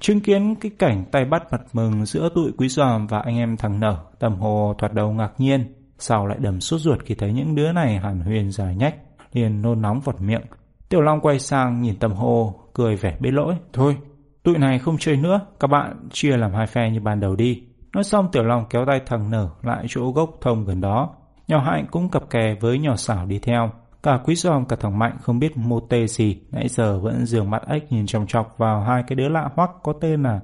Chứng 0.00 0.20
kiến 0.20 0.54
cái 0.54 0.70
cảnh 0.78 1.04
tay 1.12 1.24
bắt 1.24 1.42
mặt 1.52 1.60
mừng 1.72 2.06
giữa 2.06 2.28
tụi 2.34 2.52
quý 2.58 2.68
giòm 2.68 3.06
và 3.06 3.18
anh 3.20 3.36
em 3.36 3.56
thằng 3.56 3.80
nở, 3.80 3.96
tầm 4.18 4.34
hồ 4.34 4.74
thoạt 4.78 4.92
đầu 4.92 5.12
ngạc 5.12 5.32
nhiên, 5.38 5.74
sau 5.98 6.26
lại 6.26 6.38
đầm 6.40 6.60
sốt 6.60 6.80
ruột 6.80 6.98
khi 7.04 7.14
thấy 7.14 7.32
những 7.32 7.54
đứa 7.54 7.72
này 7.72 7.98
hàn 7.98 8.20
huyền 8.20 8.50
dài 8.50 8.76
nhách, 8.76 8.94
liền 9.32 9.62
nôn 9.62 9.82
nóng 9.82 10.00
vọt 10.00 10.20
miệng. 10.20 10.42
Tiểu 10.88 11.00
Long 11.00 11.20
quay 11.20 11.38
sang 11.38 11.82
nhìn 11.82 11.96
tầm 11.98 12.12
hồ, 12.12 12.60
cười 12.74 12.96
vẻ 12.96 13.16
bế 13.20 13.30
lỗi. 13.30 13.54
Thôi, 13.72 13.96
tụi 14.42 14.58
này 14.58 14.78
không 14.78 14.96
chơi 14.98 15.16
nữa, 15.16 15.40
các 15.60 15.66
bạn 15.66 16.08
chia 16.12 16.36
làm 16.36 16.52
hai 16.52 16.66
phe 16.66 16.90
như 16.90 17.00
ban 17.00 17.20
đầu 17.20 17.36
đi. 17.36 17.62
Nói 17.94 18.04
xong 18.04 18.28
Tiểu 18.32 18.42
Long 18.42 18.64
kéo 18.70 18.84
tay 18.86 19.00
thằng 19.06 19.30
nở 19.30 19.50
lại 19.62 19.84
chỗ 19.88 20.12
gốc 20.12 20.30
thông 20.40 20.64
gần 20.64 20.80
đó. 20.80 21.14
Nhỏ 21.50 21.60
hạnh 21.60 21.86
cũng 21.90 22.08
cặp 22.08 22.30
kè 22.30 22.54
với 22.60 22.78
nhỏ 22.78 22.96
xảo 22.96 23.26
đi 23.26 23.38
theo. 23.38 23.70
Cả 24.02 24.18
quý 24.24 24.34
giòm 24.34 24.64
cả 24.64 24.76
thằng 24.80 24.98
Mạnh 24.98 25.16
không 25.20 25.38
biết 25.38 25.56
mô 25.56 25.80
tê 25.80 26.06
gì, 26.06 26.40
nãy 26.50 26.68
giờ 26.68 26.98
vẫn 26.98 27.26
dường 27.26 27.50
mắt 27.50 27.62
ếch 27.68 27.92
nhìn 27.92 28.06
chòng 28.06 28.26
chọc 28.26 28.54
vào 28.58 28.80
hai 28.80 29.02
cái 29.06 29.16
đứa 29.16 29.28
lạ 29.28 29.50
hoắc 29.54 29.70
có 29.82 29.92
tên 30.00 30.22
là 30.22 30.40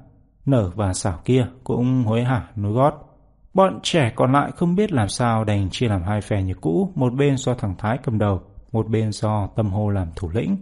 Nở 0.47 0.70
và 0.74 0.93
xảo 0.93 1.20
kia, 1.24 1.47
cũng 1.65 2.05
hối 2.05 2.24
hả 2.24 2.49
nối 2.57 2.73
gót. 2.73 2.95
Bọn 3.55 3.81
trẻ 3.83 4.12
còn 4.16 4.33
lại 4.33 4.51
không 4.57 4.77
biết 4.77 4.93
làm 4.93 5.09
sao 5.09 5.45
đành 5.45 5.70
chia 5.70 5.89
làm 5.89 6.03
hai 6.03 6.20
phe 6.20 6.43
như 6.43 6.55
cũ, 6.55 6.93
một 6.95 7.15
bên 7.15 7.37
do 7.37 7.55
thằng 7.55 7.74
Thái 7.78 7.99
cầm 8.03 8.19
đầu, 8.19 8.41
một 8.73 8.89
bên 8.89 9.12
do 9.12 9.49
tâm 9.57 9.70
hồ 9.70 9.91
làm 9.91 10.09
thủ 10.16 10.31
lĩnh. 10.31 10.57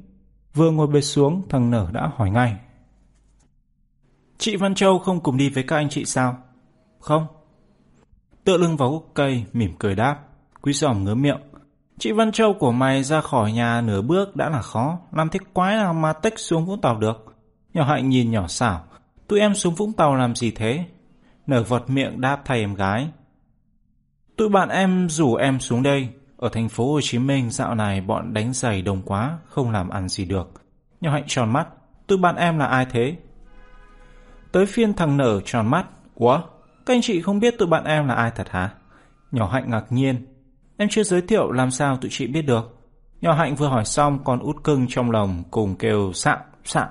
Vừa 0.55 0.71
ngồi 0.71 0.87
bệt 0.87 1.01
xuống, 1.01 1.43
thằng 1.49 1.71
Nở 1.71 1.89
đã 1.93 2.11
hỏi 2.17 2.31
ngay. 2.31 2.57
Chị 4.39 4.57
Văn 4.57 4.75
Châu 4.75 4.99
không 4.99 5.21
cùng 5.21 5.37
đi 5.37 5.51
với 5.51 5.63
các 5.63 5.77
anh 5.77 5.89
chị 5.89 6.05
sao? 6.05 6.37
Không. 7.01 7.27
Tựa 8.45 8.57
lưng 8.57 8.77
vào 8.77 8.91
gốc 8.91 9.05
cây, 9.15 9.45
mỉm 9.53 9.73
cười 9.79 9.95
đáp. 9.95 10.19
Quý 10.65 10.73
giòm 10.73 11.05
ngớ 11.05 11.15
miệng. 11.15 11.41
Chị 11.99 12.13
Văn 12.13 12.33
Châu 12.33 12.55
của 12.55 12.73
mày 12.73 13.03
ra 13.03 13.21
khỏi 13.21 13.53
nhà 13.53 13.81
nửa 13.81 14.03
bước 14.03 14.37
đã 14.37 14.49
là 14.49 14.63
khó, 14.63 14.99
làm 15.13 15.29
thế 15.29 15.39
quái 15.53 15.77
nào 15.77 15.95
mà 15.95 16.13
tách 16.13 16.39
xuống 16.39 16.67
Vũng 16.67 16.81
Tàu 16.81 16.99
được. 16.99 17.35
Nhỏ 17.75 17.85
hạnh 17.85 18.09
nhìn 18.09 18.31
nhỏ 18.31 18.47
xảo, 18.47 18.85
tụi 19.29 19.41
em 19.41 19.55
xuống 19.55 19.75
Vũng 19.75 19.93
Tàu 19.93 20.15
làm 20.15 20.35
gì 20.35 20.51
thế? 20.51 20.85
Nở 21.47 21.63
vọt 21.63 21.91
miệng 21.91 22.21
đáp 22.21 22.41
thay 22.45 22.61
em 22.61 22.75
gái. 22.75 23.09
Tụi 24.37 24.49
bạn 24.49 24.69
em 24.69 25.09
rủ 25.09 25.35
em 25.35 25.61
xuống 25.61 25.83
đây, 25.83 26.09
ở 26.37 26.49
thành 26.49 26.69
phố 26.69 26.93
Hồ 26.93 27.01
Chí 27.03 27.19
Minh 27.19 27.51
dạo 27.51 27.75
này 27.75 28.01
bọn 28.01 28.35
đánh 28.35 28.53
giày 28.53 28.83
đông 28.83 29.03
quá, 29.03 29.39
không 29.49 29.71
làm 29.71 29.89
ăn 29.89 30.09
gì 30.09 30.25
được. 30.25 30.53
Nhỏ 31.01 31.13
hạnh 31.13 31.25
tròn 31.27 31.53
mắt, 31.53 31.69
tụi 32.07 32.19
bạn 32.19 32.37
em 32.37 32.59
là 32.59 32.67
ai 32.67 32.87
thế? 32.91 33.17
Tới 34.53 34.67
phiên 34.67 34.95
thằng 34.95 35.17
nở 35.17 35.41
tròn 35.45 35.67
mắt, 35.67 35.87
Ủa, 36.15 36.41
các 36.87 36.95
anh 36.95 37.03
chị 37.03 37.21
không 37.21 37.41
biết 37.41 37.55
tụi 37.59 37.69
bạn 37.69 37.85
em 37.85 38.09
là 38.09 38.15
ai 38.15 38.31
thật 38.35 38.49
hả? 38.51 38.71
Nhỏ 39.33 39.51
hạnh 39.53 39.71
ngạc 39.71 39.85
nhiên, 39.91 40.27
em 40.77 40.89
chưa 40.89 41.03
giới 41.03 41.23
thiệu 41.23 41.51
làm 41.51 41.71
sao 41.71 41.97
tụi 41.97 42.11
chị 42.11 42.27
biết 42.27 42.43
được. 42.43 42.81
Nhỏ 43.21 43.33
hạnh 43.33 43.55
vừa 43.55 43.69
hỏi 43.69 43.85
xong 43.85 44.25
còn 44.25 44.41
út 44.41 44.65
cưng 44.65 44.87
trong 44.89 45.11
lòng 45.11 45.43
cùng 45.51 45.77
kêu 45.77 46.13
sạo, 46.13 46.39
sạo, 46.65 46.89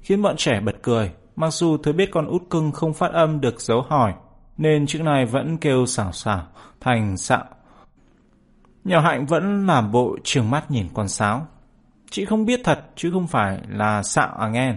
khiến 0.00 0.22
bọn 0.22 0.34
trẻ 0.36 0.60
bật 0.60 0.76
cười. 0.82 1.12
Mặc 1.36 1.50
dù 1.52 1.76
thứ 1.76 1.92
biết 1.92 2.10
con 2.12 2.26
út 2.26 2.42
cưng 2.50 2.72
không 2.72 2.94
phát 2.94 3.12
âm 3.12 3.40
được 3.40 3.60
dấu 3.60 3.82
hỏi, 3.82 4.12
nên 4.56 4.86
chữ 4.86 4.98
này 5.02 5.26
vẫn 5.26 5.58
kêu 5.58 5.86
xảo 5.86 6.12
xảo, 6.12 6.46
thành 6.80 7.16
sạo, 7.16 7.44
Nhỏ 8.84 9.00
hạnh 9.00 9.26
vẫn 9.26 9.66
làm 9.66 9.92
bộ 9.92 10.16
trường 10.24 10.50
mắt 10.50 10.70
nhìn 10.70 10.88
con 10.94 11.08
sáo. 11.08 11.46
Chị 12.10 12.24
không 12.24 12.46
biết 12.46 12.60
thật 12.64 12.84
chứ 12.96 13.10
không 13.12 13.26
phải 13.26 13.58
là 13.68 14.02
xạo 14.02 14.34
à 14.38 14.48
nghe. 14.48 14.74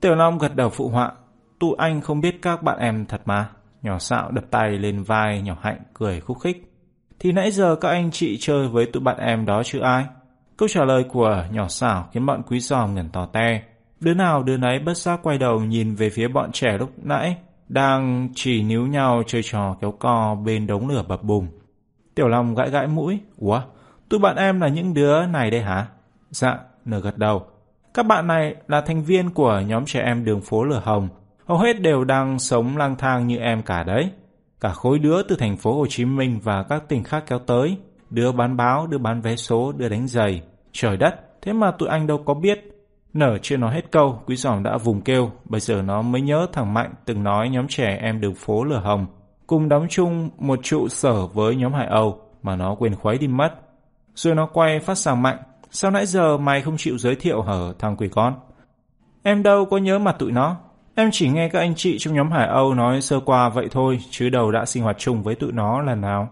Tiểu 0.00 0.14
Long 0.14 0.38
gật 0.38 0.56
đầu 0.56 0.70
phụ 0.70 0.88
họa. 0.88 1.12
Tụi 1.58 1.74
anh 1.78 2.00
không 2.00 2.20
biết 2.20 2.42
các 2.42 2.62
bạn 2.62 2.78
em 2.78 3.06
thật 3.06 3.20
mà. 3.24 3.50
Nhỏ 3.82 3.98
xạo 3.98 4.30
đập 4.30 4.44
tay 4.50 4.70
lên 4.70 5.02
vai 5.02 5.42
nhỏ 5.42 5.56
hạnh 5.62 5.82
cười 5.94 6.20
khúc 6.20 6.38
khích. 6.40 6.67
Thì 7.20 7.32
nãy 7.32 7.50
giờ 7.50 7.76
các 7.76 7.88
anh 7.88 8.10
chị 8.10 8.36
chơi 8.40 8.68
với 8.68 8.86
tụi 8.86 9.02
bạn 9.02 9.16
em 9.18 9.46
đó 9.46 9.62
chứ 9.62 9.80
ai? 9.80 10.04
Câu 10.56 10.68
trả 10.68 10.84
lời 10.84 11.04
của 11.04 11.44
nhỏ 11.50 11.68
xảo 11.68 12.08
khiến 12.12 12.26
bọn 12.26 12.42
quý 12.42 12.60
giòm 12.60 12.94
ngẩn 12.94 13.08
tò 13.08 13.26
te. 13.26 13.62
Đứa 14.00 14.14
nào 14.14 14.42
đứa 14.42 14.56
nấy 14.56 14.78
bất 14.78 14.96
giác 14.96 15.20
quay 15.22 15.38
đầu 15.38 15.60
nhìn 15.60 15.94
về 15.94 16.10
phía 16.10 16.28
bọn 16.28 16.52
trẻ 16.52 16.78
lúc 16.78 16.90
nãy 16.96 17.36
đang 17.68 18.28
chỉ 18.34 18.62
níu 18.62 18.86
nhau 18.86 19.22
chơi 19.26 19.42
trò 19.44 19.76
kéo 19.80 19.92
co 19.92 20.36
bên 20.44 20.66
đống 20.66 20.88
lửa 20.88 21.04
bập 21.08 21.22
bùng. 21.22 21.48
Tiểu 22.14 22.28
Long 22.28 22.54
gãi 22.54 22.70
gãi 22.70 22.86
mũi. 22.86 23.18
Ủa, 23.36 23.60
tụi 24.08 24.20
bạn 24.20 24.36
em 24.36 24.60
là 24.60 24.68
những 24.68 24.94
đứa 24.94 25.26
này 25.26 25.50
đây 25.50 25.62
hả? 25.62 25.86
Dạ, 26.30 26.58
nở 26.84 27.00
gật 27.00 27.18
đầu. 27.18 27.46
Các 27.94 28.06
bạn 28.06 28.26
này 28.26 28.54
là 28.68 28.80
thành 28.80 29.02
viên 29.02 29.30
của 29.30 29.62
nhóm 29.66 29.84
trẻ 29.84 30.00
em 30.00 30.24
đường 30.24 30.40
phố 30.40 30.64
Lửa 30.64 30.82
Hồng. 30.84 31.08
Hầu 31.46 31.58
hết 31.58 31.80
đều 31.80 32.04
đang 32.04 32.38
sống 32.38 32.76
lang 32.76 32.96
thang 32.96 33.26
như 33.26 33.36
em 33.36 33.62
cả 33.62 33.82
đấy. 33.82 34.10
Cả 34.60 34.68
khối 34.68 34.98
đứa 34.98 35.22
từ 35.22 35.36
thành 35.36 35.56
phố 35.56 35.74
Hồ 35.78 35.86
Chí 35.86 36.04
Minh 36.04 36.40
và 36.42 36.62
các 36.62 36.88
tỉnh 36.88 37.04
khác 37.04 37.24
kéo 37.26 37.38
tới. 37.38 37.76
Đứa 38.10 38.32
bán 38.32 38.56
báo, 38.56 38.86
đứa 38.86 38.98
bán 38.98 39.20
vé 39.20 39.36
số, 39.36 39.72
đứa 39.72 39.88
đánh 39.88 40.06
giày. 40.08 40.42
Trời 40.72 40.96
đất, 40.96 41.14
thế 41.42 41.52
mà 41.52 41.70
tụi 41.70 41.88
anh 41.88 42.06
đâu 42.06 42.18
có 42.18 42.34
biết. 42.34 42.64
Nở 43.12 43.38
chưa 43.42 43.56
nói 43.56 43.74
hết 43.74 43.90
câu, 43.90 44.22
quý 44.26 44.36
giòm 44.36 44.62
đã 44.62 44.76
vùng 44.76 45.00
kêu. 45.00 45.30
Bây 45.44 45.60
giờ 45.60 45.82
nó 45.82 46.02
mới 46.02 46.20
nhớ 46.20 46.46
thằng 46.52 46.74
Mạnh 46.74 46.94
từng 47.04 47.22
nói 47.22 47.48
nhóm 47.48 47.68
trẻ 47.68 47.98
em 48.02 48.20
đường 48.20 48.34
phố 48.34 48.64
Lửa 48.64 48.80
Hồng 48.84 49.06
cùng 49.46 49.68
đóng 49.68 49.86
chung 49.90 50.30
một 50.38 50.58
trụ 50.62 50.88
sở 50.88 51.26
với 51.26 51.56
nhóm 51.56 51.72
Hải 51.72 51.86
Âu 51.86 52.20
mà 52.42 52.56
nó 52.56 52.74
quên 52.78 52.94
khuấy 52.94 53.18
đi 53.18 53.26
mất. 53.26 53.50
Rồi 54.14 54.34
nó 54.34 54.46
quay 54.46 54.80
phát 54.80 54.94
sang 54.94 55.22
mạnh, 55.22 55.38
sao 55.70 55.90
nãy 55.90 56.06
giờ 56.06 56.38
mày 56.38 56.62
không 56.62 56.76
chịu 56.76 56.98
giới 56.98 57.14
thiệu 57.14 57.42
hở 57.42 57.74
thằng 57.78 57.96
quỷ 57.96 58.08
con? 58.08 58.34
Em 59.22 59.42
đâu 59.42 59.64
có 59.64 59.78
nhớ 59.78 59.98
mặt 59.98 60.16
tụi 60.18 60.32
nó, 60.32 60.56
em 60.98 61.10
chỉ 61.12 61.28
nghe 61.28 61.48
các 61.48 61.58
anh 61.58 61.74
chị 61.74 61.98
trong 61.98 62.14
nhóm 62.14 62.30
Hải 62.30 62.46
Âu 62.46 62.74
nói 62.74 63.00
sơ 63.00 63.20
qua 63.20 63.48
vậy 63.48 63.68
thôi, 63.70 64.00
chứ 64.10 64.28
đầu 64.28 64.50
đã 64.50 64.64
sinh 64.64 64.82
hoạt 64.82 64.98
chung 64.98 65.22
với 65.22 65.34
tụi 65.34 65.52
nó 65.52 65.82
lần 65.82 66.00
nào. 66.00 66.28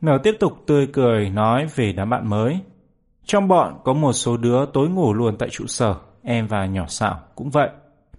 Nở 0.00 0.18
tiếp 0.22 0.36
tục 0.40 0.52
tươi 0.66 0.86
cười 0.92 1.30
nói 1.30 1.66
về 1.74 1.92
đám 1.92 2.10
bạn 2.10 2.28
mới. 2.30 2.60
Trong 3.24 3.48
bọn 3.48 3.80
có 3.84 3.92
một 3.92 4.12
số 4.12 4.36
đứa 4.36 4.66
tối 4.66 4.88
ngủ 4.88 5.14
luôn 5.14 5.36
tại 5.38 5.48
trụ 5.50 5.66
sở, 5.66 5.94
em 6.22 6.46
và 6.46 6.66
nhỏ 6.66 6.86
xạo 6.88 7.20
cũng 7.34 7.50
vậy. 7.50 7.68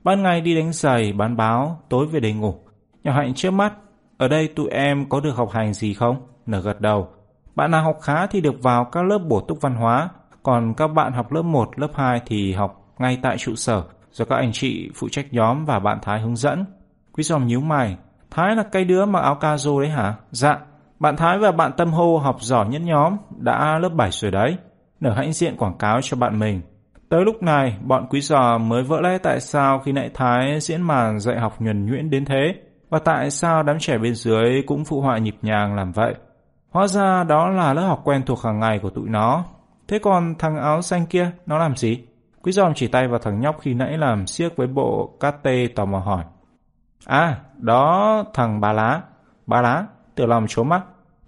Ban 0.04 0.24
ngày 0.24 0.42
đi 0.42 0.56
đánh 0.56 0.74
giày, 0.74 1.14
bán 1.14 1.38
báo, 1.38 1.82
tối 1.90 2.06
về 2.06 2.20
đây 2.20 2.34
ngủ. 2.34 2.56
Nhỏ 3.04 3.14
hạnh 3.14 3.34
trước 3.34 3.52
mắt 3.52 3.74
ở 4.18 4.28
đây 4.28 4.48
tụi 4.48 4.70
em 4.70 5.10
có 5.10 5.20
được 5.20 5.36
học 5.36 5.50
hành 5.52 5.74
gì 5.74 5.94
không? 5.94 6.22
Nở 6.46 6.62
gật 6.62 6.82
đầu. 6.82 7.08
Bạn 7.56 7.72
nào 7.72 7.84
học 7.84 7.98
khá 8.02 8.28
thì 8.28 8.42
được 8.42 8.64
vào 8.64 8.86
các 8.86 9.06
lớp 9.06 9.20
bổ 9.28 9.42
túc 9.42 9.62
văn 9.62 9.76
hóa, 9.76 10.10
còn 10.44 10.74
các 10.74 10.88
bạn 10.88 11.14
học 11.14 11.32
lớp 11.32 11.42
1, 11.42 11.80
lớp 11.80 11.92
2 11.96 12.22
thì 12.26 12.54
học 12.54 12.94
ngay 13.00 13.20
tại 13.22 13.38
trụ 13.38 13.56
sở 13.56 13.84
do 14.12 14.26
các 14.26 14.36
anh 14.36 14.52
chị 14.52 14.90
phụ 14.96 15.10
trách 15.10 15.34
nhóm 15.34 15.66
và 15.66 15.80
bạn 15.80 16.00
Thái 16.02 16.22
hướng 16.22 16.36
dẫn. 16.36 16.66
Quý 17.14 17.24
giòm 17.24 17.48
nhíu 17.48 17.62
mày, 17.62 17.98
Thái 18.32 18.56
là 18.56 18.64
cái 18.64 18.86
đứa 18.86 19.06
mặc 19.06 19.20
áo 19.20 19.36
ca 19.36 19.58
rô 19.58 19.82
đấy 19.82 19.90
hả? 19.90 20.16
Dạ, 20.32 20.58
bạn 21.00 21.18
Thái 21.18 21.38
và 21.38 21.52
bạn 21.52 21.72
Tâm 21.78 21.92
Hô 21.92 22.18
học 22.18 22.36
giỏi 22.42 22.68
nhất 22.70 22.82
nhóm, 22.82 23.18
đã 23.38 23.80
lớp 23.80 23.90
7 23.90 24.12
rồi 24.12 24.32
đấy. 24.32 24.58
Nở 25.00 25.14
hãnh 25.14 25.34
diện 25.34 25.58
quảng 25.58 25.78
cáo 25.78 26.00
cho 26.02 26.18
bạn 26.18 26.40
mình. 26.40 26.62
Tới 27.10 27.26
lúc 27.26 27.44
này, 27.44 27.78
bọn 27.86 28.08
quý 28.10 28.22
giò 28.22 28.58
mới 28.58 28.84
vỡ 28.84 29.02
lẽ 29.02 29.18
tại 29.18 29.40
sao 29.40 29.80
khi 29.80 29.92
nãy 29.92 30.10
Thái 30.14 30.60
diễn 30.60 30.82
màn 30.82 31.20
dạy 31.20 31.40
học 31.40 31.54
nhuần 31.60 31.86
nhuyễn 31.86 32.10
đến 32.10 32.26
thế. 32.26 32.56
Và 32.90 33.00
tại 33.00 33.32
sao 33.32 33.64
đám 33.64 33.80
trẻ 33.80 33.98
bên 33.98 34.16
dưới 34.16 34.64
cũng 34.68 34.86
phụ 34.86 35.02
họa 35.02 35.18
nhịp 35.18 35.36
nhàng 35.42 35.76
làm 35.76 35.92
vậy? 35.92 36.14
Hóa 36.70 36.88
ra 36.88 37.24
đó 37.24 37.50
là 37.50 37.74
lớp 37.74 37.82
học 37.82 38.02
quen 38.04 38.22
thuộc 38.26 38.44
hàng 38.44 38.60
ngày 38.60 38.80
của 38.80 38.90
tụi 38.90 39.10
nó. 39.10 39.44
Thế 39.88 40.00
còn 40.00 40.36
thằng 40.40 40.58
áo 40.58 40.82
xanh 40.82 41.06
kia, 41.06 41.32
nó 41.46 41.58
làm 41.58 41.76
gì? 41.76 42.00
Quý 42.44 42.52
giòm 42.52 42.74
chỉ 42.74 42.88
tay 42.88 43.08
vào 43.08 43.20
thằng 43.20 43.42
nhóc 43.42 43.60
khi 43.62 43.74
nãy 43.74 43.98
làm 43.98 44.28
siếc 44.28 44.58
với 44.58 44.68
bộ 44.68 45.18
cát 45.20 45.44
tê 45.44 45.68
tò 45.76 45.86
mò 45.86 46.00
hỏi. 46.00 46.24
À, 47.06 47.38
đó 47.58 48.24
thằng 48.34 48.62
ba 48.62 48.74
lá. 48.74 49.02
Ba 49.48 49.62
lá, 49.62 49.86
tiểu 50.16 50.28
lòng 50.28 50.46
chố 50.48 50.64
mắt. 50.64 50.82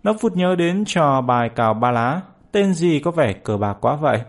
Nó 0.04 0.14
phút 0.22 0.36
nhớ 0.36 0.56
đến 0.56 0.84
trò 0.86 1.22
bài 1.22 1.50
cào 1.50 1.74
ba 1.74 1.92
lá. 1.92 2.22
Tên 2.52 2.74
gì 2.74 3.00
có 3.00 3.12
vẻ 3.12 3.34
cờ 3.34 3.58
bạc 3.58 3.78
quá 3.82 3.96
vậy? 3.96 4.22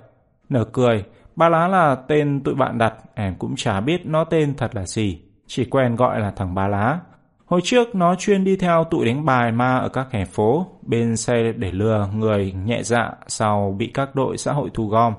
Nở 0.48 0.64
cười, 0.64 1.04
ba 1.36 1.48
lá 1.48 1.68
là 1.68 1.94
tên 1.94 2.40
tụi 2.44 2.54
bạn 2.54 2.78
đặt, 2.78 2.94
em 3.14 3.34
cũng 3.34 3.56
chả 3.56 3.80
biết 3.80 4.06
nó 4.06 4.24
tên 4.24 4.54
thật 4.56 4.74
là 4.74 4.86
gì. 4.86 5.22
Chỉ 5.46 5.64
quen 5.64 5.96
gọi 5.96 6.20
là 6.20 6.30
thằng 6.30 6.54
ba 6.54 6.68
lá. 6.68 7.00
Hồi 7.46 7.60
trước 7.64 7.94
nó 7.94 8.14
chuyên 8.14 8.44
đi 8.44 8.56
theo 8.56 8.84
tụi 8.84 9.06
đánh 9.06 9.24
bài 9.24 9.52
ma 9.52 9.76
ở 9.76 9.88
các 9.88 10.06
hẻ 10.10 10.24
phố, 10.24 10.66
bên 10.82 11.16
xe 11.16 11.52
để 11.56 11.72
lừa 11.72 12.08
người 12.14 12.52
nhẹ 12.52 12.82
dạ 12.82 13.10
sau 13.26 13.74
bị 13.78 13.90
các 13.94 14.14
đội 14.14 14.36
xã 14.36 14.52
hội 14.52 14.70
thu 14.74 14.88
gom 14.88 15.14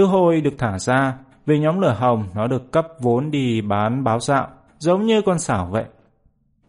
tư 0.00 0.06
hồi 0.06 0.40
được 0.40 0.54
thả 0.58 0.78
ra, 0.78 1.14
về 1.46 1.58
nhóm 1.58 1.80
lửa 1.80 1.96
hồng 1.98 2.24
nó 2.34 2.46
được 2.46 2.72
cấp 2.72 2.86
vốn 3.00 3.30
đi 3.30 3.60
bán 3.60 4.04
báo 4.04 4.20
dạo, 4.20 4.48
giống 4.78 5.06
như 5.06 5.22
con 5.22 5.38
xảo 5.38 5.68
vậy. 5.70 5.84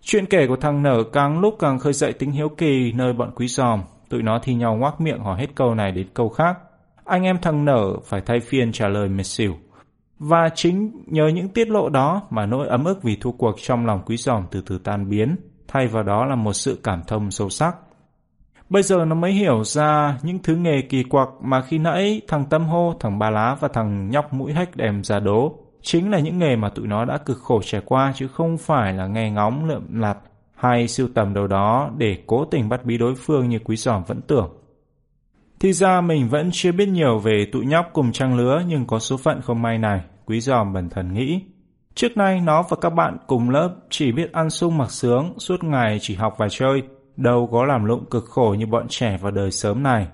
Chuyện 0.01 0.25
kể 0.25 0.47
của 0.47 0.55
thằng 0.55 0.83
nở 0.83 1.03
càng 1.13 1.39
lúc 1.39 1.55
càng 1.59 1.79
khơi 1.79 1.93
dậy 1.93 2.13
tính 2.13 2.31
hiếu 2.31 2.49
kỳ 2.49 2.91
nơi 2.91 3.13
bọn 3.13 3.31
quý 3.35 3.47
giòm. 3.47 3.81
Tụi 4.09 4.21
nó 4.21 4.39
thi 4.43 4.53
nhau 4.53 4.75
ngoác 4.75 5.01
miệng 5.01 5.19
hỏi 5.19 5.39
hết 5.39 5.47
câu 5.55 5.75
này 5.75 5.91
đến 5.91 6.07
câu 6.13 6.29
khác. 6.29 6.57
Anh 7.05 7.23
em 7.23 7.37
thằng 7.41 7.65
nở 7.65 7.99
phải 8.05 8.21
thay 8.21 8.39
phiên 8.39 8.71
trả 8.71 8.87
lời 8.87 9.09
mệt 9.09 9.23
xỉu. 9.23 9.55
Và 10.19 10.49
chính 10.55 10.91
nhờ 11.05 11.27
những 11.27 11.49
tiết 11.49 11.69
lộ 11.69 11.89
đó 11.89 12.21
mà 12.29 12.45
nỗi 12.45 12.67
ấm 12.67 12.85
ức 12.85 13.03
vì 13.03 13.15
thua 13.15 13.31
cuộc 13.31 13.55
trong 13.61 13.85
lòng 13.85 14.01
quý 14.05 14.17
giòm 14.17 14.43
từ 14.51 14.61
từ 14.65 14.77
tan 14.77 15.09
biến, 15.09 15.35
thay 15.67 15.87
vào 15.87 16.03
đó 16.03 16.25
là 16.25 16.35
một 16.35 16.53
sự 16.53 16.79
cảm 16.83 17.01
thông 17.07 17.31
sâu 17.31 17.49
sắc. 17.49 17.75
Bây 18.71 18.83
giờ 18.83 19.05
nó 19.05 19.15
mới 19.15 19.31
hiểu 19.31 19.63
ra 19.63 20.17
những 20.23 20.39
thứ 20.43 20.55
nghề 20.55 20.81
kỳ 20.81 21.03
quặc 21.03 21.29
mà 21.41 21.61
khi 21.61 21.77
nãy 21.77 22.21
thằng 22.27 22.45
Tâm 22.49 22.65
Hô, 22.65 22.93
thằng 22.99 23.19
Ba 23.19 23.29
Lá 23.29 23.57
và 23.59 23.67
thằng 23.67 24.09
nhóc 24.09 24.33
mũi 24.33 24.53
hách 24.53 24.75
đem 24.75 25.03
ra 25.03 25.19
đố. 25.19 25.55
Chính 25.81 26.11
là 26.11 26.19
những 26.19 26.39
nghề 26.39 26.55
mà 26.55 26.69
tụi 26.69 26.87
nó 26.87 27.05
đã 27.05 27.17
cực 27.17 27.37
khổ 27.37 27.61
trải 27.63 27.81
qua 27.85 28.13
chứ 28.15 28.27
không 28.27 28.57
phải 28.57 28.93
là 28.93 29.07
nghe 29.07 29.31
ngóng 29.31 29.65
lượm 29.65 29.99
lặt 30.01 30.17
hay 30.55 30.87
siêu 30.87 31.07
tầm 31.15 31.33
đâu 31.33 31.47
đó 31.47 31.89
để 31.97 32.17
cố 32.27 32.45
tình 32.45 32.69
bắt 32.69 32.85
bí 32.85 32.97
đối 32.97 33.15
phương 33.15 33.49
như 33.49 33.59
quý 33.59 33.75
giòm 33.75 34.03
vẫn 34.03 34.21
tưởng. 34.21 34.49
Thì 35.59 35.73
ra 35.73 36.01
mình 36.01 36.29
vẫn 36.29 36.49
chưa 36.53 36.71
biết 36.71 36.89
nhiều 36.89 37.19
về 37.19 37.45
tụi 37.51 37.65
nhóc 37.65 37.89
cùng 37.93 38.11
trang 38.11 38.37
lứa 38.37 38.63
nhưng 38.67 38.85
có 38.85 38.99
số 38.99 39.17
phận 39.17 39.41
không 39.41 39.61
may 39.61 39.77
này, 39.77 40.01
quý 40.25 40.39
giòm 40.41 40.73
bẩn 40.73 40.89
thần 40.89 41.13
nghĩ. 41.13 41.41
Trước 41.95 42.17
nay 42.17 42.41
nó 42.41 42.63
và 42.69 42.77
các 42.81 42.89
bạn 42.89 43.17
cùng 43.27 43.49
lớp 43.49 43.75
chỉ 43.89 44.11
biết 44.11 44.31
ăn 44.31 44.49
sung 44.49 44.77
mặc 44.77 44.91
sướng, 44.91 45.33
suốt 45.39 45.63
ngày 45.63 45.97
chỉ 46.01 46.15
học 46.15 46.35
và 46.37 46.47
chơi, 46.49 46.83
đâu 47.17 47.49
có 47.51 47.65
làm 47.65 47.85
lụng 47.85 48.05
cực 48.05 48.25
khổ 48.25 48.55
như 48.59 48.65
bọn 48.65 48.85
trẻ 48.89 49.17
vào 49.21 49.31
đời 49.31 49.51
sớm 49.51 49.83
này. 49.83 50.07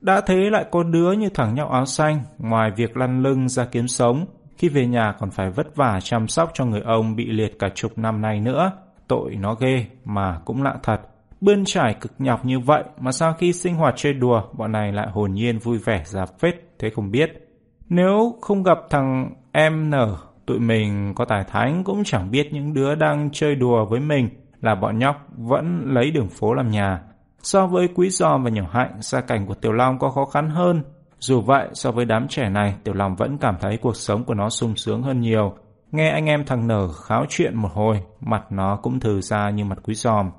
Đã 0.00 0.20
thế 0.20 0.50
lại 0.50 0.64
có 0.70 0.82
đứa 0.82 1.12
như 1.12 1.28
thằng 1.34 1.54
nhau 1.54 1.68
áo 1.70 1.86
xanh, 1.86 2.22
ngoài 2.38 2.70
việc 2.76 2.96
lăn 2.96 3.22
lưng 3.22 3.48
ra 3.48 3.64
kiếm 3.64 3.88
sống, 3.88 4.26
khi 4.58 4.68
về 4.68 4.86
nhà 4.86 5.14
còn 5.18 5.30
phải 5.30 5.50
vất 5.50 5.76
vả 5.76 5.98
chăm 6.02 6.28
sóc 6.28 6.50
cho 6.54 6.64
người 6.64 6.80
ông 6.80 7.16
bị 7.16 7.26
liệt 7.26 7.58
cả 7.58 7.68
chục 7.74 7.98
năm 7.98 8.20
nay 8.20 8.40
nữa. 8.40 8.72
Tội 9.08 9.36
nó 9.36 9.54
ghê, 9.54 9.86
mà 10.04 10.38
cũng 10.44 10.62
lạ 10.62 10.74
thật. 10.82 11.00
Bươn 11.40 11.64
trải 11.64 11.94
cực 12.00 12.12
nhọc 12.18 12.44
như 12.44 12.60
vậy 12.60 12.84
mà 13.00 13.12
sau 13.12 13.32
khi 13.32 13.52
sinh 13.52 13.74
hoạt 13.74 13.94
chơi 13.96 14.12
đùa, 14.12 14.42
bọn 14.52 14.72
này 14.72 14.92
lại 14.92 15.08
hồn 15.10 15.32
nhiên 15.32 15.58
vui 15.58 15.78
vẻ 15.78 16.02
ra 16.06 16.26
phết, 16.40 16.54
thế 16.78 16.90
không 16.90 17.10
biết. 17.10 17.48
Nếu 17.88 18.34
không 18.40 18.62
gặp 18.62 18.78
thằng 18.90 19.34
em 19.52 19.90
nở, 19.90 20.16
tụi 20.46 20.58
mình 20.58 21.12
có 21.14 21.24
tài 21.24 21.44
thánh 21.44 21.84
cũng 21.84 22.04
chẳng 22.04 22.30
biết 22.30 22.48
những 22.52 22.74
đứa 22.74 22.94
đang 22.94 23.30
chơi 23.32 23.54
đùa 23.54 23.84
với 23.84 24.00
mình 24.00 24.28
là 24.60 24.74
bọn 24.74 24.98
nhóc 24.98 25.16
vẫn 25.36 25.94
lấy 25.94 26.10
đường 26.10 26.28
phố 26.28 26.54
làm 26.54 26.70
nhà. 26.70 27.02
So 27.42 27.66
với 27.66 27.88
Quý 27.94 28.10
Do 28.10 28.38
và 28.38 28.50
Nhỏ 28.50 28.64
Hạnh, 28.72 28.92
gia 29.00 29.20
cảnh 29.20 29.46
của 29.46 29.54
Tiểu 29.54 29.72
Long 29.72 29.98
có 29.98 30.10
khó 30.10 30.24
khăn 30.24 30.50
hơn. 30.50 30.82
Dù 31.18 31.40
vậy, 31.40 31.68
so 31.72 31.90
với 31.90 32.04
đám 32.04 32.28
trẻ 32.28 32.48
này, 32.48 32.74
Tiểu 32.84 32.94
Long 32.94 33.16
vẫn 33.16 33.38
cảm 33.38 33.56
thấy 33.60 33.76
cuộc 33.76 33.96
sống 33.96 34.24
của 34.24 34.34
nó 34.34 34.50
sung 34.50 34.76
sướng 34.76 35.02
hơn 35.02 35.20
nhiều. 35.20 35.54
Nghe 35.92 36.10
anh 36.10 36.26
em 36.26 36.44
thằng 36.44 36.66
Nở 36.66 36.88
kháo 36.92 37.24
chuyện 37.28 37.56
một 37.56 37.68
hồi, 37.72 38.02
mặt 38.20 38.42
nó 38.50 38.76
cũng 38.76 39.00
thừ 39.00 39.20
ra 39.20 39.50
như 39.50 39.64
mặt 39.64 39.78
Quý 39.82 39.94
Giòm. 39.94 40.30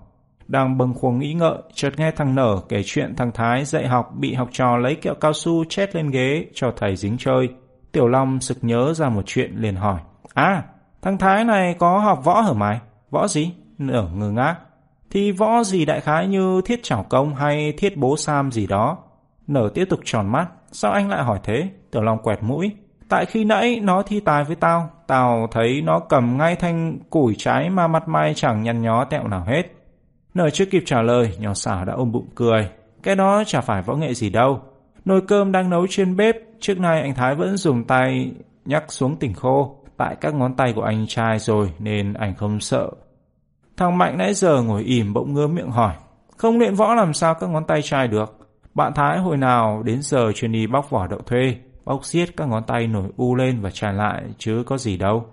Đang 0.47 0.77
bâng 0.77 0.93
khuâng 0.93 1.19
nghĩ 1.19 1.33
ngợi, 1.33 1.57
chợt 1.73 1.89
nghe 1.97 2.11
thằng 2.11 2.35
Nở 2.35 2.61
kể 2.69 2.81
chuyện 2.85 3.15
thằng 3.15 3.31
Thái 3.31 3.65
dạy 3.65 3.87
học 3.87 4.11
bị 4.15 4.33
học 4.33 4.49
trò 4.51 4.77
lấy 4.77 4.95
kẹo 4.95 5.13
cao 5.15 5.33
su 5.33 5.63
chét 5.69 5.95
lên 5.95 6.09
ghế 6.09 6.45
cho 6.53 6.73
thầy 6.77 6.95
dính 6.95 7.17
chơi. 7.19 7.49
Tiểu 7.91 8.07
Long 8.07 8.39
sực 8.39 8.57
nhớ 8.61 8.93
ra 8.93 9.09
một 9.09 9.21
chuyện 9.25 9.55
liền 9.55 9.75
hỏi. 9.75 9.99
À, 10.33 10.63
thằng 11.01 11.17
Thái 11.17 11.43
này 11.43 11.75
có 11.79 11.99
học 11.99 12.19
võ 12.23 12.41
hả 12.41 12.53
mày? 12.53 12.79
Võ 13.09 13.27
gì? 13.27 13.53
Nở 13.87 14.07
ngơ 14.15 14.31
ngác. 14.31 14.55
Thì 15.09 15.31
võ 15.31 15.63
gì 15.63 15.85
đại 15.85 16.01
khái 16.01 16.27
như 16.27 16.61
thiết 16.65 16.83
trảo 16.83 17.05
công 17.09 17.35
hay 17.35 17.73
thiết 17.77 17.97
bố 17.97 18.17
sam 18.17 18.51
gì 18.51 18.67
đó. 18.67 18.97
Nở 19.47 19.69
tiếp 19.73 19.85
tục 19.89 19.99
tròn 20.05 20.31
mắt. 20.31 20.47
Sao 20.71 20.91
anh 20.91 21.09
lại 21.09 21.23
hỏi 21.23 21.39
thế? 21.43 21.69
Tiểu 21.91 22.01
Long 22.01 22.19
quẹt 22.23 22.43
mũi. 22.43 22.71
Tại 23.09 23.25
khi 23.25 23.43
nãy 23.43 23.79
nó 23.83 24.01
thi 24.01 24.19
tài 24.19 24.43
với 24.43 24.55
tao, 24.55 24.89
tao 25.07 25.47
thấy 25.51 25.81
nó 25.81 25.99
cầm 25.99 26.37
ngay 26.37 26.55
thanh 26.55 26.99
củi 27.09 27.35
trái 27.37 27.69
mà 27.69 27.87
mặt 27.87 28.07
mày 28.07 28.33
chẳng 28.33 28.63
nhăn 28.63 28.81
nhó 28.81 29.05
tẹo 29.05 29.27
nào 29.27 29.43
hết. 29.47 29.63
Nở 30.33 30.49
chưa 30.49 30.65
kịp 30.65 30.83
trả 30.85 31.01
lời, 31.01 31.35
nhỏ 31.39 31.53
xả 31.53 31.83
đã 31.85 31.93
ôm 31.93 32.11
bụng 32.11 32.29
cười. 32.35 32.69
Cái 33.03 33.15
đó 33.15 33.43
chả 33.47 33.61
phải 33.61 33.81
võ 33.81 33.95
nghệ 33.95 34.13
gì 34.13 34.29
đâu. 34.29 34.61
Nồi 35.05 35.21
cơm 35.27 35.51
đang 35.51 35.69
nấu 35.69 35.87
trên 35.89 36.15
bếp, 36.15 36.35
trước 36.59 36.79
nay 36.79 37.01
anh 37.01 37.15
Thái 37.15 37.35
vẫn 37.35 37.57
dùng 37.57 37.83
tay 37.83 38.31
nhắc 38.65 38.83
xuống 38.87 39.15
tỉnh 39.15 39.33
khô. 39.33 39.75
Tại 39.97 40.15
các 40.21 40.33
ngón 40.33 40.55
tay 40.55 40.73
của 40.73 40.81
anh 40.81 41.05
trai 41.07 41.39
rồi 41.39 41.73
nên 41.79 42.13
anh 42.13 42.35
không 42.35 42.59
sợ. 42.59 42.89
Thằng 43.81 43.97
Mạnh 43.97 44.17
nãy 44.17 44.33
giờ 44.33 44.61
ngồi 44.61 44.83
im 44.83 45.13
bỗng 45.13 45.33
ngơ 45.33 45.47
miệng 45.47 45.71
hỏi. 45.71 45.93
Không 46.37 46.59
luyện 46.59 46.75
võ 46.75 46.95
làm 46.95 47.13
sao 47.13 47.33
các 47.33 47.49
ngón 47.49 47.65
tay 47.65 47.81
trai 47.81 48.07
được. 48.07 48.37
Bạn 48.73 48.93
Thái 48.95 49.19
hồi 49.19 49.37
nào 49.37 49.83
đến 49.83 50.01
giờ 50.01 50.31
chuyên 50.35 50.51
đi 50.51 50.67
bóc 50.67 50.89
vỏ 50.89 51.07
đậu 51.07 51.19
thuê, 51.19 51.55
bóc 51.85 52.05
xiết 52.05 52.37
các 52.37 52.47
ngón 52.47 52.63
tay 52.63 52.87
nổi 52.87 53.09
u 53.17 53.35
lên 53.35 53.61
và 53.61 53.69
tràn 53.71 53.97
lại 53.97 54.23
chứ 54.37 54.63
có 54.65 54.77
gì 54.77 54.97
đâu. 54.97 55.25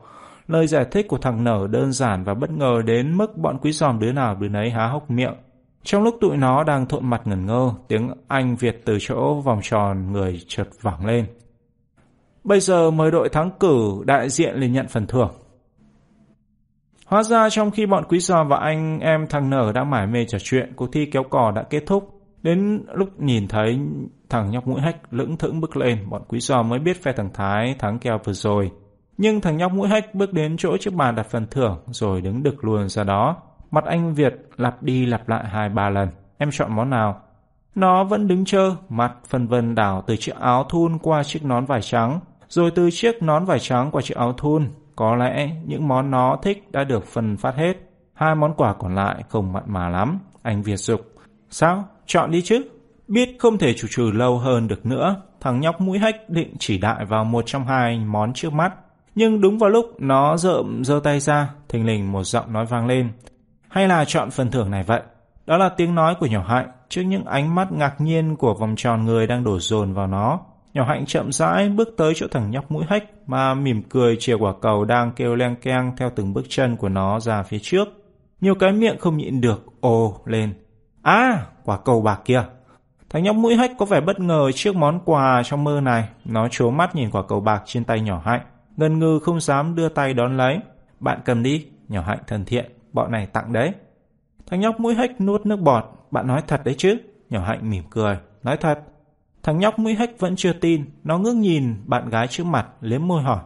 Lời 0.46 0.66
giải 0.66 0.84
thích 0.90 1.08
của 1.08 1.18
thằng 1.18 1.44
Nở 1.44 1.66
đơn 1.70 1.92
giản 1.92 2.24
và 2.24 2.34
bất 2.34 2.50
ngờ 2.50 2.82
đến 2.84 3.16
mức 3.16 3.36
bọn 3.36 3.58
quý 3.58 3.72
giòm 3.72 3.98
đứa 3.98 4.12
nào 4.12 4.34
đứa 4.34 4.48
nấy 4.48 4.70
há 4.70 4.86
hốc 4.86 5.10
miệng. 5.10 5.34
Trong 5.82 6.02
lúc 6.02 6.16
tụi 6.20 6.36
nó 6.36 6.64
đang 6.64 6.86
thộn 6.86 7.10
mặt 7.10 7.22
ngẩn 7.24 7.46
ngơ, 7.46 7.70
tiếng 7.88 8.10
Anh 8.28 8.56
Việt 8.56 8.82
từ 8.84 8.98
chỗ 9.00 9.40
vòng 9.40 9.60
tròn 9.62 10.12
người 10.12 10.40
chợt 10.46 10.68
vẳng 10.82 11.06
lên. 11.06 11.26
Bây 12.44 12.60
giờ 12.60 12.90
mời 12.90 13.10
đội 13.10 13.28
thắng 13.28 13.50
cử 13.60 14.02
đại 14.04 14.28
diện 14.28 14.54
lên 14.54 14.72
nhận 14.72 14.88
phần 14.88 15.06
thưởng. 15.06 15.30
Hóa 17.08 17.22
ra 17.22 17.50
trong 17.50 17.70
khi 17.70 17.86
bọn 17.86 18.04
quý 18.08 18.18
giò 18.18 18.44
và 18.44 18.56
anh 18.56 19.00
em 19.00 19.26
thằng 19.26 19.50
Nở 19.50 19.72
đang 19.74 19.90
mải 19.90 20.06
mê 20.06 20.24
trò 20.28 20.38
chuyện, 20.38 20.72
cuộc 20.76 20.92
thi 20.92 21.06
kéo 21.06 21.22
cò 21.22 21.50
đã 21.50 21.62
kết 21.62 21.82
thúc. 21.86 22.22
Đến 22.42 22.84
lúc 22.94 23.20
nhìn 23.20 23.48
thấy 23.48 23.78
thằng 24.30 24.50
nhóc 24.50 24.66
mũi 24.66 24.80
hách 24.80 24.96
lững 25.10 25.36
thững 25.36 25.60
bước 25.60 25.76
lên, 25.76 26.10
bọn 26.10 26.22
quý 26.28 26.40
giò 26.40 26.62
mới 26.62 26.78
biết 26.78 27.02
phe 27.02 27.12
thằng 27.12 27.30
Thái 27.34 27.74
thắng 27.78 27.98
kèo 27.98 28.18
vừa 28.24 28.32
rồi. 28.32 28.70
Nhưng 29.16 29.40
thằng 29.40 29.56
nhóc 29.56 29.72
mũi 29.72 29.88
hách 29.88 30.14
bước 30.14 30.32
đến 30.32 30.56
chỗ 30.58 30.76
chiếc 30.76 30.94
bàn 30.94 31.14
đặt 31.14 31.26
phần 31.30 31.46
thưởng 31.50 31.78
rồi 31.86 32.20
đứng 32.20 32.42
đực 32.42 32.64
luôn 32.64 32.88
ra 32.88 33.04
đó. 33.04 33.36
Mặt 33.70 33.84
anh 33.84 34.14
Việt 34.14 34.34
lặp 34.56 34.82
đi 34.82 35.06
lặp 35.06 35.28
lại 35.28 35.44
hai 35.48 35.68
ba 35.68 35.90
lần. 35.90 36.08
Em 36.38 36.50
chọn 36.52 36.76
món 36.76 36.90
nào? 36.90 37.20
Nó 37.74 38.04
vẫn 38.04 38.28
đứng 38.28 38.44
chơ, 38.44 38.76
mặt 38.88 39.12
phần 39.28 39.46
vân 39.46 39.74
đảo 39.74 40.04
từ 40.06 40.16
chiếc 40.16 40.34
áo 40.40 40.64
thun 40.64 40.98
qua 40.98 41.22
chiếc 41.22 41.44
nón 41.44 41.64
vải 41.64 41.82
trắng, 41.82 42.20
rồi 42.48 42.70
từ 42.74 42.90
chiếc 42.92 43.22
nón 43.22 43.44
vải 43.44 43.58
trắng 43.58 43.90
qua 43.92 44.02
chiếc 44.02 44.16
áo 44.16 44.32
thun. 44.32 44.68
Có 44.98 45.16
lẽ 45.16 45.50
những 45.66 45.88
món 45.88 46.10
nó 46.10 46.38
thích 46.42 46.72
đã 46.72 46.84
được 46.84 47.06
phân 47.06 47.36
phát 47.36 47.56
hết. 47.56 47.76
Hai 48.14 48.34
món 48.34 48.54
quà 48.54 48.74
còn 48.74 48.94
lại 48.94 49.24
không 49.28 49.52
mặn 49.52 49.62
mà 49.66 49.88
lắm. 49.88 50.18
Anh 50.42 50.62
Việt 50.62 50.76
dục. 50.76 51.00
Sao? 51.50 51.84
Chọn 52.06 52.30
đi 52.30 52.42
chứ. 52.42 52.68
Biết 53.08 53.36
không 53.38 53.58
thể 53.58 53.74
chủ 53.74 53.88
trừ 53.90 54.10
lâu 54.14 54.38
hơn 54.38 54.68
được 54.68 54.86
nữa, 54.86 55.22
thằng 55.40 55.60
nhóc 55.60 55.80
mũi 55.80 55.98
hách 55.98 56.28
định 56.28 56.54
chỉ 56.58 56.78
đại 56.78 57.04
vào 57.04 57.24
một 57.24 57.42
trong 57.46 57.66
hai 57.66 57.98
món 57.98 58.32
trước 58.32 58.52
mắt. 58.52 58.74
Nhưng 59.14 59.40
đúng 59.40 59.58
vào 59.58 59.70
lúc 59.70 59.86
nó 59.98 60.36
rợm 60.36 60.84
giơ 60.84 61.00
tay 61.04 61.20
ra, 61.20 61.50
thình 61.68 61.86
lình 61.86 62.12
một 62.12 62.24
giọng 62.24 62.52
nói 62.52 62.66
vang 62.66 62.86
lên. 62.86 63.12
Hay 63.68 63.88
là 63.88 64.04
chọn 64.04 64.30
phần 64.30 64.50
thưởng 64.50 64.70
này 64.70 64.82
vậy? 64.82 65.02
Đó 65.46 65.56
là 65.56 65.68
tiếng 65.68 65.94
nói 65.94 66.14
của 66.20 66.26
nhỏ 66.26 66.44
hạnh 66.48 66.70
trước 66.88 67.02
những 67.02 67.24
ánh 67.24 67.54
mắt 67.54 67.72
ngạc 67.72 68.00
nhiên 68.00 68.36
của 68.36 68.54
vòng 68.54 68.74
tròn 68.76 69.04
người 69.04 69.26
đang 69.26 69.44
đổ 69.44 69.58
dồn 69.58 69.94
vào 69.94 70.06
nó. 70.06 70.40
Nhỏ 70.74 70.84
hạnh 70.84 71.06
chậm 71.06 71.32
rãi 71.32 71.68
bước 71.68 71.88
tới 71.96 72.12
chỗ 72.16 72.26
thằng 72.30 72.50
nhóc 72.50 72.70
mũi 72.70 72.84
hách 72.88 73.04
mà 73.26 73.54
mỉm 73.54 73.82
cười 73.82 74.16
chìa 74.20 74.34
quả 74.34 74.52
cầu 74.62 74.84
đang 74.84 75.12
kêu 75.16 75.34
leng 75.34 75.56
keng 75.56 75.92
theo 75.96 76.10
từng 76.16 76.32
bước 76.32 76.46
chân 76.48 76.76
của 76.76 76.88
nó 76.88 77.20
ra 77.20 77.42
phía 77.42 77.58
trước. 77.58 77.88
Nhiều 78.40 78.54
cái 78.54 78.72
miệng 78.72 78.98
không 78.98 79.16
nhịn 79.16 79.40
được 79.40 79.66
ồ 79.80 80.20
lên. 80.24 80.54
À, 81.02 81.46
quả 81.64 81.78
cầu 81.84 82.02
bạc 82.02 82.20
kia. 82.24 82.42
Thằng 83.10 83.22
nhóc 83.22 83.36
mũi 83.36 83.56
hách 83.56 83.72
có 83.78 83.86
vẻ 83.86 84.00
bất 84.00 84.20
ngờ 84.20 84.50
trước 84.54 84.76
món 84.76 85.00
quà 85.04 85.42
trong 85.44 85.64
mơ 85.64 85.80
này. 85.80 86.08
Nó 86.24 86.48
trố 86.50 86.70
mắt 86.70 86.94
nhìn 86.94 87.10
quả 87.10 87.22
cầu 87.28 87.40
bạc 87.40 87.62
trên 87.66 87.84
tay 87.84 88.00
nhỏ 88.00 88.22
hạnh. 88.24 88.40
Ngân 88.76 88.98
ngư 88.98 89.18
không 89.18 89.40
dám 89.40 89.74
đưa 89.74 89.88
tay 89.88 90.14
đón 90.14 90.36
lấy. 90.36 90.58
Bạn 91.00 91.20
cầm 91.24 91.42
đi, 91.42 91.66
nhỏ 91.88 92.02
hạnh 92.06 92.18
thân 92.26 92.44
thiện. 92.44 92.64
Bọn 92.92 93.12
này 93.12 93.26
tặng 93.26 93.52
đấy. 93.52 93.72
Thằng 94.46 94.60
nhóc 94.60 94.80
mũi 94.80 94.94
hách 94.94 95.20
nuốt 95.20 95.46
nước 95.46 95.60
bọt. 95.60 95.84
Bạn 96.10 96.26
nói 96.26 96.42
thật 96.46 96.60
đấy 96.64 96.74
chứ? 96.78 96.96
Nhỏ 97.30 97.40
hạnh 97.40 97.70
mỉm 97.70 97.84
cười. 97.90 98.16
Nói 98.42 98.56
thật. 98.56 98.78
Thằng 99.42 99.58
nhóc 99.58 99.78
mũi 99.78 99.94
hách 99.94 100.10
vẫn 100.18 100.36
chưa 100.36 100.52
tin. 100.52 100.84
Nó 101.04 101.18
ngước 101.18 101.36
nhìn 101.36 101.74
bạn 101.86 102.08
gái 102.08 102.26
trước 102.26 102.46
mặt, 102.46 102.66
liếm 102.80 103.08
môi 103.08 103.22
hỏi. 103.22 103.38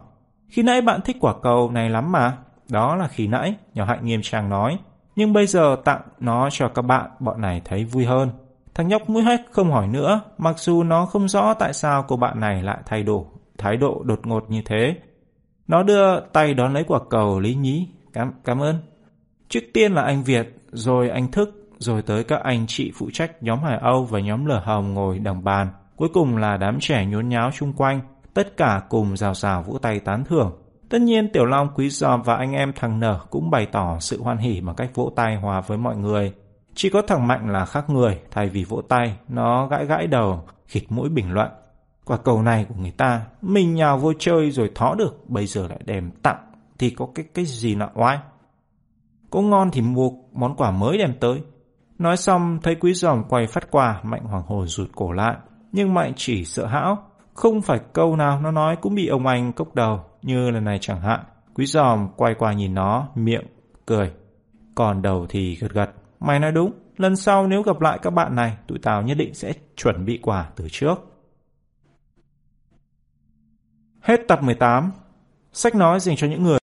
Khi 0.47 0.63
nãy 0.63 0.81
bạn 0.81 1.01
thích 1.01 1.17
quả 1.19 1.33
cầu 1.41 1.71
này 1.71 1.89
lắm 1.89 2.11
mà. 2.11 2.37
Đó 2.69 2.95
là 2.95 3.07
khi 3.07 3.27
nãy, 3.27 3.55
nhỏ 3.73 3.85
hạnh 3.85 4.05
nghiêm 4.05 4.21
trang 4.23 4.49
nói. 4.49 4.79
Nhưng 5.15 5.33
bây 5.33 5.47
giờ 5.47 5.75
tặng 5.85 6.01
nó 6.19 6.49
cho 6.51 6.67
các 6.67 6.81
bạn, 6.81 7.09
bọn 7.19 7.41
này 7.41 7.61
thấy 7.65 7.85
vui 7.85 8.05
hơn. 8.05 8.29
Thằng 8.75 8.87
nhóc 8.87 9.09
mũi 9.09 9.23
hách 9.23 9.41
không 9.51 9.71
hỏi 9.71 9.87
nữa, 9.87 10.21
mặc 10.37 10.59
dù 10.59 10.83
nó 10.83 11.05
không 11.05 11.27
rõ 11.27 11.53
tại 11.53 11.73
sao 11.73 12.05
cô 12.07 12.17
bạn 12.17 12.39
này 12.39 12.63
lại 12.63 12.77
thay 12.85 13.03
đổi 13.03 13.23
thái 13.57 13.77
độ 13.77 14.03
đột 14.03 14.27
ngột 14.27 14.49
như 14.49 14.61
thế. 14.65 14.95
Nó 15.67 15.83
đưa 15.83 16.19
tay 16.19 16.53
đón 16.53 16.73
lấy 16.73 16.83
quả 16.83 16.99
cầu 17.09 17.39
Lý 17.39 17.55
Nhí. 17.55 17.87
Cảm, 18.13 18.33
cảm 18.43 18.61
ơn. 18.61 18.75
Trước 19.49 19.59
tiên 19.73 19.93
là 19.93 20.01
anh 20.01 20.23
Việt, 20.23 20.55
rồi 20.71 21.09
anh 21.09 21.31
Thức, 21.31 21.69
rồi 21.77 22.01
tới 22.01 22.23
các 22.23 22.41
anh 22.43 22.65
chị 22.67 22.91
phụ 22.95 23.09
trách 23.13 23.43
nhóm 23.43 23.63
Hải 23.63 23.77
Âu 23.77 24.03
và 24.03 24.19
nhóm 24.19 24.45
Lở 24.45 24.59
Hồng 24.59 24.93
ngồi 24.93 25.19
đằng 25.19 25.43
bàn. 25.43 25.67
Cuối 26.03 26.09
cùng 26.13 26.37
là 26.37 26.57
đám 26.57 26.79
trẻ 26.79 27.05
nhốn 27.05 27.29
nháo 27.29 27.51
chung 27.51 27.73
quanh, 27.73 28.01
tất 28.33 28.57
cả 28.57 28.81
cùng 28.89 29.17
rào 29.17 29.33
rào 29.33 29.63
vỗ 29.63 29.77
tay 29.77 29.99
tán 29.99 30.23
thưởng. 30.23 30.51
Tất 30.89 31.01
nhiên 31.01 31.29
Tiểu 31.33 31.45
Long, 31.45 31.69
Quý 31.75 31.89
Giòm 31.89 32.21
và 32.21 32.35
anh 32.35 32.53
em 32.53 32.73
thằng 32.75 32.99
Nở 32.99 33.19
cũng 33.29 33.49
bày 33.49 33.65
tỏ 33.65 33.99
sự 33.99 34.21
hoan 34.21 34.37
hỉ 34.37 34.61
bằng 34.61 34.75
cách 34.75 34.89
vỗ 34.95 35.11
tay 35.15 35.35
hòa 35.35 35.61
với 35.61 35.77
mọi 35.77 35.95
người. 35.97 36.33
Chỉ 36.75 36.89
có 36.89 37.01
thằng 37.01 37.27
Mạnh 37.27 37.49
là 37.49 37.65
khác 37.65 37.89
người, 37.89 38.19
thay 38.31 38.49
vì 38.49 38.63
vỗ 38.63 38.81
tay, 38.81 39.17
nó 39.27 39.67
gãi 39.67 39.85
gãi 39.85 40.07
đầu, 40.07 40.43
khịt 40.67 40.83
mũi 40.89 41.09
bình 41.09 41.31
luận. 41.31 41.51
Quả 42.05 42.17
cầu 42.17 42.41
này 42.41 42.65
của 42.69 42.75
người 42.77 42.93
ta, 42.97 43.21
mình 43.41 43.75
nhào 43.75 43.97
vô 43.97 44.13
chơi 44.19 44.51
rồi 44.51 44.71
thó 44.75 44.95
được, 44.95 45.29
bây 45.29 45.45
giờ 45.45 45.67
lại 45.67 45.79
đem 45.85 46.11
tặng, 46.11 46.51
thì 46.79 46.89
có 46.89 47.07
cái 47.15 47.25
cái 47.33 47.45
gì 47.45 47.75
nọ 47.75 47.89
oai. 47.93 48.17
Có 49.29 49.41
ngon 49.41 49.71
thì 49.71 49.81
mua 49.81 50.09
món 50.33 50.55
quà 50.55 50.71
mới 50.71 50.97
đem 50.97 51.13
tới. 51.19 51.41
Nói 51.99 52.17
xong, 52.17 52.59
thấy 52.63 52.75
quý 52.75 52.93
giòm 52.93 53.23
quay 53.29 53.47
phát 53.47 53.71
quà, 53.71 54.01
Mạnh 54.03 54.23
hoàng 54.23 54.43
hồn 54.47 54.67
rụt 54.67 54.89
cổ 54.95 55.11
lại. 55.11 55.35
Nhưng 55.73 55.93
Mạnh 55.93 56.13
chỉ 56.15 56.45
sợ 56.45 56.65
hão, 56.65 57.03
không 57.33 57.61
phải 57.61 57.79
câu 57.93 58.15
nào 58.15 58.41
nó 58.41 58.51
nói 58.51 58.75
cũng 58.81 58.95
bị 58.95 59.07
ông 59.07 59.27
anh 59.27 59.53
cốc 59.53 59.75
đầu, 59.75 60.05
như 60.21 60.49
lần 60.49 60.63
này 60.63 60.77
chẳng 60.81 61.01
hạn. 61.01 61.19
Quý 61.53 61.65
giòm 61.65 62.07
quay 62.15 62.33
qua 62.33 62.53
nhìn 62.53 62.73
nó, 62.73 63.07
miệng, 63.15 63.45
cười. 63.85 64.11
Còn 64.75 65.01
đầu 65.01 65.25
thì 65.29 65.55
gật 65.55 65.71
gật. 65.71 65.91
Mày 66.19 66.39
nói 66.39 66.51
đúng, 66.51 66.71
lần 66.97 67.15
sau 67.15 67.47
nếu 67.47 67.61
gặp 67.61 67.81
lại 67.81 67.99
các 68.01 68.09
bạn 68.09 68.35
này, 68.35 68.57
tụi 68.67 68.79
tao 68.79 69.01
nhất 69.01 69.17
định 69.17 69.33
sẽ 69.33 69.53
chuẩn 69.75 70.05
bị 70.05 70.19
quà 70.21 70.49
từ 70.55 70.67
trước. 70.71 70.95
Hết 74.01 74.21
tập 74.27 74.43
18. 74.43 74.91
Sách 75.53 75.75
nói 75.75 75.99
dành 75.99 76.15
cho 76.15 76.27
những 76.27 76.43
người 76.43 76.59